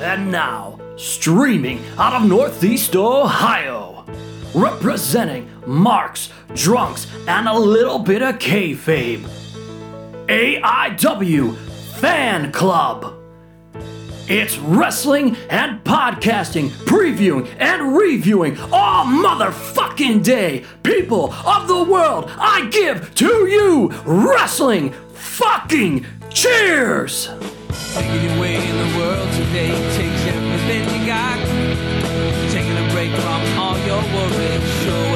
And 0.00 0.30
now, 0.32 0.78
streaming 0.96 1.82
out 1.96 2.14
of 2.14 2.28
Northeast 2.28 2.96
Ohio, 2.96 4.04
representing 4.52 5.48
marks, 5.66 6.30
drunks, 6.54 7.06
and 7.28 7.48
a 7.48 7.56
little 7.56 8.00
bit 8.00 8.20
of 8.20 8.38
kayfabe, 8.38 9.22
AIW 10.26 11.56
Fan 12.00 12.50
Club. 12.50 13.14
It's 14.26 14.58
wrestling 14.58 15.36
and 15.48 15.84
podcasting, 15.84 16.70
previewing 16.86 17.48
and 17.58 17.96
reviewing 17.96 18.58
all 18.72 19.04
motherfucking 19.04 20.24
day. 20.24 20.64
People 20.82 21.32
of 21.32 21.68
the 21.68 21.84
world, 21.84 22.30
I 22.36 22.68
give 22.70 23.14
to 23.16 23.46
you 23.46 23.92
wrestling 24.04 24.92
fucking 25.12 26.06
cheers! 26.30 27.28
Today 29.54 29.70
takes 29.94 30.26
everything 30.26 30.82
you 31.00 31.06
got. 31.06 31.38
Taking 32.50 32.76
a 32.76 32.90
break 32.90 33.12
from 33.12 33.40
all 33.56 33.78
your 33.86 34.02
worries 34.02 34.68
sure 34.82 35.13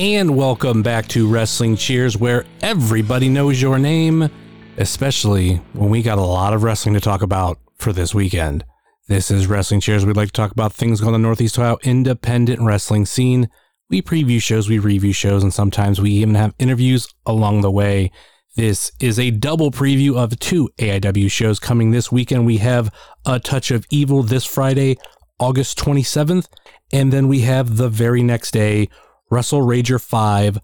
And 0.00 0.34
welcome 0.34 0.82
back 0.82 1.08
to 1.08 1.28
Wrestling 1.28 1.76
Cheers, 1.76 2.16
where 2.16 2.46
everybody 2.62 3.28
knows 3.28 3.60
your 3.60 3.78
name, 3.78 4.30
especially 4.78 5.56
when 5.74 5.90
we 5.90 6.00
got 6.00 6.16
a 6.16 6.22
lot 6.22 6.54
of 6.54 6.62
wrestling 6.62 6.94
to 6.94 7.02
talk 7.02 7.20
about 7.20 7.58
for 7.76 7.92
this 7.92 8.14
weekend. 8.14 8.64
This 9.08 9.30
is 9.30 9.46
Wrestling 9.46 9.80
Cheers. 9.80 10.06
We'd 10.06 10.16
like 10.16 10.28
to 10.28 10.32
talk 10.32 10.52
about 10.52 10.72
things 10.72 11.02
going 11.02 11.14
on 11.14 11.20
the 11.20 11.28
Northeast 11.28 11.58
Ohio 11.58 11.76
independent 11.82 12.62
wrestling 12.62 13.04
scene. 13.04 13.50
We 13.90 14.00
preview 14.00 14.40
shows, 14.40 14.70
we 14.70 14.78
review 14.78 15.12
shows, 15.12 15.42
and 15.42 15.52
sometimes 15.52 16.00
we 16.00 16.12
even 16.12 16.34
have 16.34 16.54
interviews 16.58 17.06
along 17.26 17.60
the 17.60 17.70
way. 17.70 18.10
This 18.56 18.92
is 19.00 19.18
a 19.18 19.30
double 19.30 19.70
preview 19.70 20.16
of 20.16 20.38
two 20.38 20.70
AIW 20.78 21.30
shows 21.30 21.58
coming 21.58 21.90
this 21.90 22.10
weekend. 22.10 22.46
We 22.46 22.56
have 22.56 22.90
A 23.26 23.38
Touch 23.38 23.70
of 23.70 23.84
Evil 23.90 24.22
this 24.22 24.46
Friday, 24.46 24.96
August 25.38 25.78
27th, 25.78 26.46
and 26.90 27.12
then 27.12 27.28
we 27.28 27.40
have 27.40 27.76
the 27.76 27.90
very 27.90 28.22
next 28.22 28.52
day, 28.52 28.88
Wrestle 29.30 29.60
Rager 29.60 30.00
5 30.00 30.58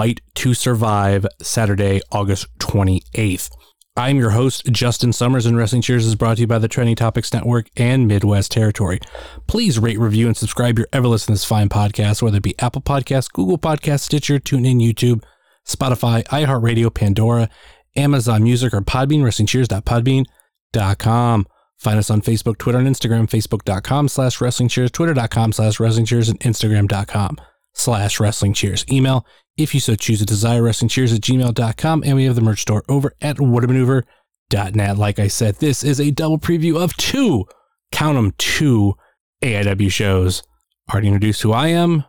Fight 0.00 0.22
to 0.36 0.54
Survive, 0.54 1.26
Saturday, 1.42 2.00
August 2.10 2.46
28th. 2.58 3.50
I'm 3.96 4.16
your 4.16 4.30
host, 4.30 4.64
Justin 4.72 5.12
Summers, 5.12 5.44
and 5.44 5.58
Wrestling 5.58 5.82
Cheers 5.82 6.06
is 6.06 6.14
brought 6.14 6.36
to 6.36 6.40
you 6.40 6.46
by 6.46 6.58
the 6.58 6.68
Trending 6.68 6.96
Topics 6.96 7.34
Network 7.34 7.66
and 7.76 8.08
Midwest 8.08 8.50
Territory. 8.50 8.98
Please 9.46 9.78
rate, 9.78 9.98
review, 9.98 10.26
and 10.26 10.36
subscribe 10.36 10.78
your 10.78 10.88
ever 10.90 11.06
listen 11.06 11.26
to 11.26 11.32
this 11.32 11.44
fine 11.44 11.68
podcast, 11.68 12.22
whether 12.22 12.38
it 12.38 12.42
be 12.42 12.58
Apple 12.58 12.80
Podcasts, 12.80 13.30
Google 13.30 13.58
Podcasts, 13.58 14.00
Stitcher, 14.00 14.38
TuneIn, 14.38 14.80
YouTube, 14.80 15.22
Spotify, 15.68 16.24
iHeartRadio, 16.28 16.94
Pandora, 16.94 17.50
Amazon 17.94 18.42
Music, 18.42 18.72
or 18.72 18.80
Podbean, 18.80 19.20
WrestlingCheers.podbean.com. 19.20 21.46
Find 21.76 21.98
us 21.98 22.10
on 22.10 22.22
Facebook, 22.22 22.56
Twitter, 22.56 22.78
and 22.78 22.88
Instagram, 22.88 23.28
facebook.com 23.28 24.08
slash 24.08 24.40
wrestling 24.40 24.70
cheers, 24.70 24.90
twitter.com 24.90 25.52
slash 25.52 25.78
wrestling 25.78 26.06
cheers, 26.06 26.30
and 26.30 26.40
instagram.com 26.40 27.36
slash 27.72 28.20
wrestling 28.20 28.52
cheers. 28.52 28.84
Email, 28.90 29.26
if 29.56 29.74
you 29.74 29.80
so 29.80 29.94
choose 29.94 30.18
to 30.20 30.26
desire, 30.26 30.62
wrestling 30.62 30.88
cheers 30.88 31.12
at 31.12 31.20
gmail.com. 31.20 32.02
And 32.04 32.16
we 32.16 32.24
have 32.24 32.34
the 32.34 32.40
merch 32.40 32.62
store 32.62 32.84
over 32.88 33.12
at 33.20 33.36
whatamaneuver.net. 33.36 34.98
Like 34.98 35.18
I 35.18 35.28
said, 35.28 35.56
this 35.56 35.84
is 35.84 36.00
a 36.00 36.10
double 36.10 36.38
preview 36.38 36.80
of 36.82 36.96
two, 36.96 37.44
count 37.92 38.16
them, 38.16 38.32
two 38.38 38.94
AIW 39.42 39.90
shows. 39.90 40.42
Already 40.90 41.08
introduced 41.08 41.42
who 41.42 41.52
I 41.52 41.68
am. 41.68 42.04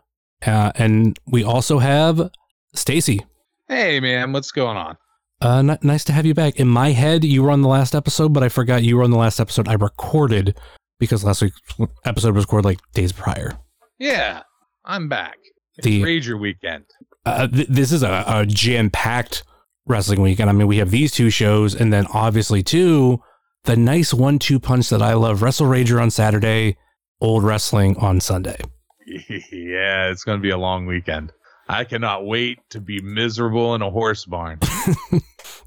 Uh, 0.46 0.72
and 0.76 1.20
we 1.28 1.44
also 1.44 1.80
have 1.80 2.32
Stacy. 2.74 3.26
Hey 3.68 4.00
man, 4.00 4.34
what's 4.34 4.52
going 4.52 4.76
on? 4.76 4.98
Uh, 5.42 5.60
n- 5.60 5.78
nice 5.82 6.04
to 6.06 6.14
have 6.14 6.26
you 6.26 6.34
back. 6.34 6.58
In 6.58 6.68
my 6.68 6.92
head, 6.92 7.24
you 7.24 7.44
were 7.44 7.52
on 7.52 7.62
the 7.62 7.68
last 7.68 7.96
episode, 7.96 8.34
but 8.34 8.44
I 8.44 8.50
forgot 8.50 8.84
you 8.84 8.98
were 8.98 9.04
on 9.04 9.12
the 9.12 9.18
last 9.18 9.40
episode 9.40 9.68
I 9.68 9.74
recorded 9.74 10.58
because 11.00 11.24
last 11.24 11.42
week's 11.42 11.60
episode 12.06 12.36
was 12.36 12.46
recorded 12.46 12.66
like 12.66 12.80
days 12.94 13.12
prior. 13.12 13.58
Yeah, 13.98 14.42
I'm 14.86 15.10
back. 15.10 15.38
The- 15.78 16.02
Rager 16.02 16.40
weekend. 16.40 16.86
Uh, 17.26 17.48
th- 17.48 17.68
this 17.68 17.92
is 17.92 18.02
a, 18.02 18.24
a 18.28 18.46
jam-packed 18.48 19.44
wrestling 19.86 20.22
weekend. 20.22 20.50
I 20.50 20.54
mean, 20.54 20.68
we 20.68 20.78
have 20.78 20.90
these 20.90 21.12
two 21.12 21.30
shows, 21.30 21.76
and 21.76 21.94
then 21.94 22.08
obviously 22.14 22.64
too 22.64 23.22
the 23.66 23.76
nice 23.76 24.12
one-two 24.12 24.60
punch 24.60 24.90
that 24.90 25.04
I 25.04 25.14
love: 25.14 25.42
Wrestle 25.44 25.68
Rager 25.68 26.02
on 26.02 26.10
Saturday, 26.10 26.78
Old 27.20 27.44
Wrestling 27.44 27.96
on 27.98 28.20
Sunday. 28.20 28.60
yeah, 29.06 30.10
it's 30.10 30.24
gonna 30.24 30.40
be 30.40 30.50
a 30.50 30.58
long 30.58 30.88
weekend. 30.88 31.32
I 31.70 31.84
cannot 31.84 32.26
wait 32.26 32.58
to 32.72 32.82
be 32.82 33.02
miserable 33.02 33.76
in 33.76 33.82
a 33.84 33.90
horse 33.92 34.26
barn. 34.26 34.60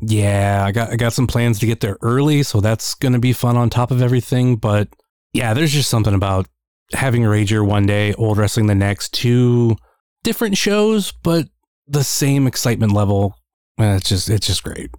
Yeah, 0.01 0.65
I 0.67 0.73
got 0.73 0.91
I 0.91 0.97
got 0.97 1.13
some 1.13 1.27
plans 1.27 1.59
to 1.61 1.67
get 1.67 1.81
there 1.81 1.97
early, 2.03 2.43
so 2.43 2.61
that's 2.61 2.95
gonna 2.95 3.19
be 3.19 3.33
fun 3.33 3.57
on 3.57 3.71
top 3.71 3.91
of 3.91 4.03
everything. 4.03 4.57
But 4.57 4.89
yeah, 5.33 5.55
there's 5.55 5.73
just 5.73 5.91
something 5.91 6.15
about 6.15 6.47
having 6.93 7.23
Rager 7.23 7.67
one 7.67 7.87
day, 7.87 8.13
old 8.15 8.39
wrestling 8.39 8.67
the 8.67 8.75
next, 8.75 9.15
two 9.15 9.77
different 10.25 10.59
shows, 10.59 11.13
but 11.23 11.49
the 11.87 12.03
same 12.03 12.49
excitement 12.49 12.93
level. 12.93 13.37
And 13.79 13.97
it's 13.97 14.09
just 14.09 14.29
it's 14.29 14.47
just 14.47 14.65
great. 14.65 14.91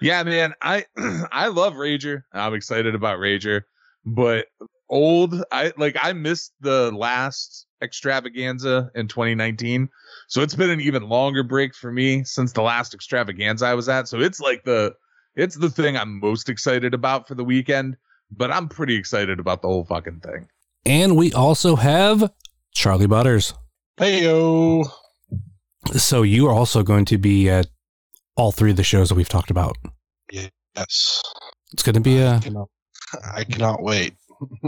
yeah, 0.00 0.22
man, 0.22 0.52
I 0.60 0.84
I 1.32 1.48
love 1.48 1.74
Rager. 1.74 2.24
I'm 2.34 2.54
excited 2.54 2.94
about 2.94 3.18
Rager, 3.18 3.62
but 4.04 4.46
old, 4.90 5.42
I 5.50 5.72
like 5.78 5.96
I 6.00 6.12
missed 6.12 6.52
the 6.60 6.92
last 6.92 7.66
extravaganza 7.82 8.90
in 8.94 9.08
2019. 9.08 9.88
So 10.28 10.42
it's 10.42 10.54
been 10.54 10.70
an 10.70 10.80
even 10.80 11.08
longer 11.08 11.42
break 11.42 11.74
for 11.74 11.90
me 11.90 12.24
since 12.24 12.52
the 12.52 12.62
last 12.62 12.94
extravaganza 12.94 13.66
I 13.66 13.74
was 13.74 13.88
at. 13.88 14.08
So 14.08 14.20
it's 14.20 14.40
like 14.40 14.64
the 14.64 14.94
it's 15.34 15.56
the 15.56 15.70
thing 15.70 15.96
I'm 15.96 16.20
most 16.20 16.48
excited 16.48 16.94
about 16.94 17.26
for 17.26 17.34
the 17.34 17.44
weekend, 17.44 17.96
but 18.30 18.50
I'm 18.50 18.68
pretty 18.68 18.96
excited 18.96 19.40
about 19.40 19.62
the 19.62 19.68
whole 19.68 19.84
fucking 19.84 20.20
thing. 20.20 20.48
And 20.84 21.16
we 21.16 21.32
also 21.32 21.76
have 21.76 22.32
Charlie 22.72 23.06
Butters. 23.06 23.54
Heyo. 23.98 24.88
So 25.96 26.22
you 26.22 26.46
are 26.48 26.54
also 26.54 26.82
going 26.82 27.04
to 27.06 27.18
be 27.18 27.48
at 27.48 27.66
all 28.36 28.52
three 28.52 28.70
of 28.70 28.76
the 28.76 28.84
shows 28.84 29.08
that 29.08 29.14
we've 29.14 29.28
talked 29.28 29.50
about. 29.50 29.76
Yes. 30.30 31.22
It's 31.72 31.82
going 31.82 31.94
to 31.94 32.00
be 32.00 32.22
I 32.22 32.36
a 32.36 32.40
cannot, 32.40 32.68
I 33.34 33.44
cannot 33.44 33.82
wait. 33.82 34.14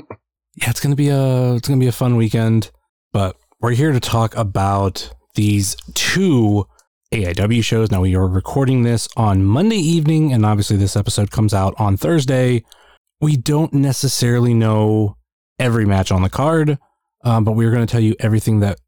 yeah, 0.57 0.71
it's 0.71 0.81
gonna 0.81 0.97
be 0.97 1.09
a 1.09 1.55
it's 1.55 1.69
gonna 1.69 1.81
be 1.81 1.87
a 1.87 1.93
fun 1.93 2.17
weekend. 2.17 2.71
But 3.13 3.37
we're 3.61 3.73
here 3.73 3.93
to 3.93 4.01
talk 4.01 4.37
about 4.37 5.13
these 5.35 5.77
two 5.95 6.67
AIW 7.13 7.63
shows. 7.65 7.91
Now 7.91 8.01
we 8.01 8.15
are 8.17 8.27
recording 8.27 8.83
this 8.83 9.09
on 9.17 9.45
Monday 9.45 9.77
evening, 9.77 10.33
and 10.33 10.45
obviously 10.45 10.77
this 10.77 10.97
episode 10.97 11.31
comes 11.31 11.55
out 11.55 11.75
on 11.79 11.97
Thursday. 11.97 12.65
We 13.21 13.37
don't 13.37 13.73
necessarily 13.73 14.53
know 14.55 15.17
every 15.59 15.87
match 15.87 16.11
on 16.11 16.23
the 16.23 16.31
card, 16.31 16.79
um, 17.25 17.45
but 17.45 17.53
we're 17.53 17.71
going 17.71 17.87
to 17.87 17.91
tell 17.91 18.01
you 18.01 18.17
everything 18.19 18.61
that 18.61 18.79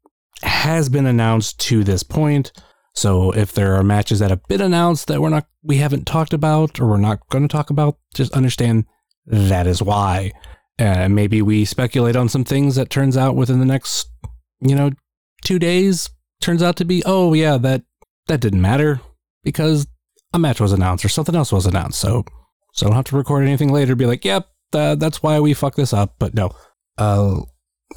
has 0.43 0.89
been 0.89 1.05
announced 1.05 1.59
to 1.61 1.83
this 1.83 2.03
point. 2.03 2.51
So 2.93 3.31
if 3.31 3.51
there 3.51 3.75
are 3.75 3.83
matches 3.83 4.19
that 4.19 4.29
have 4.29 4.43
been 4.47 4.61
announced 4.61 5.07
that 5.07 5.21
we're 5.21 5.29
not 5.29 5.47
we 5.63 5.77
haven't 5.77 6.07
talked 6.07 6.33
about 6.33 6.79
or 6.79 6.87
we're 6.87 6.97
not 6.97 7.27
going 7.29 7.47
to 7.47 7.51
talk 7.51 7.69
about, 7.69 7.97
just 8.13 8.33
understand 8.33 8.85
that 9.25 9.67
is 9.67 9.81
why. 9.81 10.31
And 10.79 11.15
maybe 11.15 11.41
we 11.41 11.65
speculate 11.65 12.15
on 12.15 12.29
some 12.29 12.43
things 12.43 12.75
that 12.75 12.89
turns 12.89 13.17
out 13.17 13.35
within 13.35 13.59
the 13.59 13.65
next, 13.65 14.09
you 14.61 14.75
know, 14.75 14.91
two 15.43 15.59
days 15.59 16.09
turns 16.41 16.61
out 16.61 16.75
to 16.77 16.85
be, 16.85 17.03
oh 17.05 17.33
yeah, 17.33 17.57
that 17.57 17.83
that 18.27 18.41
didn't 18.41 18.61
matter 18.61 19.01
because 19.43 19.87
a 20.33 20.39
match 20.39 20.59
was 20.59 20.73
announced 20.73 21.05
or 21.05 21.09
something 21.09 21.35
else 21.35 21.51
was 21.51 21.65
announced. 21.65 21.99
So 21.99 22.25
so 22.73 22.85
I 22.85 22.89
don't 22.89 22.95
have 22.95 23.05
to 23.05 23.17
record 23.17 23.43
anything 23.43 23.71
later. 23.71 23.95
Be 23.95 24.05
like, 24.05 24.23
yep, 24.23 24.47
that, 24.71 24.99
that's 24.99 25.23
why 25.23 25.39
we 25.39 25.53
fucked 25.53 25.77
this 25.77 25.93
up. 25.93 26.15
But 26.19 26.33
no, 26.33 26.51
uh, 26.97 27.41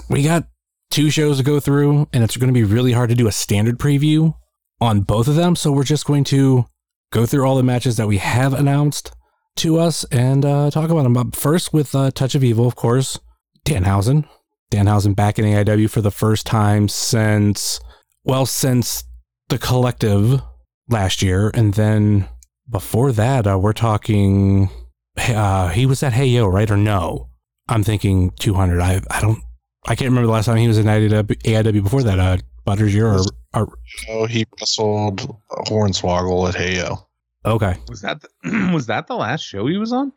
we 0.08 0.22
got 0.22 0.48
two 0.90 1.10
shows 1.10 1.38
to 1.38 1.44
go 1.44 1.60
through, 1.60 2.08
and 2.12 2.22
it's 2.22 2.36
going 2.36 2.48
to 2.48 2.54
be 2.54 2.64
really 2.64 2.92
hard 2.92 3.10
to 3.10 3.16
do 3.16 3.28
a 3.28 3.32
standard 3.32 3.78
preview 3.78 4.34
on 4.80 5.02
both 5.02 5.28
of 5.28 5.36
them. 5.36 5.56
So 5.56 5.72
we're 5.72 5.84
just 5.84 6.06
going 6.06 6.24
to 6.24 6.66
go 7.12 7.26
through 7.26 7.46
all 7.46 7.56
the 7.56 7.62
matches 7.62 7.96
that 7.96 8.06
we 8.08 8.18
have 8.18 8.54
announced 8.54 9.12
to 9.56 9.78
us 9.78 10.04
and 10.04 10.44
uh, 10.44 10.70
talk 10.70 10.90
about 10.90 11.02
them. 11.02 11.12
But 11.12 11.36
first, 11.36 11.72
with 11.72 11.94
uh, 11.94 12.10
Touch 12.10 12.34
of 12.34 12.44
Evil, 12.44 12.66
of 12.66 12.76
course, 12.76 13.18
Danhausen. 13.64 14.26
Danhausen 14.70 15.16
back 15.16 15.38
in 15.38 15.44
AIW 15.44 15.90
for 15.90 16.00
the 16.00 16.12
first 16.12 16.46
time 16.46 16.88
since, 16.88 17.80
well, 18.24 18.46
since 18.46 19.04
the 19.48 19.58
collective 19.58 20.40
last 20.88 21.22
year. 21.22 21.50
And 21.54 21.74
then 21.74 22.28
before 22.68 23.12
that, 23.12 23.46
uh, 23.46 23.58
we're 23.58 23.72
talking, 23.72 24.70
uh, 25.18 25.68
he 25.68 25.86
was 25.86 26.02
at 26.02 26.12
Hey 26.12 26.26
Yo, 26.26 26.46
right? 26.46 26.70
Or 26.70 26.76
no? 26.76 27.28
I'm 27.68 27.82
thinking 27.82 28.30
200. 28.38 28.80
I, 28.80 29.00
I 29.10 29.20
don't, 29.20 29.42
I 29.86 29.94
can't 29.94 30.10
remember 30.10 30.26
the 30.26 30.32
last 30.32 30.46
time 30.46 30.56
he 30.56 30.68
was 30.68 30.78
in 30.78 30.86
AIW, 30.86 31.24
AIW 31.24 31.82
before 31.82 32.02
that. 32.02 32.18
Uh, 32.18 32.36
Butters, 32.64 32.94
you're 32.94 33.16
a, 33.54 33.66
a, 34.08 34.28
he 34.28 34.46
wrestled 34.60 35.34
Hornswoggle 35.66 36.48
at 36.48 36.54
Heyo. 36.54 37.04
okay. 37.44 37.76
Was 37.88 38.02
that 38.02 38.20
the, 38.20 38.28
was 38.74 38.86
that 38.86 39.06
the 39.06 39.16
last 39.16 39.42
show 39.42 39.66
he 39.66 39.78
was 39.78 39.92
on? 39.92 40.12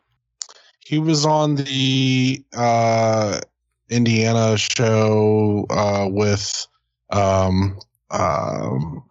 He 0.85 0.99
was 0.99 1.25
on 1.25 1.55
the 1.55 2.43
uh, 2.55 3.39
Indiana 3.89 4.57
show 4.57 5.65
uh, 5.69 6.07
with 6.11 6.67
um, 7.11 7.79
um, 8.11 9.03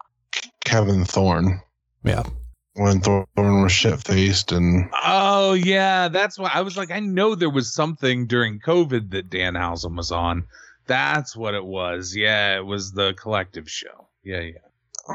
Kevin 0.64 1.04
Thorne 1.04 1.60
Yeah. 2.04 2.25
When 2.74 3.00
Thorne 3.00 3.26
was 3.62 3.72
shit 3.72 4.02
faced 4.02 4.52
and 4.52 4.88
Oh 5.02 5.52
yeah, 5.52 6.08
that's 6.08 6.38
why 6.38 6.50
I 6.52 6.62
was 6.62 6.76
like, 6.76 6.90
I 6.90 7.00
know 7.00 7.34
there 7.34 7.50
was 7.50 7.72
something 7.72 8.26
during 8.26 8.60
COVID 8.60 9.10
that 9.10 9.30
Danhausen 9.30 9.96
was 9.96 10.10
on. 10.10 10.46
That's 10.86 11.36
what 11.36 11.54
it 11.54 11.64
was. 11.64 12.14
Yeah, 12.16 12.56
it 12.56 12.66
was 12.66 12.92
the 12.92 13.14
collective 13.14 13.70
show. 13.70 14.08
Yeah, 14.24 14.40
yeah. 14.40 15.14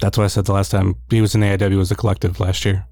That's 0.00 0.18
what 0.18 0.24
I 0.24 0.28
said 0.28 0.44
the 0.44 0.52
last 0.52 0.70
time 0.70 0.96
he 1.10 1.20
was 1.20 1.34
in 1.34 1.40
AIW 1.40 1.76
was 1.76 1.88
the 1.88 1.94
collective 1.94 2.40
last 2.40 2.64
year. 2.64 2.86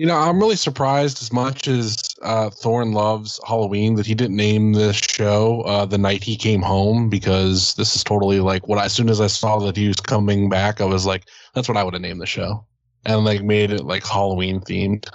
You 0.00 0.06
know, 0.06 0.16
I'm 0.16 0.40
really 0.40 0.56
surprised 0.56 1.20
as 1.20 1.30
much 1.30 1.68
as 1.68 1.94
uh, 2.22 2.48
Thorne 2.48 2.92
loves 2.92 3.38
Halloween 3.46 3.96
that 3.96 4.06
he 4.06 4.14
didn't 4.14 4.34
name 4.34 4.72
this 4.72 4.96
show 4.96 5.60
uh, 5.66 5.84
the 5.84 5.98
night 5.98 6.24
he 6.24 6.36
came 6.36 6.62
home 6.62 7.10
because 7.10 7.74
this 7.74 7.94
is 7.94 8.02
totally 8.02 8.40
like 8.40 8.66
what 8.66 8.78
I, 8.78 8.86
as 8.86 8.94
soon 8.94 9.10
as 9.10 9.20
I 9.20 9.26
saw 9.26 9.58
that 9.58 9.76
he 9.76 9.88
was 9.88 9.98
coming 9.98 10.48
back, 10.48 10.80
I 10.80 10.86
was 10.86 11.04
like, 11.04 11.28
that's 11.54 11.68
what 11.68 11.76
I 11.76 11.84
would 11.84 11.92
have 11.92 12.00
named 12.00 12.22
the 12.22 12.26
show 12.26 12.64
and 13.04 13.26
like 13.26 13.42
made 13.42 13.72
it 13.72 13.84
like 13.84 14.06
Halloween 14.06 14.60
themed. 14.60 15.06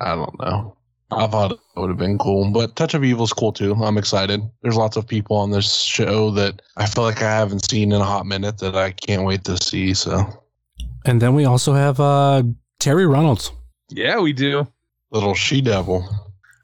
I 0.00 0.14
don't 0.14 0.38
know. 0.38 0.76
I 1.10 1.26
thought 1.26 1.52
it 1.52 1.80
would 1.80 1.88
have 1.88 1.96
been 1.98 2.18
cool, 2.18 2.50
but 2.50 2.76
Touch 2.76 2.92
of 2.92 3.02
Evil 3.02 3.24
is 3.24 3.32
cool 3.32 3.54
too. 3.54 3.72
I'm 3.76 3.96
excited. 3.96 4.42
There's 4.60 4.76
lots 4.76 4.98
of 4.98 5.08
people 5.08 5.38
on 5.38 5.52
this 5.52 5.74
show 5.74 6.30
that 6.32 6.60
I 6.76 6.84
feel 6.84 7.04
like 7.04 7.22
I 7.22 7.34
haven't 7.34 7.70
seen 7.70 7.92
in 7.92 8.00
a 8.02 8.04
hot 8.04 8.26
minute 8.26 8.58
that 8.58 8.76
I 8.76 8.90
can't 8.90 9.24
wait 9.24 9.44
to 9.44 9.56
see. 9.56 9.94
So 9.94 10.22
And 11.06 11.22
then 11.22 11.34
we 11.34 11.46
also 11.46 11.72
have 11.72 11.98
uh, 11.98 12.42
Terri 12.78 13.10
Runnels. 13.10 13.50
Yeah, 13.90 14.20
we 14.20 14.32
do. 14.32 14.66
little 15.10 15.34
she 15.34 15.60
devil. 15.60 16.08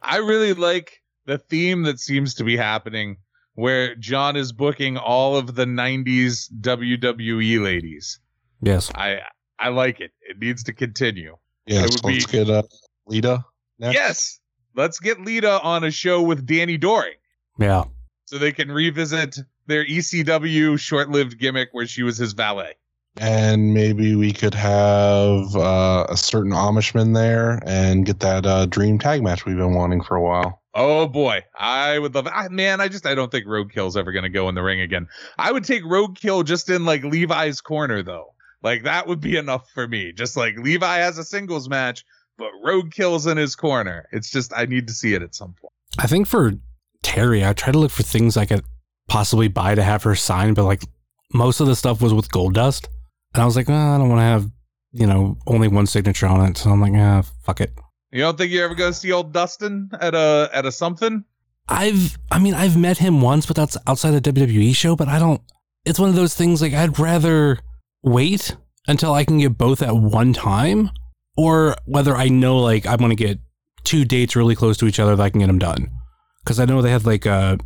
I 0.03 0.19
really 0.19 0.55
like 0.55 1.03
the 1.27 1.39
theme 1.39 1.83
that 1.85 2.01
seems 2.01 2.35
to 2.37 2.45
be 2.45 2.57
happening 2.57 3.19
where 3.55 3.95
John 3.97 4.37
is 4.37 4.53
booking 4.53 4.97
all 4.97 5.37
of 5.37 5.55
the 5.55 5.65
90s 5.67 6.51
WWE 6.61 7.63
ladies. 7.63 8.19
Yes. 8.63 8.91
I 8.95 9.21
I 9.59 9.69
like 9.69 10.01
it. 10.01 10.13
It 10.23 10.39
needs 10.39 10.63
to 10.65 10.73
continue. 10.73 11.37
Yeah, 11.67 11.83
would 11.83 12.03
let's 12.05 12.27
be- 12.27 12.33
get 12.33 12.49
uh, 12.49 12.63
Lita. 13.07 13.45
Next. 13.79 13.95
Yes. 13.95 14.41
Let's 14.75 14.99
get 15.01 15.21
Lita 15.21 15.61
on 15.63 15.85
a 15.85 15.91
show 15.91 16.23
with 16.23 16.47
Danny 16.47 16.77
Doring 16.79 17.17
Yeah. 17.59 17.85
so 18.25 18.39
they 18.39 18.53
can 18.53 18.71
revisit 18.71 19.37
their 19.67 19.85
ECW 19.85 20.79
short-lived 20.79 21.39
gimmick 21.39 21.69
where 21.73 21.87
she 21.87 22.03
was 22.03 22.17
his 22.17 22.33
valet. 22.33 22.75
And 23.21 23.75
maybe 23.75 24.17
we 24.17 24.33
could 24.33 24.55
have 24.55 25.55
uh, 25.55 26.07
a 26.09 26.17
certain 26.17 26.53
Amishman 26.53 27.15
there 27.15 27.61
and 27.67 28.07
get 28.07 28.21
that 28.21 28.47
uh, 28.47 28.65
dream 28.65 28.99
tag 28.99 29.23
match 29.23 29.45
we've 29.45 29.59
been 29.59 29.75
wanting 29.75 30.03
for 30.03 30.17
a 30.17 30.23
while. 30.23 30.63
Oh 30.75 31.07
boy, 31.07 31.45
I 31.59 31.99
would 31.99 32.15
love. 32.15 32.27
it. 32.27 32.33
I, 32.35 32.49
man, 32.49 32.81
I 32.81 32.89
just 32.89 33.05
I 33.05 33.15
don't 33.15 33.31
think 33.31 33.45
Roadkill's 33.45 33.97
ever 33.97 34.13
gonna 34.13 34.31
go 34.31 34.49
in 34.49 34.55
the 34.55 34.63
ring 34.63 34.81
again. 34.81 35.07
I 35.37 35.53
would 35.53 35.65
take 35.65 35.83
Roadkill 35.83 36.47
just 36.47 36.71
in 36.71 36.87
like 36.87 37.03
Levi's 37.05 37.61
corner 37.61 38.03
though. 38.03 38.33
Like 38.63 38.85
that 38.85 39.07
would 39.07 39.21
be 39.21 39.37
enough 39.37 39.69
for 39.75 39.87
me. 39.87 40.13
Just 40.13 40.37
like 40.37 40.57
Levi 40.57 40.99
has 40.99 41.19
a 41.19 41.25
singles 41.25 41.69
match, 41.69 42.05
but 42.39 42.51
Roadkill's 42.65 43.27
in 43.27 43.37
his 43.37 43.55
corner. 43.55 44.09
It's 44.13 44.31
just 44.31 44.53
I 44.57 44.65
need 44.65 44.87
to 44.87 44.95
see 44.95 45.13
it 45.13 45.23
at 45.23 45.35
some 45.35 45.55
point. 45.61 45.73
I 45.99 46.07
think 46.07 46.27
for 46.27 46.53
Terri, 47.05 47.47
I 47.47 47.53
tried 47.53 47.73
to 47.73 47.79
look 47.79 47.91
for 47.91 48.03
things 48.03 48.37
I 48.37 48.47
could 48.47 48.65
possibly 49.09 49.49
buy 49.49 49.75
to 49.75 49.83
have 49.83 50.05
her 50.05 50.15
sign, 50.15 50.55
but 50.55 50.65
like 50.65 50.85
most 51.35 51.61
of 51.61 51.67
the 51.67 51.77
stuff 51.77 52.01
was 52.01 52.15
with 52.15 52.31
Goldust. 52.31 52.87
And 53.35 53.43
I 53.43 53.47
was 53.47 53.57
like, 53.57 53.69
"Ah, 53.69 53.95
I 53.95 53.99
don't 53.99 54.09
want 54.09 54.19
to 54.19 54.25
have, 54.25 54.51
you 54.93 55.07
know, 55.07 55.39
only 55.47 55.69
one 55.69 55.87
signature 55.87 56.27
on 56.27 56.45
it. 56.51 56.57
So 56.57 56.71
I'm 56.71 56.81
like, 56.81 56.93
ah, 56.97 57.23
fuck 57.45 57.61
it. 57.61 57.73
You 58.13 58.21
don't 58.23 58.37
think 58.37 58.51
you're 58.51 58.65
ever 58.65 58.75
gonna 58.75 58.93
see 58.93 59.13
old 59.13 59.33
Dustin 59.33 59.89
at 60.01 60.15
a 60.15 60.51
at 60.53 60.67
a 60.67 60.73
something? 60.73 61.25
I've, 61.69 62.19
I 62.33 62.41
mean, 62.41 62.55
I've 62.55 62.77
met 62.77 62.99
him 62.99 63.21
once, 63.21 63.47
but 63.47 63.55
that's 63.55 63.77
outside 63.87 64.11
the 64.11 64.33
WWE 64.33 64.75
show. 64.75 64.97
But 64.97 65.07
I 65.09 65.21
don't. 65.21 65.41
It's 65.85 66.01
one 66.01 66.09
of 66.09 66.17
those 66.17 66.35
things. 66.35 66.61
Like 66.61 66.75
I'd 66.75 66.99
rather 66.99 67.59
wait 68.03 68.57
until 68.89 69.13
I 69.13 69.25
can 69.25 69.39
get 69.39 69.57
both 69.57 69.81
at 69.83 69.95
one 69.95 70.33
time, 70.33 70.91
or 71.37 71.77
whether 71.85 72.17
I 72.17 72.29
know 72.29 72.59
like 72.59 72.85
I'm 72.87 72.99
gonna 72.99 73.15
get 73.15 73.39
two 73.85 74.05
dates 74.05 74.35
really 74.35 74.57
close 74.57 74.77
to 74.79 74.87
each 74.87 74.99
other 74.99 75.15
that 75.15 75.23
I 75.23 75.31
can 75.31 75.41
get 75.41 75.47
them 75.47 75.61
done. 75.61 75.89
Because 76.43 76.59
I 76.59 76.65
know 76.65 76.83
they 76.83 76.91
had 76.91 77.07
like 77.07 77.27
a 77.27 77.59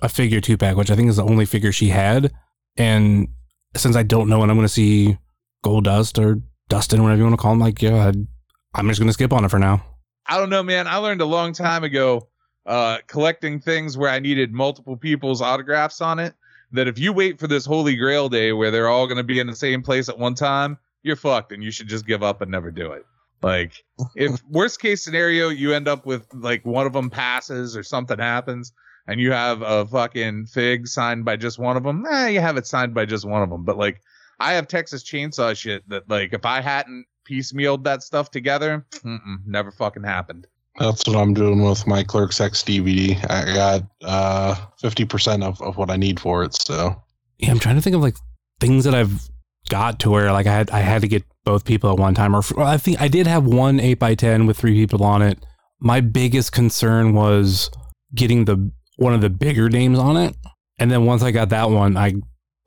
a 0.00 0.08
figure 0.08 0.40
two 0.40 0.58
pack, 0.58 0.76
which 0.76 0.90
I 0.90 0.96
think 0.96 1.08
is 1.08 1.16
the 1.16 1.24
only 1.24 1.46
figure 1.46 1.70
she 1.70 1.90
had, 1.90 2.32
and 2.76 3.28
since 3.76 3.96
I 3.96 4.02
don't 4.02 4.28
know 4.28 4.38
when 4.38 4.50
I'm 4.50 4.56
gonna 4.56 4.68
see 4.68 5.18
Goldust 5.64 6.22
or 6.22 6.40
Dustin, 6.68 7.02
whatever 7.02 7.18
you 7.18 7.24
want 7.24 7.34
to 7.38 7.42
call 7.42 7.52
him, 7.52 7.60
like 7.60 7.80
yeah, 7.82 8.08
I'd- 8.08 8.26
I'm 8.74 8.88
just 8.88 9.00
gonna 9.00 9.12
skip 9.12 9.32
on 9.32 9.44
it 9.44 9.50
for 9.50 9.58
now. 9.58 9.84
I 10.26 10.38
don't 10.38 10.48
know, 10.50 10.62
man. 10.62 10.86
I 10.86 10.96
learned 10.96 11.20
a 11.20 11.26
long 11.26 11.52
time 11.52 11.84
ago, 11.84 12.28
uh, 12.64 12.98
collecting 13.06 13.60
things 13.60 13.98
where 13.98 14.08
I 14.08 14.18
needed 14.18 14.52
multiple 14.52 14.96
people's 14.96 15.42
autographs 15.42 16.00
on 16.00 16.18
it. 16.18 16.34
That 16.70 16.88
if 16.88 16.98
you 16.98 17.12
wait 17.12 17.38
for 17.38 17.46
this 17.48 17.66
Holy 17.66 17.96
Grail 17.96 18.28
day 18.30 18.52
where 18.52 18.70
they're 18.70 18.88
all 18.88 19.06
going 19.06 19.18
to 19.18 19.22
be 19.24 19.40
in 19.40 19.46
the 19.46 19.54
same 19.54 19.82
place 19.82 20.08
at 20.08 20.18
one 20.18 20.34
time, 20.34 20.78
you're 21.02 21.16
fucked, 21.16 21.52
and 21.52 21.62
you 21.62 21.70
should 21.70 21.86
just 21.88 22.06
give 22.06 22.22
up 22.22 22.40
and 22.40 22.50
never 22.50 22.70
do 22.70 22.92
it. 22.92 23.04
Like, 23.42 23.72
if 24.14 24.40
worst 24.50 24.80
case 24.80 25.04
scenario, 25.04 25.50
you 25.50 25.74
end 25.74 25.86
up 25.86 26.06
with 26.06 26.26
like 26.32 26.64
one 26.64 26.86
of 26.86 26.94
them 26.94 27.10
passes 27.10 27.76
or 27.76 27.82
something 27.82 28.18
happens, 28.18 28.72
and 29.06 29.20
you 29.20 29.32
have 29.32 29.62
a 29.62 29.86
fucking 29.86 30.46
fig 30.46 30.86
signed 30.86 31.24
by 31.24 31.36
just 31.36 31.58
one 31.58 31.76
of 31.76 31.82
them. 31.82 32.04
Eh, 32.10 32.28
you 32.28 32.40
have 32.40 32.56
it 32.56 32.66
signed 32.66 32.94
by 32.94 33.04
just 33.04 33.24
one 33.24 33.42
of 33.42 33.50
them. 33.50 33.64
But 33.64 33.76
like, 33.76 34.00
I 34.40 34.54
have 34.54 34.68
Texas 34.68 35.04
Chainsaw 35.04 35.56
shit 35.56 35.88
that 35.88 36.08
like 36.08 36.32
if 36.32 36.44
I 36.44 36.60
hadn't 36.60 37.06
piecemealed 37.28 37.84
that 37.84 38.02
stuff 38.02 38.30
together, 38.30 38.84
mm-mm, 38.92 39.36
never 39.46 39.70
fucking 39.70 40.04
happened. 40.04 40.46
That's 40.78 41.06
what 41.06 41.16
I'm 41.16 41.34
doing 41.34 41.62
with 41.62 41.86
my 41.86 42.02
Clerks 42.02 42.40
X 42.40 42.62
DVD. 42.62 43.16
I 43.30 43.54
got 43.54 43.82
uh, 44.02 44.54
50% 44.82 45.44
of, 45.44 45.60
of 45.60 45.76
what 45.76 45.90
I 45.90 45.96
need 45.96 46.18
for 46.18 46.42
it. 46.44 46.54
So 46.54 46.96
yeah, 47.38 47.50
I'm 47.50 47.58
trying 47.58 47.76
to 47.76 47.82
think 47.82 47.94
of 47.94 48.02
like 48.02 48.16
things 48.60 48.84
that 48.84 48.94
I've 48.94 49.28
got 49.68 50.00
to 50.00 50.10
where 50.10 50.32
like 50.32 50.46
I 50.46 50.52
had 50.52 50.70
I 50.70 50.80
had 50.80 51.02
to 51.02 51.08
get 51.08 51.24
both 51.44 51.64
people 51.64 51.90
at 51.92 51.98
one 51.98 52.14
time. 52.14 52.34
Or 52.34 52.42
well, 52.56 52.66
I 52.66 52.78
think 52.78 53.00
I 53.00 53.08
did 53.08 53.26
have 53.26 53.44
one 53.44 53.80
eight 53.80 53.98
by 53.98 54.14
ten 54.14 54.46
with 54.46 54.56
three 54.56 54.74
people 54.74 55.04
on 55.04 55.22
it. 55.22 55.44
My 55.78 56.00
biggest 56.00 56.52
concern 56.52 57.14
was 57.14 57.70
getting 58.14 58.44
the 58.44 58.70
one 58.96 59.14
of 59.14 59.20
the 59.20 59.30
bigger 59.30 59.68
names 59.68 59.98
on 59.98 60.16
it, 60.16 60.36
and 60.78 60.90
then 60.90 61.04
once 61.06 61.22
I 61.22 61.30
got 61.30 61.48
that 61.50 61.70
one, 61.70 61.96
I 61.96 62.14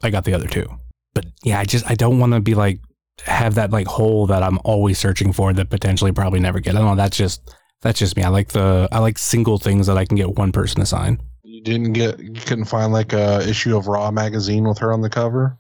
I 0.04 0.10
got 0.10 0.26
the 0.26 0.34
other 0.34 0.48
two. 0.48 0.68
But 1.14 1.26
yeah, 1.44 1.60
I 1.60 1.66
just 1.66 1.90
I 1.90 1.96
don't 1.96 2.20
want 2.20 2.34
to 2.34 2.40
be 2.42 2.56
like 2.56 2.80
have 3.24 3.56
that 3.56 3.72
like 3.72 3.88
hole 3.88 4.28
that 4.28 4.44
I'm 4.44 4.60
always 4.66 5.00
searching 5.00 5.32
for 5.32 5.54
that 5.54 5.70
potentially 5.70 6.12
probably 6.12 6.40
never 6.40 6.60
get. 6.60 6.76
I 6.76 6.80
don't 6.80 6.88
know. 6.88 6.96
That's 6.96 7.16
just 7.18 7.56
that's 7.82 8.00
just 8.00 8.16
me. 8.18 8.24
I 8.24 8.30
like 8.30 8.50
the 8.50 8.90
I 8.92 9.00
like 9.00 9.18
single 9.18 9.58
things 9.58 9.88
that 9.88 9.98
I 9.98 10.06
can 10.06 10.18
get 10.18 10.36
one 10.38 10.52
person 10.52 10.80
to 10.82 10.86
sign. 10.86 11.22
you 11.44 11.62
didn't 11.62 11.94
get, 11.94 12.20
you 12.20 12.34
couldn't 12.34 12.66
find 12.66 12.92
like 12.92 13.14
a 13.14 13.48
issue 13.48 13.78
of 13.78 13.88
Raw 13.88 14.12
magazine 14.12 14.68
with 14.68 14.78
her 14.80 14.92
on 14.92 15.02
the 15.02 15.10
cover? 15.10 15.58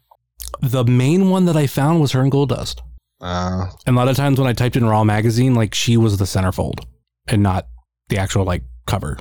The 0.61 0.83
main 0.83 1.29
one 1.29 1.45
that 1.45 1.55
I 1.55 1.67
found 1.67 2.01
was 2.01 2.11
her 2.11 2.21
in 2.21 2.29
Goldust. 2.29 2.81
Uh, 3.21 3.67
And 3.85 3.95
a 3.95 3.99
lot 3.99 4.09
of 4.09 4.17
times 4.17 4.37
when 4.39 4.47
I 4.47 4.53
typed 4.53 4.75
in 4.75 4.85
Raw 4.85 5.03
magazine, 5.03 5.55
like 5.55 5.73
she 5.73 5.95
was 5.95 6.17
the 6.17 6.25
centerfold 6.25 6.83
and 7.27 7.41
not 7.41 7.67
the 8.09 8.17
actual 8.17 8.43
like 8.43 8.63
cover. 8.87 9.17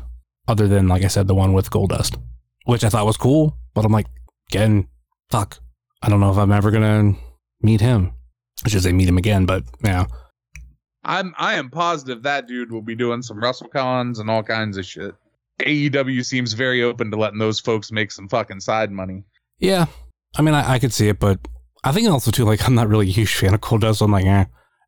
Other 0.46 0.68
than 0.68 0.88
like 0.88 1.04
I 1.04 1.08
said, 1.08 1.26
the 1.26 1.34
one 1.34 1.52
with 1.52 1.70
Goldust, 1.70 2.18
which 2.64 2.84
I 2.84 2.88
thought 2.88 3.06
was 3.06 3.16
cool. 3.16 3.56
But 3.74 3.84
I'm 3.84 3.92
like, 3.92 4.06
again, 4.50 4.88
fuck. 5.30 5.58
I 6.02 6.08
don't 6.08 6.20
know 6.20 6.30
if 6.30 6.36
I'm 6.36 6.52
ever 6.52 6.70
gonna 6.70 7.14
meet 7.62 7.80
him. 7.80 8.12
I 8.64 8.68
should 8.68 8.82
say 8.82 8.92
meet 8.92 9.08
him 9.08 9.18
again, 9.18 9.46
but 9.46 9.64
yeah. 9.82 10.06
I'm 11.04 11.34
I 11.38 11.54
am 11.54 11.70
positive 11.70 12.22
that 12.22 12.46
dude 12.46 12.72
will 12.72 12.82
be 12.82 12.94
doing 12.94 13.22
some 13.22 13.38
WrestleCons 13.38 14.20
and 14.20 14.30
all 14.30 14.42
kinds 14.42 14.76
of 14.76 14.86
shit. 14.86 15.14
AEW 15.60 16.24
seems 16.24 16.52
very 16.52 16.82
open 16.82 17.10
to 17.10 17.16
letting 17.16 17.38
those 17.38 17.60
folks 17.60 17.92
make 17.92 18.10
some 18.10 18.28
fucking 18.28 18.60
side 18.60 18.90
money. 18.90 19.22
Yeah. 19.58 19.86
I 20.36 20.42
mean 20.42 20.54
I, 20.54 20.74
I 20.74 20.78
could 20.78 20.92
see 20.92 21.08
it, 21.08 21.18
but 21.18 21.38
I 21.82 21.92
think 21.92 22.08
also 22.08 22.30
too, 22.30 22.44
like 22.44 22.66
I'm 22.66 22.74
not 22.74 22.88
really 22.88 23.08
a 23.08 23.12
huge 23.12 23.34
fan 23.34 23.54
of 23.54 23.60
Goldust. 23.60 23.96
So 23.96 24.04
I'm 24.04 24.12
like, 24.12 24.26
eh. 24.26 24.44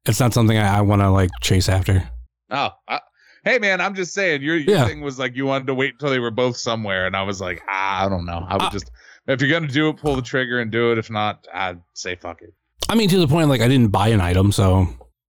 It's 0.06 0.20
not 0.20 0.32
something 0.32 0.56
I, 0.56 0.78
I 0.78 0.80
wanna 0.82 1.12
like 1.12 1.30
chase 1.42 1.68
after. 1.68 2.08
Oh, 2.50 2.70
I, 2.88 3.00
hey 3.46 3.58
man, 3.58 3.80
I'm 3.80 3.94
just 3.94 4.12
saying 4.12 4.42
your, 4.42 4.56
your 4.56 4.76
Yeah. 4.76 4.86
thing 4.86 5.00
was 5.00 5.18
like 5.18 5.34
you 5.36 5.46
wanted 5.46 5.68
to 5.68 5.74
wait 5.74 5.92
until 5.94 6.10
they 6.10 6.18
were 6.18 6.30
both 6.30 6.56
somewhere, 6.58 7.06
and 7.06 7.16
I 7.16 7.22
was 7.22 7.40
like, 7.40 7.62
ah, 7.68 8.04
I 8.04 8.08
don't 8.10 8.26
know. 8.26 8.44
I 8.46 8.54
would 8.54 8.62
Uh, 8.64 8.70
just 8.70 8.90
if 9.26 9.40
you're 9.40 9.50
gonna 9.50 9.72
do 9.72 9.88
it, 9.88 9.96
pull 9.96 10.16
the 10.16 10.22
trigger 10.22 10.60
and 10.60 10.70
do 10.70 10.92
it. 10.92 10.98
If 10.98 11.08
not, 11.10 11.46
I'd 11.54 11.80
say 11.94 12.16
fuck 12.16 12.42
it. 12.42 12.52
I 12.90 12.94
mean, 12.94 13.08
to 13.08 13.18
the 13.18 13.26
point, 13.28 13.48
like 13.48 13.62
I 13.62 13.68
didn't 13.68 13.88
buy 13.92 14.08
an 14.08 14.20
item, 14.20 14.52
so 14.52 14.86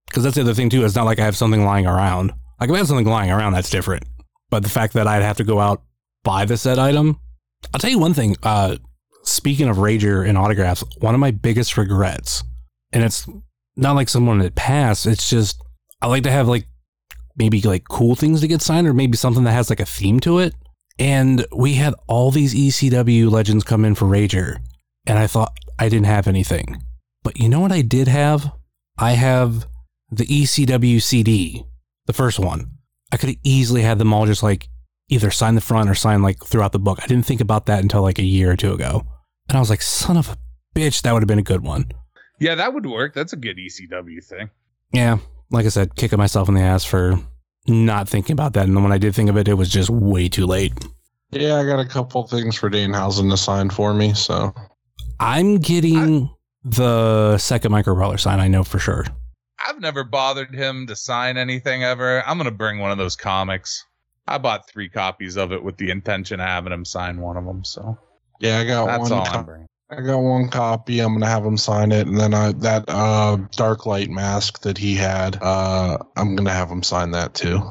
because 0.09 0.23
that's 0.23 0.35
the 0.35 0.41
other 0.41 0.53
thing 0.53 0.69
too. 0.69 0.83
It's 0.83 0.95
not 0.95 1.05
like 1.05 1.19
I 1.19 1.25
have 1.25 1.37
something 1.37 1.63
lying 1.63 1.85
around. 1.87 2.33
Like 2.59 2.69
if 2.69 2.75
I 2.75 2.79
have 2.79 2.87
something 2.87 3.07
lying 3.07 3.31
around, 3.31 3.53
that's 3.53 3.69
different. 3.69 4.03
But 4.49 4.63
the 4.63 4.69
fact 4.69 4.93
that 4.93 5.07
I'd 5.07 5.21
have 5.23 5.37
to 5.37 5.43
go 5.43 5.59
out 5.59 5.83
buy 6.23 6.43
the 6.45 6.57
said 6.57 6.79
item, 6.79 7.19
I'll 7.73 7.79
tell 7.79 7.89
you 7.91 7.99
one 7.99 8.13
thing. 8.13 8.35
Uh, 8.43 8.77
speaking 9.23 9.69
of 9.69 9.77
Rager 9.77 10.27
and 10.27 10.37
autographs, 10.37 10.83
one 10.99 11.13
of 11.13 11.19
my 11.19 11.31
biggest 11.31 11.77
regrets, 11.77 12.43
and 12.93 13.03
it's 13.03 13.27
not 13.75 13.93
like 13.95 14.09
someone 14.09 14.39
that 14.39 14.55
passed. 14.55 15.05
It's 15.05 15.29
just 15.29 15.61
I 16.01 16.07
like 16.07 16.23
to 16.23 16.31
have 16.31 16.47
like 16.47 16.65
maybe 17.37 17.61
like 17.61 17.87
cool 17.87 18.15
things 18.15 18.41
to 18.41 18.47
get 18.47 18.61
signed, 18.61 18.87
or 18.87 18.93
maybe 18.93 19.17
something 19.17 19.43
that 19.43 19.53
has 19.53 19.69
like 19.69 19.79
a 19.79 19.85
theme 19.85 20.19
to 20.21 20.39
it. 20.39 20.53
And 20.99 21.45
we 21.55 21.75
had 21.75 21.93
all 22.07 22.31
these 22.31 22.55
ECW 22.55 23.29
legends 23.29 23.63
come 23.63 23.85
in 23.85 23.95
for 23.95 24.05
Rager, 24.05 24.57
and 25.05 25.19
I 25.19 25.27
thought 25.27 25.55
I 25.77 25.89
didn't 25.89 26.07
have 26.07 26.27
anything. 26.27 26.81
But 27.23 27.39
you 27.39 27.49
know 27.49 27.59
what 27.59 27.71
I 27.71 27.81
did 27.81 28.07
have? 28.07 28.51
I 28.97 29.11
have 29.11 29.67
the 30.09 30.25
ECW 30.25 31.01
CD, 31.01 31.65
the 32.05 32.13
first 32.13 32.39
one. 32.39 32.71
I 33.11 33.17
could 33.17 33.29
have 33.29 33.37
easily 33.43 33.83
had 33.83 33.99
them 33.99 34.13
all 34.13 34.25
just 34.25 34.43
like 34.43 34.67
either 35.09 35.31
sign 35.31 35.55
the 35.55 35.61
front 35.61 35.89
or 35.89 35.95
sign 35.95 36.21
like 36.21 36.43
throughout 36.43 36.71
the 36.71 36.79
book. 36.79 36.99
I 37.01 37.07
didn't 37.07 37.25
think 37.25 37.41
about 37.41 37.67
that 37.67 37.81
until 37.81 38.01
like 38.01 38.19
a 38.19 38.23
year 38.23 38.51
or 38.51 38.55
two 38.55 38.73
ago. 38.73 39.05
And 39.47 39.55
I 39.55 39.59
was 39.59 39.69
like, 39.69 39.81
son 39.81 40.17
of 40.17 40.29
a 40.29 40.37
bitch, 40.77 41.01
that 41.03 41.13
would 41.13 41.21
have 41.21 41.27
been 41.27 41.39
a 41.39 41.43
good 41.43 41.63
one. 41.63 41.91
Yeah, 42.39 42.55
that 42.55 42.73
would 42.73 42.85
work. 42.85 43.13
That's 43.13 43.33
a 43.33 43.37
good 43.37 43.57
ECW 43.57 44.23
thing. 44.23 44.49
Yeah, 44.91 45.17
like 45.51 45.65
I 45.65 45.69
said, 45.69 45.95
kicking 45.95 46.17
myself 46.17 46.47
in 46.47 46.55
the 46.55 46.61
ass 46.61 46.83
for 46.83 47.19
not 47.67 48.07
thinking 48.07 48.33
about 48.33 48.53
that. 48.53 48.67
And 48.67 48.75
then 48.75 48.83
when 48.83 48.91
I 48.91 48.97
did 48.97 49.15
think 49.15 49.29
of 49.29 49.37
it, 49.37 49.47
it 49.47 49.55
was 49.55 49.69
just 49.69 49.89
way 49.89 50.29
too 50.29 50.45
late. 50.45 50.73
Yeah, 51.31 51.55
I 51.55 51.65
got 51.65 51.79
a 51.79 51.85
couple 51.85 52.25
things 52.27 52.55
for 52.55 52.69
Danhausen 52.69 53.29
to 53.29 53.37
sign 53.37 53.69
for 53.69 53.93
me. 53.93 54.13
So 54.13 54.53
I'm 55.19 55.57
getting 55.57 56.29
the 56.63 57.37
second 57.37 57.71
micro 57.71 57.95
brawler 57.95 58.17
sign, 58.17 58.39
I 58.39 58.47
know 58.47 58.63
for 58.63 58.79
sure. 58.79 59.05
I've 59.65 59.79
never 59.79 60.03
bothered 60.03 60.53
him 60.53 60.87
to 60.87 60.95
sign 60.95 61.37
anything 61.37 61.83
ever. 61.83 62.23
I'm 62.25 62.37
gonna 62.37 62.51
bring 62.51 62.79
one 62.79 62.91
of 62.91 62.97
those 62.97 63.15
comics. 63.15 63.83
I 64.27 64.37
bought 64.37 64.69
three 64.69 64.89
copies 64.89 65.35
of 65.35 65.51
it 65.51 65.63
with 65.63 65.77
the 65.77 65.89
intention 65.89 66.39
of 66.39 66.47
having 66.47 66.71
him 66.71 66.85
sign 66.85 67.19
one 67.19 67.37
of 67.37 67.45
them. 67.45 67.63
So 67.65 67.97
yeah, 68.39 68.59
I 68.59 68.65
got 68.65 68.85
that's 68.85 69.09
one. 69.09 69.11
all 69.13 69.25
co- 69.25 69.39
I'm 69.39 69.45
bringing. 69.45 69.67
I 69.89 70.01
got 70.01 70.17
one 70.17 70.49
copy. 70.49 70.99
I'm 70.99 71.13
gonna 71.13 71.27
have 71.27 71.45
him 71.45 71.57
sign 71.57 71.91
it, 71.91 72.07
and 72.07 72.19
then 72.19 72.33
I 72.33 72.51
that 72.53 72.85
uh 72.87 73.37
dark 73.51 73.85
light 73.85 74.09
mask 74.09 74.61
that 74.61 74.77
he 74.77 74.95
had. 74.95 75.37
Uh, 75.41 75.97
I'm 76.17 76.35
gonna 76.35 76.51
have 76.51 76.69
him 76.69 76.83
sign 76.83 77.11
that 77.11 77.33
too. 77.33 77.61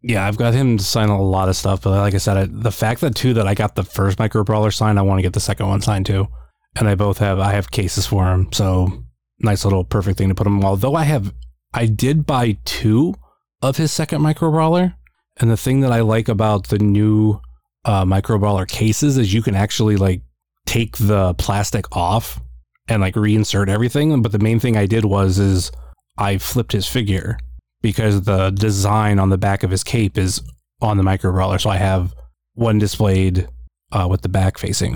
Yeah, 0.00 0.26
I've 0.26 0.36
got 0.36 0.54
him 0.54 0.76
to 0.76 0.84
sign 0.84 1.08
a 1.08 1.20
lot 1.20 1.48
of 1.48 1.56
stuff, 1.56 1.82
but 1.82 1.90
like 1.90 2.14
I 2.14 2.18
said, 2.18 2.36
I, 2.36 2.44
the 2.44 2.70
fact 2.70 3.00
that 3.00 3.14
too 3.16 3.34
that 3.34 3.48
I 3.48 3.54
got 3.54 3.74
the 3.74 3.82
first 3.82 4.18
micro 4.18 4.44
brawler 4.44 4.70
signed, 4.70 4.98
I 4.98 5.02
want 5.02 5.18
to 5.18 5.22
get 5.22 5.32
the 5.32 5.40
second 5.40 5.66
one 5.66 5.80
signed 5.80 6.06
too, 6.06 6.28
and 6.76 6.88
I 6.88 6.94
both 6.94 7.18
have 7.18 7.40
I 7.40 7.52
have 7.52 7.70
cases 7.70 8.06
for 8.06 8.24
him, 8.32 8.52
so 8.52 9.04
nice 9.40 9.64
little 9.64 9.82
perfect 9.82 10.18
thing 10.18 10.28
to 10.28 10.34
put 10.34 10.46
him. 10.46 10.64
Although 10.64 10.94
I 10.94 11.04
have, 11.04 11.34
I 11.72 11.86
did 11.86 12.26
buy 12.26 12.58
two 12.64 13.14
of 13.62 13.78
his 13.78 13.90
second 13.90 14.22
micro 14.22 14.50
brawler, 14.50 14.94
and 15.38 15.50
the 15.50 15.56
thing 15.56 15.80
that 15.80 15.90
I 15.90 16.02
like 16.02 16.28
about 16.28 16.68
the 16.68 16.78
new 16.78 17.40
uh, 17.84 18.04
micro 18.04 18.38
brawler 18.38 18.66
cases 18.66 19.18
is 19.18 19.34
you 19.34 19.42
can 19.42 19.54
actually 19.56 19.96
like 19.96 20.20
take 20.66 20.96
the 20.96 21.34
plastic 21.34 21.94
off 21.96 22.40
and 22.88 23.00
like 23.00 23.14
reinsert 23.14 23.68
everything. 23.68 24.22
But 24.22 24.32
the 24.32 24.38
main 24.38 24.60
thing 24.60 24.76
I 24.76 24.86
did 24.86 25.04
was 25.04 25.38
is 25.38 25.70
I 26.18 26.38
flipped 26.38 26.72
his 26.72 26.86
figure 26.86 27.38
because 27.82 28.22
the 28.22 28.50
design 28.50 29.18
on 29.18 29.30
the 29.30 29.38
back 29.38 29.62
of 29.62 29.70
his 29.70 29.84
cape 29.84 30.16
is 30.16 30.40
on 30.80 30.96
the 30.96 31.02
micro 31.02 31.32
brawler. 31.32 31.58
So 31.58 31.70
I 31.70 31.76
have 31.76 32.14
one 32.54 32.78
displayed 32.78 33.48
uh, 33.92 34.06
with 34.08 34.22
the 34.22 34.28
back 34.28 34.58
facing. 34.58 34.94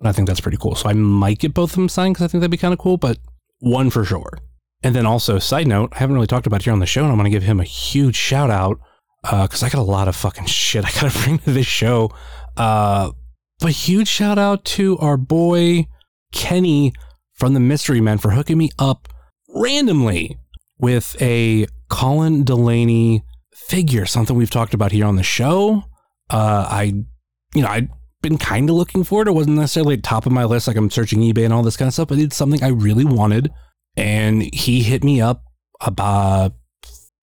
And 0.00 0.08
I 0.08 0.12
think 0.12 0.28
that's 0.28 0.40
pretty 0.40 0.58
cool. 0.58 0.74
So 0.74 0.88
I 0.88 0.92
might 0.92 1.38
get 1.38 1.54
both 1.54 1.70
of 1.70 1.76
them 1.76 1.88
signed 1.88 2.14
because 2.14 2.24
I 2.24 2.28
think 2.28 2.40
that'd 2.40 2.50
be 2.50 2.56
kind 2.56 2.74
of 2.74 2.78
cool, 2.78 2.96
but 2.96 3.18
one 3.60 3.90
for 3.90 4.04
sure. 4.04 4.38
And 4.82 4.94
then 4.94 5.06
also, 5.06 5.38
side 5.38 5.66
note, 5.66 5.92
I 5.94 5.98
haven't 5.98 6.14
really 6.14 6.26
talked 6.26 6.46
about 6.46 6.62
here 6.62 6.72
on 6.72 6.80
the 6.80 6.86
show, 6.86 7.02
and 7.02 7.10
I'm 7.10 7.16
going 7.16 7.24
to 7.24 7.30
give 7.30 7.42
him 7.42 7.60
a 7.60 7.64
huge 7.64 8.14
shout 8.14 8.50
out 8.50 8.78
because 9.22 9.62
I 9.62 9.68
got 9.68 9.80
a 9.80 9.82
lot 9.82 10.06
of 10.06 10.14
fucking 10.14 10.44
shit 10.46 10.84
I 10.84 11.00
got 11.00 11.10
to 11.10 11.18
bring 11.24 11.38
to 11.38 11.50
this 11.50 11.66
show. 11.66 12.10
Uh, 12.56 13.12
but 13.60 13.72
huge 13.72 14.08
shout 14.08 14.38
out 14.38 14.64
to 14.64 14.98
our 14.98 15.16
boy 15.16 15.86
Kenny 16.32 16.92
from 17.34 17.54
the 17.54 17.60
Mystery 17.60 18.00
Men 18.00 18.18
for 18.18 18.30
hooking 18.30 18.58
me 18.58 18.70
up 18.78 19.08
randomly 19.48 20.38
with 20.78 21.20
a 21.20 21.66
Colin 21.88 22.44
Delaney 22.44 23.22
figure, 23.54 24.06
something 24.06 24.36
we've 24.36 24.50
talked 24.50 24.74
about 24.74 24.92
here 24.92 25.06
on 25.06 25.16
the 25.16 25.22
show. 25.22 25.84
Uh, 26.30 26.66
I, 26.68 26.82
you 27.54 27.62
know, 27.62 27.68
I'd 27.68 27.88
been 28.22 28.38
kind 28.38 28.68
of 28.68 28.76
looking 28.76 29.04
for 29.04 29.22
it. 29.22 29.28
It 29.28 29.32
wasn't 29.32 29.56
necessarily 29.56 29.96
top 29.96 30.26
of 30.26 30.32
my 30.32 30.44
list, 30.44 30.66
like 30.66 30.76
I'm 30.76 30.90
searching 30.90 31.20
eBay 31.20 31.44
and 31.44 31.52
all 31.52 31.62
this 31.62 31.76
kind 31.76 31.88
of 31.88 31.94
stuff, 31.94 32.08
but 32.08 32.18
it's 32.18 32.36
something 32.36 32.62
I 32.62 32.68
really 32.68 33.04
wanted. 33.04 33.50
And 33.96 34.42
he 34.54 34.82
hit 34.82 35.04
me 35.04 35.20
up 35.20 35.44
about 35.80 36.52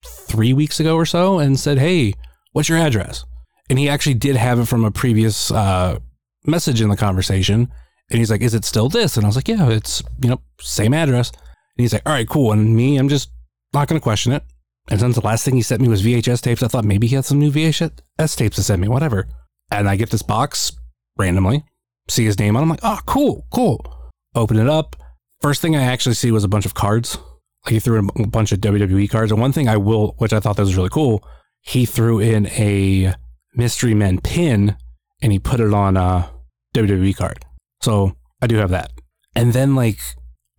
three 0.06 0.54
weeks 0.54 0.80
ago 0.80 0.96
or 0.96 1.06
so 1.06 1.40
and 1.40 1.60
said, 1.60 1.78
Hey, 1.78 2.13
what's 2.52 2.70
your 2.70 2.78
address? 2.78 3.25
And 3.70 3.78
he 3.78 3.90
actually 3.90 4.16
did 4.16 4.36
have 4.36 4.60
it 4.60 4.66
from 4.66 4.84
a 4.84 4.92
previous 4.92 5.52
uh, 5.52 6.00
message 6.46 6.82
in 6.82 6.90
the 6.90 6.98
conversation. 6.98 7.72
And 8.10 8.20
he's 8.20 8.32
like, 8.32 8.42
Is 8.42 8.54
it 8.54 8.66
still 8.66 8.90
this? 8.90 9.18
And 9.18 9.26
I 9.26 9.30
was 9.30 9.36
like, 9.36 9.48
Yeah, 9.48 9.70
it's, 9.70 10.04
you 10.22 10.30
know, 10.30 10.42
same 10.60 10.94
address. 10.94 11.30
And 11.32 11.84
he's 11.84 11.94
like, 11.94 12.04
All 12.06 12.14
right, 12.14 12.28
cool. 12.28 12.52
And 12.52 12.76
me, 12.76 12.98
I'm 12.98 13.10
just 13.10 13.30
not 13.74 13.88
going 13.88 14.00
to 14.00 14.04
question 14.04 14.32
it. 14.32 14.44
And 14.90 15.00
since 15.00 15.16
the 15.16 15.26
last 15.26 15.46
thing 15.46 15.56
he 15.56 15.62
sent 15.62 15.82
me 15.82 15.88
was 15.88 16.04
VHS 16.04 16.42
tapes, 16.42 16.62
I 16.62 16.68
thought 16.68 16.84
maybe 16.86 17.08
he 17.08 17.16
had 17.16 17.26
some 17.26 17.40
new 17.40 17.52
VHS 17.52 18.36
tapes 18.36 18.58
to 18.58 18.64
send 18.64 18.82
me, 18.82 18.88
whatever. 18.88 19.28
And 19.72 19.90
I 19.90 19.96
get 19.96 20.10
this 20.10 20.22
box 20.22 20.74
randomly, 21.18 21.64
see 22.10 22.26
his 22.26 22.38
name 22.38 22.56
on 22.56 22.62
it. 22.62 22.66
I'm 22.66 22.70
like, 22.70 22.80
Oh, 22.84 23.00
cool, 23.06 23.48
cool. 23.52 24.12
Open 24.36 24.58
it 24.58 24.68
up. 24.68 24.96
First 25.42 25.62
thing 25.62 25.76
I 25.76 25.84
actually 25.84 26.16
see 26.16 26.32
was 26.32 26.44
a 26.44 26.50
bunch 26.50 26.66
of 26.66 26.74
cards. 26.74 27.18
Like 27.66 27.74
he 27.74 27.80
threw 27.80 27.98
in 27.98 28.10
a 28.24 28.28
bunch 28.28 28.52
of 28.52 28.60
WWE 28.60 29.10
cards. 29.10 29.32
And 29.32 29.40
one 29.40 29.54
thing 29.54 29.70
I 29.70 29.78
will, 29.78 30.16
which 30.18 30.34
I 30.34 30.40
thought 30.40 30.58
that 30.58 30.64
was 30.64 30.76
really 30.76 30.90
cool, 30.90 31.26
he 31.62 31.86
threw 31.86 32.20
in 32.20 32.48
a 32.48 33.14
Mystery 33.56 33.94
Men 33.94 34.20
pin 34.20 34.76
and 35.22 35.32
he 35.32 35.40
put 35.40 35.62
it 35.62 35.74
on 35.74 35.96
a 35.96 36.30
WWE 36.74 37.15
card. 37.15 37.46
So 37.82 38.15
I 38.42 38.48
do 38.48 38.58
have 38.58 38.72
that. 38.72 38.92
And 39.36 39.53
then 39.53 39.75
like 39.75 40.00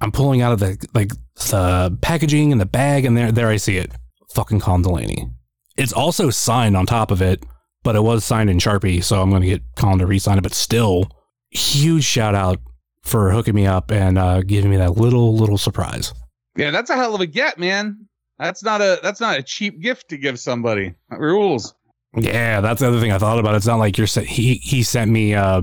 I'm 0.01 0.13
pulling 0.13 0.43
out 0.43 0.53
of 0.53 0.61
the 0.61 0.87
like 0.95 1.11
the 1.37 1.97
packaging 2.01 2.53
and 2.53 2.61
the 2.61 2.67
bag, 2.67 3.05
and 3.05 3.17
there 3.17 3.33
there 3.33 3.49
I 3.49 3.57
see 3.57 3.77
it. 3.77 3.93
Fucking 4.35 4.61
Colin 4.61 4.83
Delaney. 4.83 5.29
It's 5.77 5.93
also 5.93 6.31
signed 6.31 6.77
on 6.77 6.87
top 6.87 7.11
of 7.11 7.23
it, 7.23 7.45
but 7.83 7.97
it 7.97 8.03
was 8.03 8.25
signed 8.25 8.51
in 8.51 8.59
Sharpie, 8.59 9.03
so 9.03 9.21
I'm 9.23 9.31
gonna 9.31 9.47
get 9.47 9.63
Colin 9.77 9.99
to 9.99 10.07
re-sign 10.07 10.39
it. 10.39 10.43
But 10.43 10.55
still, 10.55 11.09
huge 11.51 12.05
shout 12.05 12.35
out 12.35 12.61
for 13.03 13.31
hooking 13.31 13.55
me 13.55 13.67
up 13.67 13.91
and 13.91 14.19
uh, 14.19 14.43
giving 14.43 14.71
me 14.71 14.77
that 14.77 14.97
little 14.97 15.35
little 15.35 15.59
surprise. 15.59 16.13
Yeah, 16.57 16.71
that's 16.71 16.91
a 16.91 16.97
hell 16.97 17.15
of 17.15 17.21
a 17.21 17.27
get, 17.27 17.59
man. 17.59 18.09
That's 18.39 18.63
not 18.63 18.81
a 18.81 18.99
that's 19.03 19.21
not 19.21 19.39
a 19.39 19.43
cheap 19.43 19.81
gift 19.81 20.09
to 20.11 20.17
give 20.17 20.41
somebody. 20.41 20.95
That 21.11 21.21
rules. 21.21 21.75
Yeah, 22.17 22.61
that's 22.61 22.81
the 22.81 22.89
other 22.89 23.01
thing 23.01 23.13
I 23.13 23.19
thought 23.19 23.39
about. 23.39 23.55
It's 23.55 23.67
not 23.67 23.79
like 23.79 23.99
you're 23.99 24.07
he 24.07 24.55
he 24.55 24.83
sent 24.83 25.11
me 25.11 25.35
uh 25.35 25.63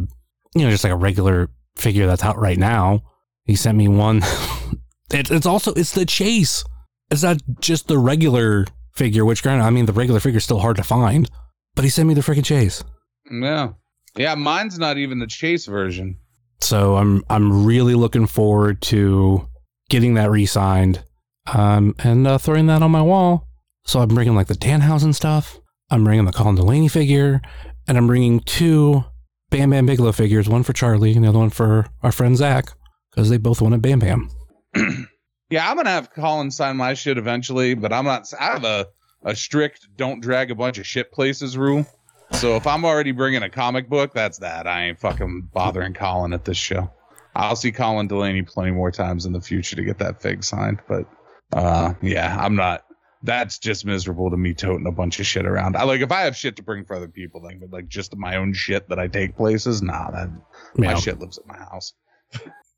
you 0.56 0.64
know 0.64 0.72
just 0.72 0.84
like 0.84 0.94
a 0.94 0.98
regular 0.98 1.50
figure 1.76 2.08
that's 2.08 2.24
out 2.24 2.38
right 2.38 2.58
now. 2.58 3.04
He 3.46 3.56
sent 3.56 3.78
me 3.78 3.88
one. 3.88 4.22
it's 5.12 5.32
it's 5.32 5.46
also 5.46 5.74
it's 5.74 5.94
the 5.94 6.06
chase. 6.06 6.64
It's 7.10 7.24
not 7.24 7.42
just 7.60 7.88
the 7.88 7.98
regular 7.98 8.66
figure, 8.94 9.26
which 9.26 9.44
granted, 9.44 9.64
I 9.64 9.70
mean 9.70 9.86
the 9.86 9.94
regular 9.94 10.20
figure 10.20 10.38
is 10.38 10.44
still 10.44 10.60
hard 10.60 10.78
to 10.78 10.84
find, 10.84 11.30
but 11.76 11.84
he 11.84 11.90
sent 11.90 12.08
me 12.08 12.14
the 12.14 12.22
freaking 12.22 12.46
chase. 12.46 12.84
Yeah. 13.30 13.74
Yeah, 14.18 14.36
mine's 14.36 14.78
not 14.78 14.98
even 14.98 15.20
the 15.20 15.28
chase 15.28 15.66
version. 15.66 16.18
So 16.60 16.98
I'm 16.98 17.24
I'm 17.30 17.66
really 17.66 17.96
looking 17.96 18.28
forward 18.28 18.82
to 18.84 19.48
getting 19.90 20.14
that 20.16 20.30
re-signed, 20.30 21.04
um, 21.54 21.96
and 22.00 22.28
uh, 22.28 22.38
throwing 22.38 22.68
that 22.68 22.84
on 22.84 22.92
my 22.92 23.02
wall. 23.02 23.48
So 23.86 24.00
I'm 24.00 24.10
bringing 24.10 24.36
like 24.36 24.48
the 24.48 24.56
Danhausen 24.56 25.16
stuff. 25.16 25.60
I'm 25.90 26.04
bringing 26.04 26.26
the 26.26 26.32
Colin 26.32 26.56
Delaney 26.56 26.88
figure, 26.88 27.42
and 27.88 27.98
I'm 27.98 28.08
bringing 28.08 28.42
two 28.42 29.04
Bam 29.52 29.70
Bam 29.70 29.86
Bigelow 29.86 30.14
figures. 30.14 30.50
One 30.50 30.64
for 30.64 30.74
Charlie, 30.74 31.14
and 31.14 31.24
the 31.24 31.30
other 31.30 31.40
one 31.40 31.52
for 31.52 31.86
our 32.02 32.12
friend 32.12 32.36
Zach, 32.36 32.74
because 33.12 33.30
they 33.30 33.38
both 33.38 33.62
wanted 33.62 33.82
Bam 33.84 34.00
Bam. 34.00 34.30
Yeah, 35.52 35.70
I'm 35.70 35.76
gonna 35.76 35.90
have 35.90 36.14
Colin 36.14 36.50
sign 36.50 36.78
my 36.78 36.94
shit 36.94 37.18
eventually, 37.18 37.74
but 37.74 37.92
I'm 37.92 38.06
not. 38.06 38.26
I 38.40 38.46
have 38.46 38.64
a 38.64 38.88
a 39.24 39.36
strict 39.36 39.86
don't 39.98 40.22
drag 40.22 40.50
a 40.50 40.56
bunch 40.56 40.78
of 40.78 40.88
shit 40.88 41.12
places 41.12 41.58
rule. 41.58 41.86
So 42.32 42.56
if 42.56 42.66
I'm 42.66 42.86
already 42.86 43.12
bringing 43.12 43.44
a 43.44 43.50
comic 43.50 43.90
book, 43.90 44.14
that's 44.14 44.38
that. 44.40 44.66
I 44.66 44.86
ain't 44.86 45.00
fucking 45.00 45.50
bothering 45.54 45.94
Colin 45.94 46.32
at 46.32 46.46
this 46.46 46.56
show. 46.56 46.90
I'll 47.36 47.58
see 47.58 47.74
Colin 47.74 48.08
Delaney 48.08 48.44
plenty 48.44 48.72
more 48.72 48.92
times 48.92 49.26
in 49.26 49.34
the 49.34 49.42
future 49.42 49.76
to 49.76 49.84
get 49.84 49.98
that 49.98 50.22
fig 50.22 50.42
signed, 50.46 50.80
but 50.88 51.06
uh, 51.52 51.96
yeah, 52.02 52.38
I'm 52.40 52.56
not. 52.56 52.86
That's 53.24 53.60
just 53.60 53.86
miserable 53.86 54.32
to 54.32 54.38
me 54.38 54.54
toting 54.54 54.88
a 54.88 54.92
bunch 54.92 55.20
of 55.20 55.28
shit 55.28 55.46
around. 55.46 55.76
I 55.76 55.84
like 55.84 56.02
if 56.02 56.12
I 56.12 56.22
have 56.22 56.36
shit 56.36 56.56
to 56.56 56.64
bring 56.64 56.86
for 56.86 56.96
other 56.96 57.08
people, 57.08 57.42
like 57.44 57.60
but 57.60 57.72
like 57.72 57.88
just 57.88 58.16
my 58.16 58.36
own 58.38 58.54
shit 58.54 58.90
that 58.90 58.98
I 59.00 59.08
take 59.08 59.38
places. 59.38 59.82
Nah, 59.82 60.10
that 60.12 60.30
my 60.76 60.92
Yeah. 60.92 60.96
shit 60.96 61.20
lives 61.20 61.38
at 61.38 61.46
my 61.48 61.58
house. 61.58 61.94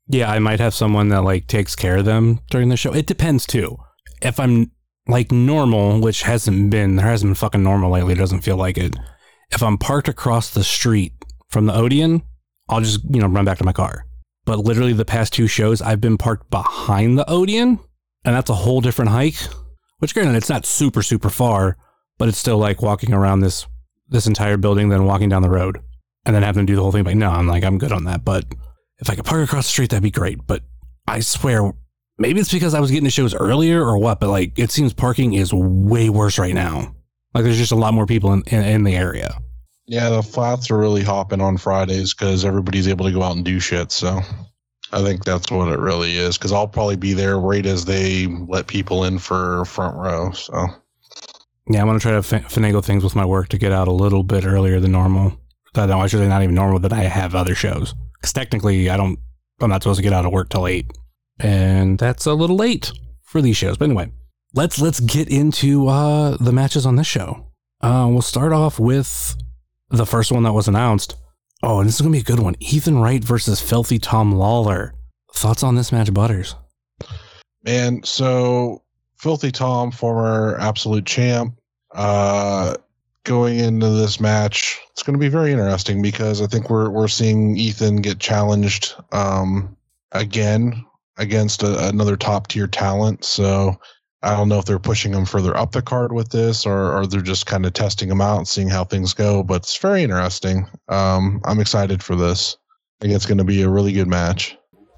Yeah, 0.06 0.30
I 0.30 0.38
might 0.38 0.60
have 0.60 0.74
someone 0.74 1.08
that 1.08 1.22
like 1.22 1.46
takes 1.46 1.74
care 1.74 1.96
of 1.96 2.04
them 2.04 2.40
during 2.50 2.68
the 2.68 2.76
show. 2.76 2.92
It 2.92 3.06
depends 3.06 3.46
too. 3.46 3.78
If 4.20 4.38
I'm 4.38 4.70
like 5.08 5.32
normal, 5.32 6.00
which 6.00 6.22
hasn't 6.22 6.70
been 6.70 6.96
there 6.96 7.06
hasn't 7.06 7.30
been 7.30 7.34
fucking 7.36 7.62
normal 7.62 7.90
lately, 7.90 8.12
it 8.12 8.18
doesn't 8.18 8.42
feel 8.42 8.56
like 8.58 8.76
it. 8.76 8.96
If 9.50 9.62
I'm 9.62 9.78
parked 9.78 10.08
across 10.08 10.50
the 10.50 10.64
street 10.64 11.12
from 11.48 11.66
the 11.66 11.74
Odeon, 11.74 12.22
I'll 12.68 12.80
just, 12.80 13.00
you 13.08 13.20
know, 13.20 13.28
run 13.28 13.44
back 13.44 13.58
to 13.58 13.64
my 13.64 13.72
car. 13.72 14.04
But 14.44 14.58
literally 14.58 14.92
the 14.92 15.04
past 15.06 15.32
two 15.32 15.46
shows 15.46 15.80
I've 15.80 16.00
been 16.00 16.18
parked 16.18 16.50
behind 16.50 17.18
the 17.18 17.30
Odeon, 17.30 17.78
and 18.24 18.34
that's 18.34 18.50
a 18.50 18.54
whole 18.54 18.80
different 18.82 19.10
hike. 19.10 19.36
Which 20.04 20.12
granted 20.12 20.36
it's 20.36 20.50
not 20.50 20.66
super, 20.66 21.02
super 21.02 21.30
far, 21.30 21.78
but 22.18 22.28
it's 22.28 22.36
still 22.36 22.58
like 22.58 22.82
walking 22.82 23.14
around 23.14 23.40
this 23.40 23.66
this 24.06 24.26
entire 24.26 24.58
building, 24.58 24.90
then 24.90 25.06
walking 25.06 25.30
down 25.30 25.40
the 25.40 25.48
road. 25.48 25.80
And 26.26 26.36
then 26.36 26.42
having 26.42 26.66
to 26.66 26.70
do 26.70 26.76
the 26.76 26.82
whole 26.82 26.92
thing. 26.92 27.04
Like, 27.04 27.16
no, 27.16 27.30
I'm 27.30 27.46
like, 27.46 27.64
I'm 27.64 27.78
good 27.78 27.90
on 27.90 28.04
that. 28.04 28.22
But 28.22 28.44
if 28.98 29.08
I 29.08 29.14
could 29.14 29.24
park 29.24 29.42
across 29.42 29.64
the 29.64 29.70
street, 29.70 29.88
that'd 29.88 30.02
be 30.02 30.10
great. 30.10 30.46
But 30.46 30.62
I 31.08 31.20
swear, 31.20 31.72
maybe 32.18 32.38
it's 32.38 32.52
because 32.52 32.74
I 32.74 32.80
was 32.80 32.90
getting 32.90 33.04
the 33.04 33.10
shows 33.10 33.34
earlier 33.34 33.80
or 33.82 33.96
what, 33.96 34.20
but 34.20 34.28
like 34.28 34.58
it 34.58 34.70
seems 34.70 34.92
parking 34.92 35.32
is 35.32 35.54
way 35.54 36.10
worse 36.10 36.38
right 36.38 36.52
now. 36.52 36.94
Like 37.32 37.44
there's 37.44 37.56
just 37.56 37.72
a 37.72 37.76
lot 37.76 37.94
more 37.94 38.04
people 38.04 38.34
in, 38.34 38.42
in, 38.48 38.62
in 38.62 38.84
the 38.84 38.96
area. 38.96 39.38
Yeah, 39.86 40.10
the 40.10 40.22
flats 40.22 40.70
are 40.70 40.76
really 40.76 41.02
hopping 41.02 41.40
on 41.40 41.56
Fridays 41.56 42.12
because 42.12 42.44
everybody's 42.44 42.88
able 42.88 43.06
to 43.06 43.12
go 43.12 43.22
out 43.22 43.36
and 43.36 43.44
do 43.44 43.58
shit. 43.58 43.90
So 43.90 44.20
I 44.92 45.02
think 45.02 45.24
that's 45.24 45.50
what 45.50 45.68
it 45.72 45.78
really 45.78 46.16
is 46.16 46.38
because 46.38 46.52
I'll 46.52 46.68
probably 46.68 46.96
be 46.96 47.14
there 47.14 47.38
right 47.38 47.64
as 47.66 47.84
they 47.84 48.26
let 48.26 48.66
people 48.66 49.04
in 49.04 49.18
for 49.18 49.64
front 49.64 49.96
row. 49.96 50.30
So 50.32 50.66
Yeah, 51.68 51.80
I'm 51.80 51.86
gonna 51.86 51.98
try 51.98 52.12
to 52.12 52.22
fin- 52.22 52.44
finagle 52.44 52.84
things 52.84 53.02
with 53.02 53.16
my 53.16 53.24
work 53.24 53.48
to 53.48 53.58
get 53.58 53.72
out 53.72 53.88
a 53.88 53.92
little 53.92 54.22
bit 54.22 54.44
earlier 54.44 54.80
than 54.80 54.92
normal. 54.92 55.32
That 55.74 55.88
no, 55.88 56.02
actually 56.02 56.28
not 56.28 56.42
even 56.42 56.54
normal. 56.54 56.78
That 56.78 56.92
I 56.92 57.02
have 57.04 57.34
other 57.34 57.54
shows 57.54 57.94
because 58.14 58.32
technically 58.32 58.88
I 58.90 58.96
don't. 58.96 59.18
I'm 59.60 59.70
not 59.70 59.82
supposed 59.82 59.98
to 59.98 60.02
get 60.02 60.12
out 60.12 60.24
of 60.24 60.32
work 60.32 60.48
till 60.48 60.66
eight, 60.66 60.86
and 61.40 61.98
that's 61.98 62.26
a 62.26 62.34
little 62.34 62.56
late 62.56 62.92
for 63.22 63.42
these 63.42 63.56
shows. 63.56 63.76
But 63.76 63.86
anyway, 63.86 64.12
let's 64.52 64.80
let's 64.80 65.00
get 65.00 65.28
into 65.28 65.88
uh, 65.88 66.36
the 66.38 66.52
matches 66.52 66.86
on 66.86 66.96
this 66.96 67.06
show. 67.08 67.48
Uh, 67.80 68.06
we'll 68.10 68.22
start 68.22 68.52
off 68.52 68.78
with 68.78 69.36
the 69.90 70.06
first 70.06 70.30
one 70.30 70.44
that 70.44 70.52
was 70.52 70.68
announced. 70.68 71.16
Oh, 71.66 71.80
and 71.80 71.88
this 71.88 71.94
is 71.94 72.02
gonna 72.02 72.12
be 72.12 72.18
a 72.18 72.22
good 72.22 72.40
one. 72.40 72.56
Ethan 72.60 72.98
Wright 72.98 73.24
versus 73.24 73.58
Filthy 73.58 73.98
Tom 73.98 74.32
Lawler. 74.32 74.92
Thoughts 75.32 75.62
on 75.62 75.76
this 75.76 75.92
match, 75.92 76.12
Butters? 76.12 76.56
And 77.64 78.04
so, 78.04 78.82
Filthy 79.16 79.50
Tom, 79.50 79.90
former 79.90 80.58
absolute 80.60 81.06
champ, 81.06 81.58
uh, 81.94 82.74
going 83.24 83.60
into 83.60 83.88
this 83.88 84.20
match, 84.20 84.78
it's 84.90 85.02
going 85.02 85.14
to 85.14 85.18
be 85.18 85.30
very 85.30 85.52
interesting 85.52 86.02
because 86.02 86.42
I 86.42 86.46
think 86.48 86.68
we're 86.68 86.90
we're 86.90 87.08
seeing 87.08 87.56
Ethan 87.56 87.96
get 87.96 88.18
challenged 88.18 88.94
um, 89.12 89.74
again 90.12 90.84
against 91.16 91.62
a, 91.62 91.88
another 91.88 92.18
top 92.18 92.48
tier 92.48 92.66
talent. 92.66 93.24
So 93.24 93.80
I 94.24 94.36
don't 94.36 94.48
know 94.48 94.58
if 94.58 94.64
they're 94.64 94.78
pushing 94.78 95.12
him 95.12 95.26
further 95.26 95.56
up 95.56 95.72
the 95.72 95.82
card 95.82 96.12
with 96.12 96.30
this, 96.30 96.64
or 96.66 96.96
or 96.96 97.06
they're 97.06 97.20
just 97.20 97.46
kind 97.46 97.64
of 97.66 97.72
testing 97.74 98.08
him 98.10 98.20
out 98.20 98.38
and 98.38 98.48
seeing 98.48 98.68
how 98.68 98.84
things 98.84 99.12
go. 99.14 99.42
But 99.42 99.56
it's 99.62 99.76
very 99.76 100.02
interesting. 100.02 100.66
Um, 100.88 101.40
I'm 101.44 101.60
excited 101.60 102.02
for 102.02 102.16
this. 102.16 102.56
I 103.00 103.04
think 103.04 103.14
it's 103.14 103.26
going 103.26 103.38
to 103.38 103.44
be 103.44 103.62
a 103.62 103.68
really 103.68 103.92
good 103.92 104.08
match. 104.08 104.56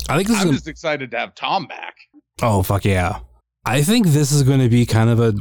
I 0.09 0.17
think 0.17 0.29
this 0.29 0.37
I'm 0.39 0.45
gonna- 0.45 0.57
just 0.57 0.69
excited 0.69 1.11
to 1.11 1.19
have 1.19 1.35
Tom 1.35 1.67
back. 1.67 1.95
Oh 2.43 2.63
fuck 2.63 2.85
yeah! 2.85 3.21
I 3.65 3.83
think 3.83 4.09
this 4.09 4.31
is 4.33 4.43
going 4.45 4.61
to 4.61 4.69
be 4.69 4.87
kind 4.87 5.11
of 5.11 5.19
a 5.21 5.35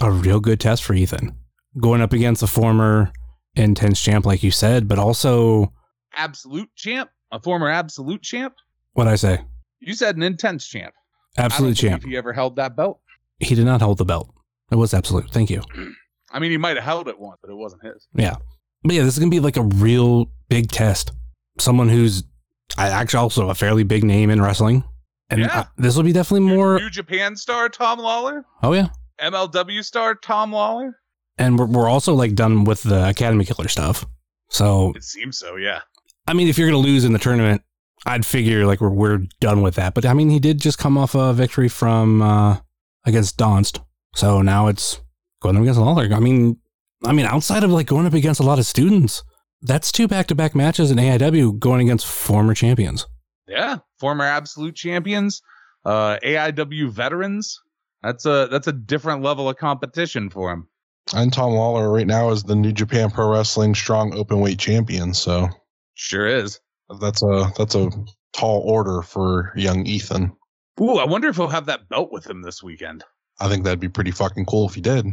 a 0.00 0.10
real 0.10 0.40
good 0.40 0.60
test 0.60 0.84
for 0.84 0.94
Ethan, 0.94 1.36
going 1.80 2.00
up 2.00 2.12
against 2.12 2.42
a 2.42 2.46
former 2.46 3.12
intense 3.56 4.00
champ, 4.02 4.26
like 4.26 4.42
you 4.42 4.50
said, 4.50 4.86
but 4.88 4.98
also 4.98 5.72
Absolute 6.16 6.68
champ, 6.76 7.10
a 7.32 7.40
former 7.40 7.68
absolute 7.68 8.22
champ. 8.22 8.54
What'd 8.92 9.12
I 9.12 9.16
say, 9.16 9.40
You 9.80 9.94
said 9.94 10.16
an 10.16 10.22
intense 10.22 10.66
champ. 10.66 10.92
absolute 11.38 11.66
I 11.66 11.70
don't 11.70 11.74
champ. 11.90 12.02
believe 12.02 12.12
he 12.12 12.16
ever 12.18 12.32
held 12.32 12.56
that 12.56 12.76
belt. 12.76 13.00
He 13.40 13.54
did 13.54 13.64
not 13.64 13.80
hold 13.82 13.98
the 13.98 14.04
belt. 14.04 14.32
It 14.70 14.76
was 14.76 14.94
absolute. 14.94 15.30
Thank 15.30 15.50
you. 15.50 15.62
I 16.32 16.38
mean, 16.38 16.50
he 16.50 16.56
might 16.58 16.76
have 16.76 16.84
held 16.84 17.08
it 17.08 17.18
once, 17.18 17.38
but 17.42 17.50
it 17.50 17.54
wasn't 17.56 17.82
his. 17.84 18.06
Yeah, 18.14 18.36
but 18.82 18.94
yeah, 18.94 19.02
this 19.02 19.14
is 19.14 19.18
going 19.18 19.30
to 19.30 19.34
be 19.34 19.40
like 19.40 19.56
a 19.56 19.62
real 19.62 20.30
big 20.48 20.70
test. 20.70 21.12
Someone 21.58 21.88
who's 21.88 22.24
actually 22.78 23.18
also 23.20 23.50
a 23.50 23.54
fairly 23.54 23.84
big 23.84 24.02
name 24.04 24.30
in 24.30 24.40
wrestling, 24.42 24.84
and 25.30 25.40
Yeah. 25.40 25.60
uh, 25.60 25.64
this 25.76 25.96
will 25.96 26.02
be 26.02 26.12
definitely 26.12 26.48
more. 26.48 26.78
New 26.80 26.90
Japan 26.90 27.36
star 27.36 27.68
Tom 27.68 27.98
Lawler, 27.98 28.44
Oh 28.62 28.72
yeah, 28.72 28.88
MLW 29.20 29.84
star 29.84 30.14
Tom 30.14 30.52
Lawler. 30.52 30.98
and 31.38 31.58
we're 31.58 31.66
we're 31.66 31.88
also 31.88 32.14
like 32.14 32.34
done 32.34 32.64
with 32.64 32.82
the 32.82 33.08
Academy 33.08 33.44
Killer 33.44 33.68
stuff. 33.68 34.04
So 34.50 34.92
It 34.96 35.04
seems 35.04 35.38
so, 35.38 35.56
yeah. 35.56 35.80
I 36.26 36.32
mean, 36.32 36.48
if 36.48 36.58
you're 36.58 36.68
going 36.70 36.82
to 36.82 36.88
lose 36.88 37.04
in 37.04 37.12
the 37.12 37.18
tournament, 37.18 37.62
I'd 38.06 38.24
figure 38.26 38.66
like 38.66 38.80
we're 38.80 38.90
we're 38.90 39.22
done 39.40 39.62
with 39.62 39.74
that. 39.76 39.94
But 39.94 40.04
I 40.06 40.14
mean, 40.14 40.30
he 40.30 40.38
did 40.40 40.60
just 40.60 40.78
come 40.78 40.96
off 40.98 41.14
a 41.14 41.32
victory 41.32 41.68
from 41.68 42.22
uh, 42.22 42.56
against 43.06 43.38
Donst, 43.38 43.82
so 44.14 44.42
now 44.42 44.68
it's 44.68 45.00
going 45.40 45.56
up 45.56 45.62
against 45.62 45.80
Lawler. 45.80 46.08
I 46.12 46.20
mean, 46.20 46.58
I 47.04 47.12
mean, 47.12 47.26
outside 47.26 47.64
of 47.64 47.70
like 47.70 47.86
going 47.86 48.06
up 48.06 48.14
against 48.14 48.40
a 48.40 48.44
lot 48.44 48.58
of 48.58 48.66
students, 48.66 49.22
that's 49.62 49.92
two 49.92 50.08
back 50.08 50.26
to 50.28 50.34
back 50.34 50.54
matches 50.54 50.90
in 50.90 50.98
AIW 50.98 51.58
going 51.58 51.80
against 51.86 52.06
former 52.06 52.54
champions. 52.54 53.06
Yeah, 53.46 53.78
former 53.98 54.24
absolute 54.24 54.74
champions, 54.74 55.42
uh, 55.84 56.18
AIW 56.24 56.90
veterans. 56.90 57.60
That's 58.02 58.26
a 58.26 58.48
that's 58.50 58.66
a 58.66 58.72
different 58.72 59.22
level 59.22 59.48
of 59.48 59.56
competition 59.56 60.30
for 60.30 60.50
him. 60.52 60.68
And 61.14 61.32
Tom 61.32 61.52
Lawler 61.52 61.90
right 61.90 62.06
now 62.06 62.30
is 62.30 62.42
the 62.42 62.54
New 62.54 62.72
Japan 62.72 63.10
Pro 63.10 63.30
Wrestling 63.30 63.74
Strong 63.74 64.12
Openweight 64.12 64.58
Champion. 64.58 65.12
So 65.12 65.48
Sure 65.94 66.26
is. 66.26 66.60
that's 67.00 67.22
a 67.22 67.52
that's 67.56 67.74
a 67.74 67.90
tall 68.32 68.62
order 68.66 69.02
for 69.02 69.52
young 69.56 69.86
Ethan. 69.86 70.32
Ooh, 70.80 70.98
I 70.98 71.04
wonder 71.04 71.28
if 71.28 71.36
he'll 71.36 71.48
have 71.48 71.66
that 71.66 71.88
belt 71.88 72.10
with 72.12 72.26
him 72.26 72.42
this 72.42 72.62
weekend. 72.62 73.04
I 73.40 73.48
think 73.48 73.64
that'd 73.64 73.80
be 73.80 73.88
pretty 73.88 74.10
fucking 74.10 74.46
cool 74.46 74.68
if 74.68 74.74
he 74.74 74.80
did. 74.80 75.06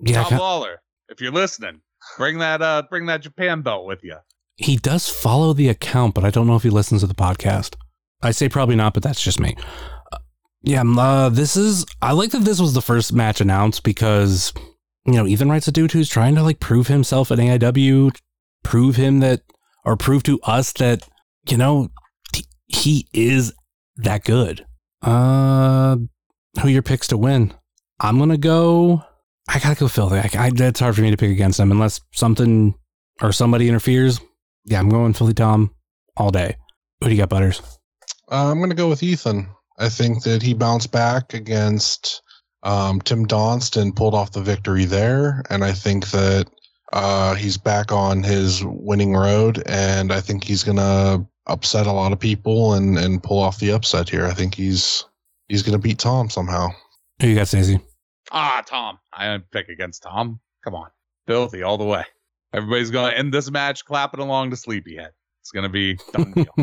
Yeah, 0.00 0.22
Tom 0.22 0.30
ki- 0.30 0.36
Lawler, 0.38 0.80
if 1.08 1.20
you're 1.20 1.32
listening, 1.32 1.80
bring 2.18 2.38
that 2.38 2.60
uh 2.62 2.82
bring 2.90 3.06
that 3.06 3.22
Japan 3.22 3.62
belt 3.62 3.86
with 3.86 4.00
you. 4.02 4.16
he 4.56 4.76
does 4.76 5.08
follow 5.08 5.52
the 5.52 5.68
account, 5.68 6.14
but 6.14 6.24
I 6.24 6.30
don't 6.30 6.46
know 6.46 6.56
if 6.56 6.62
he 6.62 6.70
listens 6.70 7.00
to 7.02 7.06
the 7.06 7.14
podcast. 7.14 7.76
I 8.22 8.30
say 8.30 8.48
probably 8.48 8.76
not, 8.76 8.94
but 8.94 9.02
that's 9.02 9.22
just 9.22 9.38
me. 9.40 9.54
Uh, 10.12 10.18
yeah, 10.62 10.80
um, 10.80 10.98
uh, 10.98 11.28
this 11.28 11.56
is. 11.56 11.84
I 12.02 12.12
like 12.12 12.30
that 12.30 12.44
this 12.44 12.60
was 12.60 12.72
the 12.74 12.82
first 12.82 13.12
match 13.12 13.40
announced 13.40 13.82
because 13.84 14.52
you 15.06 15.12
know 15.14 15.26
Ethan 15.26 15.48
Wright's 15.50 15.68
a 15.68 15.72
dude 15.72 15.92
who's 15.92 16.08
trying 16.08 16.34
to 16.34 16.42
like 16.42 16.60
prove 16.60 16.88
himself 16.88 17.30
at 17.30 17.38
AIW, 17.38 18.16
prove 18.64 18.96
him 18.96 19.20
that, 19.20 19.42
or 19.84 19.96
prove 19.96 20.22
to 20.24 20.40
us 20.42 20.72
that 20.74 21.06
you 21.48 21.56
know 21.56 21.88
he- 22.34 22.46
he 22.66 23.06
is 23.12 23.52
that 23.96 24.24
good. 24.24 24.66
Uh, 25.02 25.96
who 26.60 26.68
your 26.68 26.82
picks 26.82 27.08
to 27.08 27.18
win? 27.18 27.52
I'm 28.00 28.18
gonna 28.18 28.38
go. 28.38 29.02
I 29.48 29.58
gotta 29.58 29.78
go 29.78 29.88
Philly. 29.88 30.18
I, 30.18 30.30
I, 30.34 30.50
it's 30.54 30.80
hard 30.80 30.96
for 30.96 31.02
me 31.02 31.10
to 31.10 31.16
pick 31.16 31.30
against 31.30 31.58
them 31.58 31.70
unless 31.70 32.00
something 32.12 32.74
or 33.22 33.32
somebody 33.32 33.68
interferes. 33.68 34.20
Yeah, 34.64 34.80
I'm 34.80 34.88
going 34.88 35.12
Philly 35.12 35.34
Tom 35.34 35.74
all 36.16 36.30
day. 36.30 36.56
Who 37.00 37.08
do 37.08 37.14
you 37.14 37.20
got, 37.20 37.28
Butters? 37.28 37.60
Uh, 38.30 38.50
I'm 38.50 38.58
to 38.70 38.74
go 38.74 38.88
with 38.88 39.02
Ethan. 39.02 39.48
I 39.78 39.88
think 39.88 40.22
that 40.24 40.42
he 40.42 40.54
bounced 40.54 40.90
back 40.90 41.34
against 41.34 42.22
um, 42.62 43.00
Tim 43.00 43.26
Donst 43.26 43.80
and 43.80 43.94
pulled 43.94 44.14
off 44.14 44.32
the 44.32 44.42
victory 44.42 44.84
there. 44.84 45.42
And 45.50 45.62
I 45.62 45.72
think 45.72 46.10
that 46.10 46.48
uh, 46.92 47.34
he's 47.34 47.58
back 47.58 47.92
on 47.92 48.22
his 48.22 48.64
winning 48.64 49.14
road. 49.14 49.62
And 49.66 50.12
I 50.12 50.20
think 50.20 50.44
he's 50.44 50.64
to 50.78 51.26
upset 51.46 51.86
a 51.86 51.92
lot 51.92 52.12
of 52.12 52.18
people 52.18 52.74
and, 52.74 52.98
and 52.98 53.22
pull 53.22 53.40
off 53.40 53.58
the 53.58 53.72
upset 53.72 54.08
here. 54.08 54.26
I 54.26 54.34
think 54.34 54.54
he's 54.54 55.04
he's 55.48 55.62
going 55.62 55.78
to 55.78 55.82
beat 55.82 55.98
Tom 55.98 56.28
somehow. 56.30 56.68
Who 57.20 57.28
you 57.28 57.36
got, 57.36 57.48
Stacey? 57.48 57.80
Ah, 58.32 58.62
Tom. 58.66 58.98
I 59.12 59.26
don't 59.26 59.50
pick 59.50 59.68
against 59.68 60.02
Tom. 60.02 60.40
Come 60.64 60.74
on. 60.74 60.88
Filthy 61.26 61.62
all 61.62 61.78
the 61.78 61.84
way. 61.84 62.04
Everybody's 62.52 62.90
gonna 62.90 63.14
end 63.14 63.34
this 63.34 63.50
match 63.50 63.84
clapping 63.84 64.20
along 64.20 64.50
to 64.50 64.56
Sleepyhead. 64.56 65.10
It's 65.42 65.50
gonna 65.50 65.68
be 65.68 65.98
done 66.12 66.32
deal. 66.32 66.46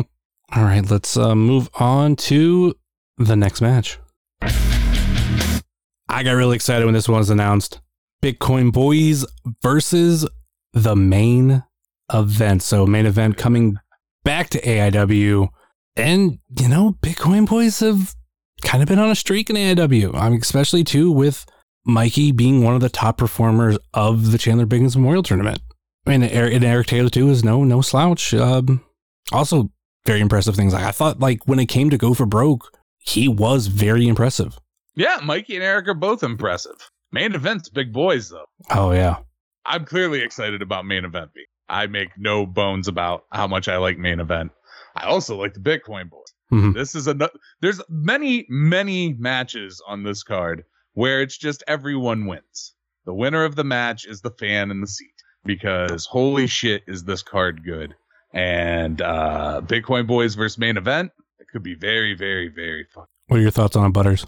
All 0.54 0.62
right, 0.62 0.88
let's 0.90 1.16
uh, 1.16 1.34
move 1.34 1.70
on 1.74 2.16
to 2.16 2.74
the 3.16 3.36
next 3.36 3.60
match. 3.60 3.98
I 4.42 6.22
got 6.22 6.32
really 6.32 6.56
excited 6.56 6.84
when 6.84 6.94
this 6.94 7.08
one 7.08 7.18
was 7.18 7.30
announced. 7.30 7.80
Bitcoin 8.22 8.72
Boys 8.72 9.24
versus 9.62 10.28
the 10.72 10.96
main 10.96 11.64
event. 12.12 12.62
So, 12.62 12.86
main 12.86 13.06
event 13.06 13.36
coming 13.36 13.78
back 14.24 14.50
to 14.50 14.60
AIW. 14.60 15.48
And, 15.96 16.38
you 16.58 16.68
know, 16.68 16.96
Bitcoin 17.00 17.48
Boys 17.48 17.78
have 17.80 18.14
kind 18.62 18.82
of 18.82 18.88
been 18.88 18.98
on 18.98 19.10
a 19.10 19.14
streak 19.14 19.48
in 19.50 19.56
AIW. 19.56 20.14
I 20.14 20.28
mean, 20.28 20.40
especially 20.40 20.82
too 20.84 21.10
with 21.12 21.46
Mikey 21.86 22.32
being 22.32 22.62
one 22.64 22.74
of 22.74 22.80
the 22.80 22.88
top 22.88 23.18
performers 23.18 23.78
of 23.92 24.32
the 24.32 24.38
Chandler 24.38 24.66
Biggins 24.66 24.96
Memorial 24.96 25.22
Tournament. 25.22 25.60
I 26.06 26.10
mean, 26.10 26.22
and 26.22 26.64
Eric 26.64 26.86
Taylor 26.86 27.08
too 27.08 27.30
is 27.30 27.44
no 27.44 27.64
no 27.64 27.80
slouch. 27.80 28.34
Um, 28.34 28.84
also, 29.32 29.70
very 30.04 30.20
impressive 30.20 30.54
things. 30.54 30.74
Like 30.74 30.84
I 30.84 30.90
thought, 30.90 31.18
like 31.20 31.46
when 31.46 31.58
it 31.58 31.66
came 31.66 31.88
to 31.90 31.96
go 31.96 32.12
for 32.12 32.26
broke, 32.26 32.70
he 32.98 33.26
was 33.28 33.68
very 33.68 34.06
impressive. 34.06 34.58
yeah, 34.96 35.18
Mikey 35.22 35.54
and 35.54 35.64
Eric 35.64 35.88
are 35.88 35.94
both 35.94 36.22
impressive. 36.22 36.90
Main 37.12 37.34
event's 37.34 37.68
big 37.70 37.92
boys 37.92 38.28
though. 38.28 38.44
Oh 38.70 38.92
yeah, 38.92 39.18
I'm 39.64 39.84
clearly 39.86 40.20
excited 40.20 40.60
about 40.60 40.84
main 40.84 41.04
event. 41.06 41.30
B. 41.34 41.44
I 41.68 41.86
make 41.86 42.10
no 42.18 42.46
bones 42.46 42.88
about 42.88 43.24
how 43.32 43.46
much 43.46 43.68
I 43.68 43.76
like 43.78 43.98
main 43.98 44.20
event. 44.20 44.52
I 44.96 45.06
also 45.06 45.36
like 45.40 45.54
the 45.54 45.60
Bitcoin 45.60 46.10
boys. 46.10 46.22
Mhm. 46.52 46.74
This 46.74 46.94
is 46.94 47.08
a 47.08 47.30
there's 47.60 47.80
many 47.88 48.46
many 48.48 49.14
matches 49.14 49.82
on 49.86 50.02
this 50.02 50.22
card 50.22 50.64
where 50.92 51.22
it's 51.22 51.36
just 51.38 51.64
everyone 51.66 52.26
wins. 52.26 52.74
The 53.06 53.14
winner 53.14 53.44
of 53.44 53.56
the 53.56 53.64
match 53.64 54.06
is 54.06 54.20
the 54.20 54.30
fan 54.30 54.70
in 54.70 54.80
the 54.80 54.86
seat 54.86 55.08
because 55.44 56.06
holy 56.06 56.46
shit 56.46 56.82
is 56.86 57.04
this 57.04 57.22
card 57.22 57.64
good. 57.64 57.94
And 58.32 59.00
uh 59.00 59.62
Bitcoin 59.64 60.06
boys 60.06 60.34
versus 60.34 60.58
main 60.58 60.76
event, 60.76 61.12
it 61.38 61.46
could 61.52 61.62
be 61.62 61.74
very 61.74 62.14
very 62.14 62.48
very 62.48 62.86
fun. 62.94 63.06
What 63.28 63.38
are 63.38 63.42
your 63.42 63.50
thoughts 63.50 63.74
on 63.74 63.86
it, 63.86 63.92
Butters? 63.92 64.26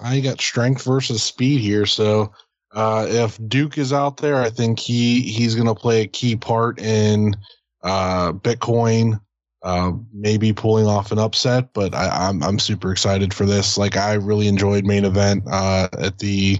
I 0.00 0.20
got 0.20 0.40
strength 0.40 0.84
versus 0.84 1.22
speed 1.22 1.60
here. 1.60 1.86
So 1.86 2.32
uh, 2.74 3.06
if 3.08 3.38
Duke 3.48 3.78
is 3.78 3.92
out 3.92 4.16
there, 4.18 4.36
I 4.36 4.50
think 4.50 4.78
he 4.78 5.22
he's 5.22 5.54
going 5.54 5.68
to 5.68 5.74
play 5.74 6.02
a 6.02 6.06
key 6.06 6.36
part 6.36 6.80
in 6.80 7.36
uh, 7.82 8.32
Bitcoin, 8.32 9.20
uh, 9.62 9.92
maybe 10.12 10.52
pulling 10.52 10.86
off 10.86 11.12
an 11.12 11.18
upset. 11.18 11.72
But 11.72 11.94
I, 11.94 12.28
I'm 12.28 12.42
I'm 12.42 12.58
super 12.58 12.92
excited 12.92 13.32
for 13.32 13.46
this. 13.46 13.78
Like 13.78 13.96
I 13.96 14.14
really 14.14 14.48
enjoyed 14.48 14.84
main 14.84 15.04
event 15.04 15.44
uh, 15.50 15.88
at 15.98 16.18
the 16.18 16.58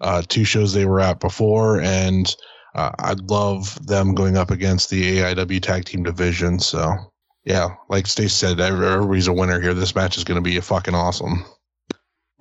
uh, 0.00 0.22
two 0.28 0.44
shows 0.44 0.72
they 0.72 0.86
were 0.86 1.00
at 1.00 1.20
before, 1.20 1.80
and 1.80 2.34
I'd 2.74 3.22
love 3.30 3.78
them 3.86 4.14
going 4.14 4.36
up 4.36 4.50
against 4.50 4.90
the 4.90 5.18
AIW 5.18 5.62
tag 5.62 5.86
team 5.86 6.02
division. 6.02 6.58
So 6.58 6.94
Yeah, 7.46 7.76
like 7.88 8.08
Stace 8.08 8.34
said, 8.34 8.58
everybody's 8.60 9.28
a 9.28 9.32
winner 9.32 9.60
here. 9.60 9.72
This 9.72 9.94
match 9.94 10.16
is 10.16 10.24
going 10.24 10.34
to 10.34 10.42
be 10.42 10.56
a 10.56 10.62
fucking 10.62 10.96
awesome. 10.96 11.44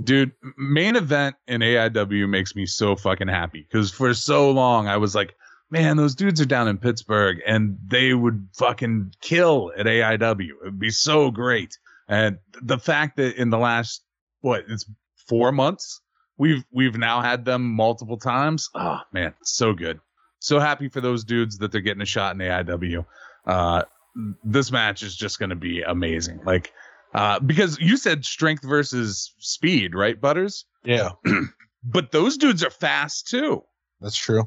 Dude, 0.04 0.34
main 0.58 0.96
event 0.96 1.36
in 1.48 1.62
AIW 1.62 2.28
makes 2.28 2.56
me 2.56 2.66
so 2.66 2.96
fucking 2.96 3.30
happy 3.30 3.62
because 3.62 3.92
for 3.92 4.14
so 4.14 4.52
long 4.52 4.88
I 4.88 4.98
was 4.98 5.16
like, 5.16 5.36
man, 5.70 5.98
those 5.98 6.16
dudes 6.16 6.42
are 6.42 6.46
down 6.46 6.68
in 6.68 6.78
Pittsburgh 6.78 7.42
and 7.46 7.78
they 7.88 8.14
would 8.14 8.48
fucking 8.54 9.14
kill 9.22 9.72
at 9.78 9.86
AIW. 9.86 10.50
It 10.50 10.64
would 10.64 10.80
be 10.80 10.90
so 10.90 11.32
great. 11.32 11.78
And 12.08 12.38
the 12.62 12.78
fact 12.78 13.18
that 13.18 13.36
in 13.38 13.50
the 13.50 13.58
last 13.58 14.04
what 14.42 14.66
it's 14.68 14.86
four 15.28 15.52
months, 15.52 16.02
we've 16.38 16.64
we've 16.72 16.98
now 16.98 17.22
had 17.22 17.46
them 17.46 17.64
multiple 17.64 18.18
times. 18.18 18.70
Oh 18.76 19.00
man, 19.12 19.34
so 19.44 19.74
good. 19.74 20.00
So 20.40 20.60
happy 20.60 20.90
for 20.90 21.02
those 21.02 21.24
dudes 21.24 21.58
that 21.60 21.72
they're 21.72 21.82
getting 21.82 22.02
a 22.02 22.06
shot 22.06 22.36
in 22.36 22.40
AIW. 22.40 23.06
Uh, 23.48 23.84
this 24.44 24.72
match 24.72 25.04
is 25.04 25.16
just 25.16 25.40
going 25.40 25.50
to 25.50 25.56
be 25.56 25.82
amazing. 25.82 26.42
Like 26.46 26.72
uh, 27.16 27.40
because 27.40 27.80
you 27.80 27.96
said 27.96 28.26
strength 28.26 28.64
versus 28.64 29.34
speed, 29.40 29.96
right, 29.96 30.20
Butters? 30.20 30.66
Yeah. 30.84 31.12
but 31.84 32.12
those 32.12 32.36
dudes 32.36 32.62
are 32.62 32.70
fast 32.70 33.30
too. 33.30 33.64
That's 34.02 34.18
true. 34.18 34.44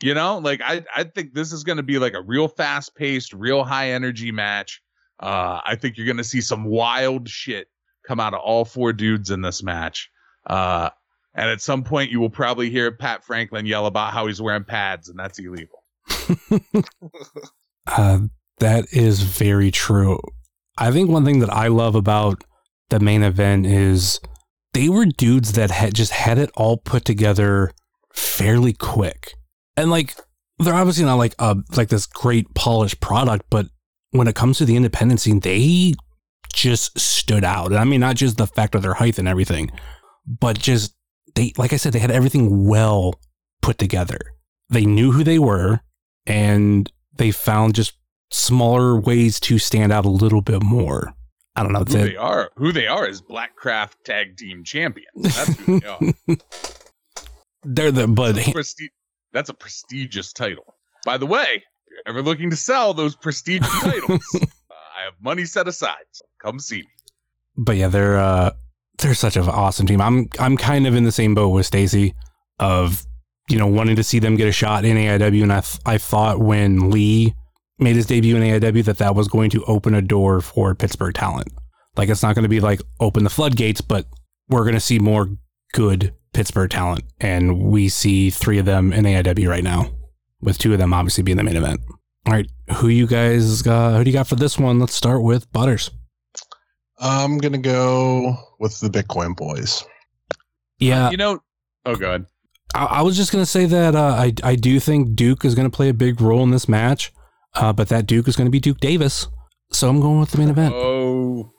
You 0.00 0.14
know, 0.14 0.38
like 0.38 0.60
I, 0.64 0.84
I 0.94 1.02
think 1.02 1.34
this 1.34 1.52
is 1.52 1.64
going 1.64 1.78
to 1.78 1.82
be 1.82 1.98
like 1.98 2.14
a 2.14 2.22
real 2.22 2.46
fast 2.46 2.94
paced, 2.94 3.32
real 3.32 3.64
high 3.64 3.90
energy 3.90 4.30
match. 4.30 4.80
Uh, 5.18 5.60
I 5.66 5.74
think 5.74 5.96
you're 5.96 6.06
going 6.06 6.16
to 6.18 6.24
see 6.24 6.40
some 6.40 6.64
wild 6.64 7.28
shit 7.28 7.66
come 8.06 8.20
out 8.20 8.34
of 8.34 8.40
all 8.40 8.64
four 8.64 8.92
dudes 8.92 9.30
in 9.30 9.40
this 9.40 9.60
match. 9.60 10.08
Uh, 10.46 10.90
and 11.34 11.50
at 11.50 11.60
some 11.60 11.82
point, 11.82 12.12
you 12.12 12.20
will 12.20 12.30
probably 12.30 12.70
hear 12.70 12.92
Pat 12.92 13.24
Franklin 13.24 13.66
yell 13.66 13.86
about 13.86 14.12
how 14.12 14.28
he's 14.28 14.40
wearing 14.40 14.64
pads, 14.64 15.08
and 15.08 15.18
that's 15.18 15.40
illegal. 15.40 15.82
uh, 17.86 18.20
that 18.58 18.86
is 18.92 19.22
very 19.22 19.72
true. 19.72 20.20
I 20.78 20.90
think 20.90 21.10
one 21.10 21.24
thing 21.24 21.40
that 21.40 21.52
I 21.52 21.68
love 21.68 21.94
about 21.94 22.44
the 22.90 23.00
main 23.00 23.22
event 23.22 23.66
is 23.66 24.20
they 24.72 24.88
were 24.88 25.04
dudes 25.04 25.52
that 25.52 25.70
had 25.70 25.94
just 25.94 26.12
had 26.12 26.38
it 26.38 26.50
all 26.56 26.76
put 26.76 27.04
together 27.04 27.72
fairly 28.14 28.72
quick. 28.72 29.34
And 29.76 29.90
like 29.90 30.14
they're 30.58 30.74
obviously 30.74 31.04
not 31.04 31.16
like 31.16 31.34
a 31.38 31.56
like 31.76 31.88
this 31.88 32.06
great 32.06 32.54
polished 32.54 33.00
product, 33.00 33.46
but 33.50 33.66
when 34.10 34.28
it 34.28 34.34
comes 34.34 34.58
to 34.58 34.64
the 34.64 34.76
independent 34.76 35.20
scene, 35.20 35.40
they 35.40 35.94
just 36.52 36.98
stood 36.98 37.44
out. 37.44 37.68
And 37.68 37.78
I 37.78 37.84
mean 37.84 38.00
not 38.00 38.16
just 38.16 38.36
the 38.36 38.46
fact 38.46 38.74
of 38.74 38.82
their 38.82 38.94
height 38.94 39.18
and 39.18 39.28
everything, 39.28 39.70
but 40.26 40.58
just 40.58 40.94
they 41.34 41.52
like 41.56 41.72
I 41.72 41.76
said, 41.76 41.92
they 41.92 41.98
had 41.98 42.10
everything 42.10 42.66
well 42.66 43.14
put 43.60 43.78
together. 43.78 44.20
They 44.68 44.86
knew 44.86 45.12
who 45.12 45.24
they 45.24 45.38
were 45.38 45.80
and 46.26 46.90
they 47.16 47.30
found 47.30 47.74
just 47.74 47.94
smaller 48.32 48.98
ways 48.98 49.38
to 49.40 49.58
stand 49.58 49.92
out 49.92 50.04
a 50.04 50.10
little 50.10 50.42
bit 50.42 50.62
more. 50.62 51.14
I 51.54 51.62
don't 51.62 51.72
know. 51.72 51.80
Who 51.80 51.84
they 51.84 52.16
are, 52.16 52.50
who 52.56 52.72
they 52.72 52.86
are 52.86 53.06
is 53.06 53.20
Blackcraft 53.20 54.04
Tag 54.04 54.36
Team 54.36 54.64
Champions. 54.64 55.10
That's 55.16 55.56
who 55.60 55.80
they 55.80 55.86
are. 55.86 56.36
They're 57.64 57.92
the 57.92 58.08
but 58.08 58.34
that's 58.34 58.48
a, 58.48 58.52
presti- 58.52 58.90
that's 59.32 59.48
a 59.48 59.54
prestigious 59.54 60.32
title. 60.32 60.74
By 61.04 61.16
the 61.16 61.26
way, 61.26 61.46
if 61.46 61.62
you're 61.90 62.02
ever 62.06 62.22
looking 62.22 62.50
to 62.50 62.56
sell 62.56 62.92
those 62.92 63.14
prestigious 63.14 63.70
titles, 63.82 64.20
uh, 64.34 64.38
I 64.98 65.04
have 65.04 65.14
money 65.20 65.44
set 65.44 65.68
aside. 65.68 66.04
So 66.10 66.24
come 66.40 66.58
see 66.58 66.78
me. 66.78 66.88
But 67.56 67.76
yeah, 67.76 67.88
they're 67.88 68.18
uh 68.18 68.50
they're 68.98 69.14
such 69.14 69.36
an 69.36 69.48
awesome 69.48 69.86
team. 69.86 70.00
I'm 70.00 70.28
I'm 70.40 70.56
kind 70.56 70.86
of 70.86 70.96
in 70.96 71.04
the 71.04 71.12
same 71.12 71.34
boat 71.34 71.50
with 71.50 71.66
Stacy 71.66 72.14
of 72.58 73.04
you 73.48 73.58
know 73.58 73.66
wanting 73.68 73.96
to 73.96 74.02
see 74.02 74.18
them 74.18 74.36
get 74.36 74.48
a 74.48 74.52
shot 74.52 74.84
in 74.84 74.96
AIW, 74.96 75.42
and 75.42 75.52
I 75.52 75.60
th- 75.60 75.80
I 75.86 75.98
thought 75.98 76.40
when 76.40 76.90
Lee 76.90 77.34
made 77.78 77.96
his 77.96 78.06
debut 78.06 78.36
in 78.36 78.42
AIW 78.42 78.84
that 78.84 78.98
that 78.98 79.14
was 79.14 79.28
going 79.28 79.50
to 79.50 79.64
open 79.64 79.94
a 79.94 80.02
door 80.02 80.40
for 80.40 80.74
Pittsburgh 80.74 81.14
talent. 81.14 81.48
Like 81.96 82.08
it's 82.08 82.22
not 82.22 82.34
going 82.34 82.44
to 82.44 82.48
be 82.48 82.60
like 82.60 82.80
open 83.00 83.24
the 83.24 83.30
floodgates, 83.30 83.80
but 83.80 84.06
we're 84.48 84.64
going 84.64 84.74
to 84.74 84.80
see 84.80 84.98
more 84.98 85.28
good 85.72 86.14
Pittsburgh 86.32 86.70
talent, 86.70 87.04
and 87.20 87.60
we 87.62 87.88
see 87.88 88.30
three 88.30 88.58
of 88.58 88.64
them 88.64 88.92
in 88.92 89.04
AIW 89.04 89.48
right 89.48 89.64
now, 89.64 89.90
with 90.40 90.58
two 90.58 90.72
of 90.72 90.78
them 90.78 90.94
obviously 90.94 91.22
being 91.22 91.36
the 91.36 91.44
main 91.44 91.56
event. 91.56 91.80
All 92.26 92.32
right, 92.32 92.48
who 92.76 92.88
you 92.88 93.06
guys 93.06 93.62
got? 93.62 93.96
Who 93.96 94.04
do 94.04 94.10
you 94.10 94.16
got 94.16 94.28
for 94.28 94.36
this 94.36 94.58
one? 94.58 94.78
Let's 94.78 94.94
start 94.94 95.22
with 95.22 95.50
Butters. 95.52 95.90
I'm 96.98 97.38
gonna 97.38 97.58
go 97.58 98.36
with 98.60 98.78
the 98.80 98.88
Bitcoin 98.88 99.36
Boys. 99.36 99.84
Yeah, 100.78 101.08
uh, 101.08 101.10
you 101.10 101.16
know. 101.16 101.40
Oh, 101.84 101.96
god. 101.96 102.26
I, 102.74 102.84
I 102.84 103.02
was 103.02 103.16
just 103.16 103.32
gonna 103.32 103.44
say 103.44 103.66
that 103.66 103.94
uh, 103.94 104.14
I 104.18 104.32
I 104.42 104.54
do 104.54 104.78
think 104.80 105.16
Duke 105.16 105.44
is 105.44 105.54
gonna 105.54 105.70
play 105.70 105.88
a 105.88 105.94
big 105.94 106.20
role 106.20 106.42
in 106.44 106.50
this 106.50 106.68
match. 106.68 107.12
Uh, 107.54 107.72
but 107.72 107.88
that 107.88 108.06
Duke 108.06 108.28
is 108.28 108.36
going 108.36 108.46
to 108.46 108.50
be 108.50 108.60
Duke 108.60 108.80
Davis. 108.80 109.28
So 109.70 109.88
I'm 109.88 110.00
going 110.00 110.20
with 110.20 110.30
the 110.30 110.38
main 110.38 110.50
event. 110.50 110.74
Oh. 110.74 111.52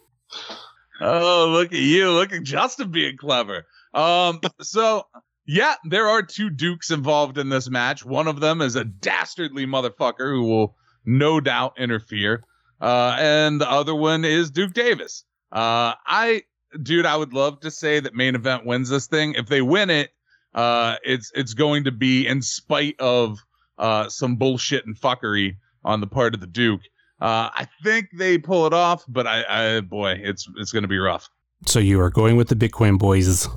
Oh, 1.02 1.48
look 1.50 1.74
at 1.74 1.80
you. 1.80 2.12
Look 2.12 2.32
at 2.34 2.44
Justin 2.44 2.92
being 2.92 3.18
clever. 3.18 3.66
Um, 3.94 4.40
so 4.62 5.04
yeah, 5.46 5.76
there 5.86 6.08
are 6.08 6.22
two 6.22 6.50
Dukes 6.50 6.92
involved 6.92 7.38
in 7.38 7.50
this 7.50 7.70
match. 7.70 8.06
One 8.06 8.28
of 8.28 8.40
them 8.40 8.62
is 8.62 8.76
a 8.76 8.86
dastardly 8.86 9.66
motherfucker 9.66 10.32
who 10.32 10.44
will 10.44 10.76
no 11.06 11.40
doubt 11.40 11.74
interfere. 11.78 12.44
Uh, 12.80 13.16
and 13.20 13.60
the 13.60 13.70
other 13.70 13.96
one 13.96 14.26
is 14.26 14.52
Duke 14.52 14.74
Davis. 14.74 15.26
Uh, 15.52 15.94
I, 16.06 16.44
dude, 16.82 17.06
I 17.06 17.16
would 17.18 17.34
love 17.34 17.60
to 17.62 17.72
say 17.72 18.00
that 18.00 18.16
main 18.16 18.36
event 18.36 18.66
wins 18.66 18.90
this 18.90 19.08
thing. 19.08 19.36
If 19.36 19.48
they 19.48 19.62
win 19.62 19.90
it, 19.90 20.12
uh, 20.54 20.96
it's, 21.04 21.32
it's 21.36 21.54
going 21.54 21.86
to 21.86 21.92
be 21.92 22.28
in 22.28 22.42
spite 22.42 23.00
of, 23.00 23.40
uh, 23.78 24.08
some 24.08 24.36
bullshit 24.36 24.86
and 24.86 24.96
fuckery 24.96 25.58
on 25.86 26.02
the 26.02 26.08
part 26.08 26.34
of 26.34 26.42
the 26.42 26.48
Duke. 26.48 26.82
Uh, 27.22 27.50
I 27.54 27.68
think 27.84 28.08
they 28.18 28.38
pull 28.38 28.66
it 28.66 28.74
off, 28.74 29.06
but 29.08 29.28
I, 29.28 29.78
I 29.78 29.82
boy, 29.82 30.20
it's 30.22 30.48
it's 30.58 30.72
going 30.72 30.84
to 30.84 30.88
be 30.88 30.98
rough. 30.98 31.30
So 31.66 31.80
you 31.80 32.02
are 32.02 32.10
going 32.10 32.36
with 32.36 32.50
the 32.50 32.56
Bitcoin 32.56 33.00
boys? 33.00 33.48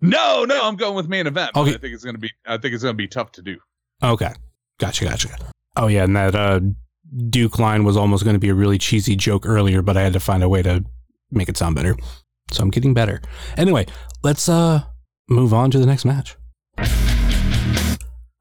No, 0.00 0.44
no, 0.44 0.62
I'm 0.62 0.76
going 0.76 0.94
with 0.94 1.08
main 1.08 1.26
event. 1.26 1.50
Okay. 1.54 1.74
I 1.74 1.76
think 1.76 1.92
it's 1.94 2.04
going 2.04 2.14
to 2.14 2.20
be. 2.20 2.30
I 2.46 2.56
think 2.56 2.72
it's 2.72 2.82
going 2.82 2.94
to 2.94 2.98
be 2.98 3.08
tough 3.08 3.32
to 3.32 3.42
do. 3.42 3.58
Okay, 4.02 4.32
gotcha, 4.78 5.04
gotcha. 5.04 5.28
Oh 5.76 5.88
yeah, 5.88 6.04
and 6.04 6.16
that 6.16 6.34
uh, 6.34 6.60
Duke 7.28 7.58
line 7.58 7.84
was 7.84 7.96
almost 7.96 8.24
going 8.24 8.34
to 8.34 8.40
be 8.40 8.48
a 8.48 8.54
really 8.54 8.78
cheesy 8.78 9.16
joke 9.16 9.46
earlier, 9.46 9.82
but 9.82 9.96
I 9.96 10.02
had 10.02 10.14
to 10.14 10.20
find 10.20 10.42
a 10.42 10.48
way 10.48 10.62
to 10.62 10.84
make 11.30 11.48
it 11.48 11.56
sound 11.56 11.74
better. 11.74 11.96
So 12.50 12.62
I'm 12.62 12.70
getting 12.70 12.94
better. 12.94 13.20
Anyway, 13.56 13.86
let's 14.22 14.48
uh 14.48 14.84
move 15.28 15.52
on 15.52 15.70
to 15.70 15.78
the 15.78 15.86
next 15.86 16.04
match. 16.04 16.36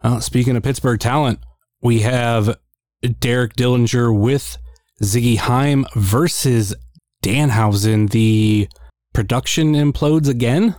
Uh, 0.02 0.20
speaking 0.22 0.56
of 0.56 0.64
Pittsburgh 0.64 1.00
talent, 1.00 1.40
we 1.82 2.00
have 2.00 2.58
Derek 3.20 3.54
Dillinger 3.54 4.18
with 4.18 4.58
Ziggy 5.02 5.38
Haim 5.38 5.86
versus 5.96 6.76
Danhausen. 7.24 8.10
The 8.10 8.68
production 9.14 9.74
implodes 9.74 10.28
again. 10.28 10.76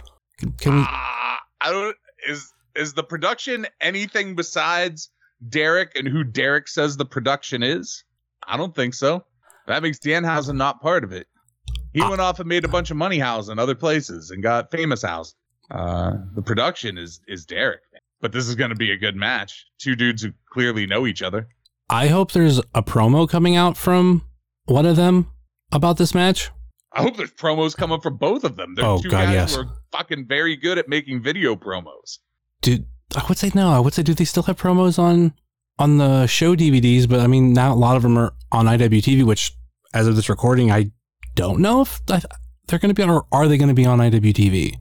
Can 0.58 0.76
we? 0.76 0.80
Uh, 0.82 0.86
I 0.86 1.38
don't. 1.70 1.96
Is 2.28 2.52
is 2.76 2.92
the 2.92 3.02
production 3.02 3.66
anything 3.80 4.34
besides 4.34 5.10
Derek 5.48 5.96
and 5.96 6.06
who 6.06 6.22
Derek 6.24 6.68
says 6.68 6.96
the 6.96 7.04
production 7.04 7.62
is? 7.62 8.04
I 8.46 8.56
don't 8.56 8.74
think 8.74 8.94
so. 8.94 9.24
That 9.66 9.82
makes 9.82 9.98
Danhausen 9.98 10.56
not 10.56 10.80
part 10.80 11.04
of 11.04 11.12
it. 11.12 11.26
He 11.92 12.02
uh, 12.02 12.08
went 12.08 12.20
off 12.20 12.40
and 12.40 12.48
made 12.48 12.64
a 12.64 12.68
bunch 12.68 12.90
of 12.90 12.96
money 12.96 13.18
housing 13.18 13.58
other 13.58 13.74
places 13.74 14.30
and 14.30 14.42
got 14.42 14.70
famous 14.70 15.02
house. 15.02 15.34
Uh, 15.70 16.12
the 16.34 16.42
production 16.42 16.98
is 16.98 17.20
is 17.26 17.46
Derek, 17.46 17.80
but 18.20 18.32
this 18.32 18.46
is 18.46 18.54
going 18.54 18.70
to 18.70 18.76
be 18.76 18.90
a 18.90 18.96
good 18.98 19.16
match. 19.16 19.66
Two 19.78 19.96
dudes 19.96 20.22
who 20.22 20.32
clearly 20.52 20.86
know 20.86 21.06
each 21.06 21.22
other. 21.22 21.48
I 21.92 22.06
hope 22.06 22.30
there's 22.30 22.58
a 22.72 22.84
promo 22.84 23.28
coming 23.28 23.56
out 23.56 23.76
from 23.76 24.22
one 24.66 24.86
of 24.86 24.94
them 24.94 25.28
about 25.72 25.98
this 25.98 26.14
match. 26.14 26.52
I 26.92 27.02
hope 27.02 27.16
there's 27.16 27.32
promos 27.32 27.76
coming 27.76 28.00
from 28.00 28.16
both 28.16 28.44
of 28.44 28.54
them. 28.54 28.76
They're 28.76 28.84
oh, 28.84 29.02
two 29.02 29.10
God, 29.10 29.24
guys 29.24 29.34
yes. 29.34 29.54
who 29.56 29.62
are 29.62 29.68
fucking 29.90 30.26
very 30.28 30.54
good 30.54 30.78
at 30.78 30.88
making 30.88 31.20
video 31.20 31.56
promos. 31.56 32.18
Dude, 32.62 32.86
I 33.16 33.24
would 33.28 33.38
say 33.38 33.50
no. 33.56 33.72
I 33.72 33.80
would 33.80 33.92
say, 33.92 34.04
do 34.04 34.14
they 34.14 34.24
still 34.24 34.44
have 34.44 34.56
promos 34.56 35.00
on 35.00 35.34
on 35.80 35.98
the 35.98 36.28
show 36.28 36.54
DVDs? 36.54 37.08
But 37.08 37.18
I 37.18 37.26
mean, 37.26 37.52
now 37.52 37.72
a 37.72 37.74
lot 37.74 37.96
of 37.96 38.02
them 38.02 38.16
are 38.16 38.34
on 38.52 38.66
IWTV, 38.66 39.24
which, 39.24 39.52
as 39.92 40.06
of 40.06 40.14
this 40.14 40.28
recording, 40.28 40.70
I 40.70 40.92
don't 41.34 41.58
know 41.58 41.80
if 41.80 42.00
they're 42.06 42.78
going 42.78 42.90
to 42.90 42.94
be 42.94 43.02
on, 43.02 43.10
or 43.10 43.26
are 43.32 43.48
they 43.48 43.58
going 43.58 43.68
to 43.68 43.74
be 43.74 43.86
on 43.86 43.98
IWTV? 43.98 44.76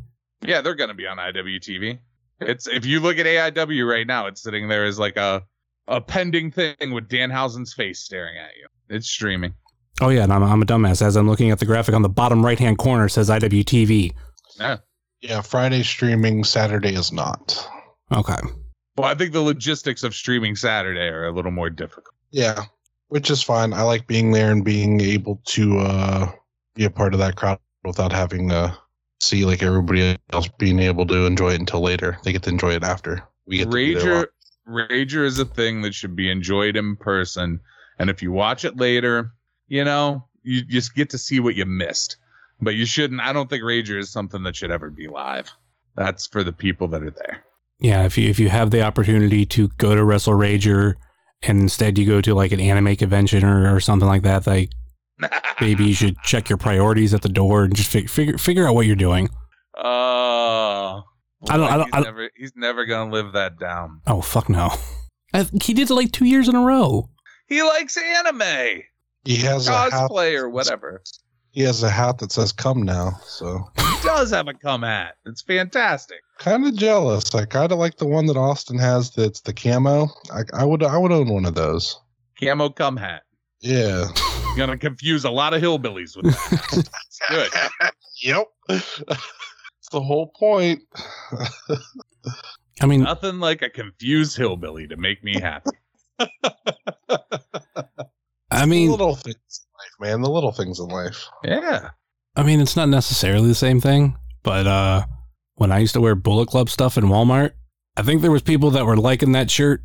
Yeah, 0.45 0.62
they're 0.62 0.76
going 0.76 0.89
to 0.89 0.95
be 0.95 1.08
on 1.08 1.17
IWTV. 1.17 1.98
It's 2.41 2.67
if 2.67 2.86
you 2.86 3.00
look 3.00 3.17
at 3.17 3.26
AIW 3.26 3.89
right 3.89 4.06
now, 4.06 4.28
it's 4.28 4.43
sitting 4.43 4.67
there 4.67 4.86
as 4.86 5.00
like 5.00 5.17
a 5.17 5.43
a 5.89 5.99
pending 5.99 6.52
thing 6.52 6.93
with 6.93 7.10
Danhausen's 7.10 7.73
face 7.73 7.99
staring 7.99 8.38
at 8.38 8.52
you. 8.56 8.67
It's 8.95 9.10
streaming. 9.10 9.54
Oh 10.02 10.10
yeah, 10.10 10.23
and 10.23 10.32
I'm, 10.32 10.43
I'm 10.43 10.62
a 10.62 10.65
dumbass. 10.65 11.02
As 11.02 11.17
I'm 11.17 11.28
looking 11.28 11.52
at 11.52 11.60
the 11.60 11.65
graphic 11.65 11.93
on 11.93 12.04
the 12.04 12.10
bottom 12.10 12.45
right 12.45 12.58
hand 12.58 12.78
corner, 12.78 13.10
says 13.10 13.30
IWTV. 13.30 14.13
Yeah. 14.58 14.78
Yeah, 15.21 15.41
Friday 15.41 15.84
streaming, 15.84 16.45
Saturday 16.45 16.93
is 16.93 17.12
not. 17.12 17.67
Okay. 18.13 18.38
Well, 18.95 19.08
I 19.08 19.15
think 19.15 19.34
the 19.34 19.41
logistics 19.41 20.04
of 20.04 20.15
streaming 20.15 20.56
Saturday 20.56 21.08
are 21.08 21.28
a 21.28 21.32
little 21.32 21.52
more 21.52 21.69
difficult. 21.69 22.15
Yeah, 22.32 22.63
which 23.10 23.30
is 23.30 23.43
fine. 23.43 23.73
I 23.73 23.82
like 23.82 24.08
being 24.08 24.32
there 24.32 24.52
and 24.52 24.63
being 24.63 25.02
able 25.02 25.41
to 25.47 25.80
uh, 25.80 26.32
be 26.75 26.86
a 26.86 26.89
part 26.89 27.13
of 27.13 27.19
that 27.19 27.36
crowd 27.36 27.60
without 27.84 28.13
having 28.13 28.47
to 28.49 28.78
see 29.19 29.43
like 29.43 29.62
everybody 29.62 30.17
else 30.32 30.47
being 30.58 30.80
able 30.80 31.06
to 31.08 31.25
enjoy 31.25 31.52
it 31.52 31.60
until 31.60 31.82
later. 31.82 32.17
They 32.23 32.32
get 32.32 32.43
to 32.43 32.49
enjoy 32.49 32.73
it 32.73 32.84
after. 32.84 33.21
We 33.45 33.58
get 33.58 33.69
Rager 33.69 34.28
Rager 34.70 35.26
is 35.26 35.40
a 35.40 35.46
thing 35.46 35.82
that 35.82 35.96
should 35.96 36.16
be 36.16 36.30
enjoyed 36.30 36.76
in 36.76 36.96
person. 36.96 37.60
And 37.98 38.10
if 38.10 38.22
you 38.22 38.32
watch 38.32 38.64
it 38.66 38.78
later, 38.78 39.34
you 39.68 39.84
know, 39.84 40.26
you 40.44 40.64
just 40.64 40.96
get 40.96 41.10
to 41.12 41.18
see 41.18 41.40
what 41.40 41.56
you 41.56 41.66
missed. 41.66 42.18
But 42.62 42.76
you 42.76 42.86
shouldn't. 42.86 43.22
I 43.22 43.34
don't 43.34 43.50
think 43.50 43.64
Rager 43.64 43.98
is 43.98 44.12
something 44.12 44.44
that 44.44 44.56
should 44.56 44.72
ever 44.72 44.90
be 44.90 45.08
live. 45.08 45.52
That's 45.96 46.28
for 46.28 46.44
the 46.44 46.52
people 46.52 46.88
that 46.90 47.04
are 47.04 47.12
there. 47.12 47.44
Yeah, 47.80 48.04
if 48.04 48.18
you 48.18 48.30
if 48.30 48.40
you 48.40 48.50
have 48.50 48.72
the 48.72 48.82
opportunity 48.82 49.46
to 49.48 49.70
go 49.78 49.96
to 49.96 50.04
Wrestle 50.04 50.34
Rager 50.34 50.96
and 51.42 51.62
instead 51.62 51.98
you 51.98 52.06
go 52.06 52.20
to 52.22 52.34
like 52.34 52.52
an 52.52 52.60
anime 52.60 52.96
convention 52.98 53.46
or, 53.46 53.74
or 53.74 53.80
something 53.80 54.08
like 54.08 54.24
that, 54.24 54.46
like 54.46 54.72
maybe 55.62 55.86
you 55.86 55.94
should 55.94 56.18
check 56.24 56.50
your 56.50 56.58
priorities 56.58 57.14
at 57.14 57.22
the 57.22 57.30
door 57.30 57.64
and 57.64 57.76
just 57.76 57.90
fig- 57.90 58.10
figure 58.10 58.38
figure 58.38 58.68
out 58.68 58.76
what 58.76 58.86
you're 58.86 58.98
doing. 58.98 59.30
Oh, 59.78 61.04
I 61.47 61.58
don't- 61.58 61.71
I 61.71 61.78
don't- 61.78 61.86
He's, 61.86 61.93
I 61.93 61.97
don't- 61.97 62.04
never, 62.06 62.30
he's 62.36 62.54
never 62.56 62.86
gonna 62.86 63.12
live 63.12 63.34
that 63.34 63.60
down. 63.60 64.02
Oh 64.08 64.21
fuck 64.21 64.49
no! 64.49 64.71
I, 65.34 65.43
he 65.63 65.73
did 65.73 65.89
it 65.89 65.93
like 65.93 66.12
two 66.12 66.25
years 66.25 66.49
in 66.49 66.56
a 66.56 66.62
row. 66.62 67.10
He 67.47 67.62
likes 67.63 67.95
anime, 67.97 68.82
He 69.25 69.36
has 69.38 69.67
a 69.67 69.71
hat. 69.71 69.91
cosplay, 69.91 70.38
or 70.38 70.49
whatever. 70.49 71.02
He 71.52 71.62
has 71.63 71.82
a 71.84 71.89
hat 71.89 72.19
that 72.19 72.32
says 72.32 72.52
"Come 72.52 72.84
now," 72.84 73.19
so 73.25 73.63
He 73.78 74.08
does 74.08 74.32
have 74.32 74.47
a 74.47 74.54
come 74.54 74.84
hat. 74.84 75.15
It's 75.25 75.41
fantastic. 75.41 76.19
kind 76.39 76.65
of 76.65 76.75
jealous. 76.75 77.34
I 77.34 77.45
kind 77.45 77.71
of 77.71 77.80
like 77.80 77.97
the 77.97 78.08
one 78.08 78.25
that 78.28 78.38
Austin 78.38 78.78
has. 78.78 79.12
That's 79.12 79.41
the 79.41 79.54
camo. 79.54 80.08
I, 80.32 80.41
I 80.54 80.65
would 80.65 80.84
I 80.84 80.97
would 80.97 81.12
own 81.12 81.30
one 81.30 81.45
of 81.45 81.56
those. 81.56 81.99
Camo 82.41 82.69
cum 82.69 82.97
hat. 82.97 83.23
Yeah. 83.62 84.06
Gonna 84.58 84.78
confuse 84.78 85.25
a 85.25 85.30
lot 85.32 85.54
of 85.54 85.62
hillbillies 85.62 86.15
with 86.15 86.25
that. 86.34 86.89
Good. 87.30 87.52
yep. 88.21 88.47
That's 89.89 90.02
the 90.04 90.06
whole 90.06 90.28
point. 90.28 90.82
I 92.82 92.86
mean, 92.86 93.02
Nothing 93.02 93.39
like 93.39 93.63
a 93.63 93.69
confused 93.69 94.38
hillbilly 94.38 94.88
to 94.88 94.97
make 94.97 95.23
me 95.23 95.39
happy. 95.39 95.71
I 98.52 98.65
mean, 98.65 98.67
the 98.67 98.67
mean, 98.67 98.91
little 98.91 99.15
things 99.15 99.36
in 99.65 99.80
life, 99.80 100.12
man. 100.12 100.21
The 100.21 100.30
little 100.30 100.52
things 100.52 100.80
in 100.80 100.88
life. 100.89 101.25
Yeah. 101.43 101.89
I 102.36 102.43
mean, 102.43 102.62
it's 102.62 102.75
not 102.75 102.89
necessarily 102.89 103.47
the 103.47 103.56
same 103.56 103.82
thing, 103.82 104.15
but 104.43 104.67
uh, 104.67 105.06
when 105.56 105.71
I 105.71 105.80
used 105.80 105.93
to 105.93 106.02
wear 106.02 106.13
Bullet 106.13 106.49
Club 106.49 106.69
stuff 106.69 106.97
in 106.97 107.06
Walmart, 107.06 107.54
I 107.97 108.04
think 108.04 108.21
there 108.21 108.32
was 108.32 108.43
people 108.43 108.71
that 108.71 108.86
were 108.86 108.97
liking 108.97 109.32
that 109.32 109.49
shirt 109.49 109.82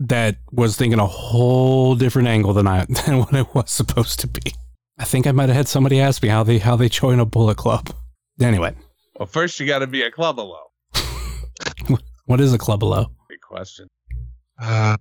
that 0.00 0.36
was 0.50 0.76
thinking 0.76 0.98
a 0.98 1.06
whole 1.06 1.94
different 1.94 2.26
angle 2.28 2.52
than 2.54 2.66
I 2.66 2.84
than 3.06 3.20
what 3.20 3.34
it 3.34 3.54
was 3.54 3.70
supposed 3.70 4.18
to 4.20 4.26
be. 4.26 4.52
I 4.98 5.04
think 5.04 5.28
I 5.28 5.32
might 5.32 5.48
have 5.48 5.56
had 5.56 5.68
somebody 5.68 6.00
ask 6.00 6.22
me 6.22 6.28
how 6.28 6.42
they 6.42 6.58
how 6.58 6.74
they 6.74 6.88
join 6.88 7.20
a 7.20 7.24
Bullet 7.24 7.56
Club. 7.56 7.94
Anyway, 8.40 8.74
Well, 9.18 9.26
first 9.26 9.58
you 9.58 9.66
got 9.66 9.80
to 9.80 9.88
be 9.88 10.02
a 10.02 10.10
club 10.10 10.36
below. 10.36 10.70
what 12.26 12.40
is 12.40 12.52
a 12.52 12.58
club 12.58 12.78
below? 12.78 13.06
Big 13.28 13.40
question. 13.40 13.88
Uh, 14.60 14.96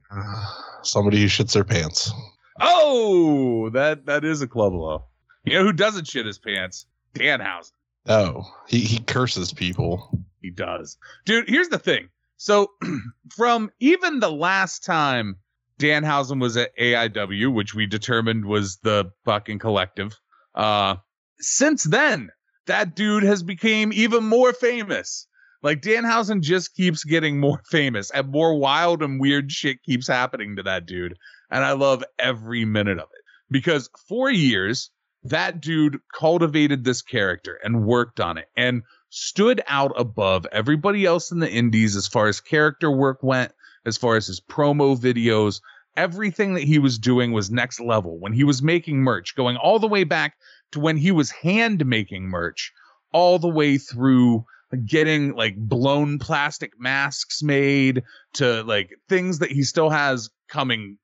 somebody 0.81 1.21
who 1.21 1.27
shits 1.27 1.53
their 1.53 1.63
pants. 1.63 2.11
Oh, 2.59 3.69
that 3.69 4.07
that 4.07 4.25
is 4.25 4.41
a 4.41 4.47
club 4.47 4.71
below. 4.71 5.05
You 5.45 5.53
know 5.53 5.63
who 5.63 5.73
doesn't 5.73 6.07
shit 6.07 6.25
his 6.25 6.39
pants? 6.39 6.87
Danhausen. 7.13 7.71
Oh, 8.07 8.43
he 8.67 8.79
he 8.79 8.99
curses 8.99 9.53
people. 9.53 10.09
He 10.41 10.49
does. 10.49 10.97
Dude, 11.25 11.47
here's 11.47 11.69
the 11.69 11.79
thing. 11.79 12.09
So, 12.37 12.71
from 13.35 13.71
even 13.79 14.19
the 14.19 14.31
last 14.31 14.83
time 14.83 15.37
Danhausen 15.79 16.41
was 16.41 16.57
at 16.57 16.75
AIW, 16.77 17.53
which 17.53 17.75
we 17.75 17.85
determined 17.85 18.45
was 18.45 18.77
the 18.77 19.11
fucking 19.25 19.59
collective, 19.59 20.19
uh, 20.55 20.95
since 21.39 21.83
then, 21.83 22.29
that 22.67 22.95
dude 22.95 23.23
has 23.23 23.43
became 23.43 23.91
even 23.91 24.23
more 24.23 24.53
famous. 24.53 25.27
Like 25.63 25.81
Danhausen 25.81 26.41
just 26.41 26.75
keeps 26.75 27.03
getting 27.03 27.39
more 27.39 27.61
famous 27.69 28.11
and 28.11 28.29
more 28.29 28.57
wild 28.57 29.01
and 29.01 29.19
weird 29.19 29.51
shit 29.51 29.83
keeps 29.83 30.07
happening 30.07 30.55
to 30.55 30.63
that 30.63 30.85
dude. 30.85 31.17
And 31.49 31.63
I 31.63 31.71
love 31.73 32.03
every 32.19 32.65
minute 32.65 32.99
of 32.99 33.09
it 33.11 33.23
because 33.49 33.89
for 34.07 34.29
years, 34.29 34.91
that 35.23 35.61
dude 35.61 35.99
cultivated 36.13 36.83
this 36.83 37.01
character 37.01 37.59
and 37.63 37.85
worked 37.85 38.19
on 38.19 38.37
it 38.37 38.47
and 38.55 38.83
stood 39.09 39.61
out 39.67 39.91
above 39.97 40.45
everybody 40.51 41.05
else 41.05 41.31
in 41.31 41.39
the 41.39 41.51
indies 41.51 41.95
as 41.95 42.07
far 42.07 42.27
as 42.27 42.39
character 42.39 42.91
work 42.91 43.23
went, 43.23 43.51
as 43.85 43.97
far 43.97 44.15
as 44.15 44.27
his 44.27 44.41
promo 44.41 44.97
videos. 44.97 45.61
Everything 45.95 46.53
that 46.53 46.63
he 46.63 46.77
was 46.77 46.99
doing 46.99 47.31
was 47.31 47.49
next 47.49 47.79
level. 47.79 48.19
When 48.19 48.31
he 48.31 48.43
was 48.43 48.61
making 48.61 48.99
merch, 48.99 49.35
going 49.35 49.57
all 49.57 49.79
the 49.79 49.87
way 49.87 50.03
back 50.03 50.35
to 50.71 50.79
when 50.79 50.97
he 50.97 51.11
was 51.11 51.31
hand 51.31 51.85
making 51.85 52.25
merch, 52.25 52.71
all 53.11 53.39
the 53.39 53.47
way 53.47 53.77
through 53.77 54.45
getting 54.85 55.33
like 55.33 55.55
blown 55.55 56.19
plastic 56.19 56.73
masks 56.77 57.41
made 57.41 58.03
to 58.33 58.63
like 58.63 58.91
things 59.07 59.39
that 59.39 59.51
he 59.51 59.63
still 59.63 59.89
has 59.89 60.29
coming, 60.49 60.97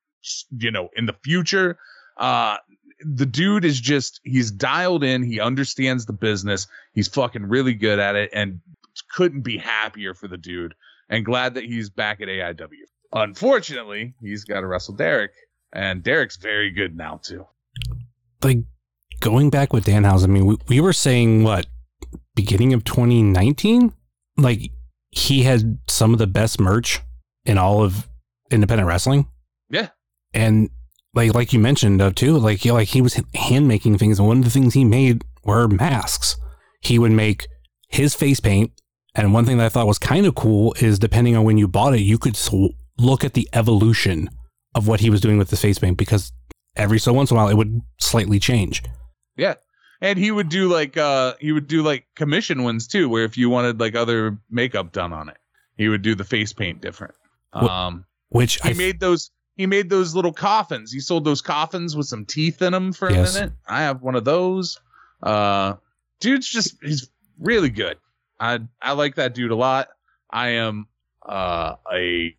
you 0.58 0.72
know, 0.72 0.90
in 0.96 1.06
the 1.06 1.16
future. 1.24 1.78
Uh, 2.18 2.58
the 3.06 3.26
dude 3.26 3.66
is 3.66 3.80
just 3.80 4.20
he's 4.24 4.52
dialed 4.52 5.04
in 5.04 5.24
he 5.24 5.40
understands 5.40 6.06
the 6.06 6.14
business 6.14 6.68
he's 6.94 7.08
fucking 7.08 7.44
really 7.44 7.74
good 7.74 8.00
at 8.00 8.16
it 8.16 8.30
and 8.34 8.62
couldn't 9.12 9.42
be 9.42 9.58
happier 9.58 10.14
for 10.14 10.28
the 10.28 10.38
dude 10.38 10.74
and 11.10 11.26
glad 11.26 11.56
that 11.56 11.64
he's 11.64 11.90
back 11.90 12.22
at 12.22 12.28
aiw 12.28 12.68
unfortunately 13.14 14.14
he's 14.22 14.44
got 14.44 14.62
to 14.62 14.68
wrestle 14.68 14.96
derek 14.96 15.32
and 15.74 16.04
derek's 16.04 16.38
very 16.38 16.72
good 16.72 16.96
now 16.96 17.20
too 17.22 17.46
Like 18.42 18.60
going 19.24 19.50
back 19.50 19.72
with 19.72 19.86
Danhausen, 19.86 20.26
I 20.26 20.28
mean, 20.28 20.46
we, 20.46 20.58
we 20.68 20.82
were 20.82 20.94
saying 20.94 21.44
what 21.44 21.66
beginning 22.36 22.74
of 22.74 22.84
2019, 22.84 23.94
like 24.38 24.72
he 25.12 25.44
had 25.44 25.80
some 25.88 26.12
of 26.12 26.20
the 26.20 26.28
best 26.28 26.60
merch 26.60 27.00
in 27.46 27.58
all 27.58 27.82
of 27.82 28.08
independent 28.52 28.88
wrestling. 28.88 29.28
Yeah. 29.70 29.90
and 30.34 30.70
like 31.16 31.34
like 31.34 31.54
you 31.54 31.60
mentioned 31.60 32.02
uh, 32.02 32.12
too, 32.12 32.38
like 32.38 32.66
you 32.66 32.74
like 32.74 32.90
he 32.90 33.02
was 33.02 33.20
hand 33.34 33.68
making 33.68 33.98
things, 33.98 34.20
and 34.20 34.28
one 34.28 34.40
of 34.40 34.44
the 34.44 34.50
things 34.50 34.74
he 34.74 34.84
made 34.84 35.24
were 35.44 35.68
masks. 35.68 36.36
He 36.82 37.00
would 37.00 37.12
make 37.12 37.48
his 37.88 38.14
face 38.14 38.40
paint, 38.40 38.72
and 39.16 39.34
one 39.34 39.46
thing 39.46 39.58
that 39.58 39.66
I 39.68 39.70
thought 39.70 39.88
was 39.88 40.00
kind 40.00 40.26
of 40.26 40.36
cool 40.36 40.76
is 40.80 41.00
depending 41.00 41.38
on 41.38 41.46
when 41.46 41.58
you 41.58 41.68
bought 41.68 41.94
it, 41.94 42.02
you 42.02 42.18
could 42.18 42.38
look 42.98 43.24
at 43.24 43.34
the 43.34 43.48
evolution 43.54 44.30
of 44.76 44.88
what 44.88 45.00
he 45.00 45.10
was 45.10 45.22
doing 45.22 45.38
with 45.38 45.50
the 45.50 45.58
face 45.58 45.80
paint 45.80 45.98
because 45.98 46.32
every 46.76 47.00
so 47.00 47.14
once 47.14 47.30
in 47.30 47.38
a 47.38 47.40
while 47.40 47.50
it 47.50 47.56
would 47.56 47.82
slightly 48.00 48.40
change. 48.40 48.84
And 50.02 50.20
he 50.20 50.32
would 50.32 50.50
do 50.50 50.68
like 50.68 50.98
uh 50.98 51.34
he 51.40 51.52
would 51.52 51.68
do 51.68 51.82
like 51.82 52.06
commission 52.16 52.64
ones 52.64 52.88
too 52.88 53.08
where 53.10 53.24
if 53.24 53.38
you 53.38 53.50
wanted 53.50 53.80
like 53.80 53.96
other 53.96 54.38
makeup 54.50 54.92
done 54.92 55.14
on 55.14 55.30
it 55.30 55.38
he 55.78 55.88
would 55.90 56.02
do 56.02 56.14
the 56.16 56.24
face 56.24 56.54
paint 56.54 56.82
different. 56.82 57.16
Um 57.54 58.06
Which 58.30 58.62
he 58.62 58.70
I 58.70 58.74
made 58.74 59.00
those 59.00 59.32
he 59.56 59.66
made 59.68 59.90
those 59.90 60.16
little 60.16 60.34
coffins. 60.34 60.92
He 60.92 61.00
sold 61.00 61.26
those 61.26 61.42
coffins 61.42 61.96
with 61.96 62.08
some 62.08 62.26
teeth 62.26 62.62
in 62.62 62.74
them 62.74 62.92
for 62.94 63.08
a 63.08 63.14
Yes. 63.14 63.36
minute. 63.36 63.54
I 63.68 63.82
have 63.82 64.02
one 64.02 64.16
of 64.16 64.26
those. 64.26 64.80
Uh 65.22 65.76
dude's 66.20 66.50
just 66.50 66.76
he's 66.82 67.10
really 67.40 67.70
good. 67.70 67.98
I 68.40 68.60
i 68.82 68.92
like 68.94 69.16
that 69.16 69.34
dude 69.34 69.52
a 69.52 69.56
lot. 69.56 69.90
I 70.30 70.50
am 70.50 70.88
uh 71.26 71.76
a 71.92 72.36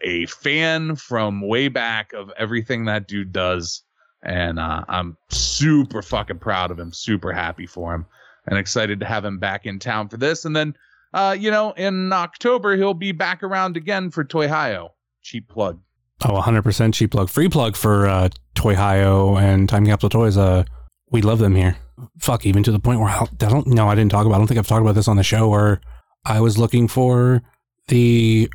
a 0.00 0.26
fan 0.26 0.96
from 0.96 1.40
way 1.40 1.68
back 1.68 2.12
of 2.12 2.32
everything 2.36 2.84
that 2.86 3.06
dude 3.08 3.32
does 3.32 3.82
and 4.22 4.58
uh, 4.58 4.84
i'm 4.88 5.16
super 5.30 6.02
fucking 6.02 6.38
proud 6.38 6.70
of 6.70 6.78
him 6.78 6.92
super 6.92 7.32
happy 7.32 7.66
for 7.66 7.94
him 7.94 8.06
and 8.46 8.58
excited 8.58 9.00
to 9.00 9.06
have 9.06 9.24
him 9.24 9.38
back 9.38 9.66
in 9.66 9.78
town 9.78 10.08
for 10.08 10.16
this 10.16 10.44
and 10.44 10.54
then 10.56 10.74
uh 11.14 11.36
you 11.38 11.50
know 11.50 11.72
in 11.72 12.12
october 12.12 12.76
he'll 12.76 12.94
be 12.94 13.12
back 13.12 13.42
around 13.42 13.76
again 13.76 14.10
for 14.10 14.24
toy 14.24 14.48
Hio. 14.48 14.92
cheap 15.22 15.48
plug 15.48 15.80
Oh, 16.24 16.32
100% 16.32 16.94
cheap 16.94 17.12
plug. 17.12 17.28
Free 17.28 17.48
plug 17.48 17.76
for 17.76 18.08
uh, 18.08 18.28
Toy 18.54 18.74
Hio 18.74 19.36
and 19.36 19.68
Time 19.68 19.86
Capsule 19.86 20.08
Toys. 20.10 20.36
Uh, 20.36 20.64
we 21.10 21.22
love 21.22 21.38
them 21.38 21.54
here. 21.54 21.76
Fuck, 22.18 22.44
even 22.44 22.62
to 22.64 22.72
the 22.72 22.80
point 22.80 23.00
where 23.00 23.08
I 23.08 23.26
don't, 23.36 23.66
no, 23.68 23.88
I 23.88 23.94
didn't 23.94 24.10
talk 24.10 24.26
about 24.26 24.36
I 24.36 24.38
don't 24.38 24.46
think 24.46 24.58
I've 24.58 24.66
talked 24.66 24.82
about 24.82 24.94
this 24.94 25.08
on 25.08 25.16
the 25.16 25.22
show 25.22 25.48
where 25.48 25.80
I 26.24 26.40
was 26.40 26.58
looking 26.58 26.88
for 26.88 27.42
the 27.86 28.50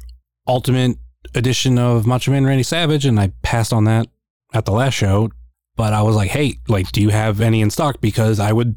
ultimate 0.47 0.97
edition 1.35 1.79
of 1.79 2.05
Macho 2.05 2.31
Man 2.31 2.45
Randy 2.45 2.63
Savage 2.63 3.05
and 3.05 3.19
I 3.19 3.31
passed 3.41 3.71
on 3.71 3.85
that 3.85 4.07
at 4.53 4.65
the 4.65 4.71
last 4.71 4.93
show. 4.93 5.29
But 5.75 5.93
I 5.93 6.01
was 6.03 6.15
like, 6.15 6.29
hey, 6.29 6.59
like, 6.67 6.91
do 6.91 7.01
you 7.01 7.09
have 7.09 7.41
any 7.41 7.61
in 7.61 7.69
stock? 7.69 7.99
Because 8.01 8.39
I 8.39 8.51
would 8.51 8.75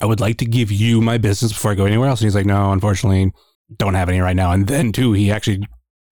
I 0.00 0.06
would 0.06 0.20
like 0.20 0.38
to 0.38 0.46
give 0.46 0.72
you 0.72 1.00
my 1.00 1.18
business 1.18 1.52
before 1.52 1.72
I 1.72 1.74
go 1.74 1.84
anywhere 1.84 2.08
else. 2.08 2.20
And 2.20 2.26
he's 2.26 2.34
like, 2.34 2.46
no, 2.46 2.72
unfortunately, 2.72 3.32
don't 3.76 3.94
have 3.94 4.08
any 4.08 4.20
right 4.20 4.36
now. 4.36 4.52
And 4.52 4.66
then 4.66 4.92
too, 4.92 5.12
he 5.12 5.30
actually 5.30 5.66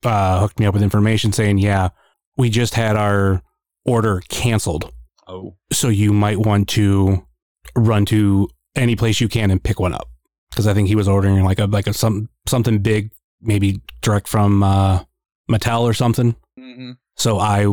uh, 0.04 0.40
hooked 0.40 0.60
me 0.60 0.66
up 0.66 0.74
with 0.74 0.82
information 0.82 1.32
saying, 1.32 1.58
yeah, 1.58 1.88
we 2.36 2.50
just 2.50 2.74
had 2.74 2.96
our 2.96 3.42
order 3.84 4.22
canceled. 4.28 4.92
oh 5.26 5.56
So 5.72 5.88
you 5.88 6.12
might 6.12 6.38
want 6.38 6.68
to 6.70 7.26
run 7.74 8.04
to 8.06 8.48
any 8.76 8.96
place 8.96 9.20
you 9.20 9.28
can 9.28 9.50
and 9.50 9.62
pick 9.62 9.80
one 9.80 9.94
up. 9.94 10.08
Because 10.50 10.66
I 10.66 10.74
think 10.74 10.88
he 10.88 10.96
was 10.96 11.08
ordering 11.08 11.42
like 11.44 11.58
a 11.58 11.66
like 11.66 11.86
a 11.86 11.92
some 11.92 12.28
something 12.46 12.78
big, 12.80 13.12
maybe 13.40 13.80
direct 14.02 14.28
from 14.28 14.62
uh, 14.62 15.04
Mattel 15.50 15.82
or 15.82 15.94
something. 15.94 16.36
hmm 16.58 16.92
So 17.16 17.38
I 17.38 17.66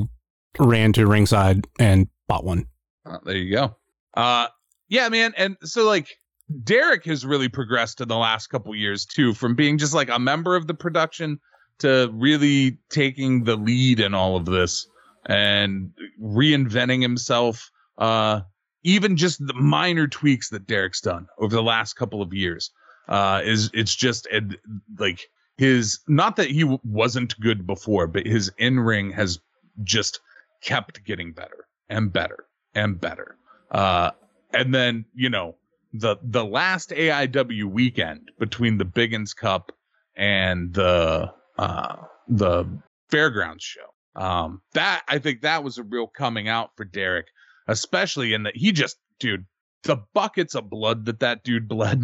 ran 0.59 0.93
to 0.93 1.05
ringside 1.05 1.67
and 1.79 2.07
bought 2.27 2.43
one. 2.43 2.67
Oh, 3.05 3.19
there 3.23 3.37
you 3.37 3.53
go. 3.53 3.75
Uh, 4.13 4.47
yeah, 4.89 5.09
man. 5.09 5.33
And 5.37 5.57
so 5.63 5.85
like 5.85 6.17
Derek 6.63 7.05
has 7.05 7.25
really 7.25 7.49
progressed 7.49 8.01
in 8.01 8.07
the 8.07 8.17
last 8.17 8.47
couple 8.47 8.73
years 8.75 9.05
too, 9.05 9.33
from 9.33 9.55
being 9.55 9.77
just 9.77 9.93
like 9.93 10.09
a 10.09 10.19
member 10.19 10.55
of 10.55 10.67
the 10.67 10.73
production 10.73 11.39
to 11.79 12.09
really 12.13 12.79
taking 12.89 13.43
the 13.43 13.55
lead 13.55 13.99
in 13.99 14.13
all 14.13 14.35
of 14.35 14.45
this 14.45 14.87
and 15.25 15.91
reinventing 16.21 17.01
himself. 17.01 17.69
Uh, 17.97 18.41
even 18.83 19.17
just 19.17 19.45
the 19.45 19.53
minor 19.53 20.07
tweaks 20.07 20.49
that 20.49 20.67
Derek's 20.67 21.01
done 21.01 21.27
over 21.39 21.53
the 21.53 21.63
last 21.63 21.93
couple 21.95 22.21
of 22.21 22.33
years 22.33 22.71
uh, 23.09 23.41
is 23.43 23.69
it's 23.73 23.95
just 23.95 24.27
ed, 24.31 24.57
like 24.97 25.29
his 25.57 25.99
not 26.07 26.35
that 26.37 26.49
he 26.49 26.61
w- 26.61 26.79
wasn't 26.83 27.39
good 27.39 27.67
before, 27.67 28.07
but 28.07 28.25
his 28.25 28.51
in 28.57 28.79
ring 28.79 29.11
has 29.11 29.39
just 29.83 30.21
kept 30.61 31.03
getting 31.03 31.33
better 31.33 31.67
and 31.89 32.12
better 32.12 32.45
and 32.73 33.00
better. 33.00 33.38
Uh, 33.71 34.12
and 34.54 34.73
then 34.73 35.06
you 35.13 35.30
know 35.30 35.56
the 35.93 36.17
the 36.23 36.45
last 36.45 36.89
AIW 36.89 37.65
weekend 37.65 38.32
between 38.39 38.78
the 38.78 38.86
Biggins 38.86 39.36
Cup 39.36 39.71
and 40.15 40.73
the 40.73 41.32
uh, 41.58 41.95
the 42.28 42.65
Fairgrounds 43.10 43.63
show. 43.63 44.21
Um, 44.21 44.62
that 44.73 45.04
I 45.08 45.19
think 45.19 45.41
that 45.41 45.63
was 45.63 45.78
a 45.78 45.84
real 45.84 46.08
coming 46.08 46.47
out 46.47 46.71
for 46.76 46.86
Derek, 46.86 47.28
especially 47.67 48.34
in 48.34 48.43
that 48.43 48.58
he 48.58 48.71
just, 48.71 48.97
dude, 49.19 49.45
the 49.84 49.97
buckets 50.13 50.56
of 50.56 50.69
blood 50.69 51.06
that 51.06 51.19
that 51.19 51.43
dude 51.43 51.67
bled. 51.67 52.02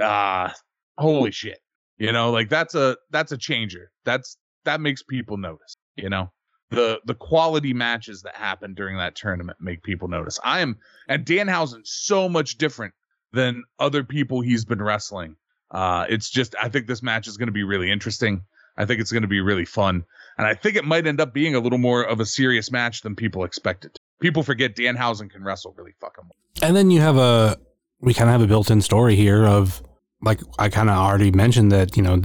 Ah, 0.00 0.54
holy 0.98 1.30
shit! 1.30 1.58
You 1.98 2.12
know, 2.12 2.30
like 2.30 2.48
that's 2.48 2.74
a 2.74 2.96
that's 3.10 3.32
a 3.32 3.38
changer. 3.38 3.90
That's 4.04 4.38
that 4.64 4.80
makes 4.80 5.02
people 5.02 5.36
notice. 5.36 5.76
You 5.96 6.08
know, 6.08 6.32
the 6.72 7.00
the 7.04 7.14
quality 7.14 7.74
matches 7.74 8.22
that 8.22 8.34
happen 8.34 8.74
during 8.74 8.96
that 8.96 9.14
tournament 9.14 9.58
make 9.60 9.82
people 9.82 10.08
notice. 10.08 10.40
I 10.42 10.60
am 10.60 10.78
and 11.08 11.24
Danhausen 11.24 11.86
so 11.86 12.28
much 12.28 12.58
different 12.58 12.94
than 13.32 13.64
other 13.78 14.04
people 14.04 14.40
he's 14.40 14.64
been 14.64 14.82
wrestling. 14.82 15.36
Uh, 15.70 16.06
it's 16.08 16.30
just 16.30 16.54
I 16.60 16.68
think 16.68 16.86
this 16.86 17.02
match 17.02 17.28
is 17.28 17.36
going 17.36 17.48
to 17.48 17.52
be 17.52 17.62
really 17.62 17.90
interesting. 17.90 18.42
I 18.76 18.86
think 18.86 19.00
it's 19.00 19.12
going 19.12 19.22
to 19.22 19.28
be 19.28 19.40
really 19.40 19.66
fun, 19.66 20.04
and 20.38 20.46
I 20.46 20.54
think 20.54 20.76
it 20.76 20.84
might 20.84 21.06
end 21.06 21.20
up 21.20 21.34
being 21.34 21.54
a 21.54 21.60
little 21.60 21.78
more 21.78 22.02
of 22.02 22.20
a 22.20 22.26
serious 22.26 22.72
match 22.72 23.02
than 23.02 23.14
people 23.14 23.44
expected. 23.44 23.98
People 24.20 24.42
forget 24.42 24.74
Danhausen 24.74 25.30
can 25.30 25.44
wrestle 25.44 25.74
really 25.76 25.92
fucking 26.00 26.24
well. 26.24 26.68
And 26.68 26.74
then 26.74 26.90
you 26.90 27.00
have 27.00 27.18
a 27.18 27.58
we 28.00 28.14
kind 28.14 28.30
of 28.30 28.32
have 28.32 28.42
a 28.42 28.46
built-in 28.46 28.80
story 28.80 29.14
here 29.14 29.44
of 29.44 29.82
like 30.22 30.40
I 30.58 30.70
kind 30.70 30.88
of 30.88 30.96
already 30.96 31.30
mentioned 31.30 31.70
that 31.72 31.96
you 31.96 32.02
know 32.02 32.22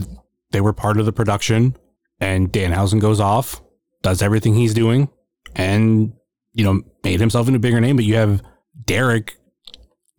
they 0.52 0.62
were 0.62 0.74
part 0.74 1.00
of 1.00 1.06
the 1.06 1.12
production, 1.12 1.76
and 2.22 2.50
Danhausen 2.52 3.02
goes 3.02 3.20
off, 3.20 3.62
does 4.02 4.22
everything 4.22 4.54
he's 4.56 4.74
doing, 4.74 5.10
and 5.56 6.14
you 6.54 6.64
know 6.64 6.82
made 7.04 7.20
himself 7.20 7.48
into 7.48 7.58
a 7.58 7.60
bigger 7.60 7.82
name. 7.82 7.96
But 7.96 8.06
you 8.06 8.16
have 8.16 8.42
Derek 8.86 9.38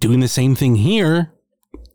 doing 0.01 0.21
the 0.21 0.29
same 0.29 0.55
thing 0.55 0.77
here, 0.77 1.33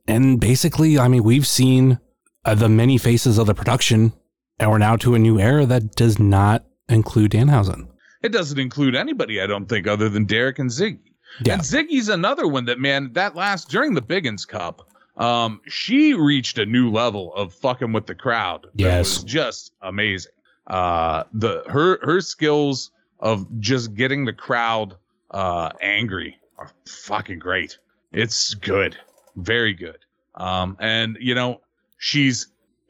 and 0.08 0.40
basically, 0.40 0.98
I 1.00 1.08
mean, 1.08 1.24
we've 1.24 1.48
seen 1.48 2.00
uh, 2.46 2.56
the 2.56 2.70
many 2.70 2.98
faces 2.98 3.38
of 3.38 3.48
the 3.48 3.54
production, 3.54 4.14
and 4.60 4.70
we're 4.72 4.78
now 4.78 4.96
to 4.98 5.16
a 5.16 5.20
new 5.20 5.40
era 5.40 5.66
that 5.66 5.96
does 5.96 6.20
not 6.20 6.66
include 6.90 7.32
Danhausen. 7.32 7.88
It 8.22 8.32
doesn't 8.32 8.60
include 8.60 8.96
anybody, 8.96 9.42
I 9.42 9.48
don't 9.48 9.68
think, 9.68 9.88
other 9.88 10.08
than 10.10 10.26
Derek 10.26 10.60
and 10.60 10.70
Ziggy. 10.70 11.00
Yeah. 11.44 11.54
And 11.54 11.62
Ziggy's 11.62 12.10
another 12.10 12.48
one 12.48 12.66
that 12.66 12.80
man, 12.80 13.12
that 13.14 13.36
last 13.36 13.70
during 13.70 13.96
the 13.96 14.02
Biggins 14.02 14.48
Cup, 14.48 14.88
um, 15.18 15.60
she 15.68 16.14
reached 16.14 16.58
a 16.58 16.66
new 16.66 16.90
level 16.90 17.34
of 17.36 17.54
fucking 17.54 17.92
with 17.92 18.06
the 18.08 18.16
crowd. 18.16 18.64
that 18.64 18.72
Yes. 18.76 19.16
was 19.16 19.24
just 19.24 19.74
amazing. 19.82 20.32
Uh, 20.68 21.24
the 21.34 21.64
her 21.68 22.00
her 22.04 22.22
skills 22.22 22.92
of 23.20 23.48
just 23.60 23.94
getting 23.96 24.26
the 24.26 24.34
crowd 24.34 24.96
uh 25.32 25.70
angry 25.82 26.38
are 26.58 26.70
fucking 26.86 27.40
great. 27.40 27.78
It's 28.12 28.54
good, 28.54 28.98
very 29.36 29.74
good. 29.74 29.98
Um, 30.36 30.78
and 30.80 31.18
you 31.20 31.36
know 31.36 31.62
she's 31.98 32.48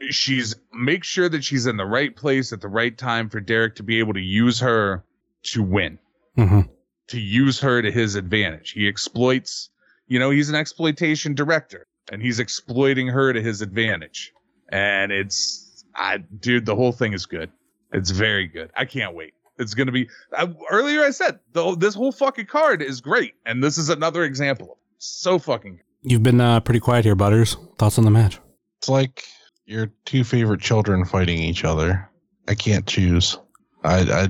she's 0.10 0.56
make 0.74 1.04
sure 1.04 1.30
that 1.30 1.44
she's 1.44 1.66
in 1.66 1.78
the 1.78 1.86
right 1.86 2.16
place 2.16 2.54
at 2.54 2.62
the 2.62 2.68
right 2.68 2.98
time 2.98 3.30
for 3.30 3.40
Derek 3.40 3.76
to 3.76 3.84
be 3.84 4.00
able 4.00 4.14
to 4.14 4.22
use 4.22 4.60
her 4.60 5.04
to 5.44 5.64
win 5.64 6.00
hmm 6.36 6.62
to 7.08 7.20
use 7.20 7.60
her 7.60 7.82
to 7.82 7.92
his 7.92 8.16
advantage. 8.16 8.72
He 8.72 8.88
exploits, 8.88 9.70
you 10.08 10.20
know, 10.20 10.30
he's 10.30 10.50
an 10.50 10.56
exploitation 10.56 11.36
director 11.36 11.86
and 12.12 12.22
he's 12.22 12.40
exploiting 12.40 13.08
her 13.08 13.34
to 13.34 13.42
his 13.42 13.62
advantage. 13.62 14.32
And 14.70 15.12
it's, 15.12 15.86
I, 15.96 16.18
dude, 16.18 16.66
the 16.66 16.76
whole 16.76 16.92
thing 16.92 17.14
is 17.14 17.26
good. 17.26 17.52
It's 17.94 18.12
very 18.12 18.48
good. 18.48 18.72
I 18.76 18.86
can't 18.86 19.16
wait. 19.16 19.34
It's 19.60 19.74
going 19.74 19.86
to 19.86 19.94
be, 19.94 20.10
I, 20.36 20.54
earlier 20.70 21.04
I 21.04 21.12
said, 21.12 21.40
the, 21.54 21.76
this 21.76 21.94
whole 21.94 22.12
fucking 22.12 22.48
card 22.48 22.82
is 22.82 23.02
great. 23.02 23.36
And 23.46 23.64
this 23.64 23.78
is 23.78 23.90
another 23.90 24.24
example. 24.24 24.80
So 24.98 25.38
fucking 25.38 25.78
good. 25.78 26.12
You've 26.12 26.24
been 26.24 26.42
uh, 26.42 26.60
pretty 26.60 26.80
quiet 26.80 27.06
here, 27.06 27.16
Butters. 27.16 27.56
Thoughts 27.78 27.98
on 27.98 28.04
the 28.04 28.12
match? 28.12 28.40
It's 28.80 28.90
like 28.90 29.24
your 29.66 29.92
two 30.06 30.24
favorite 30.24 30.60
children 30.60 31.06
fighting 31.06 31.40
each 31.40 31.64
other. 31.64 32.10
I 32.48 32.56
can't 32.56 32.86
choose. 32.86 33.38
I, 33.84 34.00
I 34.02 34.28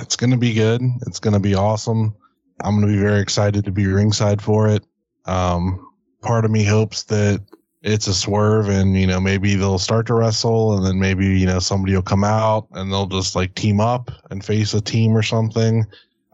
it's 0.00 0.16
gonna 0.16 0.36
be 0.36 0.54
good. 0.54 0.82
It's 1.06 1.20
gonna 1.20 1.40
be 1.40 1.54
awesome. 1.54 2.16
I'm 2.62 2.80
gonna 2.80 2.92
be 2.92 2.98
very 2.98 3.20
excited 3.20 3.64
to 3.64 3.70
be 3.70 3.86
ringside 3.86 4.42
for 4.42 4.68
it. 4.68 4.84
Um, 5.26 5.86
part 6.22 6.44
of 6.44 6.50
me 6.50 6.64
hopes 6.64 7.04
that 7.04 7.44
it's 7.82 8.06
a 8.06 8.14
swerve 8.14 8.68
and 8.68 8.98
you 8.98 9.06
know 9.06 9.20
maybe 9.20 9.54
they'll 9.54 9.78
start 9.78 10.06
to 10.06 10.14
wrestle 10.14 10.76
and 10.76 10.84
then 10.84 10.98
maybe 10.98 11.26
you 11.26 11.46
know 11.46 11.58
somebody 11.58 11.94
will 11.94 12.02
come 12.02 12.24
out 12.24 12.66
and 12.72 12.92
they'll 12.92 13.06
just 13.06 13.36
like 13.36 13.54
team 13.54 13.80
up 13.80 14.10
and 14.30 14.44
face 14.44 14.74
a 14.74 14.80
team 14.80 15.16
or 15.16 15.22
something. 15.22 15.84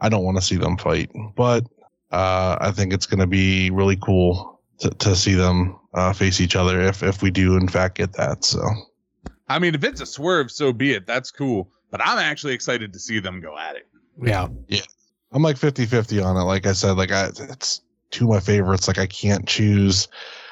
I 0.01 0.09
don't 0.09 0.23
want 0.23 0.37
to 0.37 0.41
see 0.41 0.57
them 0.57 0.77
fight, 0.77 1.09
but 1.35 1.65
uh, 2.11 2.57
I 2.59 2.71
think 2.71 2.93
it's 2.93 3.05
gonna 3.05 3.27
be 3.27 3.69
really 3.69 3.97
cool 3.97 4.59
to, 4.79 4.89
to 4.89 5.15
see 5.15 5.33
them 5.33 5.79
uh, 5.93 6.13
face 6.13 6.41
each 6.41 6.55
other 6.55 6.81
if 6.81 7.03
if 7.03 7.21
we 7.21 7.31
do 7.31 7.55
in 7.57 7.67
fact 7.67 7.97
get 7.97 8.13
that. 8.13 8.43
So 8.43 8.61
I 9.47 9.59
mean, 9.59 9.75
if 9.75 9.83
it's 9.83 10.01
a 10.01 10.05
swerve, 10.05 10.51
so 10.51 10.73
be 10.73 10.93
it. 10.93 11.05
That's 11.05 11.31
cool. 11.31 11.69
But 11.91 12.01
I'm 12.03 12.17
actually 12.17 12.53
excited 12.53 12.91
to 12.93 12.99
see 12.99 13.19
them 13.19 13.39
go 13.41 13.57
at 13.57 13.75
it. 13.75 13.87
Yeah. 14.21 14.47
Yeah 14.67 14.81
i'm 15.35 15.43
like 15.43 15.57
50 15.57 15.85
50 15.85 16.21
on 16.21 16.37
it. 16.37 16.43
Like 16.43 16.65
I 16.65 16.71
said, 16.71 16.93
like 16.93 17.11
I, 17.11 17.27
it's 17.27 17.81
two 18.09 18.25
of 18.25 18.29
my 18.29 18.39
favorites. 18.39 18.87
Like 18.87 18.97
I 18.97 19.05
can't 19.05 19.45
choose. 19.45 20.07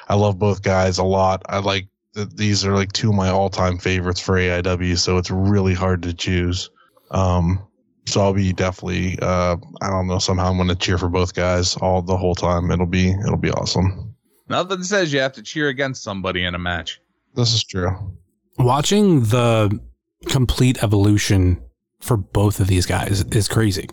I 0.08 0.14
love 0.14 0.38
both 0.38 0.62
guys 0.62 0.98
a 0.98 1.04
lot. 1.04 1.42
I 1.48 1.58
like 1.58 1.88
th- 2.14 2.30
these 2.34 2.64
are 2.64 2.74
like 2.74 2.92
two 2.92 3.10
of 3.10 3.14
my 3.14 3.30
all 3.30 3.50
time 3.50 3.78
favorites 3.78 4.20
for 4.20 4.34
AIW. 4.34 4.98
So 4.98 5.18
it's 5.18 5.30
really 5.30 5.74
hard 5.74 6.02
to 6.02 6.14
choose. 6.14 6.70
Um, 7.10 7.66
so 8.06 8.20
I'll 8.20 8.34
be 8.34 8.52
definitely, 8.52 9.18
uh, 9.20 9.56
I 9.80 9.88
don't 9.88 10.06
know, 10.06 10.18
somehow 10.18 10.50
I'm 10.50 10.56
going 10.56 10.68
to 10.68 10.74
cheer 10.74 10.98
for 10.98 11.08
both 11.08 11.34
guys 11.34 11.76
all 11.76 12.02
the 12.02 12.16
whole 12.16 12.34
time. 12.34 12.70
It'll 12.70 12.86
be, 12.86 13.10
it'll 13.10 13.38
be 13.38 13.50
awesome. 13.50 14.14
Nothing 14.48 14.82
says 14.82 15.12
you 15.12 15.20
have 15.20 15.32
to 15.34 15.42
cheer 15.42 15.68
against 15.68 16.02
somebody 16.02 16.44
in 16.44 16.54
a 16.54 16.58
match. 16.58 17.00
This 17.34 17.54
is 17.54 17.64
true. 17.64 18.14
Watching 18.58 19.22
the 19.24 19.80
complete 20.26 20.82
evolution 20.82 21.62
for 22.00 22.16
both 22.16 22.60
of 22.60 22.66
these 22.66 22.84
guys 22.86 23.24
is 23.32 23.48
crazy. 23.48 23.88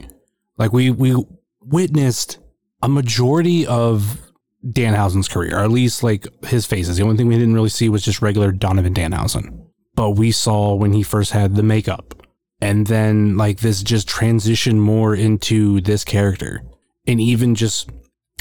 Like 0.58 0.74
we 0.74 0.92
we 0.92 1.16
witnessed 1.62 2.40
a 2.82 2.90
majority 2.90 3.66
of 3.66 4.31
Danhausen's 4.66 5.28
career, 5.28 5.58
or 5.58 5.64
at 5.64 5.72
least 5.72 6.04
like 6.04 6.28
his 6.46 6.66
faces. 6.66 6.98
The 6.98 7.04
only 7.04 7.18
thing 7.18 7.28
we 7.28 7.36
didn't 7.38 7.56
really 7.56 7.70
see 7.70 7.90
was 7.90 8.04
just 8.04 8.22
regular 8.22 8.52
Donovan 8.52 8.94
Danhausen. 8.94 9.66
But 9.96 10.12
we 10.12 10.32
saw 10.32 10.76
when 10.76 10.94
he 10.94 11.04
first 11.04 11.32
had 11.32 11.56
the 11.56 11.64
makeup, 11.64 12.16
and 12.62 12.88
then 12.88 13.38
like 13.38 13.60
this 13.60 13.84
just 13.84 14.08
transition 14.08 14.80
more 14.80 15.16
into 15.16 15.82
this 15.82 16.04
character, 16.04 16.64
and 17.08 17.20
even 17.20 17.56
just 17.56 17.90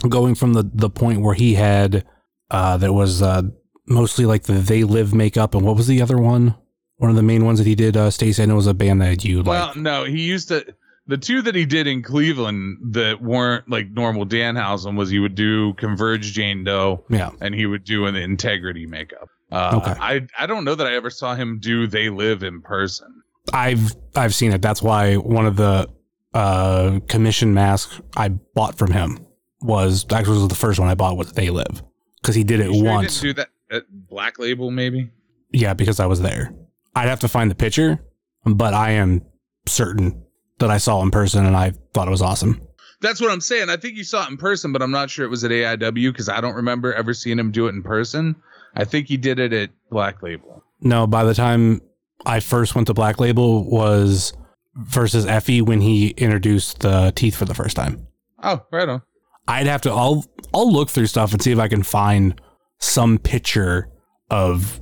going 0.09 0.35
from 0.35 0.53
the 0.53 0.71
the 0.73 0.91
point 0.91 1.21
where 1.21 1.35
he 1.35 1.55
had 1.55 2.05
uh 2.51 2.77
that 2.79 2.93
was 2.93 3.21
uh 3.23 3.43
mostly 3.87 4.25
like 4.25 4.45
the 4.45 4.55
They 4.55 4.85
Live 4.85 5.13
makeup, 5.15 5.55
and 5.55 5.65
what 5.65 5.77
was 5.77 5.87
the 5.87 6.01
other 6.03 6.19
one? 6.19 6.55
One 6.97 7.11
of 7.11 7.17
the 7.17 7.23
main 7.23 7.47
ones 7.47 7.59
that 7.59 7.67
he 7.67 7.75
did, 7.75 7.97
uh, 7.97 8.11
Stacey. 8.11 8.43
I 8.43 8.47
know 8.47 8.55
it 8.55 8.57
was 8.57 8.67
a 8.67 8.75
band 8.75 9.01
that 9.01 9.25
you 9.25 9.39
like. 9.39 9.47
Well, 9.47 9.73
no, 9.75 10.05
he 10.05 10.21
used 10.21 10.49
to. 10.49 10.67
The 11.07 11.17
two 11.19 11.43
that 11.43 11.55
he 11.55 11.67
did 11.67 11.87
in 11.87 12.03
Cleveland 12.03 12.79
that 12.95 13.21
weren't 13.21 13.69
like 13.69 13.91
normal 13.91 14.25
Danhausen 14.27 14.97
was 14.97 15.11
he 15.11 15.19
would 15.19 15.35
do 15.35 15.75
Converge 15.75 16.33
Jane 16.33 16.63
Doe 16.63 17.05
Yeah, 17.09 17.31
and 17.41 17.55
he 17.55 17.67
would 17.67 17.85
do 17.85 18.07
an 18.07 18.15
Integrity 18.17 18.87
makeup. 18.87 19.29
Uh, 19.51 19.81
Okay. 19.83 20.01
I 20.01 20.27
I 20.39 20.47
don't 20.47 20.65
know 20.65 20.75
that 20.77 20.87
I 20.87 20.95
ever 20.95 21.11
saw 21.11 21.35
him 21.35 21.59
do 21.61 21.87
They 21.89 22.11
Live 22.11 22.43
in 22.45 22.61
person. 22.63 23.23
I've 23.53 23.97
I've 24.15 24.35
seen 24.35 24.53
it. 24.53 24.63
That's 24.63 24.83
why 24.83 25.17
one 25.17 25.47
of 25.47 25.57
the 25.57 25.89
uh 26.33 27.01
commission 27.09 27.55
masks 27.55 28.01
I 28.17 28.29
bought 28.29 28.79
from 28.79 28.93
him 28.93 29.19
was 29.63 30.07
actually 30.13 30.39
was 30.39 30.49
the 30.49 30.55
first 30.55 30.79
one 30.79 30.89
I 30.89 30.95
bought 30.95 31.17
was 31.17 31.33
They 31.33 31.51
Live 31.51 31.83
because 32.23 32.37
he 32.37 32.45
did 32.45 32.61
it 32.61 32.73
sure 32.73 32.85
once. 32.85 33.21
didn't 33.21 33.35
do 33.37 33.43
that 33.43 33.49
at 33.77 33.83
Black 34.09 34.39
Label 34.39 34.71
maybe. 34.71 35.11
Yeah, 35.53 35.75
because 35.75 35.99
I 35.99 36.07
was 36.07 36.21
there. 36.21 36.55
I'd 36.95 37.09
have 37.09 37.21
to 37.21 37.29
find 37.29 37.51
the 37.51 37.57
picture, 37.57 37.99
but 38.45 38.75
I 38.75 38.93
am 38.93 39.23
certain 39.67 40.23
that 40.61 40.71
I 40.71 40.79
saw 40.79 41.03
in 41.03 41.11
person 41.11 41.45
and 41.45 41.57
I 41.57 41.73
thought 41.93 42.09
it 42.09 42.13
was 42.13 42.23
awesome. 42.23 42.61
That's 43.01 43.21
what 43.21 43.31
I'm 43.31 43.41
saying. 43.41 43.71
I 43.71 43.77
think 43.77 43.97
you 43.97 44.05
saw 44.05 44.25
it 44.25 44.31
in 44.31 44.37
person, 44.37 44.73
but 44.73 44.83
I'm 44.83 44.91
not 44.91 45.11
sure 45.11 45.25
it 45.25 45.31
was 45.31 45.43
at 45.43 45.51
AIW 45.51 46.13
because 46.13 46.29
I 46.29 46.41
don't 46.41 46.55
remember 46.55 46.95
ever 46.95 47.15
seeing 47.15 47.39
him 47.39 47.51
do 47.51 47.67
it 47.67 47.71
in 47.71 47.83
person. 47.83 48.37
I 48.77 48.85
think 48.85 49.09
he 49.09 49.17
did 49.17 49.39
it 49.39 49.53
at 49.53 49.71
Black 49.91 50.23
Label. 50.23 50.63
No, 50.81 51.07
by 51.07 51.25
the 51.25 51.35
time 51.35 51.81
I 52.27 52.41
first 52.41 52.75
went 52.75 52.87
to 52.89 52.95
Black 52.95 53.19
Label 53.19 53.69
was 53.69 54.33
versus 54.75 55.27
Effy 55.27 55.63
when 55.63 55.81
he 55.81 56.11
introduced 56.11 56.81
the 56.81 57.13
teeth 57.17 57.37
for 57.37 57.47
the 57.47 57.55
first 57.55 57.75
time. 57.75 58.07
Oh, 58.43 58.65
right 58.71 58.89
on. 58.89 59.03
I'd 59.49 59.67
have 59.67 59.81
to 59.83 59.91
I'll 59.91 60.25
I'll 60.55 60.71
look 60.71 60.91
through 60.91 61.07
stuff 61.07 61.33
and 61.33 61.43
see 61.43 61.51
if 61.51 61.59
I 61.59 61.69
can 61.69 61.83
find 61.83 62.41
some 62.79 63.19
picture 63.19 63.89
of 64.31 64.81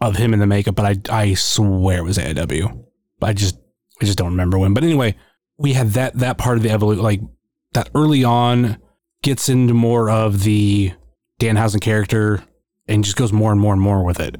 of 0.00 0.16
him 0.16 0.32
in 0.32 0.38
the 0.38 0.46
makeup, 0.46 0.74
but 0.74 1.08
I 1.10 1.22
I 1.22 1.34
swear 1.34 1.98
it 1.98 2.04
was 2.04 2.18
AIW. 2.18 2.84
I 3.22 3.32
just 3.32 3.58
I 4.04 4.06
just 4.06 4.18
don't 4.18 4.30
remember 4.30 4.58
when. 4.58 4.74
But 4.74 4.84
anyway, 4.84 5.14
we 5.56 5.72
had 5.72 5.90
that 5.90 6.18
that 6.18 6.38
part 6.38 6.56
of 6.56 6.62
the 6.62 6.70
evolution 6.70 7.02
like 7.02 7.20
that 7.72 7.88
early 7.94 8.22
on 8.22 8.78
gets 9.22 9.48
into 9.48 9.72
more 9.72 10.10
of 10.10 10.42
the 10.42 10.92
Danhausen 11.40 11.80
character 11.80 12.44
and 12.86 13.02
just 13.02 13.16
goes 13.16 13.32
more 13.32 13.50
and 13.50 13.60
more 13.60 13.72
and 13.72 13.82
more 13.82 14.04
with 14.04 14.20
it. 14.20 14.36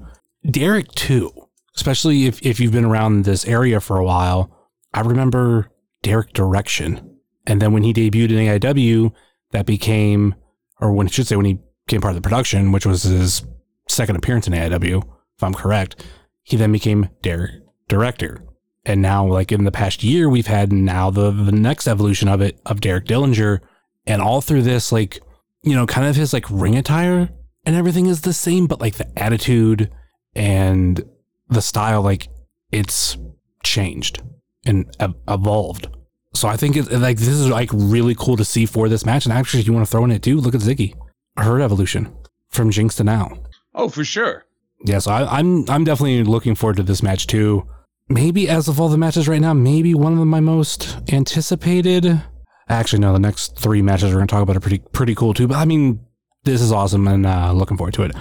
Derek 0.48 0.88
too, 0.92 1.32
especially 1.76 2.26
if, 2.26 2.42
if 2.42 2.60
you've 2.60 2.72
been 2.72 2.84
around 2.84 3.24
this 3.24 3.46
area 3.46 3.80
for 3.80 3.98
a 3.98 4.04
while. 4.04 4.54
I 4.92 5.00
remember 5.00 5.70
Derek 6.02 6.32
Direction. 6.34 7.18
And 7.46 7.60
then 7.60 7.72
when 7.72 7.82
he 7.82 7.92
debuted 7.92 8.30
in 8.30 8.60
AIW, 8.60 9.12
that 9.52 9.66
became, 9.66 10.34
or 10.80 10.92
when 10.92 11.06
I 11.06 11.10
should 11.10 11.26
say 11.26 11.36
when 11.36 11.46
he 11.46 11.58
became 11.86 12.02
part 12.02 12.14
of 12.14 12.22
the 12.22 12.26
production, 12.26 12.70
which 12.70 12.86
was 12.86 13.04
his 13.04 13.44
second 13.88 14.16
appearance 14.16 14.46
in 14.46 14.52
AIW, 14.52 15.02
if 15.02 15.42
I'm 15.42 15.54
correct, 15.54 16.04
he 16.42 16.56
then 16.56 16.72
became 16.72 17.08
Derek 17.22 17.62
Director. 17.88 18.43
And 18.86 19.00
now, 19.00 19.26
like 19.26 19.50
in 19.50 19.64
the 19.64 19.72
past 19.72 20.02
year, 20.02 20.28
we've 20.28 20.46
had 20.46 20.72
now 20.72 21.10
the, 21.10 21.30
the 21.30 21.52
next 21.52 21.88
evolution 21.88 22.28
of 22.28 22.40
it 22.40 22.60
of 22.66 22.80
Derek 22.80 23.06
Dillinger. 23.06 23.60
And 24.06 24.20
all 24.20 24.42
through 24.42 24.62
this, 24.62 24.92
like, 24.92 25.20
you 25.62 25.74
know, 25.74 25.86
kind 25.86 26.06
of 26.06 26.14
his 26.14 26.34
like 26.34 26.44
ring 26.50 26.76
attire 26.76 27.30
and 27.64 27.74
everything 27.74 28.06
is 28.06 28.20
the 28.20 28.34
same, 28.34 28.66
but 28.66 28.80
like 28.80 28.96
the 28.96 29.18
attitude 29.18 29.90
and 30.34 31.02
the 31.48 31.62
style, 31.62 32.02
like 32.02 32.28
it's 32.70 33.16
changed 33.62 34.22
and 34.66 34.94
evolved. 35.28 35.88
So 36.34 36.48
I 36.48 36.56
think 36.56 36.76
it 36.76 36.90
like 36.92 37.18
this 37.18 37.28
is 37.28 37.48
like 37.48 37.70
really 37.72 38.14
cool 38.14 38.36
to 38.36 38.44
see 38.44 38.66
for 38.66 38.88
this 38.88 39.06
match. 39.06 39.24
And 39.24 39.32
actually, 39.32 39.60
if 39.60 39.66
you 39.66 39.72
want 39.72 39.86
to 39.86 39.90
throw 39.90 40.04
in 40.04 40.10
it 40.10 40.22
too, 40.22 40.38
look 40.38 40.54
at 40.54 40.60
Ziggy, 40.60 40.94
her 41.36 41.60
evolution 41.60 42.14
from 42.50 42.70
Jinx 42.70 42.96
to 42.96 43.04
now. 43.04 43.38
Oh, 43.74 43.88
for 43.88 44.04
sure. 44.04 44.44
Yeah, 44.84 44.98
so 44.98 45.12
I, 45.12 45.38
I'm 45.38 45.68
I'm 45.70 45.84
definitely 45.84 46.24
looking 46.24 46.54
forward 46.54 46.76
to 46.76 46.82
this 46.82 47.02
match 47.02 47.26
too. 47.26 47.68
Maybe 48.14 48.48
as 48.48 48.68
of 48.68 48.80
all 48.80 48.88
the 48.88 48.96
matches 48.96 49.26
right 49.26 49.40
now, 49.40 49.52
maybe 49.52 49.92
one 49.92 50.16
of 50.16 50.24
my 50.24 50.38
most 50.38 50.98
anticipated. 51.12 52.22
Actually, 52.68 53.00
no, 53.00 53.12
the 53.12 53.18
next 53.18 53.58
three 53.58 53.82
matches 53.82 54.10
we're 54.12 54.18
gonna 54.18 54.28
talk 54.28 54.40
about 54.42 54.56
are 54.56 54.60
pretty 54.60 54.78
pretty 54.78 55.16
cool 55.16 55.34
too. 55.34 55.48
But 55.48 55.56
I 55.56 55.64
mean, 55.64 55.98
this 56.44 56.60
is 56.60 56.70
awesome 56.70 57.08
and 57.08 57.26
uh, 57.26 57.52
looking 57.52 57.76
forward 57.76 57.94
to 57.94 58.04
it. 58.04 58.12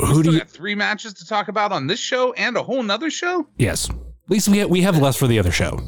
We 0.00 0.06
Who 0.06 0.22
do 0.22 0.32
you? 0.32 0.38
got 0.38 0.48
three 0.48 0.74
matches 0.74 1.12
to 1.14 1.26
talk 1.26 1.48
about 1.48 1.70
on 1.70 1.86
this 1.86 2.00
show 2.00 2.32
and 2.32 2.56
a 2.56 2.62
whole 2.62 2.82
nother 2.82 3.10
show? 3.10 3.46
Yes, 3.58 3.90
at 3.90 3.96
least 4.30 4.48
we 4.48 4.58
have, 4.58 4.70
we 4.70 4.80
have 4.80 4.98
less 4.98 5.16
for 5.18 5.26
the 5.26 5.38
other 5.38 5.52
show. 5.52 5.78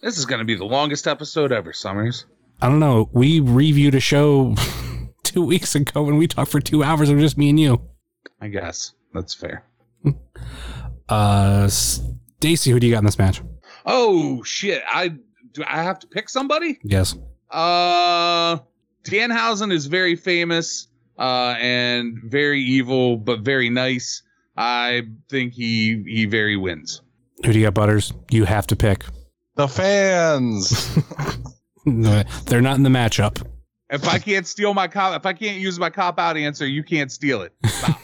This 0.00 0.16
is 0.16 0.24
going 0.24 0.38
to 0.38 0.44
be 0.46 0.54
the 0.56 0.64
longest 0.64 1.06
episode 1.06 1.52
ever, 1.52 1.74
Summers. 1.74 2.24
I 2.62 2.68
don't 2.68 2.80
know. 2.80 3.10
We 3.12 3.38
reviewed 3.38 3.94
a 3.94 4.00
show 4.00 4.56
two 5.22 5.44
weeks 5.44 5.74
ago 5.74 6.08
and 6.08 6.18
we 6.18 6.26
talked 6.26 6.50
for 6.50 6.58
two 6.58 6.82
hours. 6.82 7.10
It 7.10 7.14
was 7.14 7.22
just 7.22 7.38
me 7.38 7.50
and 7.50 7.60
you. 7.60 7.82
I 8.40 8.48
guess. 8.48 8.94
That's 9.12 9.34
fair. 9.34 9.64
Uh, 11.08 11.68
Stacy, 12.42 12.72
who 12.72 12.80
do 12.80 12.88
you 12.88 12.92
got 12.92 12.98
in 12.98 13.04
this 13.04 13.20
match? 13.20 13.40
Oh, 13.86 14.42
shit. 14.42 14.82
I 14.92 15.10
do 15.52 15.62
I 15.64 15.84
have 15.84 16.00
to 16.00 16.08
pick 16.08 16.28
somebody? 16.28 16.80
Yes. 16.82 17.14
Uh, 17.48 18.58
Danhausen 19.04 19.72
is 19.72 19.86
very 19.86 20.16
famous 20.16 20.88
uh, 21.20 21.54
and 21.60 22.18
very 22.24 22.60
evil, 22.60 23.16
but 23.16 23.42
very 23.42 23.70
nice. 23.70 24.24
I 24.56 25.02
think 25.30 25.52
he 25.52 26.02
he 26.04 26.24
very 26.24 26.56
wins. 26.56 27.00
Who 27.46 27.52
do 27.52 27.60
you 27.60 27.66
got, 27.66 27.74
Butters? 27.74 28.12
You 28.32 28.44
have 28.44 28.66
to 28.66 28.76
pick. 28.76 29.04
The 29.54 29.68
fans. 29.68 30.98
No, 31.84 32.22
They're 32.46 32.60
not 32.60 32.76
in 32.76 32.82
the 32.82 32.90
matchup. 32.90 33.44
If 33.90 34.08
I 34.08 34.18
can't 34.18 34.46
steal 34.46 34.74
my 34.74 34.86
cop, 34.88 35.16
if 35.16 35.26
I 35.26 35.32
can't 35.32 35.60
use 35.60 35.78
my 35.80 35.90
cop 35.90 36.18
out 36.18 36.36
answer, 36.36 36.66
you 36.66 36.82
can't 36.84 37.10
steal 37.10 37.42
it. 37.42 37.52
Stop. 37.66 38.00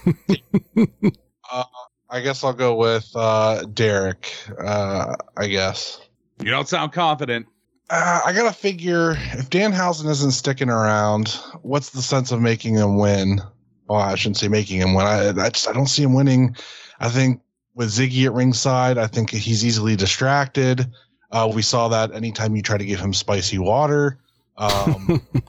I 2.11 2.21
guess 2.21 2.43
I'll 2.43 2.53
go 2.53 2.75
with 2.75 3.11
uh, 3.15 3.65
Derek. 3.65 4.33
Uh, 4.59 5.15
I 5.37 5.47
guess. 5.47 6.01
you 6.43 6.51
don't 6.51 6.69
sound 6.69 6.93
confident. 6.93 7.47
Uh, 7.91 8.21
I 8.25 8.33
gotta 8.33 8.53
figure 8.53 9.13
if 9.13 9.49
Danhausen 9.51 10.09
isn't 10.09 10.33
sticking 10.33 10.69
around, 10.69 11.29
what's 11.63 11.91
the 11.91 12.03
sense 12.03 12.33
of 12.33 12.41
making 12.41 12.75
him 12.75 12.99
win? 12.99 13.41
Well, 13.89 14.01
I 14.01 14.15
shouldn't 14.15 14.37
say 14.37 14.49
making 14.49 14.81
him 14.81 14.95
win. 14.95 15.07
I, 15.07 15.29
I 15.31 15.49
just 15.51 15.69
I 15.69 15.73
don't 15.73 15.87
see 15.87 16.03
him 16.03 16.15
winning. 16.15 16.55
I 17.01 17.09
think 17.09 17.41
with 17.75 17.89
Ziggy 17.89 18.27
at 18.27 18.35
ringside, 18.35 18.99
I 18.99 19.07
think 19.07 19.31
he's 19.31 19.65
easily 19.65 19.97
distracted. 19.97 20.91
Uh, 21.31 21.51
we 21.55 21.63
saw 21.63 21.89
that 21.89 22.13
anytime 22.13 22.57
you 22.57 22.63
try 22.63 22.77
to 22.77 22.85
give 22.85 23.01
him 23.01 23.15
spicy 23.15 23.59
water. 23.59 24.19
Um, 24.61 25.23
I 25.33 25.41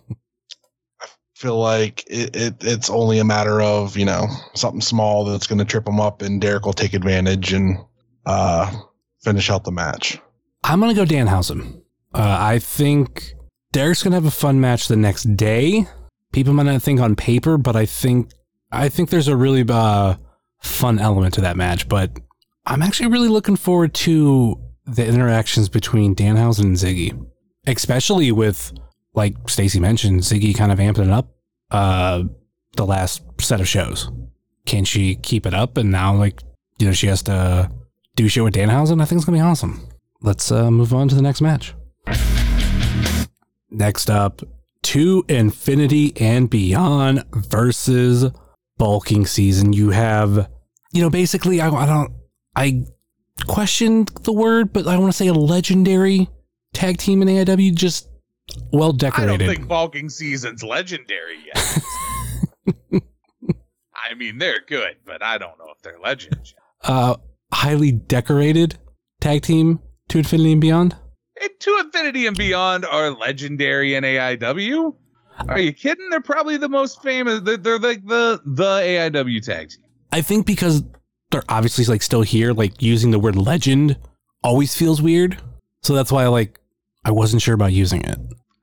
feel 1.40 1.58
like 1.58 2.04
it, 2.08 2.36
it 2.36 2.56
it's 2.60 2.90
only 2.90 3.18
a 3.18 3.24
matter 3.24 3.62
of 3.62 3.96
you 3.96 4.04
know 4.04 4.28
something 4.56 4.82
small 4.82 5.24
that's 5.24 5.48
going 5.48 5.58
to 5.58 5.66
trip 5.66 5.88
him 5.88 6.00
up, 6.00 6.22
and 6.22 6.42
Derek 6.42 6.66
will 6.66 6.74
take 6.74 6.94
advantage 6.94 7.54
and 7.54 7.78
uh, 8.26 8.70
finish 9.24 9.50
out 9.50 9.64
the 9.64 9.72
match. 9.72 10.20
I'm 10.64 10.82
gonna 10.82 10.94
go 10.94 11.06
Danhausen. 11.06 11.82
Uh, 12.14 12.38
I 12.40 12.60
think 12.60 13.34
Derek's 13.72 14.04
gonna 14.04 14.18
have 14.18 14.26
a 14.26 14.32
fun 14.32 14.60
match 14.60 14.90
the 14.90 14.98
next 14.98 15.38
day. 15.38 15.88
People 16.34 16.54
might 16.54 16.64
not 16.64 16.82
think 16.82 17.00
on 17.00 17.16
paper, 17.16 17.58
but 17.58 17.76
I 17.76 17.86
think 17.86 18.32
I 18.72 18.90
think 18.90 19.10
there's 19.10 19.30
a 19.30 19.38
really 19.38 19.64
uh, 19.68 20.16
fun 20.60 21.00
element 21.00 21.36
to 21.36 21.42
that 21.42 21.56
match. 21.56 21.88
But 21.88 22.12
I'm 22.66 22.82
actually 22.82 23.10
really 23.10 23.30
looking 23.30 23.56
forward 23.56 23.94
to 23.96 24.62
the 24.86 25.06
interactions 25.08 25.70
between 25.70 26.16
Danhausen 26.16 26.66
and 26.66 26.76
Ziggy, 26.76 27.18
especially 27.66 28.34
with 28.34 28.74
like 29.14 29.50
Stacy 29.50 29.80
mentioned, 29.80 30.22
Ziggy 30.22 30.56
kind 30.56 30.72
of 30.72 30.80
amping 30.80 31.06
it 31.06 31.12
up 31.12 31.36
uh, 31.72 32.24
the 32.76 32.86
last 32.86 33.22
set 33.40 33.60
of 33.60 33.68
shows. 33.68 34.12
Can 34.66 34.86
she 34.86 35.16
keep 35.16 35.46
it 35.46 35.54
up? 35.54 35.78
And 35.78 35.92
now, 35.92 36.16
like 36.16 36.42
you 36.80 36.88
know, 36.88 36.94
she 36.94 37.08
has 37.08 37.22
to 37.24 37.72
do 38.16 38.26
a 38.26 38.30
show 38.30 38.44
with 38.44 38.54
Danhausen. 38.54 39.02
I 39.02 39.06
think 39.06 39.20
it's 39.20 39.26
gonna 39.26 39.38
be 39.38 39.44
awesome. 39.44 39.88
Let's 40.22 40.52
uh, 40.52 40.70
move 40.70 40.94
on 40.94 41.08
to 41.10 41.16
the 41.16 41.22
next 41.22 41.42
match. 41.42 41.74
Next 43.72 44.10
up, 44.10 44.42
To 44.84 45.24
Infinity 45.30 46.14
and 46.20 46.50
Beyond 46.50 47.24
versus 47.34 48.32
Bulking 48.78 49.26
Season. 49.26 49.74
You 49.74 49.92
have, 49.92 50.50
you 50.92 51.02
know, 51.02 51.10
basically, 51.10 51.62
I, 51.62 51.70
I 51.70 51.86
don't, 51.86 52.12
I 52.56 52.86
questioned 53.46 54.10
the 54.24 54.34
word, 54.34 54.74
but 54.74 54.88
I 54.88 54.98
want 54.98 55.12
to 55.12 55.18
say 55.18 55.28
a 55.28 55.34
legendary 55.34 56.30
tag 56.74 56.98
team 56.98 57.22
in 57.22 57.28
AIW, 57.28 57.76
just 57.76 58.10
well 58.72 58.92
decorated. 58.92 59.34
I 59.34 59.38
don't 59.46 59.56
think 59.56 59.68
Bulking 59.68 60.10
Season's 60.10 60.64
legendary 60.64 61.38
yet. 61.46 61.78
I 64.12 64.14
mean, 64.16 64.38
they're 64.38 64.62
good, 64.68 64.96
but 65.06 65.22
I 65.22 65.38
don't 65.38 65.58
know 65.60 65.68
if 65.76 65.82
they're 65.82 66.00
legends. 66.00 66.56
yet. 66.84 66.92
uh, 66.92 67.16
highly 67.54 67.92
decorated 67.92 68.78
tag 69.22 69.42
team 69.44 69.80
To 70.10 70.18
Infinity 70.18 70.54
and 70.54 70.62
Beyond. 70.62 70.96
And 71.42 71.50
to 71.60 71.82
Infinity 71.84 72.26
and 72.28 72.38
Beyond 72.38 72.86
are 72.86 73.12
legendary 73.12 73.96
in 73.96 74.04
AIW. 74.04 74.96
Are 75.48 75.60
you 75.60 75.72
kidding? 75.72 76.10
They're 76.10 76.22
probably 76.22 76.58
the 76.58 76.68
most 76.70 77.02
famous. 77.02 77.42
They're, 77.42 77.58
they're 77.58 77.80
like 77.80 78.06
the 78.06 78.42
the 78.46 78.64
AIW 78.82 79.42
tag 79.46 79.70
team. 79.70 79.86
I 80.12 80.22
think 80.22 80.46
because 80.46 80.84
they're 81.32 81.44
obviously 81.48 81.86
like 81.86 82.02
still 82.02 82.24
here, 82.24 82.52
like 82.52 82.82
using 82.82 83.12
the 83.12 83.20
word 83.20 83.36
legend 83.38 83.98
always 84.44 84.76
feels 84.76 85.02
weird. 85.02 85.38
So 85.82 85.94
that's 85.94 86.12
why 86.12 86.28
like 86.28 86.60
I 87.06 87.12
wasn't 87.12 87.42
sure 87.42 87.54
about 87.56 87.72
using 87.72 88.02
it. 88.02 88.18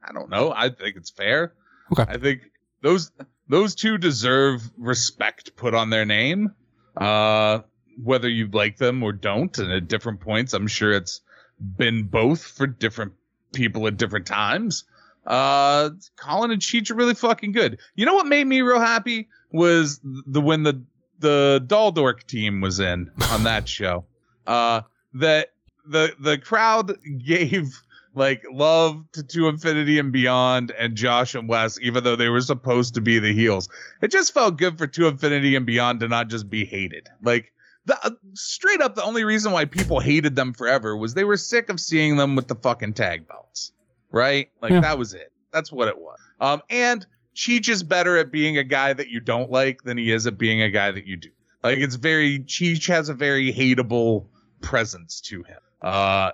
I 0.07 0.13
don't 0.13 0.31
know. 0.31 0.53
I 0.55 0.69
think 0.69 0.97
it's 0.97 1.11
fair. 1.11 1.53
Okay. 1.93 2.05
I 2.09 2.19
think 2.19 2.43
those 2.83 3.11
those 3.49 3.75
two 3.75 3.99
deserve 3.99 4.63
respect 4.77 5.57
put 5.57 5.75
on 5.75 5.91
their 5.91 6.05
name. 6.05 6.55
Uh 6.97 7.61
whether 8.03 8.29
you 8.29 8.47
like 8.49 8.77
them 8.77 9.03
or 9.03 9.13
don't, 9.13 9.57
and 9.59 9.73
at 9.73 9.89
different 9.89 10.21
points, 10.21 10.53
I'm 10.53 10.67
sure 10.67 10.93
it's 10.93 11.23
been 11.59 12.03
both 12.05 12.45
for 12.45 12.67
different 12.67 13.15
people 13.55 13.87
at 13.87 13.97
different 13.97 14.27
times. 14.27 14.85
Uh 15.27 15.91
Colin 16.17 16.51
and 16.51 16.61
Cheech 16.61 16.91
are 16.91 16.95
really 16.95 17.15
fucking 17.15 17.53
good. 17.53 17.79
You 17.95 18.07
know 18.07 18.15
what 18.15 18.27
made 18.27 18.47
me 18.47 18.61
real 18.63 18.81
happy 18.81 19.29
was 19.51 20.01
the 20.05 20.41
when 20.41 20.63
the 20.63 20.83
the 21.19 21.65
Daldork 21.67 22.27
team 22.27 22.61
was 22.61 22.79
in 22.81 23.11
on 23.31 23.45
that 23.45 23.69
show. 23.77 24.05
Uh 24.47 24.83
that 25.15 25.53
the 25.87 26.15
the 26.21 26.39
crowd 26.39 26.97
gave 27.25 27.81
like 28.17 28.43
love 28.51 29.05
to 29.13 29.23
to 29.23 29.47
infinity 29.49 29.99
and 29.99 30.11
beyond 30.11 30.73
and 30.73 30.97
josh 30.97 31.35
and 31.35 31.49
wes 31.49 31.79
even 31.81 32.03
though 32.03 32.17
they 32.17 32.29
were 32.29 32.41
supposed 32.41 32.95
to 32.95 33.01
be 33.01 33.19
the 33.19 33.33
heels. 33.33 33.69
It 34.03 34.11
just 34.11 34.35
felt 34.35 34.57
good 34.59 34.79
for 34.79 34.87
to 34.87 35.07
infinity 35.07 35.55
and 35.55 35.65
beyond 35.67 36.01
to 36.01 36.09
not 36.09 36.29
just 36.29 36.51
be 36.51 36.65
hated. 36.65 37.09
Like 37.23 37.53
the 37.85 37.97
uh, 38.05 38.11
straight 38.33 38.81
up 38.81 38.95
the 38.97 39.05
only 39.05 39.23
reason 39.25 39.53
why 39.53 39.67
people 39.67 40.01
hated 40.01 40.35
them 40.35 40.53
forever 40.55 40.97
was 40.97 41.15
they 41.15 41.25
were 41.25 41.37
sick 41.37 41.69
of 41.69 41.79
seeing 41.79 42.17
them 42.17 42.35
with 42.35 42.49
the 42.49 42.57
fucking 42.57 42.95
tag 42.95 43.29
belts 43.29 43.73
right? 44.11 44.49
Like 44.63 44.73
Yeah. 44.73 44.81
that 44.81 44.99
was 44.99 45.13
it. 45.15 45.31
That's 45.53 45.71
what 45.71 45.89
it 45.89 45.99
was. 45.99 46.19
Um 46.41 46.63
and 46.71 47.07
cheech 47.35 47.69
is 47.69 47.83
better 47.83 48.17
at 48.17 48.33
being 48.33 48.57
a 48.57 48.65
guy 48.65 48.95
that 48.95 49.09
you 49.09 49.21
don't 49.21 49.51
like 49.51 49.83
than 49.83 49.99
he 49.99 50.11
is 50.11 50.27
at 50.27 50.39
being 50.39 50.63
a 50.63 50.71
guy 50.71 50.91
that 50.91 51.07
you 51.07 51.17
do. 51.19 51.29
Like 51.63 51.79
it's 51.79 51.97
very 51.97 52.39
cheech 52.41 52.89
has 52.89 53.09
a 53.11 53.15
very 53.15 53.53
hateable 53.53 54.27
presence 54.63 55.21
to 55.23 55.43
him. 55.43 55.59
Uh 55.83 56.31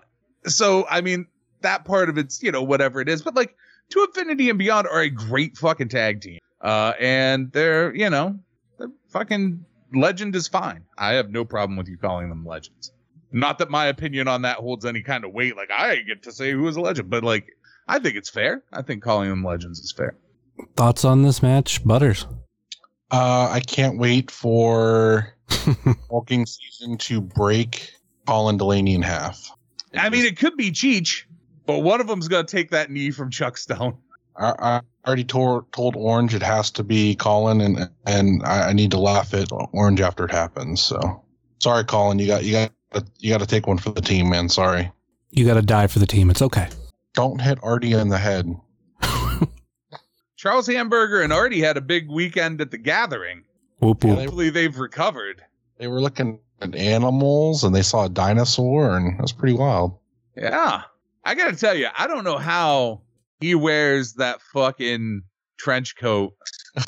so 0.46 0.86
I 0.88 1.00
mean 1.00 1.26
that 1.62 1.84
part 1.84 2.08
of 2.08 2.18
it's 2.18 2.42
you 2.42 2.52
know 2.52 2.62
whatever 2.62 3.00
it 3.00 3.08
is, 3.08 3.22
but 3.22 3.34
like 3.34 3.56
to 3.90 4.04
Infinity 4.04 4.50
and 4.50 4.58
Beyond 4.58 4.86
are 4.88 5.00
a 5.00 5.10
great 5.10 5.56
fucking 5.56 5.88
tag 5.88 6.20
team, 6.20 6.40
uh, 6.60 6.92
and 7.00 7.52
they're 7.52 7.94
you 7.94 8.10
know 8.10 8.38
they're 8.78 8.90
fucking 9.08 9.64
legend 9.94 10.36
is 10.36 10.48
fine. 10.48 10.84
I 10.96 11.14
have 11.14 11.30
no 11.30 11.44
problem 11.44 11.76
with 11.76 11.88
you 11.88 11.98
calling 11.98 12.28
them 12.28 12.46
legends. 12.46 12.92
Not 13.32 13.58
that 13.58 13.70
my 13.70 13.86
opinion 13.86 14.28
on 14.28 14.42
that 14.42 14.58
holds 14.58 14.84
any 14.84 15.02
kind 15.02 15.24
of 15.24 15.32
weight. 15.32 15.56
Like 15.56 15.70
I 15.70 15.96
get 15.96 16.22
to 16.24 16.32
say 16.32 16.52
who 16.52 16.66
is 16.68 16.76
a 16.76 16.80
legend, 16.80 17.10
but 17.10 17.24
like 17.24 17.46
I 17.88 17.98
think 17.98 18.16
it's 18.16 18.30
fair. 18.30 18.62
I 18.72 18.82
think 18.82 19.02
calling 19.02 19.30
them 19.30 19.44
legends 19.44 19.80
is 19.80 19.92
fair. 19.92 20.16
Thoughts 20.76 21.04
on 21.04 21.22
this 21.22 21.42
match, 21.42 21.84
Butters? 21.84 22.26
Uh, 23.10 23.48
I 23.50 23.60
can't 23.60 23.98
wait 23.98 24.30
for 24.30 25.34
Bulking 26.10 26.46
Season 26.46 26.96
to 26.98 27.20
break 27.20 27.90
Colin 28.26 28.56
Delaney 28.56 28.94
in 28.94 29.02
half. 29.02 29.50
I 29.94 30.08
mean, 30.08 30.24
it 30.24 30.38
could 30.38 30.56
be 30.56 30.70
Cheech, 30.70 31.24
but 31.66 31.80
one 31.80 32.00
of 32.00 32.06
them's 32.06 32.28
gonna 32.28 32.44
take 32.44 32.70
that 32.70 32.90
knee 32.90 33.10
from 33.10 33.30
Chuck 33.30 33.56
Stone. 33.56 33.96
I, 34.36 34.52
I 34.58 34.80
already 35.06 35.24
told 35.24 35.70
told 35.72 35.96
Orange 35.96 36.34
it 36.34 36.42
has 36.42 36.70
to 36.72 36.82
be 36.82 37.14
Colin, 37.14 37.60
and 37.60 37.90
and 38.06 38.42
I, 38.44 38.70
I 38.70 38.72
need 38.72 38.90
to 38.92 38.98
laugh 38.98 39.34
at 39.34 39.48
Orange 39.50 40.00
after 40.00 40.24
it 40.24 40.30
happens. 40.30 40.82
So 40.82 41.22
sorry, 41.58 41.84
Colin. 41.84 42.18
You 42.18 42.26
got 42.26 42.44
you 42.44 42.52
got 42.52 42.72
you 43.18 43.30
got 43.30 43.40
to 43.40 43.46
take 43.46 43.66
one 43.66 43.78
for 43.78 43.90
the 43.90 44.00
team, 44.00 44.30
man. 44.30 44.48
Sorry. 44.48 44.90
You 45.30 45.46
got 45.46 45.54
to 45.54 45.62
die 45.62 45.86
for 45.86 45.98
the 45.98 46.06
team. 46.06 46.30
It's 46.30 46.42
okay. 46.42 46.68
Don't 47.14 47.40
hit 47.40 47.58
Artie 47.62 47.92
in 47.92 48.08
the 48.08 48.18
head. 48.18 48.54
Charles 50.36 50.66
Hamburger 50.66 51.22
and 51.22 51.32
Artie 51.32 51.60
had 51.60 51.76
a 51.76 51.82
big 51.82 52.10
weekend 52.10 52.60
at 52.60 52.70
the 52.70 52.78
gathering. 52.78 53.44
Whoop 53.78 54.04
whoop. 54.04 54.18
Hopefully 54.18 54.50
they've 54.50 54.76
recovered. 54.78 55.42
They 55.78 55.88
were 55.88 56.00
looking 56.00 56.38
at 56.60 56.74
animals, 56.74 57.64
and 57.64 57.74
they 57.74 57.82
saw 57.82 58.04
a 58.04 58.08
dinosaur, 58.08 58.96
and 58.96 59.18
that's 59.18 59.32
pretty 59.32 59.54
wild. 59.54 59.98
Yeah. 60.36 60.82
I 61.24 61.34
gotta 61.34 61.56
tell 61.56 61.74
you, 61.74 61.88
I 61.96 62.06
don't 62.06 62.24
know 62.24 62.38
how 62.38 63.02
he 63.40 63.54
wears 63.54 64.14
that 64.14 64.40
fucking 64.52 65.22
trench 65.58 65.96
coat 65.96 66.34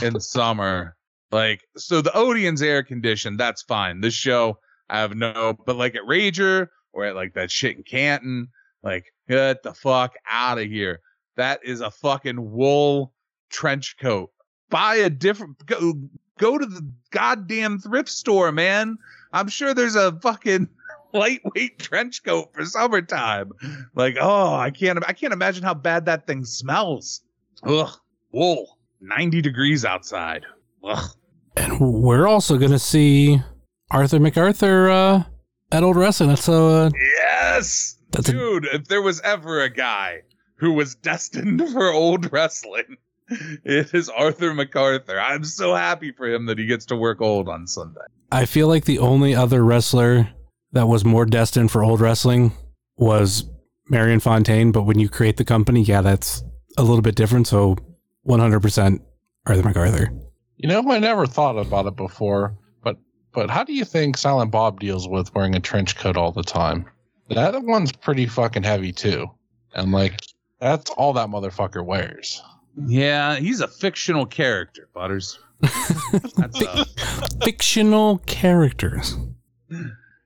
in 0.02 0.18
summer. 0.20 0.96
Like, 1.30 1.62
so 1.76 2.00
the 2.00 2.16
Odeon's 2.16 2.62
air 2.62 2.82
conditioned, 2.82 3.38
that's 3.40 3.62
fine. 3.62 4.00
This 4.00 4.14
show, 4.14 4.58
I 4.88 5.00
have 5.00 5.14
no, 5.14 5.56
but 5.66 5.76
like 5.76 5.94
at 5.94 6.02
Rager 6.02 6.68
or 6.92 7.04
at 7.04 7.16
like 7.16 7.34
that 7.34 7.50
shit 7.50 7.76
in 7.76 7.82
Canton, 7.82 8.48
like, 8.82 9.06
get 9.28 9.62
the 9.62 9.74
fuck 9.74 10.14
out 10.28 10.58
of 10.58 10.66
here. 10.66 11.00
That 11.36 11.60
is 11.64 11.80
a 11.80 11.90
fucking 11.90 12.52
wool 12.52 13.12
trench 13.50 13.96
coat. 14.00 14.30
Buy 14.70 14.96
a 14.96 15.10
different, 15.10 15.64
go, 15.66 15.94
go 16.38 16.58
to 16.58 16.66
the 16.66 16.88
goddamn 17.10 17.78
thrift 17.78 18.08
store, 18.08 18.52
man. 18.52 18.98
I'm 19.32 19.48
sure 19.48 19.74
there's 19.74 19.96
a 19.96 20.12
fucking 20.20 20.68
lightweight 21.14 21.78
trench 21.78 22.22
coat 22.24 22.50
for 22.52 22.64
summertime. 22.66 23.52
Like, 23.94 24.16
oh, 24.20 24.54
I 24.54 24.70
can't, 24.70 24.98
I 25.08 25.12
can't 25.12 25.32
imagine 25.32 25.62
how 25.62 25.74
bad 25.74 26.06
that 26.06 26.26
thing 26.26 26.44
smells. 26.44 27.22
Ugh, 27.62 27.90
wool, 28.32 28.78
90 29.00 29.40
degrees 29.40 29.84
outside. 29.84 30.44
Ugh. 30.82 31.10
And 31.56 31.80
we're 31.80 32.26
also 32.26 32.58
going 32.58 32.72
to 32.72 32.78
see 32.78 33.40
Arthur 33.90 34.18
MacArthur 34.18 34.90
uh, 34.90 35.22
at 35.70 35.82
Old 35.84 35.96
Wrestling. 35.96 36.30
That's 36.30 36.48
uh, 36.48 36.90
Yes, 36.94 37.96
That's 38.10 38.28
a- 38.28 38.32
dude. 38.32 38.66
if 38.72 38.88
there 38.88 39.00
was 39.02 39.20
ever 39.20 39.62
a 39.62 39.70
guy 39.70 40.22
who 40.56 40.72
was 40.72 40.94
destined 40.96 41.62
for 41.72 41.92
old 41.92 42.32
wrestling, 42.32 42.96
it 43.28 43.94
is 43.94 44.08
Arthur 44.08 44.52
MacArthur. 44.52 45.18
I'm 45.18 45.44
so 45.44 45.74
happy 45.74 46.12
for 46.12 46.26
him 46.26 46.46
that 46.46 46.58
he 46.58 46.66
gets 46.66 46.86
to 46.86 46.96
work 46.96 47.20
old 47.20 47.48
on 47.48 47.66
Sunday. 47.66 48.00
I 48.32 48.44
feel 48.46 48.66
like 48.68 48.84
the 48.84 48.98
only 48.98 49.34
other 49.34 49.64
wrestler 49.64 50.28
that 50.74 50.86
was 50.86 51.04
more 51.04 51.24
destined 51.24 51.70
for 51.70 51.82
Old 51.82 52.00
Wrestling 52.00 52.52
was 52.96 53.44
Marion 53.88 54.20
Fontaine. 54.20 54.72
But 54.72 54.82
when 54.82 54.98
you 54.98 55.08
create 55.08 55.36
the 55.36 55.44
company, 55.44 55.82
yeah, 55.82 56.02
that's 56.02 56.44
a 56.76 56.82
little 56.82 57.02
bit 57.02 57.14
different. 57.14 57.46
So 57.46 57.76
100% 58.28 59.00
Arthur 59.46 59.62
MacArthur. 59.62 60.10
You 60.56 60.68
know, 60.68 60.82
I 60.90 60.98
never 60.98 61.26
thought 61.26 61.58
about 61.58 61.86
it 61.86 61.96
before, 61.96 62.56
but 62.82 62.96
but 63.32 63.50
how 63.50 63.64
do 63.64 63.72
you 63.72 63.84
think 63.84 64.16
Silent 64.16 64.50
Bob 64.50 64.80
deals 64.80 65.08
with 65.08 65.34
wearing 65.34 65.54
a 65.54 65.60
trench 65.60 65.96
coat 65.96 66.16
all 66.16 66.32
the 66.32 66.42
time? 66.42 66.86
That 67.28 67.62
one's 67.64 67.92
pretty 67.92 68.26
fucking 68.26 68.62
heavy 68.62 68.92
too, 68.92 69.26
and 69.74 69.90
like 69.90 70.20
that's 70.60 70.90
all 70.90 71.12
that 71.14 71.28
motherfucker 71.28 71.84
wears. 71.84 72.40
Yeah, 72.86 73.36
he's 73.36 73.60
a 73.60 73.68
fictional 73.68 74.26
character, 74.26 74.88
Butters. 74.94 75.38
That's 75.60 76.60
uh, 76.60 76.84
a, 76.84 77.44
Fictional 77.44 78.18
characters. 78.26 79.16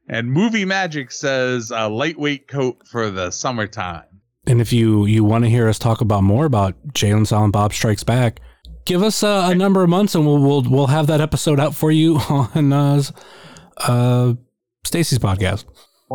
And 0.09 0.33
movie 0.33 0.65
magic 0.65 1.13
says 1.13 1.71
a 1.71 1.89
lightweight 1.89 2.49
coat 2.49 2.87
for 2.87 3.11
the 3.11 3.31
summertime. 3.31 4.05
And 4.47 4.61
if 4.61 4.73
you 4.73 5.05
you 5.05 5.25
want 5.25 5.45
to 5.45 5.51
hear 5.51 5.69
us 5.69 5.79
talk 5.79 6.01
about 6.01 6.23
more 6.23 6.47
about 6.47 6.75
Jay 6.95 7.11
and 7.11 7.29
Silent 7.29 7.53
Bob 7.53 7.75
Strikes 7.75 8.03
Back, 8.03 8.41
give 8.87 9.03
us 9.03 9.23
uh, 9.23 9.49
a 9.51 9.55
number 9.55 9.83
of 9.83 9.91
months 9.91 10.15
and 10.15 10.27
we'll 10.27 10.41
we'll 10.41 10.63
we'll 10.63 10.87
have 10.87 11.07
that 11.09 11.21
episode 11.21 11.61
out 11.61 11.75
for 11.75 11.91
you 11.91 12.17
on 12.31 12.73
uh, 12.73 13.03
uh 13.77 14.35
Stacy's 14.85 15.19
podcast. 15.19 15.67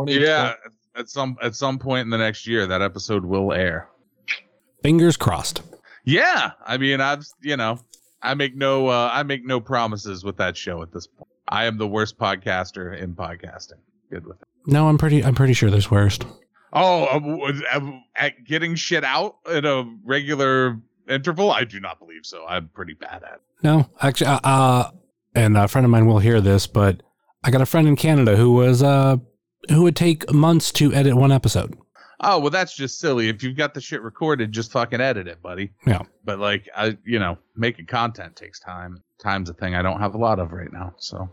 Yeah, 0.06 0.54
at 0.96 1.08
some 1.08 1.36
at 1.40 1.54
some 1.54 1.78
point 1.78 2.02
in 2.02 2.10
the 2.10 2.18
next 2.18 2.48
year, 2.48 2.66
that 2.66 2.82
episode 2.82 3.24
will 3.24 3.52
air. 3.52 3.88
Fingers 4.82 5.16
crossed. 5.16 5.62
Yeah, 6.04 6.50
I 6.66 6.76
mean, 6.76 7.00
I've 7.00 7.24
you 7.40 7.56
know, 7.56 7.78
I 8.20 8.34
make 8.34 8.56
no 8.56 8.88
uh, 8.88 9.10
I 9.12 9.22
make 9.22 9.44
no 9.44 9.60
promises 9.60 10.24
with 10.24 10.38
that 10.38 10.56
show 10.56 10.82
at 10.82 10.92
this 10.92 11.06
point. 11.06 11.28
I 11.48 11.64
am 11.66 11.78
the 11.78 11.86
worst 11.86 12.18
podcaster 12.18 12.98
in 12.98 13.14
podcasting. 13.14 13.80
Good 14.10 14.26
with 14.26 14.40
it. 14.40 14.48
No, 14.66 14.88
I'm 14.88 14.98
pretty 14.98 15.22
I'm 15.24 15.34
pretty 15.34 15.52
sure 15.52 15.70
there's 15.70 15.90
worst. 15.90 16.24
Oh, 16.72 17.04
uh, 17.04 17.52
uh, 17.72 17.90
at 18.16 18.44
getting 18.44 18.74
shit 18.74 19.04
out 19.04 19.36
at 19.48 19.64
a 19.64 19.84
regular 20.04 20.80
interval, 21.08 21.52
I 21.52 21.64
do 21.64 21.78
not 21.78 21.98
believe 22.00 22.24
so. 22.26 22.44
I'm 22.48 22.68
pretty 22.74 22.94
bad 22.94 23.22
at. 23.22 23.34
it. 23.34 23.40
No, 23.62 23.88
actually, 24.00 24.26
uh, 24.28 24.40
uh, 24.42 24.90
and 25.34 25.56
a 25.56 25.68
friend 25.68 25.84
of 25.84 25.90
mine 25.90 26.06
will 26.06 26.18
hear 26.18 26.40
this, 26.40 26.66
but 26.66 27.02
I 27.44 27.50
got 27.50 27.60
a 27.60 27.66
friend 27.66 27.86
in 27.86 27.94
Canada 27.96 28.36
who 28.36 28.52
was 28.52 28.82
uh 28.82 29.18
who 29.68 29.82
would 29.82 29.96
take 29.96 30.30
months 30.32 30.72
to 30.72 30.92
edit 30.92 31.14
one 31.14 31.32
episode. 31.32 31.76
Oh 32.20 32.38
well, 32.38 32.50
that's 32.50 32.76
just 32.76 33.00
silly. 33.00 33.28
If 33.28 33.42
you've 33.42 33.56
got 33.56 33.74
the 33.74 33.80
shit 33.80 34.02
recorded, 34.02 34.52
just 34.52 34.72
fucking 34.72 35.00
edit 35.00 35.26
it, 35.26 35.42
buddy. 35.42 35.72
Yeah. 35.86 36.02
But 36.24 36.38
like, 36.38 36.68
I 36.76 36.96
you 37.04 37.18
know, 37.18 37.38
making 37.56 37.86
content 37.86 38.36
takes 38.36 38.60
time. 38.60 39.02
Time's 39.22 39.50
a 39.50 39.54
thing 39.54 39.74
I 39.74 39.82
don't 39.82 40.00
have 40.00 40.14
a 40.14 40.18
lot 40.18 40.38
of 40.38 40.52
right 40.52 40.72
now. 40.72 40.94
So 40.98 41.28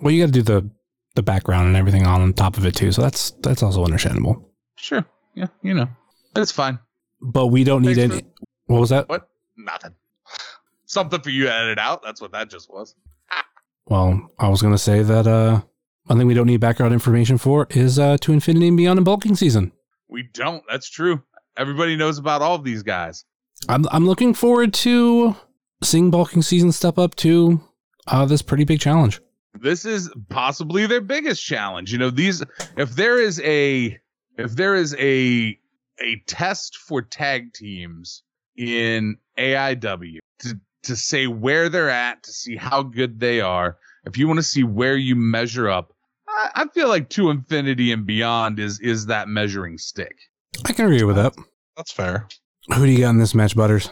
Well, 0.00 0.12
you 0.12 0.22
got 0.22 0.32
to 0.32 0.32
do 0.32 0.42
the 0.42 0.70
the 1.14 1.22
background 1.22 1.68
and 1.68 1.76
everything 1.76 2.06
on 2.06 2.32
top 2.32 2.56
of 2.56 2.66
it 2.66 2.74
too, 2.74 2.92
so 2.92 3.02
that's 3.02 3.30
that's 3.42 3.62
also 3.62 3.84
understandable. 3.84 4.50
sure, 4.76 5.04
yeah, 5.34 5.46
you 5.62 5.74
know, 5.74 5.88
it's 6.34 6.52
fine. 6.52 6.78
But 7.20 7.46
we 7.46 7.64
don't 7.64 7.82
need 7.82 7.96
Thanks 7.96 8.16
any. 8.16 8.26
What 8.66 8.80
was 8.80 8.90
that? 8.90 9.08
What? 9.08 9.28
Nothing. 9.56 9.94
Something 10.86 11.20
for 11.20 11.30
you 11.30 11.44
to 11.44 11.54
edit 11.54 11.78
out. 11.78 12.02
That's 12.02 12.20
what 12.20 12.32
that 12.32 12.50
just 12.50 12.70
was. 12.70 12.94
Well, 13.88 14.32
I 14.40 14.48
was 14.48 14.62
gonna 14.62 14.78
say 14.78 15.04
that 15.04 15.28
uh, 15.28 15.60
one 16.06 16.18
thing 16.18 16.26
we 16.26 16.34
don't 16.34 16.48
need 16.48 16.56
background 16.56 16.92
information 16.92 17.38
for 17.38 17.68
is 17.70 18.00
uh, 18.00 18.16
to 18.20 18.32
infinity 18.32 18.66
and 18.66 18.76
beyond 18.76 18.98
in 18.98 19.04
bulking 19.04 19.36
season. 19.36 19.70
We 20.08 20.24
don't. 20.32 20.62
That's 20.70 20.88
true. 20.88 21.22
Everybody 21.56 21.96
knows 21.96 22.18
about 22.18 22.42
all 22.42 22.54
of 22.54 22.64
these 22.64 22.82
guys. 22.82 23.24
I'm 23.68 23.86
I'm 23.90 24.06
looking 24.06 24.34
forward 24.34 24.74
to 24.74 25.36
seeing 25.82 26.10
bulking 26.10 26.42
season 26.42 26.72
step 26.72 26.98
up 26.98 27.14
to 27.16 27.60
uh, 28.06 28.26
this 28.26 28.42
pretty 28.42 28.64
big 28.64 28.80
challenge. 28.80 29.20
This 29.54 29.84
is 29.84 30.10
possibly 30.28 30.86
their 30.86 31.00
biggest 31.00 31.44
challenge. 31.44 31.92
You 31.92 31.98
know, 31.98 32.10
these 32.10 32.42
if 32.76 32.90
there 32.90 33.18
is 33.18 33.40
a 33.40 33.98
if 34.36 34.52
there 34.52 34.74
is 34.74 34.94
a 34.98 35.58
a 36.00 36.22
test 36.26 36.76
for 36.76 37.02
tag 37.02 37.54
teams 37.54 38.22
in 38.56 39.16
AIW 39.38 40.18
to 40.40 40.60
to 40.82 40.96
say 40.96 41.26
where 41.26 41.68
they're 41.68 41.90
at, 41.90 42.22
to 42.24 42.32
see 42.32 42.56
how 42.56 42.82
good 42.82 43.18
they 43.18 43.40
are, 43.40 43.78
if 44.04 44.16
you 44.16 44.28
want 44.28 44.38
to 44.38 44.42
see 44.44 44.62
where 44.62 44.96
you 44.96 45.16
measure 45.16 45.68
up, 45.68 45.92
I, 46.36 46.50
I 46.54 46.68
feel 46.68 46.88
like 46.88 47.08
to 47.10 47.30
infinity 47.30 47.92
and 47.92 48.06
beyond 48.06 48.58
is 48.58 48.78
is 48.80 49.06
that 49.06 49.28
measuring 49.28 49.78
stick. 49.78 50.16
I 50.64 50.72
can 50.72 50.84
agree 50.84 51.02
with 51.02 51.16
that. 51.16 51.34
That's 51.76 51.92
fair. 51.92 52.28
Who 52.74 52.86
do 52.86 52.92
you 52.92 53.00
got 53.00 53.10
in 53.10 53.18
this 53.18 53.34
match, 53.34 53.56
Butters? 53.56 53.90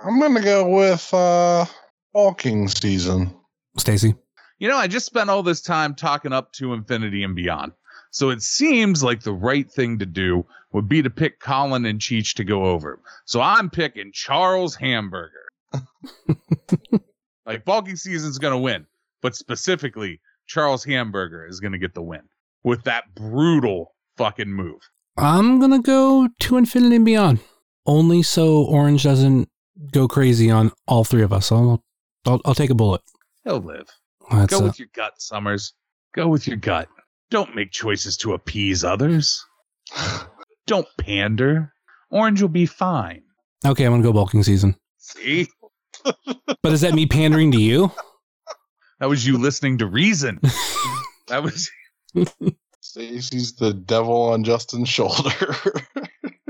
I'm 0.00 0.18
gonna 0.20 0.42
go 0.42 0.68
with 0.68 1.12
uh 1.12 1.66
Bulking 2.12 2.68
Season. 2.68 3.34
Stacy. 3.76 4.14
You 4.58 4.68
know, 4.68 4.76
I 4.76 4.86
just 4.86 5.06
spent 5.06 5.28
all 5.28 5.42
this 5.42 5.60
time 5.60 5.94
talking 5.94 6.32
up 6.32 6.52
to 6.54 6.72
infinity 6.72 7.22
and 7.22 7.36
beyond. 7.36 7.72
So 8.10 8.30
it 8.30 8.40
seems 8.40 9.02
like 9.02 9.20
the 9.20 9.34
right 9.34 9.70
thing 9.70 9.98
to 9.98 10.06
do 10.06 10.46
would 10.72 10.88
be 10.88 11.02
to 11.02 11.10
pick 11.10 11.40
Colin 11.40 11.84
and 11.84 12.00
Cheech 12.00 12.34
to 12.34 12.44
go 12.44 12.64
over. 12.64 12.98
So 13.26 13.42
I'm 13.42 13.68
picking 13.68 14.12
Charles 14.12 14.74
Hamburger. 14.74 15.32
like 17.46 17.66
bulking 17.66 17.96
season's 17.96 18.38
gonna 18.38 18.58
win, 18.58 18.86
but 19.20 19.36
specifically 19.36 20.20
Charles 20.46 20.84
Hamburger 20.84 21.46
is 21.46 21.60
gonna 21.60 21.78
get 21.78 21.94
the 21.94 22.02
win 22.02 22.22
with 22.64 22.84
that 22.84 23.14
brutal 23.14 23.94
fucking 24.16 24.50
move. 24.52 24.80
I'm 25.16 25.58
gonna 25.60 25.80
go 25.80 26.28
to 26.40 26.56
infinity 26.56 26.96
and 26.96 27.04
beyond, 27.04 27.40
only 27.86 28.22
so 28.22 28.64
Orange 28.64 29.02
doesn't 29.04 29.48
go 29.92 30.08
crazy 30.08 30.50
on 30.50 30.72
all 30.86 31.04
three 31.04 31.22
of 31.22 31.32
us. 31.32 31.50
I'll 31.52 31.82
I'll, 32.26 32.40
I'll 32.44 32.54
take 32.54 32.70
a 32.70 32.74
bullet. 32.74 33.00
He'll 33.44 33.60
live. 33.60 33.86
That's 34.30 34.52
Go 34.52 34.58
uh, 34.58 34.62
with 34.68 34.78
your 34.78 34.88
gut, 34.94 35.20
Summers. 35.20 35.72
Go 36.14 36.28
with 36.28 36.46
your 36.46 36.56
gut. 36.56 36.88
Don't 37.30 37.54
make 37.54 37.70
choices 37.70 38.16
to 38.18 38.32
appease 38.34 38.82
others. 38.84 39.44
Don't 40.66 40.88
pander. 40.98 41.72
Orange 42.10 42.40
will 42.42 42.48
be 42.48 42.66
fine. 42.66 43.22
okay. 43.64 43.84
I'm 43.84 43.92
gonna 43.92 44.02
go 44.02 44.12
bulking 44.12 44.42
season. 44.42 44.76
See? 44.98 45.48
But 46.04 46.72
is 46.72 46.80
that 46.82 46.94
me 46.94 47.06
pandering 47.06 47.52
to 47.52 47.58
you? 47.60 47.90
That 49.00 49.08
was 49.08 49.26
you 49.26 49.38
listening 49.42 49.78
to 49.78 49.86
reason. 49.86 50.40
that 51.28 51.42
was 51.42 51.70
Stacy's 52.80 53.54
the 53.54 53.74
devil 53.74 54.22
on 54.30 54.44
Justin's 54.44 54.88
shoulder. 54.88 55.54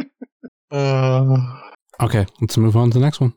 uh, 0.71 1.37
Okay, 1.99 2.27
let's 2.43 2.59
move 2.59 2.77
on 2.77 2.91
to 2.91 2.99
the 2.99 3.05
next 3.05 3.21
one. 3.21 3.33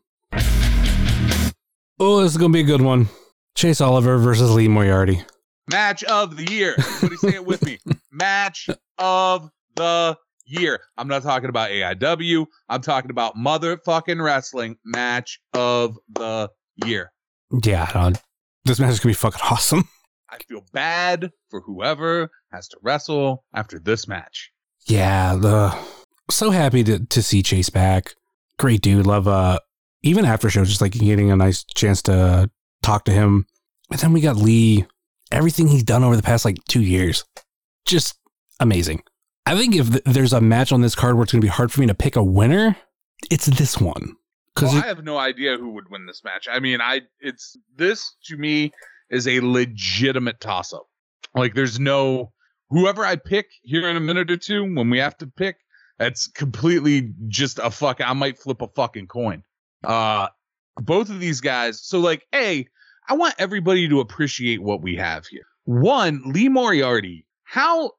Oh, 2.01 2.21
this 2.21 2.31
is 2.31 2.37
gonna 2.37 2.53
be 2.53 2.59
a 2.59 2.63
good 2.63 2.81
one. 2.81 3.07
Chase 3.55 3.79
Oliver 3.81 4.17
versus 4.17 4.51
Lee 4.51 4.67
Moriarty. 4.67 5.23
Match 5.71 6.03
of 6.03 6.35
the 6.35 6.43
year. 6.51 6.75
Everybody 6.77 7.15
say 7.17 7.35
it 7.35 7.45
with 7.45 7.63
me. 7.63 7.77
Match 8.11 8.69
of 8.97 9.49
the 9.75 10.17
year. 10.45 10.81
I'm 10.97 11.07
not 11.07 11.23
talking 11.23 11.49
about 11.49 11.69
AIW. 11.69 12.45
I'm 12.67 12.81
talking 12.81 13.11
about 13.11 13.35
motherfucking 13.35 14.21
wrestling. 14.21 14.77
Match 14.83 15.39
of 15.53 15.97
the 16.13 16.49
year. 16.85 17.11
Yeah, 17.63 17.85
this 18.65 18.79
match 18.79 18.91
is 18.91 18.99
gonna 18.99 19.11
be 19.11 19.15
fucking 19.15 19.41
awesome. 19.49 19.87
I 20.29 20.37
feel 20.47 20.63
bad 20.73 21.31
for 21.49 21.61
whoever 21.61 22.29
has 22.51 22.67
to 22.69 22.77
wrestle 22.81 23.43
after 23.53 23.79
this 23.79 24.07
match. 24.07 24.51
Yeah, 24.85 25.35
the 25.35 25.75
so 26.29 26.51
happy 26.51 26.83
to 26.83 27.05
to 27.05 27.21
see 27.21 27.41
Chase 27.43 27.69
back. 27.69 28.13
Great 28.57 28.81
dude. 28.81 29.05
Love 29.05 29.27
uh 29.27 29.59
even 30.03 30.25
after 30.25 30.49
show, 30.49 30.63
just 30.65 30.81
like 30.81 30.93
getting 30.93 31.31
a 31.31 31.35
nice 31.35 31.63
chance 31.75 32.01
to 32.03 32.49
talk 32.81 33.05
to 33.05 33.11
him. 33.11 33.45
And 33.91 33.99
then 33.99 34.13
we 34.13 34.21
got 34.21 34.37
Lee. 34.37 34.85
Everything 35.31 35.67
he's 35.67 35.83
done 35.83 36.03
over 36.03 36.15
the 36.15 36.23
past 36.23 36.43
like 36.43 36.57
two 36.67 36.81
years, 36.81 37.23
just 37.85 38.17
amazing. 38.59 39.03
I 39.45 39.55
think 39.55 39.75
if 39.75 39.89
th- 39.89 40.03
there's 40.05 40.33
a 40.33 40.41
match 40.41 40.71
on 40.71 40.81
this 40.81 40.95
card 40.95 41.15
where 41.15 41.23
it's 41.23 41.31
going 41.31 41.41
to 41.41 41.45
be 41.45 41.49
hard 41.49 41.71
for 41.71 41.81
me 41.81 41.87
to 41.87 41.93
pick 41.93 42.15
a 42.15 42.23
winner, 42.23 42.75
it's 43.29 43.45
this 43.45 43.79
one. 43.79 44.15
Because 44.59 44.73
Well, 44.73 44.83
I 44.83 44.87
have 44.87 45.03
no 45.03 45.17
idea 45.17 45.57
who 45.57 45.69
would 45.71 45.89
win 45.89 46.05
this 46.05 46.21
match. 46.23 46.47
I 46.51 46.59
mean, 46.59 46.81
I 46.81 47.01
it's 47.19 47.57
this 47.75 48.15
to 48.25 48.37
me 48.37 48.71
is 49.09 49.27
a 49.27 49.39
legitimate 49.39 50.39
toss 50.39 50.73
up. 50.73 50.87
Like 51.33 51.53
there's 51.55 51.79
no 51.79 52.33
whoever 52.69 53.05
I 53.05 53.15
pick 53.15 53.47
here 53.63 53.87
in 53.87 53.95
a 53.95 54.01
minute 54.01 54.29
or 54.29 54.37
two 54.37 54.63
when 54.75 54.89
we 54.89 54.99
have 54.99 55.17
to 55.17 55.27
pick, 55.27 55.57
that's 55.97 56.27
completely 56.27 57.13
just 57.27 57.59
a 57.59 57.71
fuck 57.71 58.01
I 58.01 58.13
might 58.13 58.37
flip 58.37 58.61
a 58.61 58.67
fucking 58.67 59.07
coin. 59.07 59.43
Uh 59.83 60.27
both 60.77 61.09
of 61.09 61.19
these 61.19 61.41
guys, 61.41 61.81
so 61.81 61.99
like 61.99 62.25
A, 62.33 62.67
I 63.07 63.13
want 63.13 63.35
everybody 63.37 63.87
to 63.89 63.99
appreciate 63.99 64.61
what 64.61 64.81
we 64.81 64.95
have 64.95 65.25
here. 65.25 65.45
One, 65.65 66.21
Lee 66.25 66.49
Moriarty. 66.49 67.25
How 67.43 67.91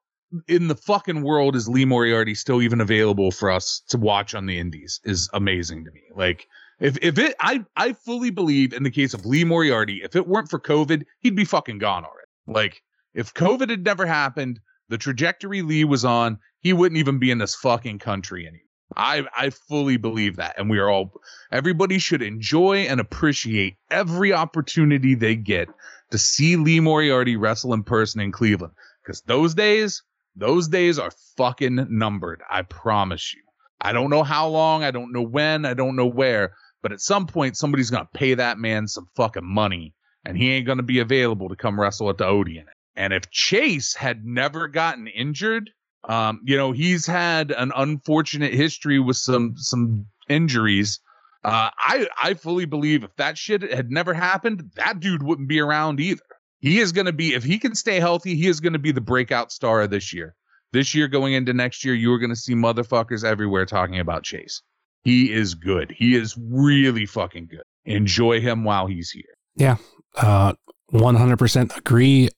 in 0.46 0.68
the 0.68 0.76
fucking 0.76 1.22
world 1.22 1.56
is 1.56 1.68
Lee 1.68 1.84
Moriarty 1.84 2.34
still 2.34 2.62
even 2.62 2.80
available 2.80 3.30
for 3.30 3.50
us 3.50 3.82
to 3.88 3.98
watch 3.98 4.34
on 4.34 4.46
the 4.46 4.58
indies 4.58 5.00
is 5.04 5.28
amazing 5.32 5.84
to 5.84 5.90
me. 5.90 6.02
Like 6.14 6.46
if 6.78 6.96
if 7.02 7.18
it 7.18 7.34
I 7.40 7.64
I 7.76 7.92
fully 7.92 8.30
believe 8.30 8.72
in 8.72 8.82
the 8.82 8.90
case 8.90 9.12
of 9.12 9.26
Lee 9.26 9.44
Moriarty, 9.44 10.02
if 10.02 10.14
it 10.14 10.28
weren't 10.28 10.50
for 10.50 10.60
COVID, 10.60 11.04
he'd 11.20 11.36
be 11.36 11.44
fucking 11.44 11.78
gone 11.78 12.04
already. 12.04 12.28
Like 12.46 12.82
if 13.14 13.34
COVID 13.34 13.70
had 13.70 13.84
never 13.84 14.06
happened, 14.06 14.60
the 14.88 14.98
trajectory 14.98 15.62
Lee 15.62 15.84
was 15.84 16.04
on, 16.04 16.38
he 16.60 16.72
wouldn't 16.72 16.98
even 16.98 17.18
be 17.18 17.30
in 17.30 17.38
this 17.38 17.56
fucking 17.56 17.98
country 17.98 18.46
anymore. 18.46 18.62
I 18.96 19.24
I 19.36 19.50
fully 19.50 19.96
believe 19.96 20.36
that 20.36 20.58
and 20.58 20.70
we 20.70 20.78
are 20.78 20.88
all 20.88 21.12
everybody 21.50 21.98
should 21.98 22.22
enjoy 22.22 22.82
and 22.82 23.00
appreciate 23.00 23.76
every 23.90 24.32
opportunity 24.32 25.14
they 25.14 25.34
get 25.34 25.68
to 26.10 26.18
see 26.18 26.56
Lee 26.56 26.80
Moriarty 26.80 27.36
wrestle 27.36 27.74
in 27.74 27.82
person 27.82 28.20
in 28.20 28.32
Cleveland 28.32 28.74
cuz 29.04 29.22
those 29.22 29.54
days 29.54 30.02
those 30.40 30.68
days 30.68 30.98
are 30.98 31.12
fucking 31.36 31.86
numbered. 31.90 32.42
I 32.50 32.62
promise 32.62 33.34
you. 33.34 33.42
I 33.80 33.92
don't 33.92 34.10
know 34.10 34.22
how 34.22 34.48
long, 34.48 34.82
I 34.82 34.90
don't 34.90 35.12
know 35.12 35.22
when, 35.22 35.64
I 35.64 35.74
don't 35.74 35.96
know 35.96 36.06
where, 36.06 36.52
but 36.82 36.92
at 36.92 37.00
some 37.00 37.26
point 37.26 37.56
somebody's 37.56 37.90
going 37.90 38.04
to 38.04 38.18
pay 38.18 38.34
that 38.34 38.58
man 38.58 38.88
some 38.88 39.06
fucking 39.16 39.46
money 39.46 39.94
and 40.24 40.36
he 40.36 40.52
ain't 40.52 40.66
going 40.66 40.78
to 40.78 40.84
be 40.84 40.98
available 40.98 41.48
to 41.48 41.56
come 41.56 41.80
wrestle 41.80 42.10
at 42.10 42.18
the 42.18 42.26
Odeon. 42.26 42.66
And 42.96 43.12
if 43.12 43.30
Chase 43.30 43.94
had 43.94 44.24
never 44.24 44.68
gotten 44.68 45.06
injured, 45.06 45.70
um, 46.04 46.40
you 46.44 46.56
know, 46.56 46.72
he's 46.72 47.06
had 47.06 47.50
an 47.50 47.72
unfortunate 47.74 48.52
history 48.52 48.98
with 48.98 49.16
some 49.16 49.54
some 49.56 50.06
injuries. 50.28 51.00
Uh, 51.44 51.70
I 51.78 52.08
I 52.22 52.34
fully 52.34 52.64
believe 52.64 53.04
if 53.04 53.14
that 53.16 53.38
shit 53.38 53.62
had 53.62 53.90
never 53.90 54.12
happened, 54.12 54.70
that 54.76 55.00
dude 55.00 55.22
wouldn't 55.22 55.48
be 55.48 55.60
around 55.60 56.00
either. 56.00 56.22
He 56.60 56.78
is 56.78 56.92
going 56.92 57.06
to 57.06 57.12
be 57.12 57.34
if 57.34 57.42
he 57.42 57.58
can 57.58 57.74
stay 57.74 58.00
healthy, 58.00 58.36
he 58.36 58.46
is 58.46 58.60
going 58.60 58.74
to 58.74 58.78
be 58.78 58.92
the 58.92 59.00
breakout 59.00 59.50
star 59.50 59.82
of 59.82 59.90
this 59.90 60.12
year. 60.12 60.34
This 60.72 60.94
year 60.94 61.08
going 61.08 61.32
into 61.32 61.52
next 61.52 61.84
year, 61.84 61.94
you 61.94 62.12
are 62.12 62.18
going 62.18 62.30
to 62.30 62.36
see 62.36 62.54
motherfuckers 62.54 63.24
everywhere 63.24 63.66
talking 63.66 63.98
about 63.98 64.22
Chase. 64.22 64.62
He 65.02 65.32
is 65.32 65.54
good. 65.54 65.90
He 65.90 66.14
is 66.14 66.36
really 66.38 67.06
fucking 67.06 67.46
good. 67.46 67.62
Enjoy 67.86 68.40
him 68.40 68.62
while 68.62 68.86
he's 68.86 69.10
here. 69.10 69.24
Yeah, 69.56 69.76
uh, 70.16 70.52
100% 70.92 71.76
agree. 71.76 72.28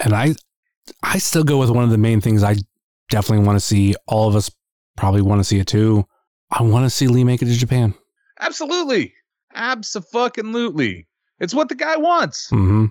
And 0.00 0.14
I, 0.14 0.34
I 1.02 1.18
still 1.18 1.44
go 1.44 1.58
with 1.58 1.70
one 1.70 1.84
of 1.84 1.90
the 1.90 1.98
main 1.98 2.20
things 2.20 2.42
I 2.42 2.56
definitely 3.10 3.44
want 3.44 3.56
to 3.56 3.64
see. 3.64 3.94
All 4.06 4.28
of 4.28 4.36
us 4.36 4.50
probably 4.96 5.22
want 5.22 5.40
to 5.40 5.44
see 5.44 5.58
it 5.58 5.66
too. 5.66 6.06
I 6.50 6.62
want 6.62 6.84
to 6.86 6.90
see 6.90 7.08
Lee 7.08 7.24
make 7.24 7.42
it 7.42 7.46
to 7.46 7.54
Japan. 7.54 7.94
Absolutely. 8.40 9.12
Absolutely. 9.54 11.08
It's 11.40 11.54
what 11.54 11.68
the 11.68 11.74
guy 11.74 11.96
wants. 11.96 12.48
hmm 12.48 12.86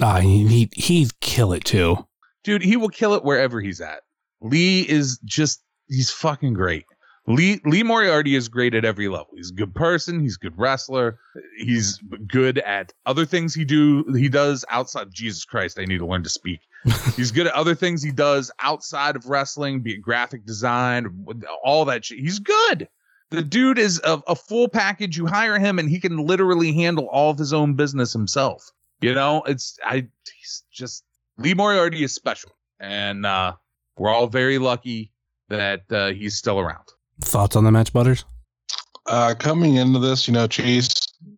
Uh, 0.00 0.20
he, 0.20 0.46
he, 0.46 0.70
he'd 0.74 1.20
kill 1.20 1.52
it 1.52 1.64
too. 1.64 1.96
Dude, 2.42 2.62
he 2.62 2.76
will 2.76 2.88
kill 2.88 3.14
it 3.14 3.24
wherever 3.24 3.60
he's 3.60 3.80
at. 3.80 4.02
Lee 4.40 4.80
is 4.88 5.18
just 5.24 5.62
he's 5.88 6.10
fucking 6.10 6.54
great. 6.54 6.84
Lee 7.26 7.60
Lee 7.64 7.82
Moriarty 7.82 8.34
is 8.34 8.48
great 8.48 8.74
at 8.74 8.84
every 8.84 9.08
level. 9.08 9.28
He's 9.34 9.50
a 9.50 9.54
good 9.54 9.74
person, 9.74 10.20
he's 10.20 10.36
a 10.36 10.44
good 10.44 10.58
wrestler, 10.58 11.18
he's 11.56 11.98
good 12.26 12.58
at 12.58 12.92
other 13.06 13.24
things 13.24 13.54
he 13.54 13.64
do 13.64 14.04
he 14.14 14.28
does 14.28 14.64
outside 14.68 15.08
Jesus 15.10 15.44
Christ, 15.46 15.78
I 15.78 15.86
need 15.86 15.98
to 15.98 16.06
learn 16.06 16.22
to 16.24 16.28
speak. 16.28 16.60
he's 17.16 17.30
good 17.30 17.46
at 17.46 17.54
other 17.54 17.74
things 17.74 18.02
he 18.02 18.10
does 18.10 18.50
outside 18.60 19.16
of 19.16 19.26
wrestling, 19.26 19.80
be 19.80 19.94
it 19.94 20.02
graphic 20.02 20.44
design, 20.44 21.24
all 21.64 21.86
that 21.86 22.04
shit. 22.04 22.18
He's 22.18 22.40
good. 22.40 22.88
The 23.30 23.42
dude 23.42 23.78
is 23.78 24.02
a, 24.04 24.20
a 24.28 24.36
full 24.36 24.68
package. 24.68 25.16
You 25.16 25.26
hire 25.26 25.58
him 25.58 25.78
and 25.78 25.88
he 25.88 25.98
can 26.00 26.18
literally 26.18 26.72
handle 26.74 27.08
all 27.10 27.30
of 27.30 27.38
his 27.38 27.54
own 27.54 27.74
business 27.74 28.12
himself. 28.12 28.70
You 29.04 29.12
know, 29.12 29.42
it's 29.42 29.78
I 29.84 30.06
he's 30.40 30.62
just 30.72 31.04
Lee 31.36 31.52
Moriarty 31.52 32.04
is 32.04 32.14
special. 32.14 32.52
And 32.80 33.26
uh 33.26 33.52
we're 33.98 34.08
all 34.08 34.28
very 34.28 34.56
lucky 34.56 35.12
that 35.50 35.82
uh, 35.92 36.08
he's 36.08 36.36
still 36.36 36.58
around. 36.58 36.84
Thoughts 37.20 37.54
on 37.54 37.64
the 37.64 37.70
match, 37.70 37.92
Butters? 37.92 38.24
Uh, 39.04 39.34
coming 39.38 39.76
into 39.76 39.98
this, 39.98 40.26
you 40.26 40.32
know, 40.32 40.46
Chase 40.46 40.90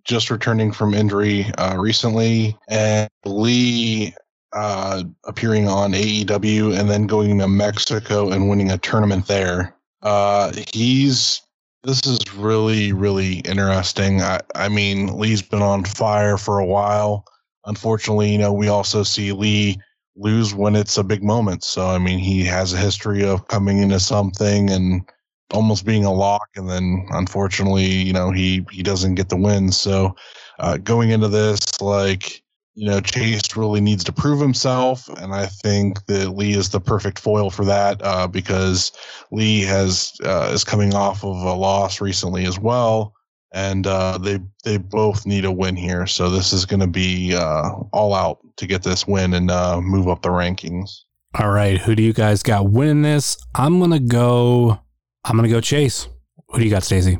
just 0.04 0.30
returning 0.30 0.70
from 0.70 0.94
injury 0.94 1.46
uh, 1.58 1.76
recently, 1.76 2.56
and 2.68 3.10
Lee 3.24 4.14
uh, 4.52 5.02
appearing 5.24 5.66
on 5.66 5.92
AEW 5.92 6.78
and 6.78 6.88
then 6.88 7.08
going 7.08 7.36
to 7.40 7.48
Mexico 7.48 8.30
and 8.30 8.48
winning 8.48 8.70
a 8.70 8.78
tournament 8.78 9.26
there. 9.26 9.74
Uh, 10.02 10.52
he's 10.72 11.42
this 11.82 12.06
is 12.06 12.20
really 12.36 12.92
really 12.92 13.40
interesting. 13.40 14.22
I, 14.22 14.40
I 14.54 14.68
mean, 14.68 15.18
Lee's 15.18 15.42
been 15.42 15.62
on 15.62 15.84
fire 15.84 16.38
for 16.38 16.60
a 16.60 16.64
while. 16.64 17.24
Unfortunately, 17.66 18.30
you 18.30 18.38
know, 18.38 18.52
we 18.52 18.68
also 18.68 19.02
see 19.02 19.32
Lee 19.32 19.78
lose 20.16 20.54
when 20.54 20.74
it's 20.74 20.96
a 20.96 21.04
big 21.04 21.22
moment. 21.22 21.62
So 21.64 21.86
I 21.88 21.98
mean, 21.98 22.18
he 22.18 22.44
has 22.44 22.72
a 22.72 22.78
history 22.78 23.24
of 23.24 23.48
coming 23.48 23.78
into 23.78 24.00
something 24.00 24.70
and 24.70 25.02
almost 25.52 25.84
being 25.84 26.04
a 26.04 26.12
lock, 26.12 26.48
and 26.56 26.68
then 26.68 27.06
unfortunately, 27.10 27.84
you 27.84 28.12
know, 28.12 28.30
he 28.30 28.66
he 28.70 28.82
doesn't 28.82 29.14
get 29.14 29.28
the 29.28 29.36
win. 29.36 29.72
So 29.72 30.16
uh, 30.58 30.78
going 30.78 31.10
into 31.10 31.28
this, 31.28 31.80
like 31.80 32.42
you 32.74 32.86
know, 32.86 33.00
Chase 33.00 33.56
really 33.56 33.80
needs 33.80 34.04
to 34.04 34.12
prove 34.12 34.40
himself, 34.40 35.08
and 35.08 35.34
I 35.34 35.46
think 35.46 36.04
that 36.06 36.30
Lee 36.30 36.52
is 36.52 36.68
the 36.68 36.80
perfect 36.80 37.18
foil 37.18 37.50
for 37.50 37.64
that 37.64 38.00
uh, 38.04 38.28
because 38.28 38.92
Lee 39.32 39.62
has 39.62 40.12
uh, 40.24 40.50
is 40.52 40.62
coming 40.62 40.94
off 40.94 41.24
of 41.24 41.36
a 41.36 41.54
loss 41.54 42.00
recently 42.00 42.44
as 42.44 42.58
well. 42.58 43.15
And 43.56 43.86
uh, 43.86 44.18
they 44.18 44.38
they 44.64 44.76
both 44.76 45.24
need 45.24 45.46
a 45.46 45.50
win 45.50 45.76
here, 45.76 46.06
so 46.06 46.28
this 46.28 46.52
is 46.52 46.66
going 46.66 46.80
to 46.80 46.86
be 46.86 47.34
uh, 47.34 47.70
all 47.90 48.12
out 48.12 48.38
to 48.58 48.66
get 48.66 48.82
this 48.82 49.06
win 49.06 49.32
and 49.32 49.50
uh, 49.50 49.80
move 49.80 50.08
up 50.08 50.20
the 50.20 50.28
rankings. 50.28 50.90
All 51.38 51.48
right, 51.50 51.78
who 51.78 51.94
do 51.94 52.02
you 52.02 52.12
guys 52.12 52.42
got 52.42 52.68
winning 52.68 53.00
this? 53.00 53.38
I'm 53.54 53.80
gonna 53.80 53.98
go. 53.98 54.78
I'm 55.24 55.36
gonna 55.36 55.48
go 55.48 55.62
Chase. 55.62 56.06
Who 56.48 56.58
do 56.58 56.64
you 56.66 56.70
got, 56.70 56.82
Stacy? 56.84 57.18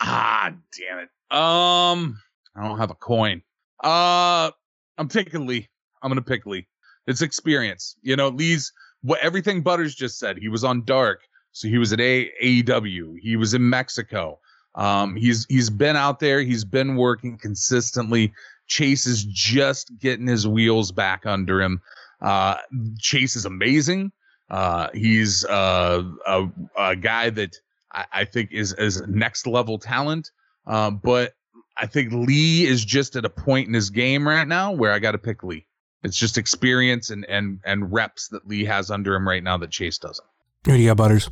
Ah, 0.00 0.50
damn 0.78 0.98
it. 0.98 1.08
Um, 1.34 2.18
I 2.54 2.68
don't 2.68 2.78
have 2.78 2.90
a 2.90 2.94
coin. 2.94 3.40
Uh, 3.82 4.50
I'm 4.98 5.08
picking 5.08 5.46
Lee. 5.46 5.66
I'm 6.02 6.10
gonna 6.10 6.20
pick 6.20 6.44
Lee. 6.44 6.66
It's 7.06 7.22
experience. 7.22 7.96
You 8.02 8.16
know, 8.16 8.28
Lee's 8.28 8.70
what 9.00 9.18
everything 9.20 9.62
Butters 9.62 9.94
just 9.94 10.18
said. 10.18 10.36
He 10.36 10.48
was 10.48 10.62
on 10.62 10.84
Dark, 10.84 11.22
so 11.52 11.68
he 11.68 11.78
was 11.78 11.92
at 11.94 12.00
A- 12.00 12.30
AEW. 12.42 13.14
He 13.18 13.36
was 13.36 13.54
in 13.54 13.66
Mexico. 13.68 14.38
Um, 14.74 15.16
he's 15.16 15.46
he's 15.48 15.70
been 15.70 15.96
out 15.96 16.20
there. 16.20 16.40
He's 16.40 16.64
been 16.64 16.96
working 16.96 17.38
consistently. 17.38 18.32
Chase 18.66 19.06
is 19.06 19.24
just 19.24 19.98
getting 19.98 20.26
his 20.26 20.46
wheels 20.46 20.92
back 20.92 21.26
under 21.26 21.60
him. 21.60 21.80
Uh, 22.20 22.56
Chase 22.98 23.36
is 23.36 23.44
amazing. 23.44 24.12
Uh, 24.50 24.88
he's 24.94 25.44
uh, 25.44 26.02
a, 26.26 26.48
a 26.78 26.96
guy 26.96 27.30
that 27.30 27.56
I, 27.92 28.04
I 28.12 28.24
think 28.24 28.52
is 28.52 28.72
is 28.74 29.02
next 29.06 29.46
level 29.46 29.78
talent. 29.78 30.30
Uh, 30.66 30.90
but 30.90 31.34
I 31.76 31.86
think 31.86 32.12
Lee 32.12 32.64
is 32.64 32.84
just 32.84 33.16
at 33.16 33.24
a 33.24 33.30
point 33.30 33.68
in 33.68 33.74
his 33.74 33.90
game 33.90 34.26
right 34.26 34.46
now 34.46 34.72
where 34.72 34.92
I 34.92 34.98
got 34.98 35.12
to 35.12 35.18
pick 35.18 35.42
Lee. 35.42 35.66
It's 36.02 36.16
just 36.16 36.38
experience 36.38 37.10
and 37.10 37.24
and 37.28 37.60
and 37.64 37.92
reps 37.92 38.28
that 38.28 38.46
Lee 38.46 38.64
has 38.64 38.90
under 38.90 39.14
him 39.14 39.26
right 39.26 39.42
now 39.42 39.56
that 39.58 39.70
Chase 39.70 39.98
doesn't. 39.98 40.26
Who 40.64 40.72
do 40.72 40.78
you 40.78 40.88
got, 40.88 40.96
Butters? 40.96 41.30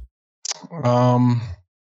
Um, 0.82 1.40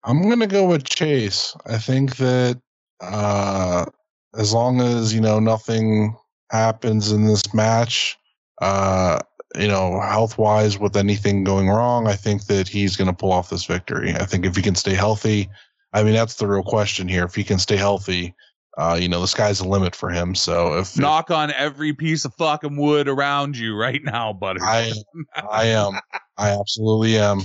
I'm 0.05 0.28
gonna 0.28 0.46
go 0.46 0.66
with 0.66 0.84
Chase. 0.84 1.57
I 1.66 1.78
think 1.78 2.16
that 2.16 2.61
uh, 3.00 3.86
as 4.34 4.53
long 4.53 4.80
as 4.80 5.14
you 5.14 5.20
know 5.20 5.38
nothing 5.38 6.16
happens 6.50 7.12
in 7.12 7.24
this 7.26 7.55
match, 7.55 8.18
uh, 8.61 9.20
you 9.59 9.68
know, 9.68 10.00
health 10.00 10.38
wise 10.38 10.78
with 10.78 10.96
anything 10.96 11.44
going 11.44 11.68
wrong, 11.68 12.07
I 12.07 12.14
think 12.14 12.46
that 12.46 12.68
he's 12.68 12.96
going 12.96 13.09
to 13.09 13.12
pull 13.12 13.32
off 13.32 13.50
this 13.50 13.64
victory. 13.64 14.14
I 14.14 14.24
think 14.24 14.46
if 14.46 14.57
he 14.57 14.62
can 14.62 14.74
stay 14.74 14.94
healthy, 14.94 15.48
I 15.92 16.03
mean, 16.03 16.14
that's 16.14 16.36
the 16.36 16.46
real 16.46 16.62
question 16.62 17.09
here. 17.09 17.24
If 17.24 17.34
he 17.34 17.44
can 17.44 17.59
stay 17.59 17.76
healthy, 17.76 18.34
uh, 18.78 18.98
you 19.00 19.09
know, 19.09 19.20
the 19.20 19.28
sky's 19.28 19.59
the 19.59 19.68
limit 19.68 19.94
for 19.94 20.11
him. 20.11 20.34
So 20.34 20.78
if 20.78 20.98
Knock 20.98 21.30
on 21.30 21.53
every 21.53 21.92
piece 21.92 22.24
of 22.24 22.34
fucking 22.34 22.76
wood 22.76 23.09
around 23.09 23.57
you 23.57 23.76
right 23.76 24.03
now, 24.03 24.32
buddy. 24.32 24.61
I, 24.62 24.92
I 25.50 25.66
am, 25.66 25.98
I 26.38 26.59
absolutely 26.59 27.18
am. 27.18 27.42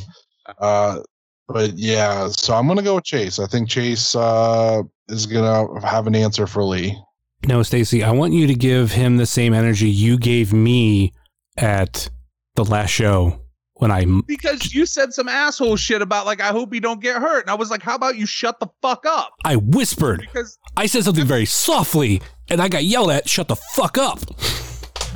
Uh, 0.59 1.01
but 1.47 1.77
yeah, 1.77 2.27
so 2.29 2.53
I'm 2.53 2.67
gonna 2.67 2.83
go 2.83 2.95
with 2.95 3.05
Chase. 3.05 3.39
I 3.39 3.47
think 3.47 3.69
Chase 3.69 4.15
uh, 4.15 4.83
is 5.07 5.25
gonna 5.25 5.85
have 5.85 6.07
an 6.07 6.15
answer 6.15 6.47
for 6.47 6.63
Lee. 6.63 6.97
No, 7.47 7.63
Stacy, 7.63 8.03
I 8.03 8.11
want 8.11 8.33
you 8.33 8.47
to 8.47 8.55
give 8.55 8.91
him 8.91 9.17
the 9.17 9.25
same 9.25 9.53
energy 9.53 9.89
you 9.89 10.17
gave 10.17 10.53
me 10.53 11.13
at 11.57 12.09
the 12.55 12.65
last 12.65 12.89
show 12.89 13.41
when 13.75 13.91
I 13.91 14.05
because 14.25 14.73
you 14.73 14.85
said 14.85 15.13
some 15.13 15.27
asshole 15.27 15.75
shit 15.75 16.01
about 16.01 16.25
like 16.25 16.41
I 16.41 16.47
hope 16.47 16.73
he 16.73 16.79
don't 16.79 17.01
get 17.01 17.21
hurt, 17.21 17.41
and 17.41 17.49
I 17.49 17.55
was 17.55 17.69
like, 17.69 17.81
how 17.81 17.95
about 17.95 18.17
you 18.17 18.25
shut 18.25 18.59
the 18.59 18.67
fuck 18.81 19.05
up? 19.05 19.33
I 19.45 19.55
whispered. 19.55 20.21
Because 20.21 20.57
I 20.75 20.87
said 20.87 21.03
something 21.03 21.25
very 21.25 21.45
softly, 21.45 22.21
and 22.49 22.61
I 22.61 22.67
got 22.67 22.83
yelled 22.83 23.11
at. 23.11 23.29
Shut 23.29 23.47
the 23.47 23.55
fuck 23.55 23.97
up. 23.97 24.19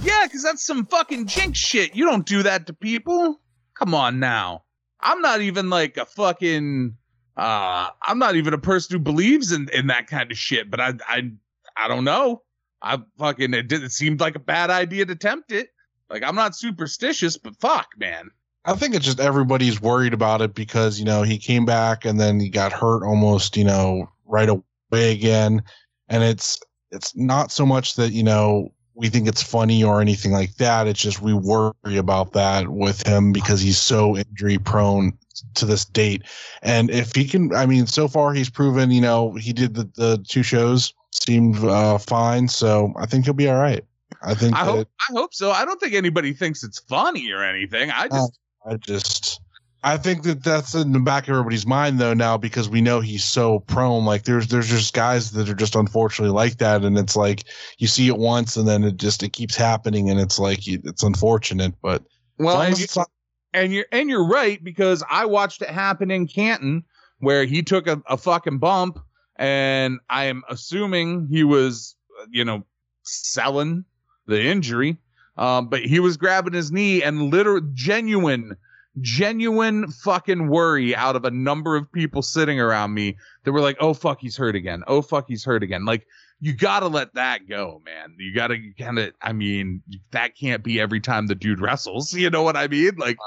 yeah, 0.03 0.21
because 0.23 0.43
that's 0.43 0.65
some 0.65 0.85
fucking 0.85 1.27
jinx 1.27 1.59
shit. 1.59 1.95
You 1.95 2.05
don't 2.05 2.25
do 2.25 2.43
that 2.43 2.67
to 2.67 2.73
people. 2.73 3.41
Come 3.75 3.95
on 3.95 4.19
now. 4.19 4.63
I'm 5.01 5.21
not 5.21 5.41
even 5.41 5.69
like 5.69 5.97
a 5.97 6.05
fucking. 6.05 6.95
Uh, 7.37 7.87
I'm 8.03 8.19
not 8.19 8.35
even 8.35 8.53
a 8.53 8.57
person 8.57 8.97
who 8.97 9.03
believes 9.03 9.51
in 9.51 9.69
in 9.73 9.87
that 9.87 10.07
kind 10.07 10.31
of 10.31 10.37
shit. 10.37 10.69
But 10.69 10.79
I 10.79 10.93
I 11.07 11.31
I 11.77 11.87
don't 11.87 12.03
know. 12.03 12.43
I 12.81 12.99
fucking 13.17 13.53
it 13.53 13.67
did. 13.67 13.83
It 13.83 13.91
seemed 13.91 14.19
like 14.19 14.35
a 14.35 14.39
bad 14.39 14.69
idea 14.69 15.05
to 15.05 15.15
tempt 15.15 15.51
it. 15.51 15.69
Like 16.09 16.23
I'm 16.23 16.35
not 16.35 16.55
superstitious, 16.55 17.37
but 17.37 17.55
fuck, 17.59 17.87
man. 17.97 18.29
I 18.65 18.75
think 18.75 18.93
it's 18.93 19.05
just 19.05 19.19
everybody's 19.19 19.81
worried 19.81 20.13
about 20.13 20.41
it 20.41 20.53
because 20.53 20.99
you 20.99 21.05
know 21.05 21.23
he 21.23 21.37
came 21.37 21.65
back 21.65 22.05
and 22.05 22.19
then 22.19 22.39
he 22.39 22.49
got 22.49 22.73
hurt 22.73 23.03
almost 23.03 23.57
you 23.57 23.63
know 23.63 24.07
right 24.25 24.49
away 24.49 25.11
again, 25.11 25.63
and 26.09 26.23
it's 26.23 26.59
it's 26.91 27.15
not 27.15 27.51
so 27.51 27.65
much 27.65 27.95
that 27.95 28.11
you 28.11 28.23
know 28.23 28.73
we 29.01 29.09
think 29.09 29.27
it's 29.27 29.41
funny 29.41 29.83
or 29.83 29.99
anything 29.99 30.31
like 30.31 30.53
that. 30.57 30.85
It's 30.85 30.99
just 30.99 31.23
we 31.23 31.33
worry 31.33 31.97
about 31.97 32.33
that 32.33 32.69
with 32.69 33.05
him 33.05 33.33
because 33.33 33.59
he's 33.59 33.79
so 33.79 34.15
injury 34.15 34.59
prone 34.59 35.17
to 35.55 35.65
this 35.65 35.85
date. 35.85 36.21
And 36.61 36.91
if 36.91 37.15
he 37.15 37.25
can, 37.25 37.51
I 37.55 37.65
mean, 37.65 37.87
so 37.87 38.07
far 38.07 38.31
he's 38.31 38.51
proven, 38.51 38.91
you 38.91 39.01
know, 39.01 39.33
he 39.33 39.53
did 39.53 39.73
the, 39.73 39.89
the 39.95 40.23
two 40.27 40.43
shows 40.43 40.93
seemed 41.11 41.57
uh, 41.65 41.97
fine. 41.97 42.47
So 42.47 42.93
I 42.95 43.07
think 43.07 43.25
he'll 43.25 43.33
be 43.33 43.49
all 43.49 43.59
right. 43.59 43.83
I 44.21 44.35
think 44.35 44.55
I 44.55 44.65
that, 44.65 44.71
hope 44.71 44.87
I 45.09 45.13
hope 45.13 45.33
so. 45.33 45.49
I 45.49 45.65
don't 45.65 45.81
think 45.81 45.95
anybody 45.95 46.31
thinks 46.31 46.63
it's 46.63 46.77
funny 46.77 47.31
or 47.31 47.43
anything. 47.43 47.89
I 47.89 48.07
just 48.07 48.39
I 48.69 48.75
just 48.75 49.41
I 49.83 49.97
think 49.97 50.23
that 50.23 50.43
that's 50.43 50.75
in 50.75 50.91
the 50.91 50.99
back 50.99 51.23
of 51.23 51.31
everybody's 51.31 51.65
mind 51.65 51.99
though 51.99 52.13
now 52.13 52.37
because 52.37 52.69
we 52.69 52.81
know 52.81 52.99
he's 52.99 53.23
so 53.23 53.59
prone. 53.61 54.05
Like 54.05 54.23
there's 54.23 54.47
there's 54.47 54.69
just 54.69 54.93
guys 54.93 55.31
that 55.31 55.49
are 55.49 55.55
just 55.55 55.75
unfortunately 55.75 56.33
like 56.33 56.57
that, 56.59 56.83
and 56.83 56.97
it's 56.97 57.15
like 57.15 57.45
you 57.79 57.87
see 57.87 58.07
it 58.07 58.17
once 58.17 58.55
and 58.57 58.67
then 58.67 58.83
it 58.83 58.97
just 58.97 59.23
it 59.23 59.33
keeps 59.33 59.55
happening, 59.55 60.09
and 60.09 60.19
it's 60.19 60.37
like 60.37 60.67
it's 60.67 61.01
unfortunate. 61.01 61.73
But 61.81 62.03
well, 62.37 62.61
and, 62.61 62.77
you, 62.77 62.85
not- 62.95 63.09
and 63.53 63.73
you're 63.73 63.87
and 63.91 64.07
you're 64.07 64.27
right 64.27 64.63
because 64.63 65.03
I 65.09 65.25
watched 65.25 65.63
it 65.63 65.69
happen 65.69 66.11
in 66.11 66.27
Canton 66.27 66.83
where 67.19 67.45
he 67.45 67.63
took 67.63 67.87
a, 67.87 68.01
a 68.07 68.17
fucking 68.17 68.59
bump, 68.59 68.99
and 69.37 69.99
I 70.11 70.25
am 70.25 70.43
assuming 70.47 71.27
he 71.27 71.43
was 71.43 71.95
you 72.29 72.45
know 72.45 72.65
selling 73.01 73.83
the 74.27 74.39
injury, 74.43 74.97
um, 75.37 75.69
but 75.69 75.81
he 75.81 75.99
was 75.99 76.17
grabbing 76.17 76.53
his 76.53 76.71
knee 76.71 77.01
and 77.01 77.31
literal 77.31 77.61
genuine 77.73 78.55
genuine 78.99 79.89
fucking 79.89 80.49
worry 80.49 80.95
out 80.95 81.15
of 81.15 81.23
a 81.23 81.31
number 81.31 81.75
of 81.75 81.91
people 81.91 82.21
sitting 82.21 82.59
around 82.59 82.93
me 82.93 83.17
that 83.43 83.51
were 83.51 83.61
like, 83.61 83.77
"Oh 83.79 83.93
fuck, 83.93 84.19
he's 84.19 84.35
hurt 84.35 84.55
again. 84.55 84.83
Oh 84.87 85.01
fuck, 85.01 85.25
he's 85.27 85.45
hurt 85.45 85.63
again." 85.63 85.85
Like 85.85 86.05
you 86.39 86.53
got 86.53 86.81
to 86.81 86.87
let 86.87 87.13
that 87.13 87.47
go, 87.47 87.81
man. 87.85 88.15
You 88.17 88.33
got 88.33 88.47
to 88.47 88.59
kind 88.77 88.99
of 88.99 89.13
I 89.21 89.33
mean, 89.33 89.81
that 90.11 90.35
can't 90.35 90.63
be 90.63 90.79
every 90.79 90.99
time 90.99 91.27
the 91.27 91.35
dude 91.35 91.61
wrestles, 91.61 92.13
you 92.15 92.29
know 92.29 92.43
what 92.43 92.57
I 92.57 92.67
mean? 92.67 92.95
Like 92.97 93.17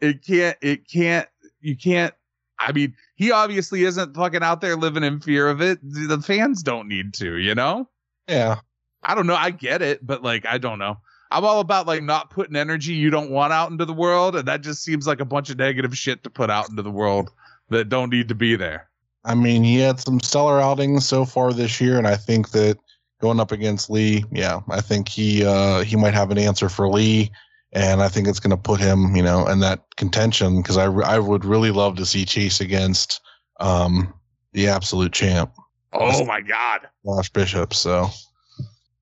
it 0.00 0.24
can't 0.24 0.58
it 0.60 0.88
can't 0.88 1.28
you 1.60 1.76
can't 1.76 2.14
I 2.58 2.72
mean, 2.72 2.94
he 3.14 3.32
obviously 3.32 3.84
isn't 3.84 4.14
fucking 4.14 4.42
out 4.42 4.60
there 4.60 4.76
living 4.76 5.02
in 5.02 5.20
fear 5.20 5.48
of 5.48 5.62
it. 5.62 5.78
The 5.82 6.20
fans 6.20 6.62
don't 6.62 6.88
need 6.88 7.14
to, 7.14 7.38
you 7.38 7.54
know? 7.54 7.88
yeah, 8.28 8.60
I 9.02 9.14
don't 9.14 9.26
know. 9.26 9.34
I 9.34 9.50
get 9.50 9.82
it, 9.82 10.06
but 10.06 10.22
like, 10.22 10.46
I 10.46 10.58
don't 10.58 10.78
know. 10.78 10.98
I'm 11.30 11.44
all 11.44 11.60
about 11.60 11.86
like 11.86 12.02
not 12.02 12.30
putting 12.30 12.56
energy 12.56 12.92
you 12.92 13.10
don't 13.10 13.30
want 13.30 13.52
out 13.52 13.70
into 13.70 13.84
the 13.84 13.92
world, 13.92 14.36
and 14.36 14.46
that 14.48 14.62
just 14.62 14.82
seems 14.82 15.06
like 15.06 15.20
a 15.20 15.24
bunch 15.24 15.50
of 15.50 15.58
negative 15.58 15.96
shit 15.96 16.24
to 16.24 16.30
put 16.30 16.50
out 16.50 16.68
into 16.68 16.82
the 16.82 16.90
world 16.90 17.30
that 17.68 17.88
don't 17.88 18.10
need 18.10 18.28
to 18.28 18.34
be 18.34 18.56
there. 18.56 18.88
I 19.24 19.34
mean 19.34 19.62
he 19.62 19.76
had 19.76 20.00
some 20.00 20.18
stellar 20.20 20.60
outings 20.60 21.06
so 21.06 21.24
far 21.24 21.52
this 21.52 21.80
year, 21.80 21.98
and 21.98 22.06
I 22.06 22.16
think 22.16 22.50
that 22.50 22.78
going 23.20 23.38
up 23.40 23.52
against 23.52 23.90
Lee, 23.90 24.24
yeah, 24.32 24.60
I 24.70 24.80
think 24.80 25.08
he 25.08 25.44
uh, 25.44 25.82
he 25.82 25.96
might 25.96 26.14
have 26.14 26.30
an 26.30 26.38
answer 26.38 26.68
for 26.68 26.88
Lee. 26.88 27.30
And 27.72 28.02
I 28.02 28.08
think 28.08 28.26
it's 28.26 28.40
going 28.40 28.50
to 28.50 28.56
put 28.56 28.80
him, 28.80 29.14
you 29.14 29.22
know, 29.22 29.46
in 29.46 29.60
that 29.60 29.84
contention 29.94 30.60
because 30.60 30.76
I, 30.76 30.86
I 30.86 31.20
would 31.20 31.44
really 31.44 31.70
love 31.70 31.94
to 31.98 32.04
see 32.04 32.24
Chase 32.24 32.60
against 32.60 33.20
um, 33.60 34.12
the 34.52 34.66
absolute 34.66 35.12
champ, 35.12 35.52
Oh 35.92 36.24
my 36.24 36.40
god. 36.40 36.88
Josh 37.04 37.30
Bishop. 37.30 37.74
So 37.74 38.08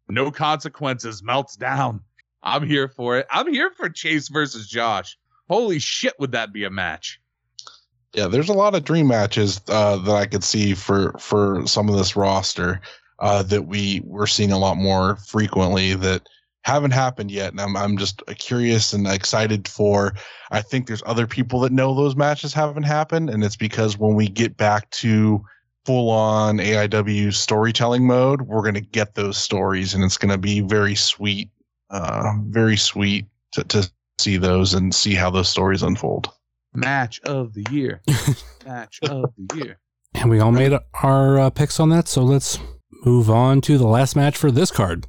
No 0.08 0.30
consequences 0.30 1.22
melts 1.22 1.56
down. 1.56 2.02
I'm 2.42 2.66
here 2.66 2.88
for 2.88 3.18
it. 3.18 3.26
I'm 3.30 3.52
here 3.52 3.70
for 3.70 3.88
Chase 3.88 4.28
versus 4.28 4.68
Josh. 4.68 5.18
Holy 5.48 5.78
shit, 5.78 6.14
would 6.18 6.32
that 6.32 6.52
be 6.52 6.64
a 6.64 6.70
match? 6.70 7.20
yeah, 8.14 8.26
there's 8.26 8.48
a 8.48 8.54
lot 8.54 8.74
of 8.74 8.84
dream 8.84 9.06
matches 9.08 9.60
uh, 9.68 9.96
that 9.96 10.14
I 10.14 10.26
could 10.26 10.44
see 10.44 10.74
for 10.74 11.12
for 11.18 11.66
some 11.66 11.88
of 11.88 11.96
this 11.96 12.16
roster 12.16 12.80
uh, 13.18 13.42
that 13.44 13.66
we 13.66 14.00
we're 14.04 14.26
seeing 14.26 14.52
a 14.52 14.58
lot 14.58 14.76
more 14.76 15.16
frequently 15.16 15.94
that 15.94 16.28
haven't 16.62 16.90
happened 16.92 17.30
yet, 17.30 17.52
and 17.52 17.60
I'm 17.60 17.76
I'm 17.76 17.96
just 17.96 18.22
curious 18.38 18.92
and 18.92 19.06
excited 19.06 19.68
for. 19.68 20.14
I 20.50 20.62
think 20.62 20.86
there's 20.86 21.02
other 21.06 21.26
people 21.26 21.60
that 21.60 21.72
know 21.72 21.94
those 21.94 22.16
matches 22.16 22.54
haven't 22.54 22.84
happened, 22.84 23.30
and 23.30 23.44
it's 23.44 23.56
because 23.56 23.98
when 23.98 24.14
we 24.14 24.28
get 24.28 24.56
back 24.56 24.90
to 24.90 25.44
full 25.84 26.10
on 26.10 26.58
AIW 26.58 27.34
storytelling 27.34 28.06
mode, 28.06 28.42
we're 28.42 28.62
gonna 28.62 28.80
get 28.80 29.14
those 29.14 29.36
stories, 29.36 29.92
and 29.92 30.02
it's 30.02 30.18
gonna 30.18 30.38
be 30.38 30.60
very 30.60 30.94
sweet, 30.94 31.50
uh, 31.90 32.32
very 32.46 32.76
sweet 32.76 33.26
to 33.52 33.64
to 33.64 33.90
see 34.18 34.36
those 34.36 34.74
and 34.74 34.94
see 34.94 35.14
how 35.14 35.30
those 35.30 35.48
stories 35.48 35.82
unfold. 35.82 36.30
Match 36.74 37.20
of 37.22 37.54
the 37.54 37.64
year. 37.70 38.02
match 38.66 39.00
of 39.02 39.32
the 39.36 39.56
year. 39.56 39.78
And 40.14 40.30
we 40.30 40.40
all 40.40 40.52
made 40.52 40.76
our 41.02 41.38
uh, 41.38 41.50
picks 41.50 41.78
on 41.80 41.90
that, 41.90 42.08
so 42.08 42.22
let's 42.22 42.58
move 43.04 43.30
on 43.30 43.60
to 43.62 43.78
the 43.78 43.86
last 43.86 44.16
match 44.16 44.36
for 44.36 44.50
this 44.50 44.70
card. 44.70 45.06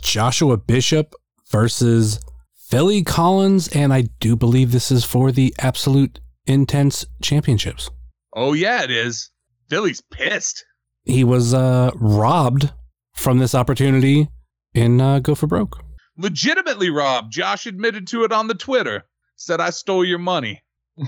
Joshua 0.00 0.56
Bishop 0.56 1.14
versus 1.50 2.20
Philly 2.54 3.02
Collins, 3.02 3.68
and 3.68 3.92
I 3.92 4.02
do 4.20 4.36
believe 4.36 4.72
this 4.72 4.90
is 4.90 5.04
for 5.04 5.32
the 5.32 5.54
Absolute 5.58 6.20
Intense 6.46 7.06
Championships. 7.22 7.90
Oh 8.34 8.52
yeah, 8.52 8.82
it 8.82 8.90
is. 8.90 9.30
Philly's 9.68 10.00
pissed. 10.00 10.64
He 11.04 11.24
was 11.24 11.54
uh, 11.54 11.90
robbed 11.94 12.72
from 13.14 13.38
this 13.38 13.54
opportunity 13.54 14.28
in 14.74 15.00
uh, 15.00 15.20
Go 15.20 15.34
for 15.34 15.46
Broke. 15.46 15.82
Legitimately 16.16 16.90
robbed. 16.90 17.32
Josh 17.32 17.66
admitted 17.66 18.06
to 18.08 18.24
it 18.24 18.32
on 18.32 18.46
the 18.46 18.54
Twitter. 18.54 19.04
Said 19.36 19.60
I 19.60 19.70
stole 19.70 20.04
your 20.04 20.18
money. 20.18 20.62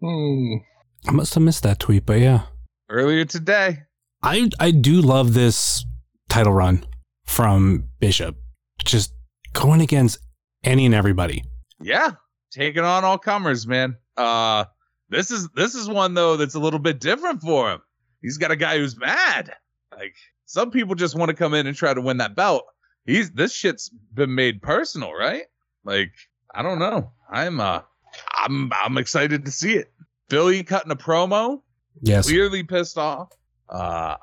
Hmm. 0.00 0.54
I 1.06 1.10
must 1.12 1.34
have 1.34 1.42
missed 1.42 1.62
that 1.64 1.80
tweet, 1.80 2.06
but 2.06 2.20
yeah. 2.20 2.42
Earlier 2.88 3.24
today. 3.24 3.78
I 4.22 4.48
I 4.58 4.70
do 4.70 5.00
love 5.00 5.34
this 5.34 5.84
title 6.28 6.52
run 6.52 6.84
from 7.26 7.88
Bishop. 8.00 8.36
Just 8.84 9.12
going 9.52 9.80
against 9.80 10.18
any 10.64 10.86
and 10.86 10.94
everybody. 10.94 11.44
Yeah. 11.80 12.12
Taking 12.52 12.84
on 12.84 13.04
all 13.04 13.18
comers, 13.18 13.66
man. 13.66 13.96
Uh 14.16 14.64
this 15.08 15.30
is 15.30 15.48
this 15.54 15.74
is 15.74 15.88
one 15.88 16.14
though 16.14 16.36
that's 16.36 16.54
a 16.54 16.60
little 16.60 16.80
bit 16.80 17.00
different 17.00 17.42
for 17.42 17.70
him. 17.72 17.80
He's 18.22 18.38
got 18.38 18.50
a 18.50 18.56
guy 18.56 18.78
who's 18.78 18.96
mad. 18.96 19.54
Like 19.96 20.14
some 20.48 20.70
people 20.70 20.94
just 20.94 21.14
want 21.14 21.28
to 21.28 21.34
come 21.36 21.52
in 21.52 21.66
and 21.66 21.76
try 21.76 21.92
to 21.92 22.00
win 22.00 22.16
that 22.16 22.34
belt. 22.34 22.64
He's 23.04 23.30
this 23.30 23.52
shit's 23.54 23.90
been 24.14 24.34
made 24.34 24.62
personal, 24.62 25.12
right? 25.12 25.44
Like, 25.84 26.12
I 26.54 26.62
don't 26.62 26.78
know. 26.78 27.12
I'm 27.30 27.60
uh 27.60 27.82
I'm 28.34 28.72
I'm 28.72 28.96
excited 28.98 29.44
to 29.44 29.50
see 29.52 29.74
it. 29.74 29.92
Philly 30.30 30.64
cutting 30.64 30.90
a 30.90 30.96
promo, 30.96 31.60
Yes. 32.00 32.26
clearly 32.26 32.62
pissed 32.62 32.96
off. 32.96 33.28
Uh, 33.68 34.16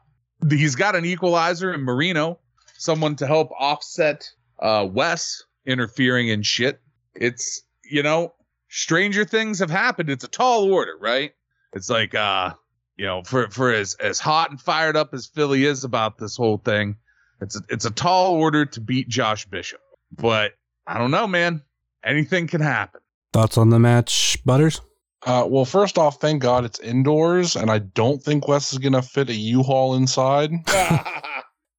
he's 0.49 0.75
got 0.75 0.95
an 0.95 1.05
equalizer 1.05 1.71
in 1.73 1.81
Marino, 1.81 2.39
someone 2.77 3.15
to 3.17 3.27
help 3.27 3.51
offset 3.59 4.27
uh, 4.59 4.87
Wes 4.91 5.43
interfering 5.65 6.27
in 6.29 6.41
shit. 6.41 6.81
It's 7.15 7.61
you 7.83 8.01
know, 8.01 8.33
stranger 8.69 9.25
things 9.25 9.59
have 9.59 9.69
happened. 9.69 10.09
It's 10.09 10.23
a 10.23 10.27
tall 10.27 10.71
order, 10.73 10.97
right? 10.99 11.33
It's 11.73 11.89
like 11.89 12.15
uh, 12.15 12.53
you 12.97 13.05
know, 13.05 13.23
for 13.23 13.49
for 13.49 13.73
as 13.73 13.95
as 13.95 14.19
hot 14.19 14.49
and 14.51 14.59
fired 14.59 14.95
up 14.95 15.13
as 15.13 15.25
Philly 15.25 15.65
is 15.65 15.83
about 15.83 16.17
this 16.17 16.37
whole 16.37 16.57
thing, 16.57 16.95
it's 17.41 17.57
a, 17.57 17.61
it's 17.69 17.85
a 17.85 17.91
tall 17.91 18.35
order 18.35 18.65
to 18.65 18.81
beat 18.81 19.09
Josh 19.09 19.45
Bishop. 19.45 19.81
But 20.11 20.53
I 20.87 20.97
don't 20.97 21.11
know, 21.11 21.27
man. 21.27 21.61
Anything 22.03 22.47
can 22.47 22.61
happen. 22.61 23.01
Thoughts 23.33 23.57
on 23.57 23.69
the 23.69 23.79
match, 23.79 24.37
Butters? 24.45 24.79
Uh, 25.25 25.45
well, 25.47 25.65
first 25.65 25.97
off, 25.97 26.21
thank 26.21 26.41
God 26.41 26.65
it's 26.65 26.79
indoors, 26.79 27.55
and 27.55 27.71
I 27.71 27.79
don't 27.79 28.21
think 28.21 28.47
Wes 28.47 28.71
is 28.71 28.79
gonna 28.79 29.01
fit 29.01 29.29
a 29.29 29.33
U-Haul 29.33 29.95
inside. 29.95 30.51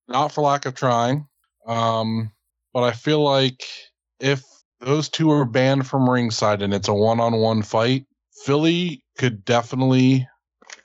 Not 0.08 0.32
for 0.32 0.42
lack 0.42 0.66
of 0.66 0.74
trying. 0.74 1.28
Um, 1.66 2.32
but 2.72 2.82
I 2.82 2.92
feel 2.92 3.22
like 3.22 3.64
if 4.20 4.42
those 4.80 5.08
two 5.08 5.30
are 5.30 5.44
banned 5.44 5.86
from 5.86 6.10
ringside 6.10 6.62
and 6.62 6.74
it's 6.74 6.88
a 6.88 6.94
one-on-one 6.94 7.62
fight, 7.62 8.06
Philly 8.44 9.02
could 9.16 9.44
definitely 9.44 10.28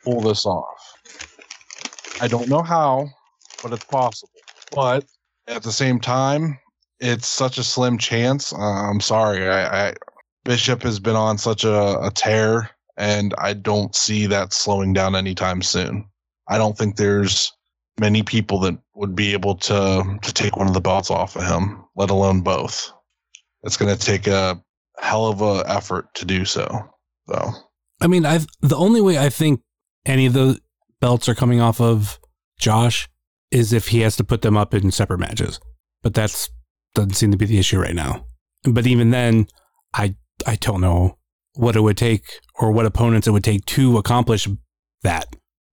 pull 0.04 0.22
this 0.22 0.46
off. 0.46 0.66
I 2.22 2.28
don't 2.28 2.50
know 2.50 2.62
how, 2.62 3.10
but 3.64 3.74
it's 3.74 3.86
possible. 3.86 4.32
But 4.72 5.06
at 5.48 5.64
the 5.64 5.72
same 5.72 6.00
time, 6.00 6.60
it's 7.00 7.28
such 7.28 7.58
a 7.58 7.64
slim 7.64 7.98
chance. 7.98 8.54
Uh, 8.54 8.58
I'm 8.60 9.02
sorry. 9.02 9.50
I, 9.50 9.90
I 9.90 9.94
Bishop 10.44 10.82
has 10.84 11.00
been 11.00 11.16
on 11.16 11.38
such 11.38 11.64
a, 11.64 12.00
a 12.00 12.12
tear, 12.12 12.70
and 12.98 13.34
I 13.38 13.54
don't 13.54 13.96
see 13.96 14.28
that 14.28 14.54
slowing 14.54 14.94
down 14.94 15.16
anytime 15.16 15.62
soon. 15.62 16.06
I 16.48 16.58
don't 16.58 16.78
think 16.78 16.96
there's 16.96 17.52
many 18.00 18.24
people 18.24 18.60
that 18.60 18.78
would 18.96 19.16
be 19.16 19.34
able 19.34 19.56
to 19.56 20.20
to 20.22 20.34
take 20.34 20.58
one 20.58 20.68
of 20.68 20.74
the 20.74 20.82
belts 20.82 21.12
off 21.12 21.36
of 21.36 21.44
him, 21.44 21.84
let 21.96 22.10
alone 22.10 22.42
both. 22.42 22.92
It's 23.64 23.78
going 23.78 23.96
to 23.96 24.06
take 24.06 24.28
a 24.28 24.62
hell 25.00 25.28
of 25.28 25.42
a 25.42 25.64
effort 25.68 26.14
to 26.16 26.26
do 26.26 26.46
so. 26.46 26.68
So 27.28 27.52
I 28.02 28.08
mean, 28.08 28.26
I've 28.26 28.48
the 28.62 28.76
only 28.76 29.02
way 29.02 29.18
I 29.18 29.30
think 29.30 29.62
any 30.06 30.26
of 30.26 30.34
the 30.34 30.60
belts 31.00 31.28
are 31.30 31.36
coming 31.36 31.62
off 31.62 31.82
of 31.82 32.20
Josh 32.60 33.10
is 33.50 33.74
if 33.74 33.90
he 33.90 34.02
has 34.02 34.16
to 34.16 34.24
put 34.24 34.42
them 34.42 34.56
up 34.56 34.74
in 34.74 34.92
separate 34.92 35.20
matches. 35.20 35.60
But 36.02 36.14
that's 36.14 36.50
doesn't 36.94 37.14
seem 37.14 37.32
to 37.32 37.38
be 37.38 37.46
the 37.46 37.60
issue 37.60 37.80
right 37.80 37.96
now. 37.96 38.26
But 38.64 38.88
even 38.88 39.12
then, 39.12 39.48
I 39.94 40.16
I 40.46 40.56
don't 40.56 40.82
know 40.82 41.18
what 41.56 41.76
it 41.76 41.82
would 41.82 41.98
take 41.98 42.26
or 42.56 42.72
what 42.72 42.86
opponents 42.86 43.28
it 43.28 43.32
would 43.32 43.44
take 43.44 43.66
to 43.66 43.98
accomplish 43.98 44.48
that 45.04 45.28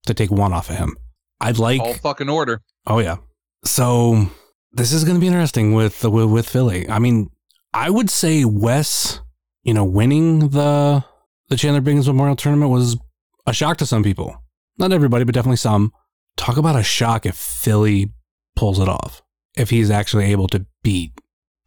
to 0.06 0.14
take 0.14 0.30
one 0.30 0.52
off 0.52 0.70
of 0.70 0.76
him. 0.76 0.96
I'd 1.40 1.58
like 1.58 1.80
All 1.80 1.94
fucking 1.94 2.28
order. 2.28 2.62
Oh 2.86 2.98
yeah. 2.98 3.16
So 3.64 4.28
this 4.72 4.92
is 4.92 5.04
going 5.04 5.16
to 5.16 5.20
be 5.20 5.26
interesting 5.26 5.72
with 5.74 6.04
with, 6.04 6.30
with 6.30 6.48
Philly. 6.48 6.88
I 6.88 6.98
mean, 6.98 7.30
I 7.72 7.90
would 7.90 8.10
say 8.10 8.44
Wes, 8.44 9.20
you 9.62 9.74
know, 9.74 9.84
winning 9.84 10.50
the 10.50 11.04
the 11.48 11.56
Chandler 11.56 11.80
Biggins 11.80 12.06
Memorial 12.06 12.36
Tournament 12.36 12.70
was 12.70 12.96
a 13.48 13.52
shock 13.52 13.78
to 13.78 13.86
some 13.86 14.02
people. 14.02 14.42
Not 14.78 14.92
everybody, 14.92 15.24
but 15.24 15.34
definitely 15.34 15.56
some. 15.56 15.92
Talk 16.36 16.56
about 16.56 16.76
a 16.76 16.82
shock 16.82 17.26
if 17.26 17.34
Philly 17.34 18.12
pulls 18.54 18.78
it 18.78 18.88
off. 18.88 19.22
If 19.56 19.70
he's 19.70 19.90
actually 19.90 20.26
able 20.26 20.46
to 20.48 20.66
beat 20.82 21.12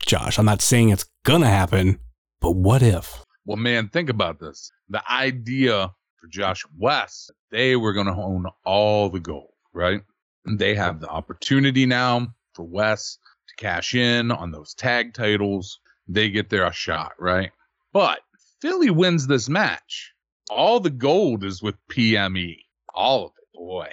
Josh. 0.06 0.38
I'm 0.38 0.46
not 0.46 0.62
saying 0.62 0.90
it's 0.90 1.06
going 1.26 1.42
to 1.42 1.48
happen, 1.48 2.00
but 2.40 2.52
what 2.52 2.82
if? 2.82 3.24
Well, 3.46 3.58
man, 3.58 3.90
think 3.90 4.10
about 4.10 4.40
this. 4.40 4.72
The 4.90 5.04
idea 5.12 5.92
for 6.16 6.28
Josh 6.28 6.64
Wes, 6.78 7.30
they 7.50 7.76
were 7.76 7.94
going 7.94 8.08
to 8.08 8.14
own 8.14 8.46
all 8.64 9.10
the 9.10 9.20
gold, 9.20 9.52
right? 9.74 10.02
And 10.46 10.58
they 10.58 10.76
have 10.76 11.00
the 11.00 11.10
opportunity 11.10 11.86
now 11.86 12.28
for 12.54 12.64
Wes 12.64 13.18
to 13.48 13.56
cash 13.56 13.96
in 13.96 14.32
on 14.32 14.52
those 14.52 14.74
tag 14.74 15.14
titles. 15.14 15.80
They 16.08 16.30
get 16.30 16.50
their 16.50 16.72
shot, 16.72 17.14
right? 17.20 17.52
But 17.94 18.20
Philly 18.62 18.90
wins 18.90 19.28
this 19.28 19.50
match. 19.50 20.11
All 20.52 20.82
the 20.82 20.90
gold 20.90 21.46
is 21.46 21.64
with 21.64 21.76
PME. 21.90 22.58
All 22.94 23.28
of 23.28 23.32
it. 23.38 23.58
Boy, 23.58 23.88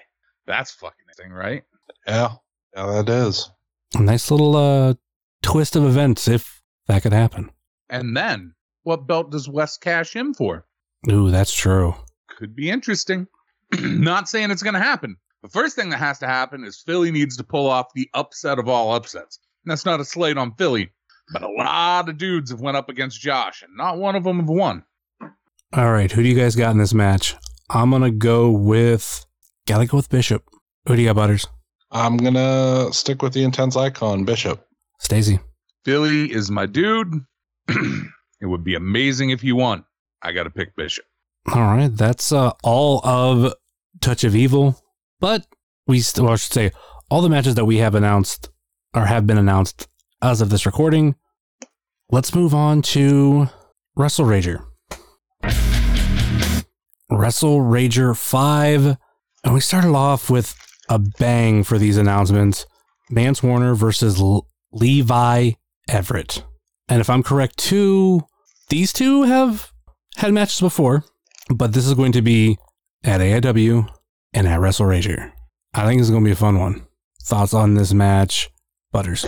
that's 0.44 0.72
fucking 0.72 1.06
thing, 1.16 1.30
right? 1.30 1.62
yeah, 2.06 2.32
yeah, 2.74 2.86
that 2.86 3.08
is. 3.08 3.48
A 3.94 4.02
nice 4.02 4.28
little 4.28 4.56
uh, 4.56 4.94
twist 5.40 5.76
of 5.76 5.84
events 5.84 6.26
if 6.26 6.60
that 6.88 7.02
could 7.04 7.12
happen. 7.12 7.52
And 7.88 8.16
then 8.16 8.54
what 8.82 9.06
belt 9.06 9.30
does 9.30 9.48
Wes 9.48 9.76
cash 9.76 10.16
in 10.16 10.34
for? 10.34 10.66
Ooh, 11.08 11.30
that's 11.30 11.54
true. 11.54 11.94
Could 12.28 12.56
be 12.56 12.70
interesting. 12.70 13.28
Not 13.78 14.28
saying 14.28 14.50
it's 14.50 14.62
going 14.62 14.74
to 14.74 14.80
happen. 14.80 15.16
The 15.44 15.48
first 15.48 15.76
thing 15.76 15.90
that 15.90 15.98
has 15.98 16.18
to 16.18 16.26
happen 16.26 16.64
is 16.64 16.82
Philly 16.84 17.12
needs 17.12 17.36
to 17.36 17.44
pull 17.44 17.70
off 17.70 17.92
the 17.94 18.10
upset 18.14 18.58
of 18.58 18.68
all 18.68 18.94
upsets. 18.94 19.38
And 19.64 19.70
that's 19.70 19.84
not 19.84 20.00
a 20.00 20.04
slate 20.04 20.36
on 20.36 20.56
Philly, 20.56 20.90
but 21.32 21.42
a 21.42 21.48
lot 21.48 22.08
of 22.08 22.18
dudes 22.18 22.50
have 22.50 22.60
went 22.60 22.76
up 22.76 22.88
against 22.88 23.20
Josh, 23.20 23.62
and 23.62 23.76
not 23.76 23.98
one 23.98 24.16
of 24.16 24.24
them 24.24 24.40
have 24.40 24.48
won. 24.48 24.82
All 25.72 25.92
right, 25.92 26.10
who 26.10 26.22
do 26.22 26.28
you 26.28 26.34
guys 26.34 26.56
got 26.56 26.70
in 26.70 26.78
this 26.78 26.94
match? 26.94 27.36
I'm 27.70 27.90
gonna 27.90 28.10
go 28.10 28.50
with. 28.50 29.26
Gotta 29.66 29.86
go 29.86 29.98
with 29.98 30.08
Bishop. 30.08 30.42
Who 30.86 30.96
do 30.96 31.02
you 31.02 31.08
got, 31.08 31.16
Butters? 31.16 31.46
I'm 31.90 32.16
gonna 32.16 32.92
stick 32.92 33.20
with 33.22 33.34
the 33.34 33.44
intense 33.44 33.76
icon 33.76 34.24
Bishop. 34.24 34.66
Stacy. 34.98 35.38
Billy 35.84 36.32
is 36.32 36.50
my 36.50 36.66
dude. 36.66 37.24
it 37.68 38.46
would 38.46 38.64
be 38.64 38.74
amazing 38.74 39.30
if 39.30 39.44
you 39.44 39.56
won. 39.56 39.84
I 40.22 40.32
got 40.32 40.44
to 40.44 40.50
pick 40.50 40.74
Bishop. 40.76 41.04
All 41.52 41.62
right, 41.62 41.94
that's 41.94 42.32
uh, 42.32 42.52
all 42.62 43.00
of 43.06 43.54
Touch 44.00 44.24
of 44.24 44.34
Evil, 44.36 44.82
but 45.20 45.46
we 45.86 46.00
still, 46.00 46.24
well, 46.24 46.34
I 46.34 46.36
should 46.36 46.52
say, 46.52 46.72
all 47.10 47.22
the 47.22 47.28
matches 47.28 47.54
that 47.54 47.64
we 47.64 47.78
have 47.78 47.94
announced 47.94 48.50
or 48.94 49.06
have 49.06 49.26
been 49.26 49.38
announced 49.38 49.88
as 50.20 50.40
of 50.40 50.50
this 50.50 50.66
recording. 50.66 51.14
Let's 52.10 52.34
move 52.34 52.54
on 52.54 52.82
to 52.82 53.48
Wrestle 53.96 54.26
Rager. 54.26 54.64
Wrestle 57.10 57.60
Rager 57.60 58.16
5. 58.16 58.96
And 59.44 59.54
we 59.54 59.60
started 59.60 59.94
off 59.94 60.28
with 60.30 60.54
a 60.88 60.98
bang 60.98 61.62
for 61.64 61.78
these 61.78 61.96
announcements 61.96 62.66
Mance 63.10 63.42
Warner 63.42 63.74
versus 63.74 64.20
L- 64.20 64.46
Levi 64.72 65.52
Everett. 65.88 66.44
And 66.88 67.00
if 67.00 67.08
I'm 67.08 67.22
correct, 67.22 67.58
too, 67.58 68.22
these 68.68 68.92
two 68.92 69.22
have 69.22 69.72
had 70.16 70.32
matches 70.32 70.60
before, 70.60 71.04
but 71.54 71.72
this 71.72 71.86
is 71.86 71.94
going 71.94 72.12
to 72.12 72.22
be 72.22 72.58
at 73.04 73.20
AIW 73.20 73.88
and 74.32 74.46
at 74.46 74.60
Wrestle 74.60 74.86
Rager. 74.86 75.32
I 75.74 75.86
think 75.86 76.00
it's 76.00 76.10
going 76.10 76.22
to 76.22 76.28
be 76.28 76.32
a 76.32 76.36
fun 76.36 76.58
one. 76.58 76.86
Thoughts 77.22 77.54
on 77.54 77.74
this 77.74 77.92
match, 77.92 78.50
Butters? 78.92 79.26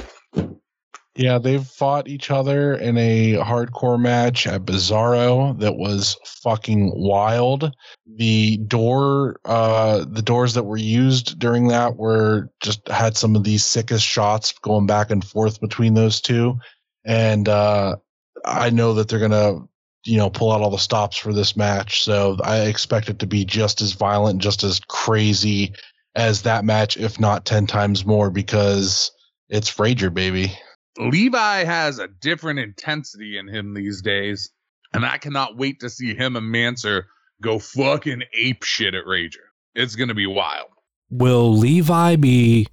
Yeah, 1.16 1.38
they've 1.38 1.66
fought 1.66 2.06
each 2.06 2.30
other 2.30 2.74
in 2.74 2.96
a 2.96 3.34
hardcore 3.34 4.00
match 4.00 4.46
at 4.46 4.64
Bizarro 4.64 5.58
that 5.58 5.76
was 5.76 6.16
fucking 6.24 6.92
wild. 6.94 7.74
The 8.06 8.58
door, 8.58 9.40
uh, 9.44 10.04
the 10.08 10.22
doors 10.22 10.54
that 10.54 10.62
were 10.62 10.76
used 10.76 11.38
during 11.38 11.68
that 11.68 11.96
were 11.96 12.48
just 12.60 12.86
had 12.88 13.16
some 13.16 13.34
of 13.34 13.42
these 13.42 13.64
sickest 13.64 14.06
shots 14.06 14.52
going 14.62 14.86
back 14.86 15.10
and 15.10 15.24
forth 15.24 15.60
between 15.60 15.94
those 15.94 16.20
two. 16.20 16.58
And, 17.04 17.48
uh, 17.48 17.96
I 18.44 18.70
know 18.70 18.94
that 18.94 19.08
they're 19.08 19.28
to, 19.28 19.68
you 20.04 20.16
know, 20.16 20.30
pull 20.30 20.52
out 20.52 20.62
all 20.62 20.70
the 20.70 20.78
stops 20.78 21.16
for 21.16 21.32
this 21.32 21.56
match. 21.56 22.04
So 22.04 22.36
I 22.44 22.60
expect 22.62 23.10
it 23.10 23.18
to 23.18 23.26
be 23.26 23.44
just 23.44 23.82
as 23.82 23.92
violent, 23.92 24.40
just 24.40 24.62
as 24.62 24.80
crazy 24.88 25.74
as 26.14 26.42
that 26.42 26.64
match, 26.64 26.96
if 26.96 27.18
not 27.18 27.44
10 27.44 27.66
times 27.66 28.06
more, 28.06 28.30
because 28.30 29.10
it's 29.48 29.76
Rager, 29.76 30.14
baby. 30.14 30.56
Levi 30.98 31.64
has 31.64 31.98
a 31.98 32.08
different 32.08 32.58
intensity 32.58 33.38
in 33.38 33.48
him 33.48 33.74
these 33.74 34.02
days, 34.02 34.50
and 34.92 35.04
I 35.04 35.18
cannot 35.18 35.56
wait 35.56 35.80
to 35.80 35.90
see 35.90 36.14
him 36.14 36.36
and 36.36 36.52
Manser 36.52 37.04
go 37.42 37.58
fucking 37.58 38.22
ape 38.34 38.62
shit 38.64 38.94
at 38.94 39.04
Rager. 39.04 39.36
It's 39.74 39.96
gonna 39.96 40.14
be 40.14 40.26
wild. 40.26 40.68
Will 41.10 41.56
Levi 41.56 42.16
be 42.16 42.66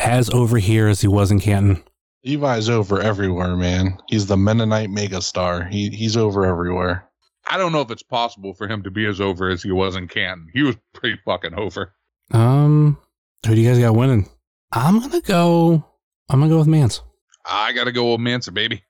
as 0.00 0.28
over 0.30 0.58
here 0.58 0.88
as 0.88 1.00
he 1.00 1.08
was 1.08 1.30
in 1.30 1.40
Canton? 1.40 1.82
Levi's 2.24 2.68
over 2.68 3.00
everywhere, 3.00 3.56
man. 3.56 3.98
He's 4.08 4.26
the 4.26 4.36
Mennonite 4.36 4.90
megastar. 4.90 5.68
He 5.68 5.90
he's 5.90 6.16
over 6.16 6.46
everywhere. 6.46 7.08
I 7.48 7.56
don't 7.56 7.72
know 7.72 7.80
if 7.80 7.90
it's 7.90 8.04
possible 8.04 8.54
for 8.54 8.68
him 8.68 8.82
to 8.84 8.90
be 8.90 9.06
as 9.06 9.20
over 9.20 9.48
as 9.48 9.62
he 9.62 9.72
was 9.72 9.96
in 9.96 10.08
Canton. 10.08 10.48
He 10.52 10.62
was 10.62 10.76
pretty 10.94 11.18
fucking 11.24 11.54
over. 11.54 11.94
Um, 12.30 12.98
who 13.46 13.54
do 13.54 13.60
you 13.60 13.68
guys 13.68 13.78
got 13.80 13.96
winning? 13.96 14.28
I'm 14.72 15.00
gonna 15.00 15.20
go. 15.20 15.84
I'm 16.28 16.40
gonna 16.40 16.50
go 16.50 16.58
with 16.58 16.68
Mance. 16.68 17.02
I 17.44 17.72
gotta 17.72 17.92
go 17.92 18.12
with 18.12 18.20
Manser, 18.20 18.54
baby. 18.54 18.84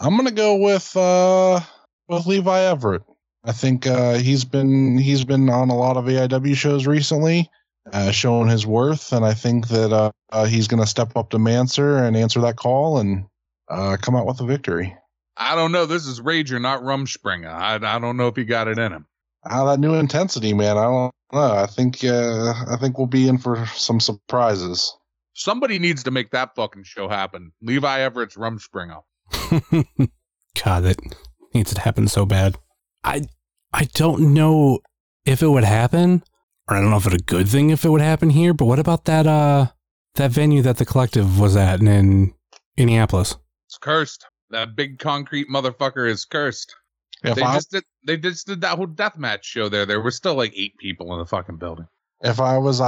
I'm 0.00 0.16
gonna 0.16 0.30
go 0.30 0.56
with 0.56 0.96
uh 0.96 1.60
with 2.08 2.26
Levi 2.26 2.60
Everett. 2.60 3.02
I 3.44 3.52
think 3.52 3.86
uh, 3.86 4.14
he's 4.14 4.44
been 4.44 4.98
he's 4.98 5.24
been 5.24 5.48
on 5.48 5.70
a 5.70 5.76
lot 5.76 5.96
of 5.96 6.04
AIW 6.04 6.54
shows 6.56 6.86
recently, 6.86 7.48
uh, 7.92 8.10
showing 8.10 8.48
his 8.48 8.66
worth, 8.66 9.12
and 9.12 9.24
I 9.24 9.34
think 9.34 9.68
that 9.68 9.92
uh, 9.92 10.10
uh, 10.30 10.44
he's 10.44 10.68
gonna 10.68 10.86
step 10.86 11.16
up 11.16 11.30
to 11.30 11.38
Manser 11.38 12.06
and 12.06 12.16
answer 12.16 12.40
that 12.40 12.56
call 12.56 12.98
and 12.98 13.26
uh, 13.68 13.96
come 14.00 14.16
out 14.16 14.26
with 14.26 14.40
a 14.40 14.46
victory. 14.46 14.94
I 15.36 15.54
don't 15.54 15.72
know. 15.72 15.86
This 15.86 16.06
is 16.06 16.20
Rager, 16.20 16.60
not 16.60 16.82
Rumspringer. 16.82 17.48
I, 17.48 17.76
I 17.76 17.98
don't 18.00 18.16
know 18.16 18.26
if 18.26 18.36
he 18.36 18.44
got 18.44 18.66
it 18.66 18.78
in 18.78 18.92
him. 18.92 19.06
Ah, 19.44 19.64
that 19.66 19.78
new 19.78 19.94
intensity, 19.94 20.52
man. 20.52 20.76
I 20.76 20.82
don't 20.82 21.12
know. 21.32 21.40
I 21.40 21.66
think 21.66 22.04
uh, 22.04 22.52
I 22.68 22.76
think 22.80 22.98
we'll 22.98 23.06
be 23.06 23.28
in 23.28 23.38
for 23.38 23.66
some 23.66 24.00
surprises. 24.00 24.96
Somebody 25.38 25.78
needs 25.78 26.02
to 26.02 26.10
make 26.10 26.32
that 26.32 26.56
fucking 26.56 26.82
show 26.82 27.08
happen. 27.08 27.52
Levi 27.62 28.00
Everett's 28.00 28.34
Rumspringer. 28.36 29.02
God, 30.64 30.80
that 30.80 30.98
needs 31.54 31.72
to 31.72 31.80
happen 31.80 32.08
so 32.08 32.26
bad. 32.26 32.56
I 33.04 33.22
I 33.72 33.84
don't 33.94 34.34
know 34.34 34.80
if 35.24 35.40
it 35.40 35.46
would 35.46 35.62
happen, 35.62 36.24
or 36.68 36.76
I 36.76 36.80
don't 36.80 36.90
know 36.90 36.96
if 36.96 37.06
it's 37.06 37.14
a 37.14 37.18
good 37.18 37.46
thing 37.48 37.70
if 37.70 37.84
it 37.84 37.88
would 37.88 38.00
happen 38.00 38.30
here, 38.30 38.52
but 38.52 38.64
what 38.64 38.80
about 38.80 39.04
that 39.04 39.28
uh 39.28 39.66
that 40.16 40.32
venue 40.32 40.60
that 40.62 40.78
the 40.78 40.84
collective 40.84 41.38
was 41.38 41.54
at 41.54 41.78
in, 41.78 41.86
in 41.86 42.34
Indianapolis? 42.76 43.36
It's 43.68 43.78
cursed. 43.78 44.26
That 44.50 44.74
big 44.74 44.98
concrete 44.98 45.46
motherfucker 45.48 46.10
is 46.10 46.24
cursed. 46.24 46.74
If 47.22 47.36
they 47.36 47.42
I 47.42 47.54
just 47.54 47.70
did 47.70 47.84
they 48.04 48.16
just 48.16 48.48
did 48.48 48.62
that 48.62 48.76
whole 48.76 48.88
deathmatch 48.88 49.44
show 49.44 49.68
there. 49.68 49.86
There 49.86 50.00
were 50.00 50.10
still 50.10 50.34
like 50.34 50.52
eight 50.56 50.76
people 50.78 51.12
in 51.12 51.20
the 51.20 51.26
fucking 51.26 51.58
building. 51.58 51.86
if 52.24 52.40
I 52.40 52.58
was 52.58 52.80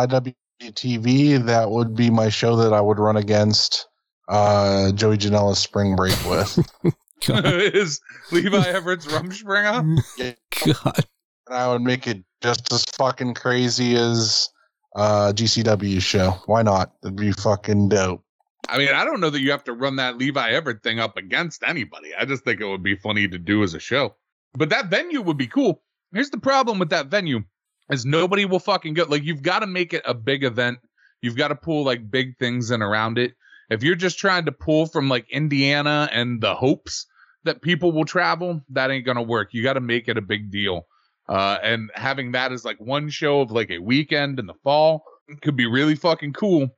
IWTV, 0.61 1.47
that 1.47 1.71
would 1.71 1.95
be 1.95 2.11
my 2.11 2.29
show 2.29 2.57
that 2.57 2.73
I 2.73 2.81
would 2.81 2.99
run 2.99 3.17
against 3.17 3.89
uh, 4.29 4.93
Joey 4.93 5.17
Janela's 5.17 5.59
Spring 5.59 5.97
Break 5.97 6.17
with. 6.29 6.59
Is 7.29 8.01
Levi 8.33 8.67
Everett's 8.69 9.07
Rumspringa? 9.07 10.37
God. 10.85 11.05
and 11.47 11.57
I 11.57 11.69
would 11.69 11.83
make 11.83 12.07
it 12.07 12.25
just 12.43 12.73
as 12.73 12.85
fucking 12.97 13.35
crazy 13.35 13.95
as 13.97 14.49
uh, 14.97 15.33
GCW 15.35 16.01
show. 16.01 16.31
Why 16.47 16.63
not? 16.63 16.93
It'd 17.03 17.17
be 17.17 17.33
fucking 17.33 17.91
dope. 17.91 18.25
I 18.69 18.79
mean, 18.79 18.89
I 18.89 19.05
don't 19.05 19.21
know 19.21 19.31
that 19.31 19.41
you 19.41 19.51
have 19.51 19.65
to 19.65 19.73
run 19.73 19.97
that 19.97 20.17
Levi 20.17 20.51
Everett 20.51 20.83
thing 20.83 21.01
up 21.01 21.17
against 21.17 21.63
anybody. 21.63 22.15
I 22.15 22.25
just 22.25 22.45
think 22.45 22.61
it 22.61 22.67
would 22.67 22.83
be 22.83 22.95
funny 22.95 23.29
to 23.29 23.39
do 23.39 23.63
as 23.63 23.75
a 23.75 23.81
show. 23.81 24.15
But 24.55 24.71
that 24.71 24.87
venue 24.87 25.21
would 25.21 25.37
be 25.37 25.47
cool. 25.47 25.83
Here's 26.13 26.31
the 26.31 26.39
problem 26.39 26.79
with 26.79 26.91
that 26.91 27.07
venue 27.07 27.43
is 27.91 28.05
nobody 28.05 28.45
will 28.45 28.59
fucking 28.59 28.95
go. 28.95 29.05
Like 29.05 29.25
you've 29.25 29.43
got 29.43 29.61
to 29.61 29.67
make 29.67 29.93
it 29.93 30.03
a 30.05 30.15
big 30.15 30.45
event. 30.45 30.79
You've 31.21 31.37
got 31.37 31.49
to 31.49 31.55
pull 31.55 31.85
like 31.85 32.11
big 32.11 32.39
things 32.39 32.71
in 32.71 32.83
around 32.83 33.19
it. 33.19 33.35
If 33.69 33.83
you're 33.83 33.95
just 33.95 34.19
trying 34.19 34.47
to 34.47 34.53
pull 34.53 34.87
from 34.87 35.09
like 35.09 35.31
Indiana 35.31 36.09
and 36.13 36.41
the 36.41 36.55
hopes 36.55 37.07
that 37.45 37.63
people 37.63 37.93
will 37.93 38.05
travel, 38.05 38.61
that 38.71 38.91
ain't 38.91 39.07
gonna 39.07 39.23
work. 39.23 39.51
You 39.53 39.63
got 39.63 39.75
to 39.75 39.81
make 39.81 40.09
it 40.09 40.19
a 40.19 40.23
big 40.23 40.51
deal. 40.51 40.87
Uh, 41.29 41.59
and 41.63 41.91
having 41.95 42.33
that 42.33 42.53
as 42.53 42.65
like 42.65 42.79
one 42.81 43.09
show 43.09 43.41
of 43.41 43.53
like 43.53 43.71
a 43.71 43.79
weekend 43.79 44.41
in 44.41 44.47
the 44.47 44.55
fall 44.65 45.05
could 45.43 45.57
be 45.57 45.67
really 45.67 45.95
fucking 45.95 46.33
cool 46.33 46.69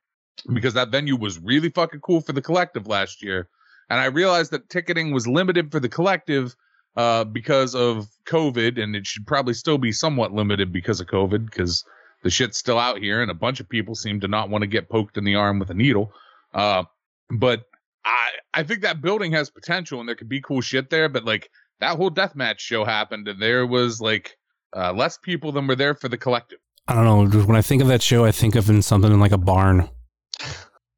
because 0.53 0.75
that 0.75 0.91
venue 0.91 1.17
was 1.17 1.39
really 1.39 1.71
fucking 1.71 2.01
cool 2.01 2.21
for 2.21 2.33
the 2.33 2.43
collective 2.43 2.87
last 2.87 3.23
year. 3.23 3.49
And 3.89 3.99
I 4.01 4.07
realized 4.07 4.51
that 4.51 4.69
ticketing 4.69 5.13
was 5.13 5.27
limited 5.27 5.73
for 5.73 5.81
the 5.81 5.89
collective 5.89 6.55
uh, 6.97 7.25
because 7.25 7.75
of 7.75 8.09
COVID, 8.27 8.81
and 8.81 8.95
it 8.95 9.07
should 9.07 9.27
probably 9.27 9.55
still 9.55 9.79
be 9.79 9.93
somewhat 9.93 10.33
limited 10.33 10.73
because 10.73 11.01
of 11.01 11.07
COVID 11.07 11.47
because 11.47 11.85
the 12.23 12.31
shit's 12.31 12.59
still 12.59 12.79
out 12.79 12.99
here, 12.99 13.23
and 13.23 13.31
a 13.31 13.35
bunch 13.35 13.61
of 13.61 13.69
people 13.69 13.95
seem 13.95 14.21
to 14.21 14.29
not 14.29 14.51
want 14.51 14.63
to 14.63 14.69
get 14.69 14.89
poked 14.89 15.17
in 15.17 15.25
the 15.25 15.35
arm 15.35 15.59
with 15.59 15.71
a 15.71 15.75
needle. 15.75 16.13
Uh, 16.53 16.85
but 17.31 17.65
I 18.05 18.31
I 18.55 18.63
think 18.63 18.83
that 18.83 19.01
building 19.01 19.33
has 19.33 19.51
potential, 19.51 20.01
and 20.01 20.09
there 20.09 20.17
could 20.17 20.29
be 20.29 20.41
cool 20.41 20.61
shit 20.61 20.91
there. 20.91 21.09
But 21.09 21.25
like 21.25 21.51
that 21.81 21.97
whole 21.97 22.11
deathmatch 22.11 22.59
show 22.59 22.85
happened, 22.85 23.29
and 23.29 23.41
there 23.41 23.67
was 23.67 24.01
like 24.01 24.37
uh, 24.77 24.93
less 24.93 25.19
people 25.19 25.53
than 25.53 25.67
were 25.67 25.77
there 25.77 25.95
for 25.95 26.09
the 26.09 26.19
collective. 26.19 26.59
I 26.89 26.95
don't 26.95 27.05
know. 27.05 27.29
just 27.29 27.47
When 27.47 27.57
I 27.57 27.63
think 27.63 27.83
of 27.83 27.89
that 27.89 28.03
show, 28.03 28.25
I 28.25 28.33
think 28.33 28.55
of 28.55 28.69
in 28.69 28.83
something 28.83 29.13
in 29.13 29.21
like 29.21 29.33
a 29.33 29.39
barn. 29.39 29.89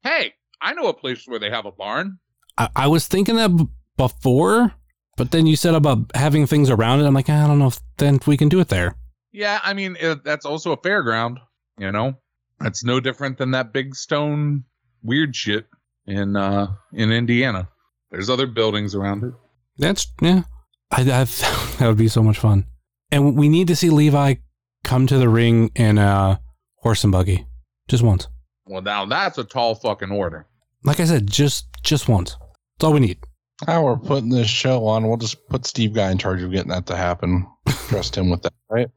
Hey, 0.03 0.33
I 0.61 0.73
know 0.73 0.87
a 0.87 0.93
place 0.93 1.27
where 1.27 1.39
they 1.39 1.49
have 1.49 1.65
a 1.65 1.71
barn. 1.71 2.19
I, 2.57 2.69
I 2.75 2.87
was 2.87 3.07
thinking 3.07 3.35
that 3.35 3.55
b- 3.55 3.67
before, 3.97 4.73
but 5.17 5.31
then 5.31 5.47
you 5.47 5.55
said 5.55 5.75
about 5.75 6.11
having 6.15 6.45
things 6.45 6.69
around 6.69 6.99
it. 6.99 7.05
I'm 7.05 7.13
like, 7.13 7.29
I 7.29 7.47
don't 7.47 7.59
know 7.59 7.67
if 7.67 7.79
then 7.97 8.19
we 8.27 8.37
can 8.37 8.49
do 8.49 8.59
it 8.59 8.69
there. 8.69 8.95
Yeah, 9.31 9.59
I 9.63 9.73
mean 9.73 9.97
it, 9.99 10.23
that's 10.23 10.45
also 10.45 10.71
a 10.71 10.77
fairground. 10.77 11.37
You 11.77 11.91
know, 11.91 12.15
that's 12.59 12.83
no 12.83 12.99
different 12.99 13.37
than 13.37 13.51
that 13.51 13.73
big 13.73 13.95
stone 13.95 14.63
weird 15.03 15.35
shit 15.35 15.67
in 16.07 16.35
uh 16.35 16.67
in 16.93 17.11
Indiana. 17.11 17.69
There's 18.11 18.29
other 18.29 18.47
buildings 18.47 18.95
around 18.95 19.23
it. 19.23 19.33
That's 19.77 20.07
yeah. 20.21 20.43
I, 20.91 21.01
I 21.01 21.23
that 21.79 21.87
would 21.87 21.97
be 21.97 22.07
so 22.07 22.23
much 22.23 22.39
fun. 22.39 22.65
And 23.11 23.35
we 23.35 23.49
need 23.49 23.67
to 23.67 23.75
see 23.75 23.89
Levi 23.89 24.35
come 24.83 25.07
to 25.07 25.17
the 25.17 25.29
ring 25.29 25.71
in 25.75 25.97
a 25.97 26.39
horse 26.77 27.03
and 27.03 27.11
buggy, 27.11 27.45
just 27.87 28.03
once. 28.03 28.27
Well, 28.65 28.81
now 28.81 29.05
that's 29.05 29.37
a 29.37 29.43
tall 29.43 29.75
fucking 29.75 30.11
order. 30.11 30.47
Like 30.83 30.99
I 30.99 31.05
said, 31.05 31.27
just 31.27 31.67
just 31.83 32.07
once. 32.07 32.37
That's 32.77 32.85
all 32.85 32.93
we 32.93 32.99
need. 32.99 33.19
Now 33.67 33.83
we're 33.83 33.97
putting 33.97 34.29
this 34.29 34.49
show 34.49 34.85
on. 34.85 35.07
We'll 35.07 35.17
just 35.17 35.47
put 35.47 35.65
Steve 35.65 35.93
Guy 35.93 36.11
in 36.11 36.17
charge 36.17 36.41
of 36.41 36.51
getting 36.51 36.71
that 36.71 36.87
to 36.87 36.95
happen. 36.95 37.47
Trust 37.87 38.17
him 38.17 38.29
with 38.29 38.41
that, 38.43 38.53
right? 38.69 38.89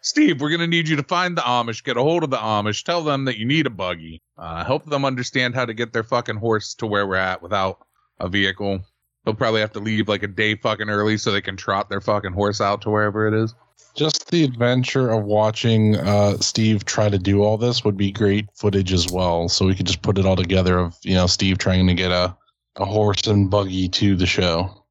Steve, 0.00 0.40
we're 0.40 0.50
gonna 0.50 0.66
need 0.66 0.88
you 0.88 0.96
to 0.96 1.02
find 1.02 1.36
the 1.36 1.42
Amish, 1.42 1.84
get 1.84 1.96
a 1.96 2.02
hold 2.02 2.24
of 2.24 2.30
the 2.30 2.36
Amish, 2.36 2.84
tell 2.84 3.02
them 3.02 3.24
that 3.26 3.38
you 3.38 3.44
need 3.44 3.66
a 3.66 3.70
buggy, 3.70 4.22
uh, 4.36 4.64
help 4.64 4.86
them 4.86 5.04
understand 5.04 5.54
how 5.54 5.64
to 5.64 5.74
get 5.74 5.92
their 5.92 6.02
fucking 6.02 6.36
horse 6.36 6.74
to 6.74 6.86
where 6.86 7.06
we're 7.06 7.16
at 7.16 7.42
without 7.42 7.84
a 8.20 8.28
vehicle. 8.28 8.80
They'll 9.24 9.34
probably 9.34 9.60
have 9.60 9.72
to 9.72 9.80
leave 9.80 10.08
like 10.08 10.22
a 10.22 10.28
day 10.28 10.54
fucking 10.54 10.88
early 10.88 11.18
so 11.18 11.30
they 11.30 11.40
can 11.40 11.56
trot 11.56 11.90
their 11.90 12.00
fucking 12.00 12.32
horse 12.32 12.60
out 12.60 12.82
to 12.82 12.90
wherever 12.90 13.26
it 13.26 13.34
is. 13.34 13.54
Just 13.94 14.30
the 14.30 14.44
adventure 14.44 15.10
of 15.10 15.24
watching 15.24 15.96
uh, 15.96 16.38
Steve 16.38 16.84
try 16.84 17.08
to 17.08 17.18
do 17.18 17.42
all 17.42 17.58
this 17.58 17.84
would 17.84 17.96
be 17.96 18.12
great 18.12 18.46
footage 18.54 18.92
as 18.92 19.10
well. 19.10 19.48
So 19.48 19.66
we 19.66 19.74
could 19.74 19.86
just 19.86 20.02
put 20.02 20.18
it 20.18 20.26
all 20.26 20.36
together 20.36 20.78
of 20.78 20.96
you 21.02 21.14
know 21.14 21.26
Steve 21.26 21.58
trying 21.58 21.86
to 21.88 21.94
get 21.94 22.12
a 22.12 22.36
a 22.78 22.84
horse 22.84 23.26
and 23.26 23.50
buggy 23.50 23.88
to 23.88 24.16
the 24.16 24.26
show. 24.26 24.84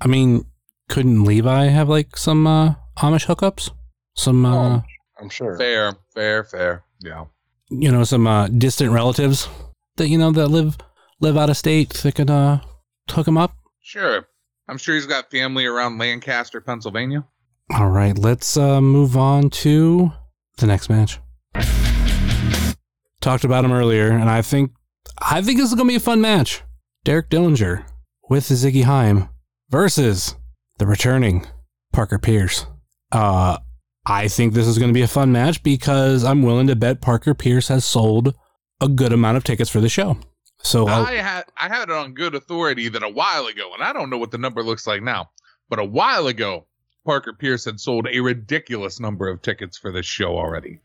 I 0.00 0.08
mean, 0.08 0.44
couldn't 0.88 1.24
Levi 1.24 1.66
have 1.66 1.88
like 1.88 2.16
some 2.16 2.46
uh, 2.46 2.74
Amish 2.98 3.26
hookups? 3.26 3.70
Some 4.16 4.44
uh, 4.44 4.76
Oh. 4.78 4.82
I'm 5.20 5.28
sure. 5.28 5.56
Fair, 5.56 5.94
fair, 6.14 6.42
fair. 6.42 6.84
Yeah. 7.00 7.26
you 7.70 7.92
know, 7.92 8.02
some 8.02 8.26
uh, 8.26 8.48
distant 8.48 8.90
relatives 8.92 9.48
that 9.96 10.08
you 10.08 10.18
know 10.18 10.32
that 10.32 10.48
live 10.48 10.76
live 11.20 11.36
out 11.36 11.48
of 11.50 11.56
state 11.56 11.90
that 11.90 12.14
could 12.16 12.28
uh 12.30 12.58
hook 13.10 13.28
him 13.28 13.38
up. 13.38 13.54
Sure. 13.80 14.26
I'm 14.68 14.78
sure 14.78 14.94
he's 14.96 15.06
got 15.06 15.30
family 15.30 15.66
around 15.66 15.98
Lancaster, 15.98 16.60
Pennsylvania. 16.60 17.24
All 17.74 17.88
right, 17.90 18.16
let's 18.18 18.56
uh, 18.56 18.80
move 18.80 19.16
on 19.16 19.50
to 19.50 20.12
the 20.58 20.66
next 20.66 20.88
match. 20.90 21.20
Talked 23.20 23.44
about 23.44 23.64
him 23.64 23.72
earlier, 23.72 24.10
and 24.10 24.28
I 24.28 24.42
think 24.42 24.72
I 25.20 25.40
think 25.42 25.58
this 25.58 25.68
is 25.68 25.74
gonna 25.76 25.88
be 25.88 25.94
a 25.94 26.00
fun 26.00 26.20
match. 26.20 26.62
Derek 27.04 27.30
Dillinger 27.30 27.84
with 28.28 28.44
Ziggy 28.44 28.84
Haim 28.84 29.28
versus 29.70 30.36
the 30.78 30.86
returning 30.86 31.46
Parker 31.92 32.18
Pierce. 32.18 32.66
Uh, 33.10 33.58
I 34.06 34.28
think 34.28 34.54
this 34.54 34.66
is 34.66 34.78
gonna 34.78 34.92
be 34.92 35.02
a 35.02 35.08
fun 35.08 35.32
match 35.32 35.62
because 35.62 36.24
I'm 36.24 36.42
willing 36.42 36.66
to 36.68 36.76
bet 36.76 37.00
Parker 37.00 37.34
Pierce 37.34 37.68
has 37.68 37.84
sold 37.84 38.34
a 38.80 38.88
good 38.88 39.12
amount 39.12 39.36
of 39.36 39.44
tickets 39.44 39.70
for 39.70 39.80
the 39.80 39.88
show. 39.88 40.16
So 40.62 40.86
I'll- 40.86 41.04
I 41.06 41.14
had 41.14 41.44
I 41.56 41.68
had 41.68 41.88
it 41.88 41.94
on 41.94 42.14
good 42.14 42.34
authority 42.34 42.88
that 42.88 43.02
a 43.02 43.08
while 43.08 43.46
ago, 43.46 43.72
and 43.74 43.82
I 43.82 43.92
don't 43.92 44.10
know 44.10 44.18
what 44.18 44.30
the 44.30 44.38
number 44.38 44.62
looks 44.62 44.86
like 44.86 45.02
now, 45.02 45.30
but 45.68 45.78
a 45.78 45.84
while 45.84 46.26
ago, 46.28 46.66
Parker 47.04 47.32
Pierce 47.32 47.64
had 47.64 47.80
sold 47.80 48.06
a 48.10 48.20
ridiculous 48.20 49.00
number 49.00 49.28
of 49.28 49.42
tickets 49.42 49.76
for 49.76 49.90
this 49.90 50.06
show 50.06 50.36
already. 50.38 50.78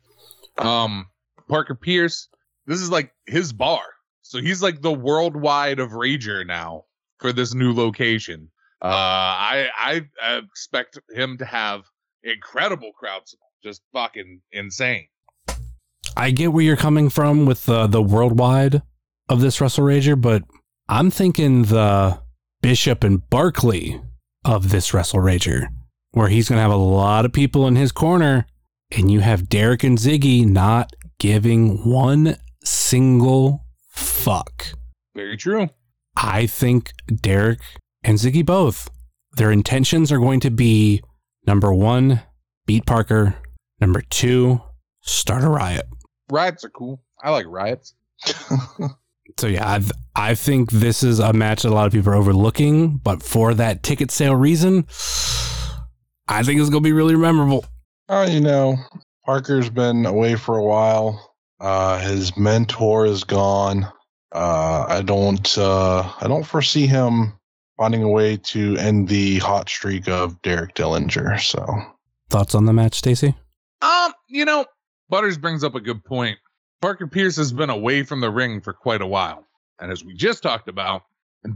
Um, 0.58 1.08
Parker 1.48 1.76
Pierce, 1.76 2.28
this 2.66 2.82
is 2.82 2.90
like 2.90 3.14
his 3.28 3.54
bar, 3.54 3.82
so 4.28 4.42
he's 4.42 4.62
like 4.62 4.82
the 4.82 4.94
worldwide 4.94 5.80
of 5.80 5.92
Rager 5.92 6.46
now 6.46 6.84
for 7.20 7.32
this 7.32 7.54
new 7.54 7.74
location. 7.74 8.50
Uh, 8.82 8.88
I 8.88 9.70
I, 9.76 10.02
I 10.22 10.38
expect 10.38 11.00
him 11.10 11.38
to 11.38 11.46
have 11.46 11.84
incredible 12.24 12.92
crowd 12.92 13.22
support, 13.26 13.52
just 13.64 13.82
fucking 13.94 14.42
insane. 14.52 15.08
I 16.16 16.32
get 16.32 16.52
where 16.52 16.64
you're 16.64 16.76
coming 16.76 17.10
from 17.10 17.46
with 17.46 17.66
the 17.66 17.88
the 17.88 18.02
worldwide 18.02 18.82
of 19.30 19.40
this 19.40 19.62
Wrestle 19.62 19.86
Rager, 19.86 20.20
but 20.20 20.44
I'm 20.90 21.10
thinking 21.10 21.64
the 21.64 22.20
Bishop 22.62 23.04
and 23.04 23.28
Barkley 23.30 24.02
of 24.44 24.70
this 24.70 24.94
Wrestle 24.94 25.20
Rager, 25.20 25.68
where 26.12 26.28
he's 26.28 26.50
gonna 26.50 26.62
have 26.62 26.72
a 26.72 26.76
lot 26.76 27.24
of 27.24 27.32
people 27.32 27.66
in 27.66 27.78
his 27.78 27.94
corner, 27.94 28.46
and 28.92 29.10
you 29.10 29.22
have 29.22 29.48
Derek 29.48 29.84
and 29.84 29.98
Ziggy 29.98 30.46
not 30.46 30.92
giving 31.18 31.90
one 31.90 32.36
single 32.64 33.64
fuck. 34.28 34.74
Very 35.16 35.38
true. 35.38 35.70
I 36.18 36.48
think 36.48 36.92
Derek 37.08 37.60
and 38.04 38.18
Ziggy 38.18 38.46
both, 38.46 38.90
their 39.38 39.52
intentions 39.52 40.12
are 40.12 40.20
going 40.20 40.42
to 40.42 40.52
be 40.52 41.02
number 41.46 41.74
one, 41.74 42.22
beat 42.66 42.86
Parker, 42.86 43.36
number 43.80 44.02
two, 44.02 44.62
start 45.02 45.46
a 45.46 45.50
riot. 45.50 45.88
Riots 46.30 46.66
are 46.66 46.70
cool. 46.70 47.02
I 47.24 47.32
like 47.32 47.46
riots. 47.48 47.94
So 49.38 49.46
yeah, 49.46 49.68
I, 49.68 50.30
I 50.32 50.36
think 50.36 50.72
this 50.72 51.04
is 51.04 51.20
a 51.20 51.32
match 51.32 51.62
that 51.62 51.70
a 51.70 51.76
lot 51.76 51.86
of 51.86 51.92
people 51.92 52.12
are 52.12 52.16
overlooking, 52.16 52.98
but 52.98 53.22
for 53.22 53.54
that 53.54 53.84
ticket 53.84 54.10
sale 54.10 54.36
reason, 54.36 54.88
I 56.28 56.42
think 56.42 56.60
it's 56.60 56.70
gonna 56.70 56.82
be 56.82 56.94
really 56.94 57.16
memorable. 57.16 57.66
Oh, 58.10 58.24
you 58.24 58.40
know, 58.40 58.78
Parker's 59.26 59.70
been 59.70 60.08
away 60.08 60.36
for 60.36 60.58
a 60.58 60.64
while. 60.64 61.36
Uh, 61.60 62.00
his 62.00 62.36
mentor 62.38 63.06
is 63.06 63.26
gone. 63.26 63.86
Uh, 64.32 64.86
I 64.88 65.02
don't. 65.02 65.58
Uh, 65.58 66.12
I 66.20 66.28
don't 66.28 66.46
foresee 66.46 66.88
him 66.88 67.34
finding 67.78 68.04
a 68.04 68.10
way 68.10 68.38
to 68.38 68.76
end 68.78 69.08
the 69.08 69.40
hot 69.40 69.70
streak 69.70 70.08
of 70.08 70.42
Derek 70.42 70.74
Dillinger. 70.76 71.40
So 71.40 71.66
Thoughts 72.30 72.56
on 72.56 72.66
the 72.66 72.74
match, 72.74 72.96
Stacy? 72.96 73.36
Um, 73.82 74.14
you 74.28 74.44
know, 74.46 74.66
Butters 75.10 75.38
brings 75.38 75.64
up 75.64 75.76
a 75.76 75.82
good 75.82 76.04
point. 76.04 76.38
Parker 76.82 77.08
Pierce 77.08 77.38
has 77.38 77.54
been 77.54 77.70
away 77.70 78.04
from 78.04 78.22
the 78.22 78.30
ring 78.30 78.62
for 78.62 78.74
quite 78.74 79.02
a 79.02 79.08
while. 79.08 79.46
And 79.80 79.92
as 79.92 80.04
we 80.04 80.14
just 80.14 80.44
talked 80.44 80.68
about, 80.68 81.04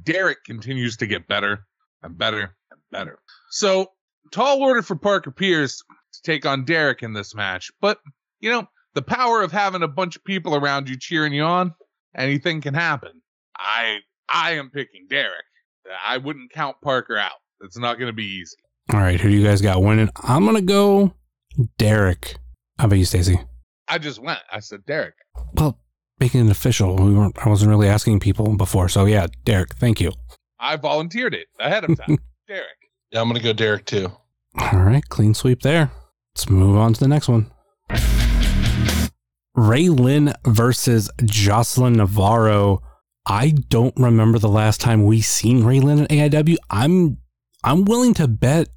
Derek 0.03 0.43
continues 0.45 0.97
to 0.97 1.07
get 1.07 1.27
better 1.27 1.65
and 2.01 2.17
better 2.17 2.55
and 2.71 2.79
better. 2.91 3.19
So, 3.49 3.87
tall 4.31 4.61
order 4.61 4.81
for 4.81 4.95
Parker 4.95 5.31
Pierce. 5.31 5.83
to 6.13 6.21
take 6.23 6.45
on 6.45 6.65
Derek 6.65 7.03
in 7.03 7.13
this 7.13 7.35
match. 7.35 7.71
But, 7.81 7.99
you 8.39 8.49
know, 8.49 8.67
the 8.93 9.01
power 9.01 9.41
of 9.41 9.51
having 9.51 9.83
a 9.83 9.87
bunch 9.87 10.15
of 10.15 10.23
people 10.23 10.55
around 10.55 10.89
you 10.89 10.97
cheering 10.97 11.33
you 11.33 11.43
on, 11.43 11.73
anything 12.15 12.61
can 12.61 12.73
happen. 12.73 13.21
I 13.57 13.99
I 14.29 14.51
am 14.53 14.69
picking 14.69 15.07
Derek. 15.09 15.45
I 16.05 16.17
wouldn't 16.17 16.51
count 16.51 16.77
Parker 16.83 17.17
out. 17.17 17.31
It's 17.61 17.77
not 17.77 17.97
going 17.97 18.07
to 18.07 18.13
be 18.13 18.25
easy. 18.25 18.55
All 18.93 18.99
right, 18.99 19.19
who 19.19 19.29
do 19.29 19.35
you 19.35 19.45
guys 19.45 19.61
got 19.61 19.81
winning? 19.81 20.09
I'm 20.23 20.45
gonna 20.45 20.61
go 20.61 21.13
Derek. 21.77 22.35
How 22.77 22.85
about 22.85 22.97
you, 22.97 23.05
Stacy? 23.05 23.39
I 23.87 23.97
just 23.97 24.19
went. 24.19 24.39
I 24.51 24.59
said 24.59 24.85
Derek. 24.85 25.13
Well, 25.53 25.77
making 26.19 26.45
it 26.45 26.51
official. 26.51 26.95
We 26.95 27.13
weren't. 27.13 27.37
I 27.45 27.47
wasn't 27.47 27.69
really 27.69 27.87
asking 27.87 28.19
people 28.19 28.57
before, 28.57 28.89
so 28.89 29.05
yeah, 29.05 29.27
Derek. 29.45 29.75
Thank 29.75 30.01
you. 30.01 30.11
I 30.59 30.75
volunteered 30.75 31.33
it 31.33 31.47
ahead 31.59 31.85
of 31.85 31.97
time. 31.97 32.17
Derek. 32.47 32.65
Yeah, 33.11 33.21
I'm 33.21 33.29
gonna 33.29 33.39
go 33.39 33.53
Derek 33.53 33.85
too. 33.85 34.11
All 34.59 34.79
right, 34.79 35.07
clean 35.07 35.33
sweep 35.33 35.61
there. 35.61 35.91
Let's 36.35 36.49
move 36.49 36.75
on 36.75 36.93
to 36.93 36.99
the 36.99 37.07
next 37.07 37.29
one. 37.29 37.49
Ray 39.55 39.89
Lyn 39.89 40.33
versus 40.45 41.09
Jocelyn 41.23 41.93
Navarro. 41.93 42.81
I 43.25 43.49
don't 43.49 43.93
remember 43.97 44.39
the 44.39 44.49
last 44.49 44.81
time 44.81 45.05
we 45.05 45.21
seen 45.21 45.63
Ray 45.63 45.79
Lyn 45.79 46.01
at 46.01 46.09
AIW. 46.09 46.55
I'm 46.69 47.17
I'm 47.63 47.85
willing 47.85 48.13
to 48.15 48.27
bet, 48.27 48.69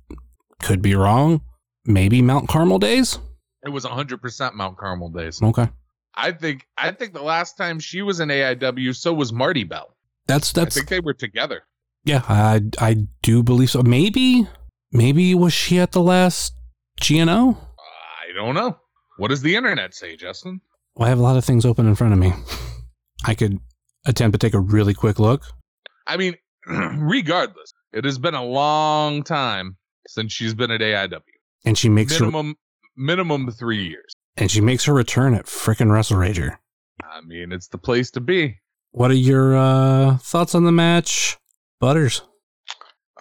could 0.62 0.82
be 0.82 0.94
wrong, 0.94 1.40
maybe 1.86 2.20
Mount 2.20 2.48
Carmel 2.48 2.78
days. 2.78 3.18
It 3.64 3.70
was 3.70 3.84
100% 3.84 4.52
Mount 4.54 4.76
Carmel 4.76 5.08
days. 5.08 5.42
Okay, 5.42 5.68
I 6.14 6.32
think 6.32 6.66
I 6.76 6.90
think 6.90 7.14
the 7.14 7.22
last 7.22 7.56
time 7.56 7.78
she 7.80 8.02
was 8.02 8.20
in 8.20 8.28
AIW, 8.28 8.94
so 8.94 9.14
was 9.14 9.32
Marti 9.32 9.64
Belle. 9.64 9.94
that's 10.26 10.52
that's. 10.52 10.76
I 10.76 10.80
think 10.80 10.90
they 10.90 11.00
were 11.00 11.14
together. 11.14 11.62
yeah. 12.04 12.22
I 12.28 12.60
I 12.78 13.06
do 13.22 13.42
believe 13.42 13.70
so. 13.70 13.82
Maybe 13.82 14.46
maybe 14.92 15.34
was 15.34 15.54
she 15.54 15.78
at 15.78 15.92
the 15.92 16.02
last 16.02 16.54
GNO? 17.08 17.56
I 17.56 18.34
don't 18.36 18.54
know. 18.54 18.76
What 19.18 19.28
does 19.28 19.42
the 19.42 19.54
internet 19.56 19.94
say, 19.94 20.16
Justin? 20.16 20.60
Well, 20.96 21.06
I 21.06 21.08
have 21.08 21.18
a 21.18 21.22
lot 21.22 21.36
of 21.36 21.44
things 21.44 21.64
open 21.64 21.86
in 21.86 21.94
front 21.94 22.12
of 22.12 22.18
me. 22.18 22.32
I 23.24 23.34
could 23.34 23.58
attempt 24.06 24.34
to 24.34 24.38
take 24.46 24.54
a 24.54 24.60
really 24.60 24.94
quick 24.94 25.18
look. 25.18 25.42
I 26.06 26.16
mean, 26.16 26.34
regardless, 26.66 27.72
it 27.92 28.04
has 28.04 28.18
been 28.18 28.34
a 28.34 28.44
long 28.44 29.22
time 29.22 29.76
since 30.08 30.32
she's 30.32 30.54
been 30.54 30.70
at 30.70 30.80
AIW. 30.80 31.20
And 31.64 31.78
she 31.78 31.88
makes 31.88 32.16
her 32.18 32.26
Minimum 32.26 32.56
minimum 32.96 33.50
three 33.50 33.84
years. 33.88 34.12
and 34.36 34.50
she 34.50 34.60
makes 34.60 34.84
her 34.84 34.92
return 34.92 35.34
at 35.34 35.46
frickin' 35.46 35.90
Wrestle 35.90 36.18
Rager. 36.18 36.56
I 37.02 37.20
mean, 37.26 37.52
it's 37.52 37.68
the 37.68 37.78
place 37.78 38.10
to 38.12 38.20
be. 38.20 38.58
What 38.92 39.10
are 39.10 39.14
your 39.14 39.56
uh, 39.56 40.18
thoughts 40.18 40.54
on 40.54 40.64
the 40.64 40.72
match, 40.72 41.36
Butters? 41.80 42.22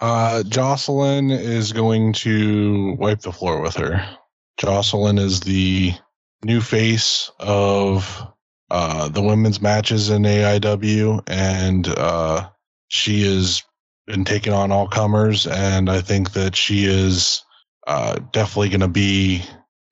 Uh, 0.00 0.42
Jocelyn 0.44 1.30
is 1.30 1.72
going 1.72 2.12
to 2.14 2.94
wipe 2.98 3.20
the 3.20 3.32
floor 3.32 3.60
with 3.60 3.74
her. 3.76 4.04
Jocelyn 4.58 5.18
is 5.18 5.40
the 5.40 5.92
new 6.44 6.60
face 6.60 7.30
of 7.40 8.26
uh, 8.70 9.08
the 9.08 9.22
women's 9.22 9.60
matches 9.60 10.10
in 10.10 10.22
AIW, 10.22 11.22
and 11.26 11.88
uh, 11.88 12.48
she 12.88 13.22
has 13.22 13.62
been 14.06 14.24
taking 14.24 14.52
on 14.52 14.72
all 14.72 14.88
comers. 14.88 15.46
And 15.46 15.90
I 15.90 16.00
think 16.00 16.32
that 16.32 16.56
she 16.56 16.84
is 16.84 17.42
uh, 17.86 18.18
definitely 18.32 18.70
going 18.70 18.80
to 18.80 18.88
be 18.88 19.42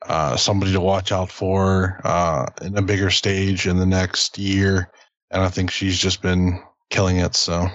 uh, 0.08 0.36
somebody 0.36 0.72
to 0.72 0.80
watch 0.80 1.12
out 1.12 1.30
for 1.30 2.00
uh, 2.04 2.46
in 2.62 2.76
a 2.76 2.82
bigger 2.82 3.10
stage 3.10 3.66
in 3.66 3.78
the 3.78 3.86
next 3.86 4.38
year. 4.38 4.90
And 5.30 5.42
I 5.42 5.48
think 5.48 5.70
she's 5.70 5.98
just 5.98 6.22
been 6.22 6.62
killing 6.90 7.18
it. 7.18 7.34
So. 7.34 7.68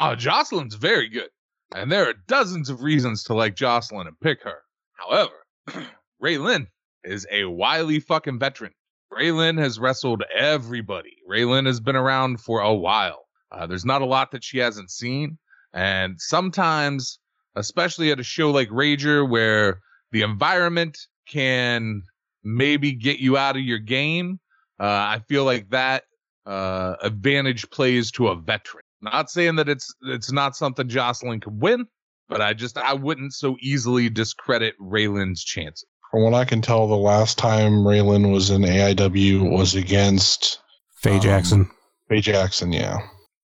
Oh, 0.00 0.14
Jocelyn's 0.14 0.74
very 0.74 1.08
good. 1.08 1.28
And 1.74 1.90
there 1.90 2.08
are 2.08 2.14
dozens 2.28 2.70
of 2.70 2.82
reasons 2.82 3.24
to 3.24 3.34
like 3.34 3.56
Jocelyn 3.56 4.06
and 4.06 4.18
pick 4.20 4.42
her. 4.42 4.58
However, 4.92 5.32
Ray 6.26 6.38
Lyn 6.38 6.66
is 7.04 7.24
a 7.30 7.44
wily 7.44 8.00
fucking 8.00 8.40
veteran. 8.40 8.72
Ray 9.12 9.30
Lyn 9.30 9.58
has 9.58 9.78
wrestled 9.78 10.24
everybody. 10.36 11.18
Ray 11.24 11.44
Lyn 11.44 11.66
has 11.66 11.78
been 11.78 11.94
around 11.94 12.40
for 12.40 12.62
a 12.62 12.74
while. 12.74 13.28
Uh, 13.52 13.68
there's 13.68 13.84
not 13.84 14.02
a 14.02 14.06
lot 14.06 14.32
that 14.32 14.42
she 14.42 14.58
hasn't 14.58 14.90
seen. 14.90 15.38
And 15.72 16.20
sometimes, 16.20 17.20
especially 17.54 18.10
at 18.10 18.18
a 18.18 18.24
show 18.24 18.50
like 18.50 18.70
Rager, 18.70 19.30
where 19.30 19.78
the 20.10 20.22
environment 20.22 20.98
can 21.28 22.02
maybe 22.42 22.90
get 22.90 23.20
you 23.20 23.36
out 23.36 23.54
of 23.54 23.62
your 23.62 23.78
game, 23.78 24.40
uh, 24.80 24.82
I 24.82 25.22
feel 25.28 25.44
like 25.44 25.70
that 25.70 26.02
uh, 26.44 26.96
advantage 27.02 27.70
plays 27.70 28.10
to 28.12 28.26
a 28.26 28.34
veteran. 28.34 28.82
Not 29.00 29.30
saying 29.30 29.54
that 29.56 29.68
it's 29.68 29.94
it's 30.02 30.32
not 30.32 30.56
something 30.56 30.88
Jocelyn 30.88 31.38
could 31.38 31.62
win, 31.62 31.86
but 32.28 32.40
I 32.40 32.52
just 32.52 32.76
I 32.78 32.94
wouldn't 32.94 33.32
so 33.32 33.56
easily 33.60 34.10
discredit 34.10 34.74
Ray 34.80 35.06
Lyn's 35.06 35.44
chances. 35.44 35.86
From 36.10 36.22
what 36.22 36.34
I 36.34 36.44
can 36.44 36.62
tell, 36.62 36.86
the 36.88 36.94
last 36.96 37.36
time 37.38 37.86
Ray 37.86 38.00
Lyn 38.00 38.30
was 38.30 38.50
in 38.50 38.62
AIW 38.62 39.50
was 39.50 39.74
against 39.74 40.60
Faye 41.02 41.16
Um, 41.16 41.20
Jackson. 41.20 41.70
Faye 42.08 42.20
Jackson. 42.20 42.72
Yeah, 42.72 42.98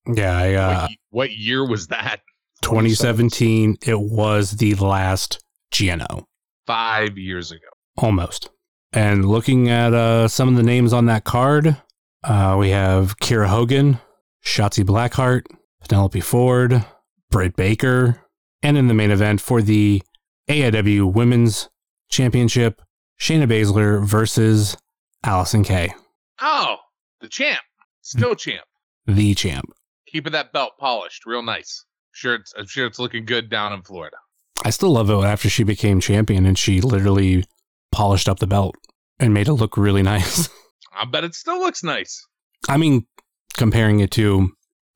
Yeah, 0.07 0.37
I, 0.37 0.53
uh, 0.53 0.81
what, 0.81 0.91
what 1.09 1.31
year 1.31 1.67
was 1.67 1.87
that? 1.87 2.21
2017. 2.61 3.77
It 3.85 3.99
was 3.99 4.51
the 4.51 4.75
last 4.75 5.43
GNO, 5.77 6.25
Five 6.65 7.17
years 7.17 7.51
ago. 7.51 7.67
almost. 7.97 8.49
And 8.93 9.25
looking 9.27 9.69
at 9.69 9.93
uh, 9.93 10.27
some 10.27 10.49
of 10.49 10.55
the 10.55 10.63
names 10.63 10.93
on 10.93 11.07
that 11.07 11.23
card, 11.23 11.77
uh, 12.23 12.55
we 12.59 12.69
have 12.69 13.17
Kiera 13.17 13.47
Hogan, 13.47 13.99
Shotzi 14.45 14.83
Blackheart, 14.85 15.43
Penelope 15.87 16.21
Ford, 16.21 16.85
Britt 17.31 17.55
Baker, 17.55 18.21
and 18.61 18.77
in 18.77 18.87
the 18.87 18.93
main 18.93 19.11
event 19.11 19.41
for 19.41 19.61
the 19.61 20.01
AIW 20.49 21.11
Women's 21.11 21.69
Championship, 22.13 22.79
Shayna 23.19 23.47
Baszler 23.47 24.05
versus 24.05 24.77
Allysin 25.25 25.65
Kay, 25.65 25.93
Oh, 26.39 26.75
the 27.21 27.27
champ, 27.27 27.61
still 28.01 28.35
champ, 28.35 28.65
the 29.07 29.33
champ. 29.33 29.65
keeping 30.07 30.33
that 30.33 30.53
belt 30.53 30.73
polished, 30.79 31.25
real 31.25 31.41
nice. 31.41 31.85
Sure, 32.11 32.35
it's, 32.35 32.53
I'm 32.55 32.67
sure 32.67 32.85
it's 32.85 32.99
looking 32.99 33.25
good 33.25 33.49
down 33.49 33.73
in 33.73 33.81
Florida. 33.81 34.17
I 34.63 34.69
still 34.69 34.91
love 34.91 35.09
it 35.09 35.13
after 35.15 35.49
she 35.49 35.63
became 35.63 35.99
champion 35.99 36.45
and 36.45 36.55
she 36.55 36.81
literally 36.81 37.45
polished 37.91 38.29
up 38.29 38.37
the 38.37 38.45
belt 38.45 38.75
and 39.19 39.33
made 39.33 39.47
it 39.47 39.53
look 39.53 39.75
really 39.75 40.03
nice. 40.03 40.49
I 40.95 41.05
bet 41.05 41.23
it 41.23 41.33
still 41.33 41.57
looks 41.57 41.83
nice. 41.83 42.23
I 42.69 42.77
mean, 42.77 43.07
comparing 43.55 44.01
it 44.01 44.11
to 44.11 44.51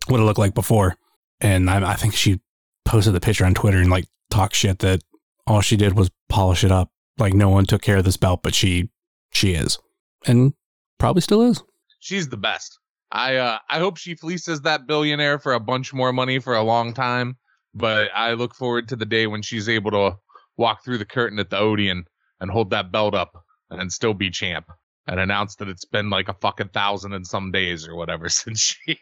what 0.05 0.19
it 0.19 0.23
looked 0.23 0.37
like 0.37 0.53
before. 0.53 0.95
And 1.41 1.67
I, 1.67 1.93
I 1.93 1.95
think 1.95 2.13
she 2.13 2.39
posted 2.85 3.13
the 3.13 3.19
picture 3.19 3.45
on 3.45 3.55
Twitter 3.55 3.79
and 3.79 3.89
like 3.89 4.05
talked 4.29 4.55
shit 4.55 4.77
that 4.79 5.01
all 5.47 5.61
she 5.61 5.75
did 5.77 5.97
was 5.97 6.11
polish 6.29 6.63
it 6.63 6.71
up. 6.71 6.91
Like 7.17 7.33
no 7.33 7.49
one 7.49 7.65
took 7.65 7.81
care 7.81 7.97
of 7.97 8.05
this 8.05 8.17
belt, 8.17 8.41
but 8.43 8.53
she 8.53 8.89
she 9.31 9.53
is, 9.53 9.79
and 10.25 10.53
probably 10.99 11.21
still 11.21 11.41
is. 11.41 11.63
She's 11.99 12.29
the 12.29 12.37
best. 12.37 12.79
I 13.11 13.35
uh, 13.37 13.59
I 13.69 13.79
hope 13.79 13.97
she 13.97 14.15
fleeces 14.15 14.61
that 14.61 14.87
billionaire 14.87 15.39
for 15.39 15.53
a 15.53 15.59
bunch 15.59 15.93
more 15.93 16.13
money 16.13 16.39
for 16.39 16.55
a 16.55 16.63
long 16.63 16.93
time. 16.93 17.37
But 17.73 18.09
I 18.13 18.33
look 18.33 18.55
forward 18.55 18.87
to 18.89 18.95
the 18.95 19.05
day 19.05 19.27
when 19.27 19.41
she's 19.41 19.69
able 19.69 19.91
to 19.91 20.17
walk 20.57 20.83
through 20.83 20.97
the 20.97 21.05
curtain 21.05 21.39
at 21.39 21.49
the 21.49 21.57
Odeon 21.57 22.05
and 22.39 22.49
hold 22.51 22.71
that 22.71 22.91
belt 22.91 23.13
up 23.13 23.43
and 23.69 23.91
still 23.91 24.13
be 24.13 24.29
champ 24.29 24.65
and 25.07 25.19
announce 25.19 25.55
that 25.55 25.67
it's 25.67 25.85
been 25.85 26.09
like 26.09 26.27
a 26.27 26.33
fucking 26.33 26.69
thousand 26.69 27.13
and 27.13 27.25
some 27.25 27.51
days 27.51 27.87
or 27.87 27.95
whatever 27.95 28.29
since 28.29 28.59
she 28.59 28.99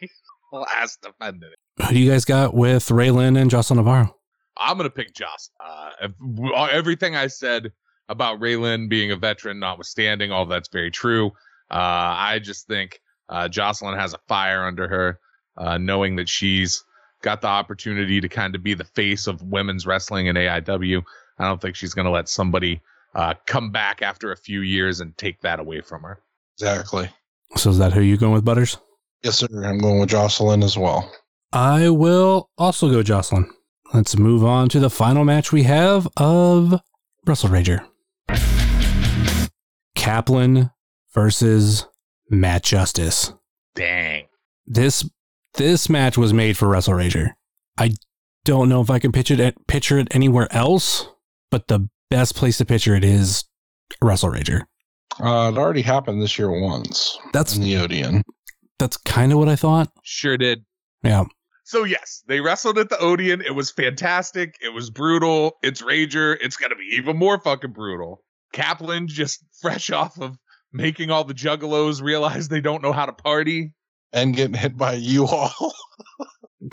last 0.52 1.02
defended 1.02 1.50
it. 1.52 1.84
Who 1.84 1.94
do 1.94 1.98
you 1.98 2.10
guys 2.10 2.24
got 2.24 2.54
with 2.54 2.90
Ray 2.90 3.10
Lyn 3.10 3.36
and 3.36 3.50
Jocelyn 3.50 3.78
Navarro? 3.78 4.14
I'm 4.58 4.78
gonna 4.78 4.90
pick 4.90 5.14
Joss. 5.14 5.50
Uh, 5.60 5.90
everything 6.70 7.14
I 7.14 7.26
said 7.26 7.72
about 8.08 8.40
Ray 8.40 8.56
Lyn 8.56 8.88
being 8.88 9.10
a 9.10 9.16
veteran, 9.16 9.58
notwithstanding, 9.58 10.30
all 10.30 10.46
that's 10.46 10.68
very 10.68 10.90
true. 10.90 11.28
Uh, 11.70 12.14
I 12.16 12.38
just 12.42 12.66
think 12.66 13.00
uh, 13.28 13.48
Jocelyn 13.48 13.98
has 13.98 14.14
a 14.14 14.18
fire 14.28 14.64
under 14.64 14.88
her, 14.88 15.18
uh, 15.56 15.78
knowing 15.78 16.16
that 16.16 16.28
she's 16.28 16.84
got 17.22 17.40
the 17.40 17.48
opportunity 17.48 18.20
to 18.20 18.28
kind 18.28 18.54
of 18.54 18.62
be 18.62 18.74
the 18.74 18.84
face 18.84 19.26
of 19.26 19.42
women's 19.42 19.86
wrestling 19.86 20.26
in 20.26 20.36
AIW. 20.36 21.02
I 21.38 21.48
don't 21.48 21.60
think 21.60 21.76
she's 21.76 21.94
gonna 21.94 22.10
let 22.10 22.28
somebody 22.28 22.80
uh, 23.14 23.34
come 23.46 23.72
back 23.72 24.02
after 24.02 24.32
a 24.32 24.36
few 24.36 24.60
years 24.60 25.00
and 25.00 25.16
take 25.18 25.40
that 25.40 25.58
away 25.58 25.80
from 25.80 26.02
her. 26.02 26.20
exactly. 26.58 27.10
So 27.56 27.70
is 27.70 27.78
that 27.78 27.92
who 27.92 28.00
you 28.00 28.16
going 28.16 28.32
with, 28.32 28.44
Butters? 28.44 28.76
Yes, 29.22 29.38
sir. 29.38 29.46
I'm 29.64 29.78
going 29.78 30.00
with 30.00 30.10
Jocelyn 30.10 30.62
as 30.62 30.76
well. 30.76 31.10
I 31.52 31.88
will 31.88 32.50
also 32.58 32.90
go 32.90 33.02
Jocelyn. 33.02 33.50
Let's 33.94 34.16
move 34.16 34.44
on 34.44 34.68
to 34.70 34.80
the 34.80 34.90
final 34.90 35.24
match 35.24 35.52
we 35.52 35.62
have 35.62 36.08
of 36.16 36.80
Wrestle 37.24 37.50
Rager. 37.50 37.86
Kaplan 40.06 40.70
versus 41.12 41.88
Matt 42.30 42.62
Justice. 42.62 43.32
Dang. 43.74 44.28
This 44.64 45.04
this 45.54 45.88
match 45.88 46.16
was 46.16 46.32
made 46.32 46.56
for 46.56 46.68
Wrestle 46.68 46.94
Rager. 46.94 47.32
I 47.76 47.96
don't 48.44 48.68
know 48.68 48.80
if 48.80 48.88
I 48.88 49.00
can 49.00 49.10
pitch 49.10 49.32
it 49.32 49.66
picture 49.66 49.98
it 49.98 50.06
anywhere 50.12 50.46
else, 50.52 51.08
but 51.50 51.66
the 51.66 51.88
best 52.08 52.36
place 52.36 52.58
to 52.58 52.64
picture 52.64 52.94
it 52.94 53.02
is 53.02 53.46
Wrestle 54.00 54.30
Rager. 54.30 54.60
Uh, 55.18 55.50
it 55.52 55.58
already 55.58 55.82
happened 55.82 56.22
this 56.22 56.38
year 56.38 56.50
once 56.52 57.18
That's 57.32 57.56
in 57.56 57.62
the 57.64 57.76
Odeon. 57.76 58.22
that's 58.78 58.96
kind 58.98 59.32
of 59.32 59.38
what 59.38 59.48
I 59.48 59.56
thought. 59.56 59.90
Sure 60.04 60.36
did. 60.36 60.64
Yeah. 61.02 61.24
So 61.64 61.82
yes, 61.82 62.22
they 62.28 62.40
wrestled 62.40 62.78
at 62.78 62.90
the 62.90 62.98
Odeon. 62.98 63.40
It 63.40 63.56
was 63.56 63.72
fantastic. 63.72 64.54
It 64.62 64.72
was 64.72 64.88
brutal. 64.88 65.56
It's 65.64 65.82
Rager. 65.82 66.36
It's 66.40 66.56
gonna 66.56 66.76
be 66.76 66.94
even 66.94 67.16
more 67.16 67.40
fucking 67.40 67.72
brutal. 67.72 68.22
Kaplan 68.52 69.08
just 69.08 69.44
fresh 69.60 69.90
off 69.90 70.20
of 70.20 70.36
making 70.72 71.10
all 71.10 71.24
the 71.24 71.34
juggalos 71.34 72.02
realize 72.02 72.48
they 72.48 72.60
don't 72.60 72.82
know 72.82 72.92
how 72.92 73.06
to 73.06 73.12
party. 73.12 73.72
and 74.12 74.34
getting 74.36 74.54
hit 74.54 74.76
by 74.76 74.94
a 74.94 74.96
U-Haul. 74.96 75.72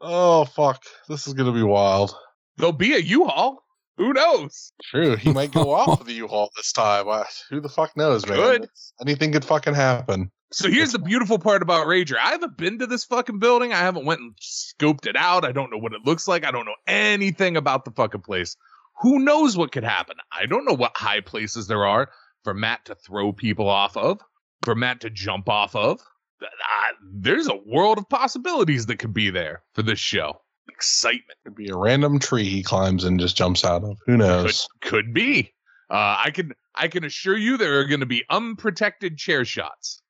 oh 0.00 0.44
fuck, 0.44 0.82
this 1.08 1.26
is 1.26 1.34
gonna 1.34 1.52
be 1.52 1.62
wild. 1.62 2.14
There'll 2.56 2.72
be 2.72 2.94
a 2.94 2.98
U-Haul. 2.98 3.62
Who 3.98 4.12
knows? 4.12 4.72
True, 4.82 5.16
he 5.16 5.32
might 5.32 5.52
go 5.52 5.72
off 5.72 5.98
with 5.98 6.08
the 6.08 6.14
U-Haul 6.14 6.50
this 6.56 6.72
time. 6.72 7.08
Uh, 7.08 7.24
who 7.50 7.60
the 7.60 7.68
fuck 7.68 7.96
knows, 7.96 8.26
man? 8.26 8.36
Good. 8.36 8.68
Anything 9.00 9.32
could 9.32 9.44
fucking 9.44 9.74
happen. 9.74 10.30
So 10.52 10.70
here's 10.70 10.92
the 10.92 10.98
beautiful 10.98 11.38
part 11.38 11.62
about 11.62 11.86
Rager. 11.86 12.16
I 12.22 12.30
haven't 12.30 12.56
been 12.56 12.78
to 12.78 12.86
this 12.86 13.04
fucking 13.04 13.40
building. 13.40 13.72
I 13.72 13.78
haven't 13.78 14.04
went 14.06 14.20
and 14.20 14.34
scoped 14.40 15.06
it 15.06 15.16
out. 15.16 15.44
I 15.44 15.52
don't 15.52 15.70
know 15.70 15.78
what 15.78 15.92
it 15.92 16.02
looks 16.04 16.28
like. 16.28 16.44
I 16.44 16.50
don't 16.50 16.66
know 16.66 16.74
anything 16.86 17.56
about 17.56 17.84
the 17.84 17.90
fucking 17.90 18.20
place. 18.20 18.56
Who 19.00 19.18
knows 19.18 19.56
what 19.56 19.72
could 19.72 19.84
happen? 19.84 20.16
I 20.32 20.46
don't 20.46 20.64
know 20.64 20.74
what 20.74 20.96
high 20.96 21.20
places 21.20 21.66
there 21.66 21.86
are 21.86 22.08
for 22.44 22.54
Matt 22.54 22.84
to 22.86 22.94
throw 22.94 23.32
people 23.32 23.68
off 23.68 23.96
of, 23.96 24.20
for 24.62 24.74
Matt 24.74 25.00
to 25.00 25.10
jump 25.10 25.48
off 25.48 25.74
of. 25.76 26.00
I, 26.42 26.92
there's 27.12 27.48
a 27.48 27.56
world 27.66 27.98
of 27.98 28.08
possibilities 28.08 28.86
that 28.86 28.98
could 28.98 29.14
be 29.14 29.30
there 29.30 29.62
for 29.74 29.82
this 29.82 29.98
show. 29.98 30.40
Excitement 30.68 31.38
Could 31.44 31.54
be 31.54 31.68
a 31.68 31.76
random 31.76 32.18
tree 32.18 32.48
he 32.48 32.62
climbs 32.62 33.04
and 33.04 33.18
just 33.18 33.36
jumps 33.36 33.64
out 33.64 33.84
of. 33.84 33.98
Who 34.06 34.12
could 34.12 34.18
knows? 34.18 34.68
could 34.80 35.14
be. 35.14 35.52
Uh, 35.88 36.18
I 36.24 36.30
can 36.34 36.52
I 36.74 36.88
can 36.88 37.04
assure 37.04 37.36
you 37.36 37.56
there 37.56 37.78
are 37.78 37.84
going 37.84 38.00
to 38.00 38.06
be 38.06 38.24
unprotected 38.28 39.16
chair 39.16 39.44
shots. 39.44 40.02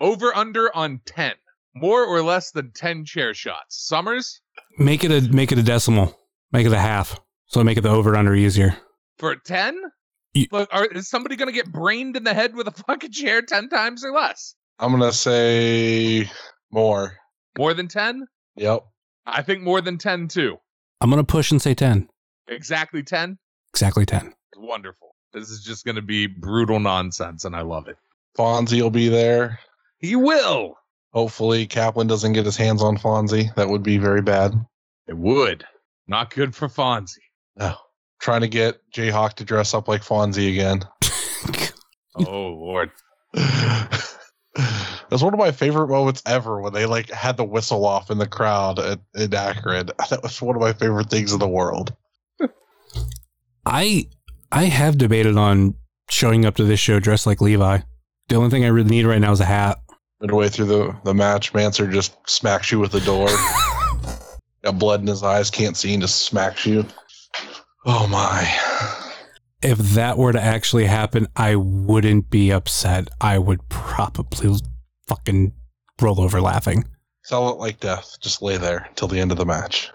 Over 0.00 0.34
under 0.34 0.74
on 0.74 1.00
ten, 1.04 1.34
more 1.74 2.04
or 2.04 2.22
less 2.22 2.50
than 2.50 2.72
ten 2.72 3.04
chair 3.04 3.34
shots. 3.34 3.86
Summers 3.86 4.40
Make 4.78 5.04
it 5.04 5.10
a 5.10 5.20
make 5.32 5.52
it 5.52 5.58
a 5.58 5.62
decimal. 5.62 6.18
Make 6.52 6.66
it 6.66 6.72
a 6.72 6.78
half. 6.78 7.20
So 7.48 7.64
make 7.64 7.78
it 7.78 7.80
the 7.82 7.90
over 7.90 8.14
under 8.16 8.34
easier. 8.34 8.76
for 9.18 9.34
ten. 9.36 9.80
You- 10.34 10.46
Look, 10.52 10.68
are, 10.72 10.84
is 10.86 11.08
somebody 11.08 11.36
going 11.36 11.48
to 11.48 11.52
get 11.54 11.72
brained 11.72 12.16
in 12.16 12.22
the 12.24 12.34
head 12.34 12.54
with 12.54 12.68
a 12.68 12.70
fucking 12.86 13.12
chair 13.12 13.42
ten 13.42 13.68
times 13.68 14.04
or 14.04 14.12
less? 14.12 14.54
I'm 14.78 14.92
gonna 14.92 15.12
say 15.12 16.30
more. 16.70 17.16
More 17.58 17.74
than 17.74 17.88
ten? 17.88 18.26
Yep. 18.56 18.84
I 19.26 19.42
think 19.42 19.62
more 19.62 19.80
than 19.80 19.98
ten 19.98 20.28
too. 20.28 20.56
I'm 21.00 21.10
gonna 21.10 21.24
push 21.24 21.50
and 21.50 21.60
say 21.60 21.74
ten. 21.74 22.08
Exactly 22.46 23.02
ten. 23.02 23.38
Exactly 23.72 24.06
ten. 24.06 24.34
Wonderful. 24.56 25.14
This 25.32 25.50
is 25.50 25.62
just 25.62 25.84
going 25.84 25.96
to 25.96 26.02
be 26.02 26.26
brutal 26.26 26.80
nonsense, 26.80 27.44
and 27.44 27.54
I 27.54 27.60
love 27.60 27.86
it. 27.86 27.96
Fonzie 28.36 28.80
will 28.80 28.88
be 28.90 29.08
there. 29.08 29.58
He 29.98 30.16
will. 30.16 30.74
Hopefully, 31.12 31.66
Kaplan 31.66 32.06
doesn't 32.06 32.32
get 32.32 32.46
his 32.46 32.56
hands 32.56 32.82
on 32.82 32.96
Fonzie. 32.96 33.54
That 33.54 33.68
would 33.68 33.82
be 33.82 33.98
very 33.98 34.22
bad. 34.22 34.54
It 35.06 35.18
would. 35.18 35.64
Not 36.06 36.30
good 36.34 36.54
for 36.54 36.66
Fonzie. 36.68 37.18
No. 37.58 37.74
Trying 38.20 38.40
to 38.42 38.48
get 38.48 38.80
Jayhawk 38.92 39.34
to 39.34 39.44
dress 39.44 39.74
up 39.74 39.88
like 39.88 40.02
Fonzie 40.02 40.50
again. 40.50 40.84
Oh 42.26 42.48
Lord. 42.48 42.90
That's 43.34 45.22
one 45.22 45.32
of 45.32 45.38
my 45.38 45.52
favorite 45.52 45.88
moments 45.88 46.22
ever 46.26 46.60
when 46.60 46.72
they 46.72 46.84
like 46.84 47.10
had 47.10 47.36
the 47.36 47.44
whistle 47.44 47.86
off 47.86 48.10
in 48.10 48.18
the 48.18 48.26
crowd 48.26 48.78
at, 48.78 48.98
in 49.14 49.32
Akron. 49.34 49.90
That 50.10 50.22
was 50.22 50.42
one 50.42 50.56
of 50.56 50.60
my 50.60 50.72
favorite 50.72 51.10
things 51.10 51.32
in 51.32 51.38
the 51.38 51.48
world. 51.48 51.94
I 53.64 54.08
I 54.50 54.64
have 54.64 54.98
debated 54.98 55.36
on 55.36 55.74
showing 56.10 56.44
up 56.44 56.56
to 56.56 56.64
this 56.64 56.80
show 56.80 56.98
dressed 56.98 57.26
like 57.26 57.40
Levi. 57.40 57.78
The 58.28 58.34
only 58.34 58.50
thing 58.50 58.64
I 58.64 58.68
really 58.68 58.90
need 58.90 59.04
right 59.04 59.20
now 59.20 59.32
is 59.32 59.40
a 59.40 59.44
hat. 59.44 59.78
Midway 60.20 60.48
through 60.48 60.66
the, 60.66 60.96
the 61.04 61.14
match, 61.14 61.52
Manser 61.52 61.90
just 61.90 62.16
smacks 62.28 62.72
you 62.72 62.80
with 62.80 62.90
the 62.90 63.00
door. 63.00 63.28
Got 64.64 64.78
blood 64.78 65.00
in 65.00 65.06
his 65.06 65.22
eyes, 65.22 65.50
can't 65.50 65.76
see, 65.76 65.92
and 65.92 66.02
just 66.02 66.22
smacks 66.22 66.66
you. 66.66 66.84
Oh 67.84 68.06
my. 68.08 68.46
If 69.62 69.78
that 69.78 70.18
were 70.18 70.32
to 70.32 70.40
actually 70.40 70.84
happen, 70.86 71.26
I 71.36 71.56
wouldn't 71.56 72.30
be 72.30 72.50
upset. 72.52 73.08
I 73.20 73.38
would 73.38 73.66
probably 73.68 74.54
fucking 75.06 75.52
roll 76.00 76.20
over 76.20 76.40
laughing. 76.40 76.84
Sell 77.24 77.48
it 77.50 77.58
like 77.58 77.80
death. 77.80 78.16
Just 78.20 78.40
lay 78.42 78.56
there 78.56 78.88
till 78.94 79.08
the 79.08 79.18
end 79.20 79.32
of 79.32 79.38
the 79.38 79.44
match. 79.46 79.90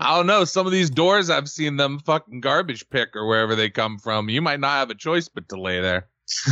I 0.00 0.16
don't 0.16 0.26
know. 0.26 0.44
Some 0.44 0.66
of 0.66 0.72
these 0.72 0.90
doors 0.90 1.30
I've 1.30 1.48
seen 1.48 1.76
them 1.76 1.98
fucking 2.00 2.40
garbage 2.40 2.88
pick 2.90 3.14
or 3.14 3.26
wherever 3.26 3.54
they 3.54 3.70
come 3.70 3.98
from. 3.98 4.28
You 4.28 4.42
might 4.42 4.60
not 4.60 4.78
have 4.78 4.90
a 4.90 4.94
choice 4.94 5.28
but 5.28 5.48
to 5.50 5.60
lay 5.60 5.80
there. 5.80 6.08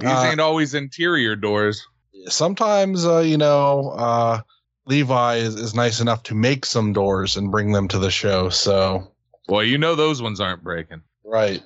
These 0.00 0.08
Uh, 0.10 0.28
ain't 0.30 0.40
always 0.40 0.72
interior 0.72 1.36
doors. 1.36 1.82
sometimes 2.28 3.04
uh, 3.04 3.18
you 3.18 3.36
know 3.36 3.90
uh, 3.90 4.40
Levi 4.86 5.36
is, 5.36 5.54
is 5.54 5.74
nice 5.74 6.00
enough 6.00 6.22
to 6.24 6.34
make 6.34 6.66
some 6.66 6.92
doors 6.92 7.36
and 7.36 7.50
bring 7.50 7.72
them 7.72 7.88
to 7.88 7.98
the 7.98 8.10
show. 8.10 8.48
So 8.48 9.12
Well, 9.48 9.62
you 9.62 9.78
know 9.78 9.94
those 9.94 10.20
ones 10.22 10.40
aren't 10.40 10.62
breaking. 10.64 11.02
right, 11.24 11.62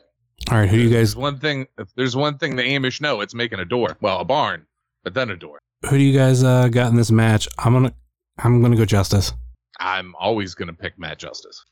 All 0.50 0.58
right, 0.58 0.68
who 0.68 0.76
do 0.76 0.82
you 0.84 0.88
There's 0.88 1.14
guys 1.14 1.16
one 1.16 1.38
thing. 1.38 1.66
If 1.78 1.88
there's 1.94 2.14
one 2.16 2.38
thing 2.38 2.56
the 2.56 2.62
Amish 2.62 3.00
know, 3.00 3.20
it's 3.20 3.34
making 3.34 3.58
a 3.60 3.64
door. 3.64 3.96
Well, 4.00 4.20
a 4.20 4.24
barn, 4.24 4.66
but 5.02 5.14
then 5.14 5.30
a 5.30 5.36
door. 5.36 5.58
who 5.88 5.96
do 5.98 6.02
you 6.04 6.16
guys 6.16 6.42
uh, 6.44 6.68
got 6.68 6.90
in 6.90 6.96
this 6.96 7.10
match? 7.10 7.48
I'm 7.58 7.72
gonna 7.72 7.94
I'm 8.38 8.60
gonna 8.62 8.76
go 8.76 8.84
Justice. 8.84 9.32
I'm 9.80 10.14
always 10.16 10.54
gonna 10.54 10.72
pick 10.74 10.98
Matt 10.98 11.18
Justice. 11.18 11.64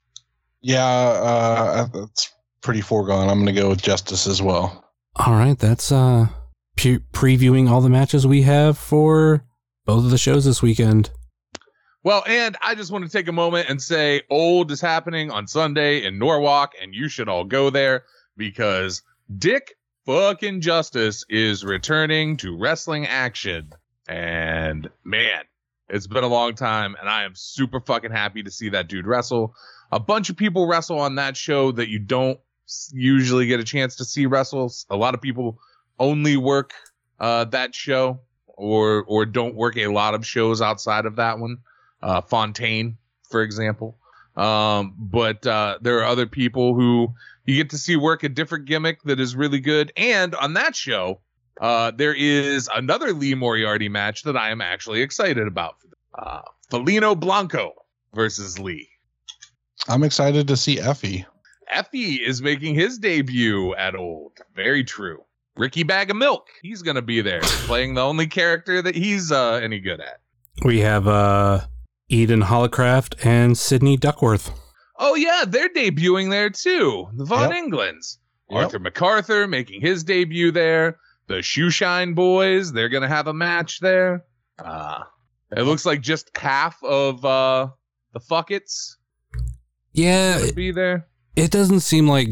yeah, 0.63 0.85
uh, 0.87 1.87
that's 1.93 2.33
pretty 2.63 2.81
foregone. 2.81 3.29
I'm 3.29 3.43
going 3.45 3.55
to 3.55 3.61
go 3.61 3.69
with 3.69 3.83
Justice 3.83 4.27
as 4.27 4.41
well. 4.41 4.83
All 5.17 5.35
right, 5.35 5.59
that's 5.59 5.93
uh 5.93 6.29
pre- 6.79 7.01
previewing 7.13 7.69
all 7.69 7.83
the 7.83 7.91
matches 7.91 8.27
we 8.27 8.43
have 8.43 8.79
for 8.79 9.45
both 9.85 10.05
of 10.05 10.11
the 10.11 10.17
shows 10.19 10.47
this 10.47 10.63
weekend. 10.63 11.11
Well, 12.05 12.23
and 12.27 12.55
I 12.61 12.75
just 12.75 12.93
want 12.93 13.07
to 13.07 13.11
take 13.11 13.29
a 13.29 13.33
moment 13.33 13.71
and 13.71 13.81
say 13.81 14.21
Old 14.29 14.71
is 14.71 14.83
happening 14.83 15.31
on 15.31 15.47
Sunday 15.47 16.05
in 16.05 16.19
Norwalk, 16.19 16.73
and 16.81 16.95
you 16.95 17.09
should 17.09 17.31
all 17.31 17.45
go 17.45 17.71
there 17.71 18.05
because 18.37 19.03
Dick 19.39 19.79
fucking 20.05 20.61
Justice 20.61 21.25
is 21.31 21.65
returning 21.65 22.37
to 22.37 22.59
wrestling 22.59 23.07
action. 23.07 23.73
And 24.07 24.91
man, 25.03 25.45
it's 25.89 26.07
been 26.07 26.25
a 26.25 26.29
long 26.29 26.55
time, 26.55 26.95
and 27.01 27.09
I 27.09 27.25
am 27.25 27.35
super 27.35 27.81
fucking 27.81 28.11
happy 28.11 28.43
to 28.43 28.51
see 28.51 28.69
that 28.69 28.87
dude 28.87 29.07
wrestle. 29.07 29.55
A 29.91 29.99
bunch 29.99 30.29
of 30.29 30.37
people 30.37 30.67
wrestle 30.67 30.99
on 30.99 31.15
that 31.15 31.39
show 31.39 31.73
that 31.73 31.89
you 31.89 32.01
don't 32.01 32.39
usually 32.93 33.47
get 33.47 33.61
a 33.61 33.65
chance 33.65 33.97
to 33.97 34.05
see 34.05 34.27
wrestles. 34.27 34.85
A 34.91 34.97
lot 34.97 35.15
of 35.15 35.23
people 35.23 35.59
only 35.99 36.37
work 36.37 36.75
uh, 37.19 37.47
that 37.47 37.75
show 37.75 38.21
or 38.47 39.05
or 39.05 39.25
don't 39.25 39.55
work 39.55 39.79
a 39.79 39.87
lot 39.87 40.13
of 40.13 40.27
shows 40.27 40.61
outside 40.61 41.07
of 41.07 41.17
that 41.17 41.39
one 41.39 41.57
uh, 42.05 42.21
Fontaine, 42.21 42.99
for 43.31 43.43
example. 43.43 43.99
Um, 44.37 44.95
but 44.99 45.47
uh, 45.47 45.79
there 45.81 45.99
are 45.99 46.05
other 46.05 46.27
people 46.27 46.75
who 46.75 47.15
you 47.47 47.57
get 47.57 47.71
to 47.71 47.79
see 47.79 47.97
work 47.97 48.23
a 48.23 48.29
different 48.29 48.67
gimmick 48.67 49.03
that 49.05 49.19
is 49.19 49.35
really 49.35 49.61
good. 49.61 49.93
And 49.97 50.35
on 50.35 50.55
that 50.55 50.77
show, 50.77 51.21
uh, 51.61 51.93
there 51.93 52.15
is 52.15 52.69
another 52.75 53.13
Lee 53.13 53.35
Moriarty 53.35 53.89
match 53.89 54.25
that 54.25 54.37
I 54.37 54.51
am 54.51 54.61
actually 54.61 55.03
excited 55.03 55.47
about. 55.47 55.77
Uh, 56.15 56.43
Felino 56.71 57.19
Blanco 57.19 57.73
versus 58.15 58.59
Lee. 58.59 58.89
I'm 59.89 60.03
excited 60.03 60.49
to 60.49 60.57
see 60.57 60.77
Effy. 60.77 61.27
Effy 61.73 62.21
is 62.21 62.43
making 62.43 62.75
his 62.75 62.99
debut 62.99 63.75
at 63.75 63.95
Old. 63.95 64.33
Very 64.55 64.85
true. 64.85 65.25
Ricky 65.57 65.85
Bag 65.85 66.11
of 66.11 66.17
Milk. 66.17 66.49
He's 66.63 66.83
going 66.83 66.97
to 66.97 67.03
be 67.03 67.21
there 67.21 67.41
playing 67.43 67.95
the 67.95 68.03
only 68.03 68.27
character 68.27 68.83
that 68.83 68.95
he's 68.95 69.31
uh, 69.31 69.55
any 69.55 69.79
good 69.79 70.01
at. 70.01 70.21
We 70.65 70.81
have 70.81 71.07
uh 71.09 71.61
Eden 72.15 72.43
Holocraft 72.43 73.25
and 73.27 73.59
Sydney 73.59 73.97
Duckworth. 73.97 74.51
Oh 74.99 75.15
yeah, 75.17 75.45
they're 75.47 75.69
debuting 75.69 76.31
there 76.31 76.49
too. 76.51 77.09
The 77.17 77.25
Von 77.25 77.51
Yep. 77.51 77.59
Englands. 77.59 78.19
Yep. 78.51 78.63
Arthur 78.65 78.79
MacArthur 78.79 79.49
making 79.49 79.81
his 79.81 80.05
debut 80.05 80.53
there. 80.53 80.99
The 81.27 81.37
Shoeshine 81.37 82.15
Boys, 82.15 82.73
they're 82.73 82.89
gonna 82.89 83.09
have 83.09 83.27
a 83.27 83.35
match 83.35 83.81
there. 83.81 84.25
Uh 84.59 85.01
it 85.57 85.63
looks 85.63 85.85
like 85.85 86.01
just 86.01 86.37
half 86.37 86.83
of 86.85 87.25
uh 87.25 87.69
the 88.13 88.21
Fuckets 88.21 88.95
Yeah, 89.93 90.39
would 90.41 90.51
it, 90.51 90.57
be 90.57 90.71
there. 90.71 91.09
it 91.37 91.51
doesn't 91.51 91.81
seem 91.81 92.07
like 92.09 92.29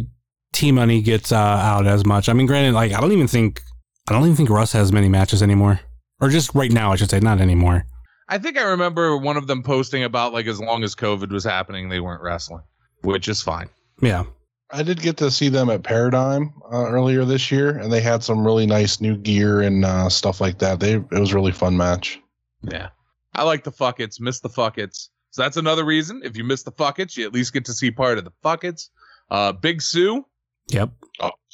T 0.52 0.70
Money 0.70 1.02
gets 1.02 1.32
uh, 1.32 1.36
out 1.36 1.86
as 1.86 2.04
much. 2.04 2.28
I 2.28 2.34
mean, 2.34 2.46
granted, 2.46 2.74
like 2.74 2.92
I 2.92 3.00
don't 3.00 3.12
even 3.12 3.26
think 3.26 3.60
I 4.08 4.12
don't 4.12 4.22
even 4.24 4.36
think 4.36 4.50
Russ 4.50 4.72
has 4.72 4.92
many 4.92 5.08
matches 5.08 5.42
anymore, 5.42 5.80
or 6.20 6.28
just 6.28 6.54
right 6.54 6.70
now, 6.70 6.92
I 6.92 6.96
should 6.96 7.10
say, 7.10 7.20
not 7.20 7.40
anymore. 7.40 7.84
I 8.32 8.38
think 8.38 8.56
I 8.56 8.62
remember 8.62 9.14
one 9.18 9.36
of 9.36 9.46
them 9.46 9.62
posting 9.62 10.04
about 10.04 10.32
like 10.32 10.46
as 10.46 10.58
long 10.58 10.84
as 10.84 10.94
COVID 10.94 11.30
was 11.30 11.44
happening, 11.44 11.90
they 11.90 12.00
weren't 12.00 12.22
wrestling, 12.22 12.62
which 13.02 13.28
is 13.28 13.42
fine. 13.42 13.68
Yeah, 14.00 14.24
I 14.70 14.82
did 14.82 15.02
get 15.02 15.18
to 15.18 15.30
see 15.30 15.50
them 15.50 15.68
at 15.68 15.82
Paradigm 15.82 16.54
uh, 16.72 16.86
earlier 16.86 17.26
this 17.26 17.52
year, 17.52 17.76
and 17.76 17.92
they 17.92 18.00
had 18.00 18.24
some 18.24 18.42
really 18.42 18.64
nice 18.64 19.02
new 19.02 19.18
gear 19.18 19.60
and 19.60 19.84
uh, 19.84 20.08
stuff 20.08 20.40
like 20.40 20.60
that. 20.60 20.80
They 20.80 20.94
it 20.94 21.10
was 21.10 21.32
a 21.32 21.34
really 21.34 21.52
fun 21.52 21.76
match. 21.76 22.20
Yeah. 22.62 22.88
I 23.34 23.42
like 23.42 23.64
the 23.64 23.72
Fuckets, 23.72 24.18
miss 24.18 24.40
the 24.40 24.48
Fuckets. 24.48 25.08
So 25.30 25.42
that's 25.42 25.58
another 25.58 25.84
reason. 25.84 26.22
If 26.24 26.34
you 26.34 26.44
miss 26.44 26.62
the 26.62 26.72
Fuckets, 26.72 27.18
you 27.18 27.26
at 27.26 27.34
least 27.34 27.52
get 27.52 27.66
to 27.66 27.74
see 27.74 27.90
part 27.90 28.16
of 28.16 28.24
the 28.24 28.32
Fuckets. 28.42 28.88
Uh 29.30 29.52
Big 29.52 29.82
Sue. 29.82 30.24
yep. 30.68 30.90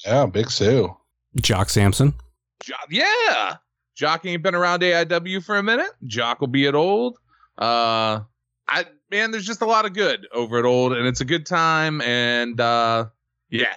Yeah, 0.06 0.26
Big 0.26 0.48
Sue. 0.48 0.96
Jock 1.40 1.70
Samson. 1.70 2.14
Jo- 2.62 2.74
yeah. 2.88 3.56
Jock 3.98 4.24
ain't 4.26 4.44
been 4.44 4.54
around 4.54 4.82
AIW 4.82 5.44
for 5.44 5.58
a 5.58 5.62
minute. 5.62 5.90
Jock 6.06 6.40
will 6.40 6.46
be 6.46 6.68
at 6.68 6.76
old. 6.76 7.18
Uh 7.58 8.20
I 8.68 8.86
man, 9.10 9.32
there's 9.32 9.44
just 9.44 9.60
a 9.60 9.66
lot 9.66 9.86
of 9.86 9.92
good 9.92 10.28
over 10.32 10.60
at 10.60 10.64
old, 10.64 10.92
and 10.92 11.04
it's 11.04 11.20
a 11.20 11.24
good 11.24 11.44
time. 11.44 12.00
And 12.02 12.60
uh 12.60 13.06
Yeah, 13.50 13.74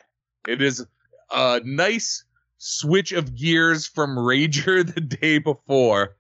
it 0.48 0.62
is 0.62 0.86
a 1.32 1.62
nice 1.66 2.24
switch 2.60 3.14
of 3.14 3.36
gears 3.36 3.88
from 3.88 4.16
Rager 4.16 4.86
the 4.94 5.02
day 5.02 5.40
before 5.40 6.16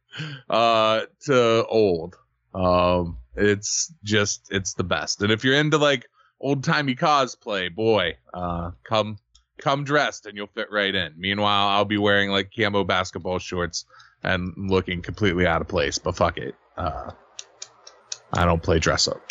uh, 0.49 1.01
to 1.25 1.65
old. 1.67 2.17
Um, 2.55 3.17
it's 3.35 3.93
just 4.03 4.47
it's 4.51 4.73
the 4.73 4.83
best. 4.83 5.21
And 5.21 5.31
if 5.31 5.43
you're 5.43 5.55
into 5.55 5.77
like 5.77 6.07
old 6.39 6.63
timey 6.63 6.95
cosplay, 6.95 7.73
boy, 7.73 8.17
uh, 8.33 8.71
come 8.83 9.17
come 9.61 9.83
dressed 9.83 10.25
and 10.25 10.35
you'll 10.35 10.47
fit 10.47 10.67
right 10.71 10.93
in. 10.93 11.13
Meanwhile, 11.17 11.67
I'll 11.69 11.85
be 11.85 11.97
wearing 11.97 12.29
like 12.29 12.51
camo 12.57 12.83
basketball 12.83 13.39
shorts 13.39 13.85
and 14.23 14.53
looking 14.57 15.01
completely 15.01 15.47
out 15.47 15.61
of 15.61 15.67
place. 15.67 15.97
But 15.97 16.17
fuck 16.17 16.37
it, 16.37 16.55
uh, 16.77 17.11
I 18.33 18.45
don't 18.45 18.61
play 18.61 18.79
dress 18.79 19.07
up. 19.07 19.21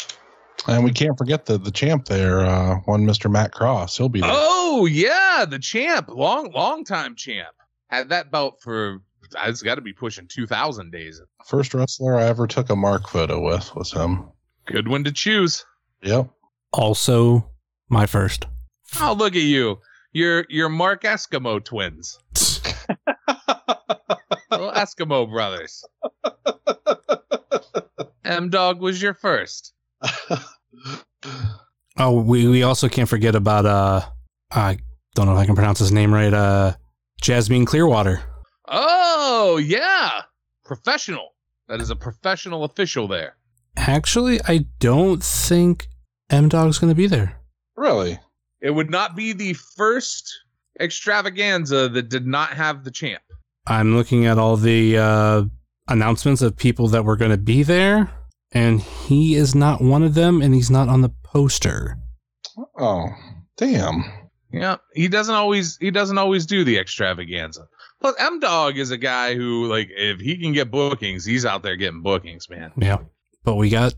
And 0.69 0.85
we 0.85 0.93
can't 0.93 1.17
forget 1.17 1.47
the 1.47 1.59
the 1.59 1.71
champ 1.71 2.07
there, 2.07 2.41
uh, 2.41 2.77
one 2.85 3.07
Mr. 3.07 3.31
Matt 3.31 3.53
Cross. 3.53 3.97
He'll 3.97 4.09
be 4.09 4.21
there. 4.21 4.31
Oh 4.33 4.87
yeah, 4.87 5.45
the 5.49 5.59
champ, 5.59 6.09
long 6.09 6.53
long 6.53 6.85
time 6.85 7.15
champ. 7.15 7.55
Had 7.89 8.11
that 8.11 8.31
belt 8.31 8.59
for 8.61 9.01
it's 9.47 9.63
got 9.63 9.77
to 9.77 9.81
be 9.81 9.93
pushing 9.93 10.27
two 10.27 10.47
thousand 10.47 10.93
days. 10.93 11.21
First 11.47 11.75
wrestler 11.75 12.17
I 12.17 12.25
ever 12.25 12.47
took 12.47 12.71
a 12.71 12.77
mark 12.77 13.09
photo 13.09 13.41
with 13.41 13.75
was 13.75 13.93
him. 13.93 14.29
Good 14.67 14.89
one 14.89 15.05
to 15.05 15.13
choose. 15.13 15.65
Yep. 16.03 16.31
Also, 16.73 17.51
my 17.89 18.07
first. 18.07 18.47
Oh, 19.01 19.15
look 19.17 19.35
at 19.35 19.43
you. 19.43 19.79
You're 20.13 20.45
you're 20.49 20.69
Mark 20.69 21.03
Eskimo 21.03 21.63
twins. 21.65 22.19
Little 24.51 24.73
Eskimo 24.73 25.31
brothers. 25.31 25.85
M 28.25 28.51
Dog 28.51 28.81
was 28.81 29.01
your 29.03 29.15
first. 29.15 29.73
Oh, 31.97 32.19
we, 32.23 32.49
we 32.49 32.63
also 32.63 32.89
can't 32.89 33.09
forget 33.11 33.35
about 33.35 33.67
uh 33.67 34.01
I 34.51 34.79
don't 35.15 35.27
know 35.27 35.33
if 35.33 35.39
I 35.39 35.45
can 35.45 35.55
pronounce 35.55 35.81
his 35.81 35.93
name 35.93 36.15
right, 36.15 36.33
uh 36.33 36.73
Jasmine 37.21 37.67
Clearwater. 37.67 38.23
Oh 38.67 39.59
yeah, 39.63 40.23
professional. 40.65 41.35
That 41.69 41.81
is 41.81 41.91
a 41.91 41.97
professional 41.97 42.65
official 42.65 43.07
there. 43.07 43.37
Actually, 43.77 44.41
I 44.49 44.65
don't 44.79 45.23
think 45.23 45.89
M 46.31 46.49
Dog's 46.49 46.79
gonna 46.79 46.95
be 46.95 47.07
there. 47.07 47.37
really? 47.77 48.19
It 48.61 48.71
would 48.71 48.91
not 48.91 49.17
be 49.17 49.33
the 49.33 49.55
first 49.55 50.33
extravaganza 50.79 51.89
that 51.89 52.09
did 52.09 52.27
not 52.27 52.51
have 52.51 52.85
the 52.85 52.91
champ. 52.91 53.23
I'm 53.67 53.97
looking 53.97 54.27
at 54.27 54.39
all 54.39 54.57
the 54.57 54.99
uh 54.99 55.45
announcements 55.89 56.43
of 56.43 56.57
people 56.57 56.89
that 56.89 57.05
were 57.05 57.17
gonna 57.17 57.37
be 57.37 57.63
there, 57.63 58.11
and 58.53 58.81
he 58.81 59.35
is 59.35 59.55
not 59.55 59.83
one 59.83 60.03
of 60.03 60.15
them, 60.15 60.41
and 60.43 60.55
he's 60.55 60.71
not 60.71 60.89
on 60.89 61.03
the 61.03 61.11
poster. 61.23 61.99
Oh, 62.79 63.09
damn. 63.57 64.05
Yeah, 64.53 64.77
he 64.95 65.09
doesn't 65.09 65.35
always 65.35 65.77
he 65.77 65.91
doesn't 65.91 66.19
always 66.19 66.45
do 66.45 66.65
the 66.65 66.79
extravaganza. 66.79 67.69
Plus, 68.01 68.15
M 68.19 68.41
Dog 68.41 68.79
is 68.79 68.91
a 68.91 68.99
guy 68.99 69.35
who 69.35 69.67
like 69.67 69.89
if 69.91 70.21
he 70.21 70.37
can 70.39 70.53
get 70.53 70.71
bookings, 70.71 71.25
he's 71.25 71.45
out 71.45 71.63
there 71.63 71.77
getting 71.77 72.03
bookings, 72.03 72.49
man. 72.51 72.73
Yeah. 72.77 72.99
But 73.45 73.57
we 73.57 73.69
got 73.69 73.95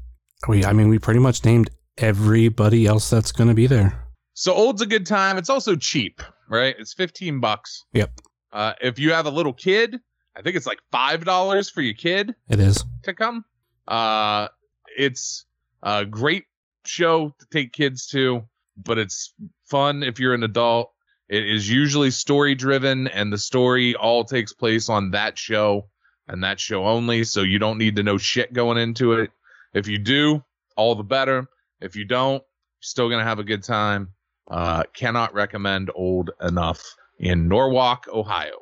we 0.48 0.64
I 0.64 0.72
mean 0.72 0.88
we 0.88 0.98
pretty 0.98 1.20
much 1.20 1.44
named 1.44 1.70
everybody 1.96 2.86
else 2.86 3.08
that's 3.08 3.32
gonna 3.32 3.54
be 3.54 3.66
there. 3.66 4.01
So 4.34 4.54
old's 4.54 4.82
a 4.82 4.86
good 4.86 5.06
time. 5.06 5.38
It's 5.38 5.50
also 5.50 5.76
cheap, 5.76 6.22
right? 6.48 6.74
It's 6.78 6.94
fifteen 6.94 7.40
bucks. 7.40 7.84
Yep. 7.92 8.10
Uh, 8.52 8.72
if 8.80 8.98
you 8.98 9.12
have 9.12 9.26
a 9.26 9.30
little 9.30 9.52
kid, 9.52 9.98
I 10.36 10.42
think 10.42 10.56
it's 10.56 10.66
like 10.66 10.78
five 10.90 11.24
dollars 11.24 11.70
for 11.70 11.82
your 11.82 11.94
kid 11.94 12.34
It 12.48 12.60
is. 12.60 12.84
to 13.04 13.14
come. 13.14 13.44
Uh, 13.86 14.48
it's 14.96 15.44
a 15.82 16.04
great 16.04 16.44
show 16.84 17.34
to 17.38 17.46
take 17.52 17.72
kids 17.72 18.06
to, 18.08 18.42
but 18.76 18.98
it's 18.98 19.34
fun 19.66 20.02
if 20.02 20.18
you're 20.18 20.34
an 20.34 20.42
adult. 20.42 20.92
It 21.28 21.48
is 21.48 21.68
usually 21.70 22.10
story 22.10 22.54
driven, 22.54 23.08
and 23.08 23.32
the 23.32 23.38
story 23.38 23.94
all 23.94 24.24
takes 24.24 24.52
place 24.52 24.88
on 24.88 25.12
that 25.12 25.38
show 25.38 25.88
and 26.28 26.44
that 26.44 26.60
show 26.60 26.86
only. 26.86 27.24
So 27.24 27.40
you 27.42 27.58
don't 27.58 27.78
need 27.78 27.96
to 27.96 28.02
know 28.02 28.18
shit 28.18 28.52
going 28.52 28.78
into 28.78 29.12
it. 29.14 29.30
If 29.74 29.88
you 29.88 29.98
do, 29.98 30.42
all 30.76 30.94
the 30.94 31.02
better. 31.02 31.46
If 31.80 31.96
you 31.96 32.04
don't, 32.04 32.34
you're 32.42 32.42
still 32.80 33.08
gonna 33.08 33.24
have 33.24 33.38
a 33.38 33.44
good 33.44 33.62
time. 33.62 34.08
Uh, 34.50 34.82
cannot 34.94 35.32
recommend 35.34 35.90
old 35.94 36.30
enough 36.42 36.82
in 37.18 37.48
Norwalk, 37.48 38.06
Ohio. 38.12 38.56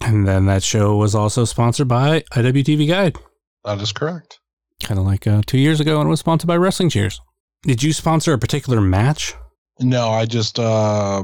And 0.00 0.26
then 0.26 0.46
that 0.46 0.62
show 0.62 0.96
was 0.96 1.14
also 1.14 1.44
sponsored 1.44 1.88
by 1.88 2.20
IWTV 2.32 2.88
Guide. 2.88 3.16
That 3.64 3.80
is 3.80 3.92
correct. 3.92 4.40
Kind 4.82 4.98
of 4.98 5.06
like 5.06 5.26
uh, 5.26 5.42
two 5.46 5.58
years 5.58 5.80
ago, 5.80 6.00
and 6.00 6.06
it 6.06 6.10
was 6.10 6.20
sponsored 6.20 6.48
by 6.48 6.56
Wrestling 6.56 6.88
Cheers. 6.88 7.20
Did 7.62 7.82
you 7.82 7.92
sponsor 7.92 8.32
a 8.32 8.38
particular 8.38 8.80
match? 8.80 9.34
No, 9.78 10.08
I 10.08 10.26
just 10.26 10.58
uh 10.58 11.22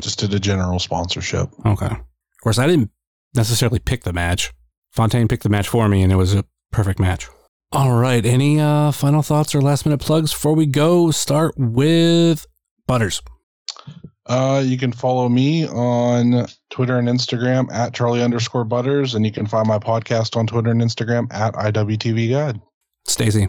just 0.00 0.18
did 0.18 0.32
a 0.34 0.40
general 0.40 0.78
sponsorship. 0.78 1.50
Okay. 1.64 1.86
Of 1.86 2.40
course, 2.42 2.58
I 2.58 2.66
didn't 2.66 2.90
necessarily 3.34 3.78
pick 3.78 4.04
the 4.04 4.12
match. 4.12 4.52
Fontaine 4.90 5.28
picked 5.28 5.42
the 5.42 5.48
match 5.48 5.68
for 5.68 5.88
me, 5.88 6.02
and 6.02 6.12
it 6.12 6.16
was 6.16 6.34
a 6.34 6.44
perfect 6.70 6.98
match. 6.98 7.28
All 7.72 7.92
right. 7.92 8.24
Any 8.24 8.60
uh, 8.60 8.92
final 8.92 9.22
thoughts 9.22 9.54
or 9.54 9.60
last 9.60 9.84
minute 9.84 10.00
plugs 10.00 10.32
before 10.32 10.54
we 10.54 10.66
go? 10.66 11.10
Start 11.10 11.54
with 11.58 12.46
Butters. 12.86 13.22
Uh, 14.26 14.62
you 14.64 14.78
can 14.78 14.92
follow 14.92 15.28
me 15.28 15.66
on 15.68 16.46
Twitter 16.70 16.98
and 16.98 17.08
Instagram 17.08 17.70
at 17.72 17.92
Charlie 17.92 18.22
underscore 18.22 18.64
Butters, 18.64 19.14
and 19.14 19.26
you 19.26 19.32
can 19.32 19.46
find 19.46 19.68
my 19.68 19.78
podcast 19.78 20.36
on 20.36 20.46
Twitter 20.46 20.70
and 20.70 20.80
Instagram 20.80 21.32
at 21.32 21.54
IWTV 21.54 22.30
Guide. 22.30 22.60
Stacy. 23.06 23.48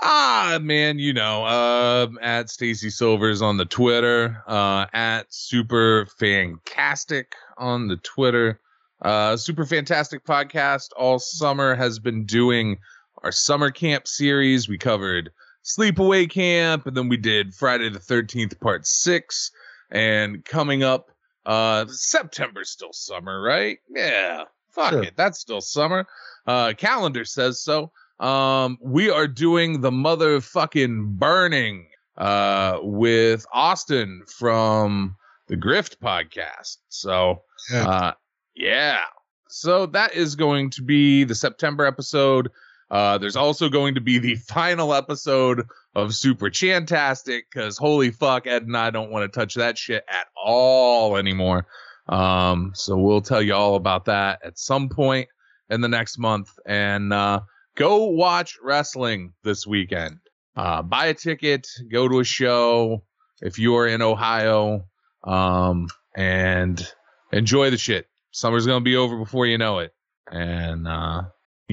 Ah, 0.00 0.58
man, 0.62 0.98
you 0.98 1.12
know, 1.12 1.44
um, 1.44 2.18
at 2.22 2.50
Stacy 2.50 2.88
Silvers 2.88 3.42
on 3.42 3.56
the 3.56 3.64
Twitter, 3.64 4.42
uh, 4.46 4.86
at 4.92 5.32
Super 5.32 6.06
Fantastic 6.18 7.34
on 7.58 7.88
the 7.88 7.96
Twitter. 7.98 8.60
Uh, 9.02 9.36
Super 9.36 9.66
Fantastic 9.66 10.24
podcast 10.24 10.90
all 10.96 11.18
summer 11.18 11.74
has 11.74 11.98
been 11.98 12.24
doing 12.24 12.78
our 13.22 13.32
summer 13.32 13.70
camp 13.70 14.06
series. 14.06 14.68
We 14.68 14.78
covered 14.78 15.30
Sleepaway 15.64 16.28
Camp, 16.30 16.86
and 16.86 16.96
then 16.96 17.08
we 17.08 17.16
did 17.16 17.54
Friday 17.54 17.88
the 17.88 17.98
13th, 17.98 18.58
part 18.60 18.86
six. 18.86 19.50
And 19.90 20.44
coming 20.44 20.82
up, 20.82 21.10
uh, 21.46 21.86
September's 21.88 22.70
still 22.70 22.92
summer, 22.92 23.40
right? 23.42 23.78
Yeah, 23.90 24.44
fuck 24.70 24.90
Sure. 24.90 25.02
it, 25.02 25.14
that's 25.16 25.38
still 25.38 25.60
summer. 25.60 26.06
Uh, 26.46 26.72
calendar 26.76 27.24
says 27.24 27.60
so. 27.60 27.92
Um, 28.20 28.78
we 28.80 29.10
are 29.10 29.26
doing 29.28 29.80
the 29.80 29.90
motherfucking 29.90 31.18
burning 31.18 31.88
uh 32.18 32.78
with 32.82 33.46
Austin 33.54 34.22
from 34.26 35.16
the 35.48 35.56
Grift 35.56 35.96
podcast. 35.98 36.76
So 36.88 37.42
Yeah. 37.72 37.88
uh 37.88 38.12
yeah. 38.54 39.00
So 39.48 39.86
that 39.86 40.14
is 40.14 40.34
going 40.34 40.68
to 40.70 40.82
be 40.82 41.24
the 41.24 41.34
September 41.34 41.86
episode. 41.86 42.50
Uh 42.92 43.18
there's 43.18 43.36
also 43.36 43.68
going 43.68 43.96
to 43.96 44.00
be 44.00 44.18
the 44.18 44.36
final 44.36 44.94
episode 44.94 45.66
of 45.96 46.14
Super 46.14 46.50
Chantastic 46.50 47.46
because 47.52 47.76
holy 47.76 48.12
fuck, 48.12 48.46
Ed 48.46 48.62
and 48.62 48.76
I 48.76 48.90
don't 48.90 49.10
want 49.10 49.24
to 49.24 49.40
touch 49.40 49.54
that 49.54 49.76
shit 49.76 50.04
at 50.08 50.26
all 50.36 51.16
anymore. 51.16 51.66
Um, 52.08 52.72
so 52.74 52.96
we'll 52.96 53.22
tell 53.22 53.42
you 53.42 53.54
all 53.54 53.74
about 53.74 54.04
that 54.04 54.40
at 54.44 54.58
some 54.58 54.88
point 54.88 55.28
in 55.70 55.80
the 55.80 55.88
next 55.88 56.18
month. 56.18 56.50
And 56.66 57.12
uh 57.12 57.40
go 57.76 58.04
watch 58.04 58.58
wrestling 58.62 59.32
this 59.42 59.66
weekend. 59.66 60.18
Uh, 60.54 60.82
buy 60.82 61.06
a 61.06 61.14
ticket, 61.14 61.66
go 61.90 62.08
to 62.08 62.20
a 62.20 62.24
show 62.24 63.02
if 63.40 63.58
you 63.58 63.74
are 63.76 63.86
in 63.86 64.02
Ohio, 64.02 64.84
um, 65.24 65.88
and 66.14 66.86
enjoy 67.32 67.70
the 67.70 67.78
shit. 67.78 68.06
Summer's 68.32 68.66
gonna 68.66 68.82
be 68.82 68.96
over 68.96 69.16
before 69.16 69.46
you 69.46 69.56
know 69.58 69.78
it, 69.78 69.94
and 70.30 70.86
uh, 70.86 71.22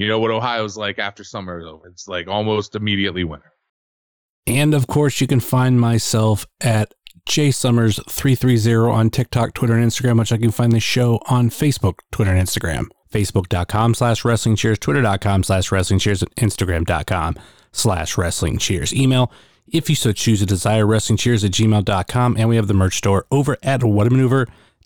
you 0.00 0.08
know 0.08 0.18
what 0.18 0.30
Ohio's 0.30 0.76
like 0.76 0.98
after 0.98 1.24
summer 1.24 1.60
is 1.60 1.66
over. 1.66 1.86
It's 1.88 2.08
like 2.08 2.28
almost 2.28 2.74
immediately 2.74 3.24
winter. 3.24 3.52
And 4.46 4.74
of 4.74 4.86
course, 4.86 5.20
you 5.20 5.26
can 5.26 5.40
find 5.40 5.80
myself 5.80 6.46
at 6.60 6.92
jsummers330 7.28 8.92
on 8.92 9.10
TikTok, 9.10 9.54
Twitter, 9.54 9.74
and 9.74 9.84
Instagram, 9.88 10.18
which 10.18 10.32
I 10.32 10.38
can 10.38 10.50
find 10.50 10.72
the 10.72 10.80
show 10.80 11.20
on 11.26 11.50
Facebook, 11.50 11.98
Twitter, 12.10 12.32
and 12.32 12.46
Instagram. 12.46 12.86
Facebook.com 13.12 13.94
slash 13.94 14.24
wrestling 14.24 14.56
cheers, 14.56 14.78
Twitter.com 14.78 15.42
slash 15.42 15.72
wrestling 15.72 15.98
cheers, 15.98 16.22
and 16.22 16.34
Instagram.com 16.36 17.36
slash 17.72 18.16
wrestling 18.16 18.58
cheers. 18.58 18.94
Email, 18.94 19.32
if 19.66 19.88
you 19.90 19.96
so 19.96 20.12
choose 20.12 20.40
to 20.40 20.46
desire, 20.46 20.86
wrestling 20.86 21.16
cheers 21.16 21.44
at 21.44 21.50
gmail.com. 21.52 22.36
And 22.36 22.48
we 22.48 22.56
have 22.56 22.68
the 22.68 22.74
merch 22.74 22.96
store 22.96 23.26
over 23.30 23.56
at 23.62 23.82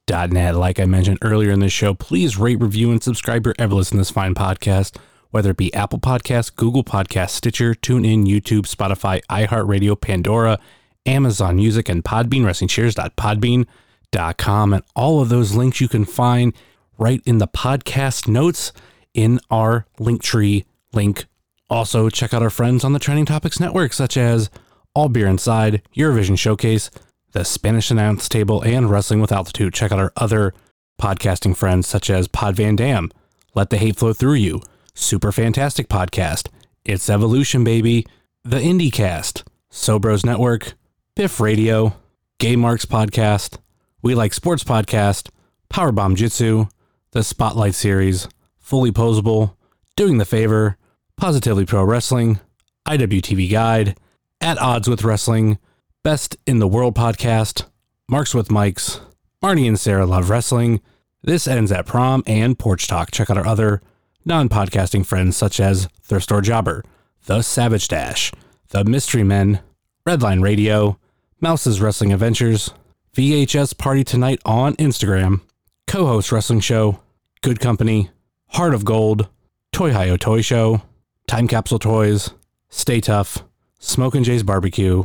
whatamaneuver.net. 0.07 0.57
Like 0.57 0.81
I 0.81 0.87
mentioned 0.87 1.19
earlier 1.23 1.51
in 1.51 1.61
this 1.61 1.73
show, 1.73 1.95
please 1.95 2.39
rate, 2.39 2.61
review, 2.61 2.91
and 2.91 3.03
subscribe 3.03 3.47
your 3.47 3.55
ever 3.59 3.75
listen 3.75 3.97
to 3.97 4.01
this 4.01 4.11
fine 4.11 4.35
podcast 4.35 4.97
whether 5.35 5.51
it 5.51 5.57
be 5.57 5.75
Apple 5.75 5.99
Podcasts, 5.99 6.55
Google 6.55 6.85
Podcasts, 6.85 7.31
Stitcher, 7.31 7.75
TuneIn, 7.75 8.25
YouTube, 8.25 8.73
Spotify, 8.73 9.21
iHeartRadio, 9.29 10.01
Pandora, 10.01 10.61
Amazon 11.07 11.57
Music, 11.57 11.89
and 11.89 12.05
Podbean, 12.05 12.43
WrestlingCheers.podbean.com. 12.43 14.73
And 14.73 14.85
all 14.95 15.21
of 15.21 15.31
those 15.31 15.57
links 15.57 15.81
you 15.81 15.89
can 15.89 16.05
find 16.05 16.53
right 16.99 17.21
in 17.27 17.39
the 17.39 17.49
podcast 17.49 18.29
notes 18.29 18.73
in 19.13 19.41
our 19.51 19.87
Linktree 19.99 20.67
link. 20.93 21.25
Also, 21.69 22.09
check 22.09 22.33
out 22.33 22.45
our 22.45 22.49
friends 22.49 22.85
on 22.85 22.93
the 22.93 23.01
Trending 23.01 23.27
Topics 23.27 23.59
Network, 23.59 23.93
such 23.93 24.17
as 24.17 24.51
All 24.95 25.09
Beer 25.09 25.27
Inside, 25.27 25.83
Eurovision 25.97 26.39
Showcase, 26.39 26.93
the 27.35 27.45
Spanish 27.45 27.91
Announce 27.91 28.29
Table, 28.29 28.63
and 28.63 28.89
Wrestling 28.89 29.21
with 29.21 29.33
Altitude. 29.33 29.75
Check 29.75 29.91
out 29.91 29.99
our 29.99 30.13
other 30.17 30.55
podcasting 31.03 31.57
friends 31.57 31.89
such 31.89 32.09
as 32.09 32.29
Pod 32.29 32.55
Van 32.55 32.77
Dam, 32.77 33.11
Let 33.57 33.71
the 33.71 33.77
Hate 33.77 33.97
Flow 33.97 34.13
Through 34.13 34.35
You, 34.35 34.63
Super 34.95 35.33
Fantastic 35.33 35.89
Podcast, 35.89 36.49
It's 36.85 37.11
Evolution 37.11 37.65
Baby, 37.65 38.07
The 38.45 38.59
IndieCast, 38.59 39.43
Sobros 39.69 40.25
Network, 40.25 40.75
Biff 41.17 41.41
Radio, 41.41 41.97
Gay 42.39 42.55
Marks 42.55 42.87
Podcast, 42.87 43.59
We 44.01 44.15
Like 44.15 44.33
Sports 44.33 44.63
Podcast, 44.63 45.31
Powerbomb 45.69 46.15
Jitsu, 46.15 46.69
The 47.11 47.25
Spotlight 47.25 47.75
Series, 47.75 48.29
Fully 48.61 48.93
Posable, 48.93 49.57
Doing 49.97 50.19
the 50.19 50.25
Favor, 50.25 50.77
Positively 51.17 51.67
Pro 51.67 51.83
Wrestling, 51.83 52.39
IWTV 52.87 53.51
Guide, 53.51 53.99
At 54.41 54.59
Odds 54.59 54.89
with 54.89 55.03
Wrestling, 55.03 55.59
Best 56.05 56.37
in 56.47 56.59
the 56.59 56.69
World 56.69 56.95
Podcast, 56.95 57.65
Marks 58.11 58.35
with 58.35 58.51
Mikes, 58.51 59.01
Marnie 59.43 59.67
and 59.67 59.81
Sarah 59.81 60.05
Love 60.05 60.29
Wrestling, 60.29 60.83
This 61.23 61.49
Ends 61.49 61.73
at 61.73 61.87
Prom, 61.87 62.23
and 62.27 62.59
Porch 62.59 62.87
Talk. 62.87 63.11
Check 63.11 63.31
out 63.31 63.39
our 63.39 63.47
other 63.47 63.81
non 64.23 64.51
podcasting 64.51 65.07
friends 65.07 65.35
such 65.35 65.59
as 65.59 65.89
Thirst 66.03 66.31
or 66.31 66.43
Jobber, 66.43 66.85
The 67.25 67.41
Savage 67.41 67.89
Dash, 67.89 68.33
The 68.69 68.85
Mystery 68.85 69.23
Men, 69.23 69.61
Redline 70.07 70.43
Radio, 70.43 70.99
Mouse's 71.41 71.81
Wrestling 71.81 72.13
Adventures, 72.13 72.69
VHS 73.17 73.79
Party 73.79 74.05
Tonight 74.05 74.43
on 74.45 74.77
Instagram, 74.77 75.41
Co 75.87 76.05
host 76.05 76.31
Wrestling 76.31 76.61
Show, 76.61 77.01
Good 77.41 77.61
Company, 77.61 78.11
Heart 78.49 78.75
of 78.75 78.85
Gold, 78.85 79.31
Toy 79.73 79.95
Hio 79.95 80.19
Toy 80.19 80.43
Show, 80.43 80.83
Time 81.27 81.49
Capsule 81.49 81.79
Toys, 81.79 82.29
Stay 82.69 83.01
Tough, 83.01 83.39
Smoke 83.79 84.15
and 84.15 84.25
Jay's 84.27 84.43
Barbecue, 84.43 85.05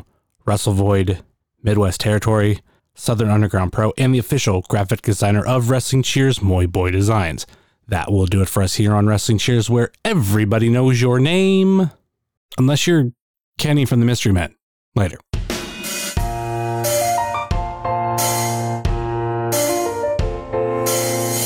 Wrestle 0.49 0.73
Void, 0.73 1.21
Midwest 1.61 2.01
Territory, 2.01 2.61
Southern 2.95 3.30
Underground 3.30 3.71
Pro, 3.71 3.93
and 3.99 4.15
the 4.15 4.17
official 4.17 4.65
graphic 4.67 5.03
designer 5.03 5.45
of 5.45 5.69
Wrestling 5.69 6.01
Cheers, 6.01 6.41
Moy 6.41 6.65
Boy 6.65 6.89
Designs. 6.89 7.45
That 7.88 8.11
will 8.11 8.26
do 8.26 8.41
it 8.41 8.49
for 8.49 8.63
us 8.63 8.73
here 8.73 8.95
on 8.95 9.05
Wrestling 9.05 9.38
Cheers, 9.38 9.69
where 9.69 9.91
everybody 10.03 10.67
knows 10.67 11.03
your 11.03 11.19
name. 11.19 11.91
Unless 12.57 12.88
you're 12.88 13.11
Kenny 13.59 13.85
from 13.85 13.99
the 13.99 14.07
Mystery 14.07 14.31
Men. 14.31 14.55
Later. 14.95 15.19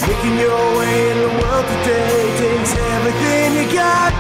Making 0.08 0.40
your 0.40 0.78
way 0.78 1.12
in 1.12 1.18
the 1.20 1.34
world 1.42 1.66
today 1.66 2.38
takes 2.38 2.74
everything 2.78 3.54
you 3.58 3.74
got. 3.74 4.14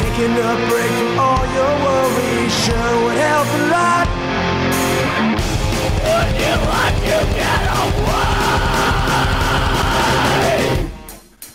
Taking 0.00 0.32
a 0.32 0.68
break 0.68 0.90
from 0.90 1.18
all 1.20 1.46
your 1.54 1.84
worries 1.84 2.21
sure 2.62 2.94
would 3.02 3.18
help 3.18 3.48
a 3.48 3.60
lot. 3.74 4.06
Would 6.06 6.30
you 6.42 6.54
like 6.74 6.98
to 7.08 7.18
get 7.38 7.62
away? 7.82 8.52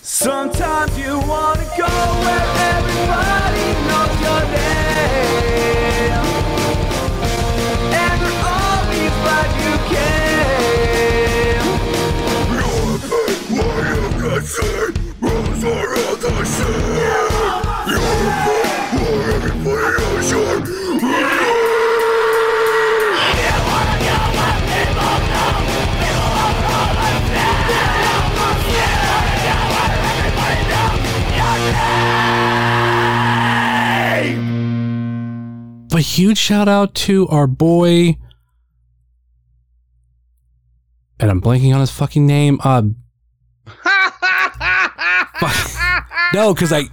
Sometimes 0.01 0.93
you 0.99 1.13
wanna 1.31 1.67
go 1.77 1.91
where 2.23 2.47
everybody 2.75 3.67
knows 3.87 4.15
your 4.25 4.43
name. 4.57 6.25
And 8.03 8.15
they're 8.21 8.43
always 8.59 9.13
glad 9.23 9.49
you 9.63 9.73
came. 9.91 10.17
A 19.67 19.69
huge 35.99 36.37
shout 36.37 36.69
out 36.69 36.93
to 36.93 37.27
our 37.27 37.47
boy, 37.47 38.15
and 41.19 41.29
I'm 41.29 41.41
blanking 41.41 41.73
on 41.73 41.81
his 41.81 41.91
fucking 41.91 42.25
name. 42.25 42.61
Uh, 42.63 42.83
no, 46.33 46.53
because 46.53 46.71
I 46.71 46.83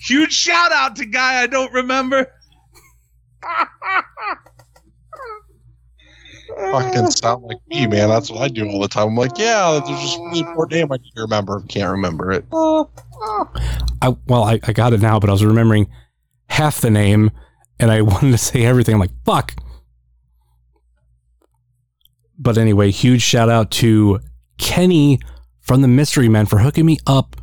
Huge 0.00 0.32
shout 0.32 0.72
out 0.72 0.96
to 0.96 1.04
guy 1.04 1.42
I 1.42 1.46
don't 1.46 1.72
remember. 1.72 2.26
Fucking 6.56 7.10
sound 7.12 7.44
like 7.44 7.58
me, 7.68 7.86
man. 7.86 8.08
That's 8.08 8.30
what 8.30 8.40
I 8.42 8.48
do 8.48 8.68
all 8.68 8.80
the 8.80 8.88
time. 8.88 9.08
I'm 9.08 9.16
like, 9.16 9.38
yeah, 9.38 9.80
there's 9.86 10.00
just 10.00 10.18
really 10.18 10.42
poor 10.42 10.66
name 10.66 10.90
I 10.90 10.98
can 10.98 11.06
remember. 11.16 11.60
Can't 11.68 11.90
remember 11.90 12.32
it. 12.32 12.44
I 12.52 14.16
well, 14.26 14.44
I, 14.44 14.58
I 14.64 14.72
got 14.72 14.92
it 14.92 15.00
now, 15.00 15.20
but 15.20 15.30
I 15.30 15.32
was 15.32 15.44
remembering 15.44 15.88
half 16.48 16.80
the 16.80 16.90
name 16.90 17.30
and 17.78 17.90
I 17.90 18.02
wanted 18.02 18.32
to 18.32 18.38
say 18.38 18.64
everything. 18.64 18.94
I'm 18.94 19.00
like, 19.00 19.10
fuck. 19.24 19.54
But 22.38 22.58
anyway, 22.58 22.90
huge 22.90 23.22
shout 23.22 23.48
out 23.48 23.70
to 23.72 24.20
Kenny 24.58 25.20
from 25.60 25.82
the 25.82 25.88
Mystery 25.88 26.28
Men 26.28 26.46
for 26.46 26.58
hooking 26.58 26.86
me 26.86 26.98
up 27.06 27.36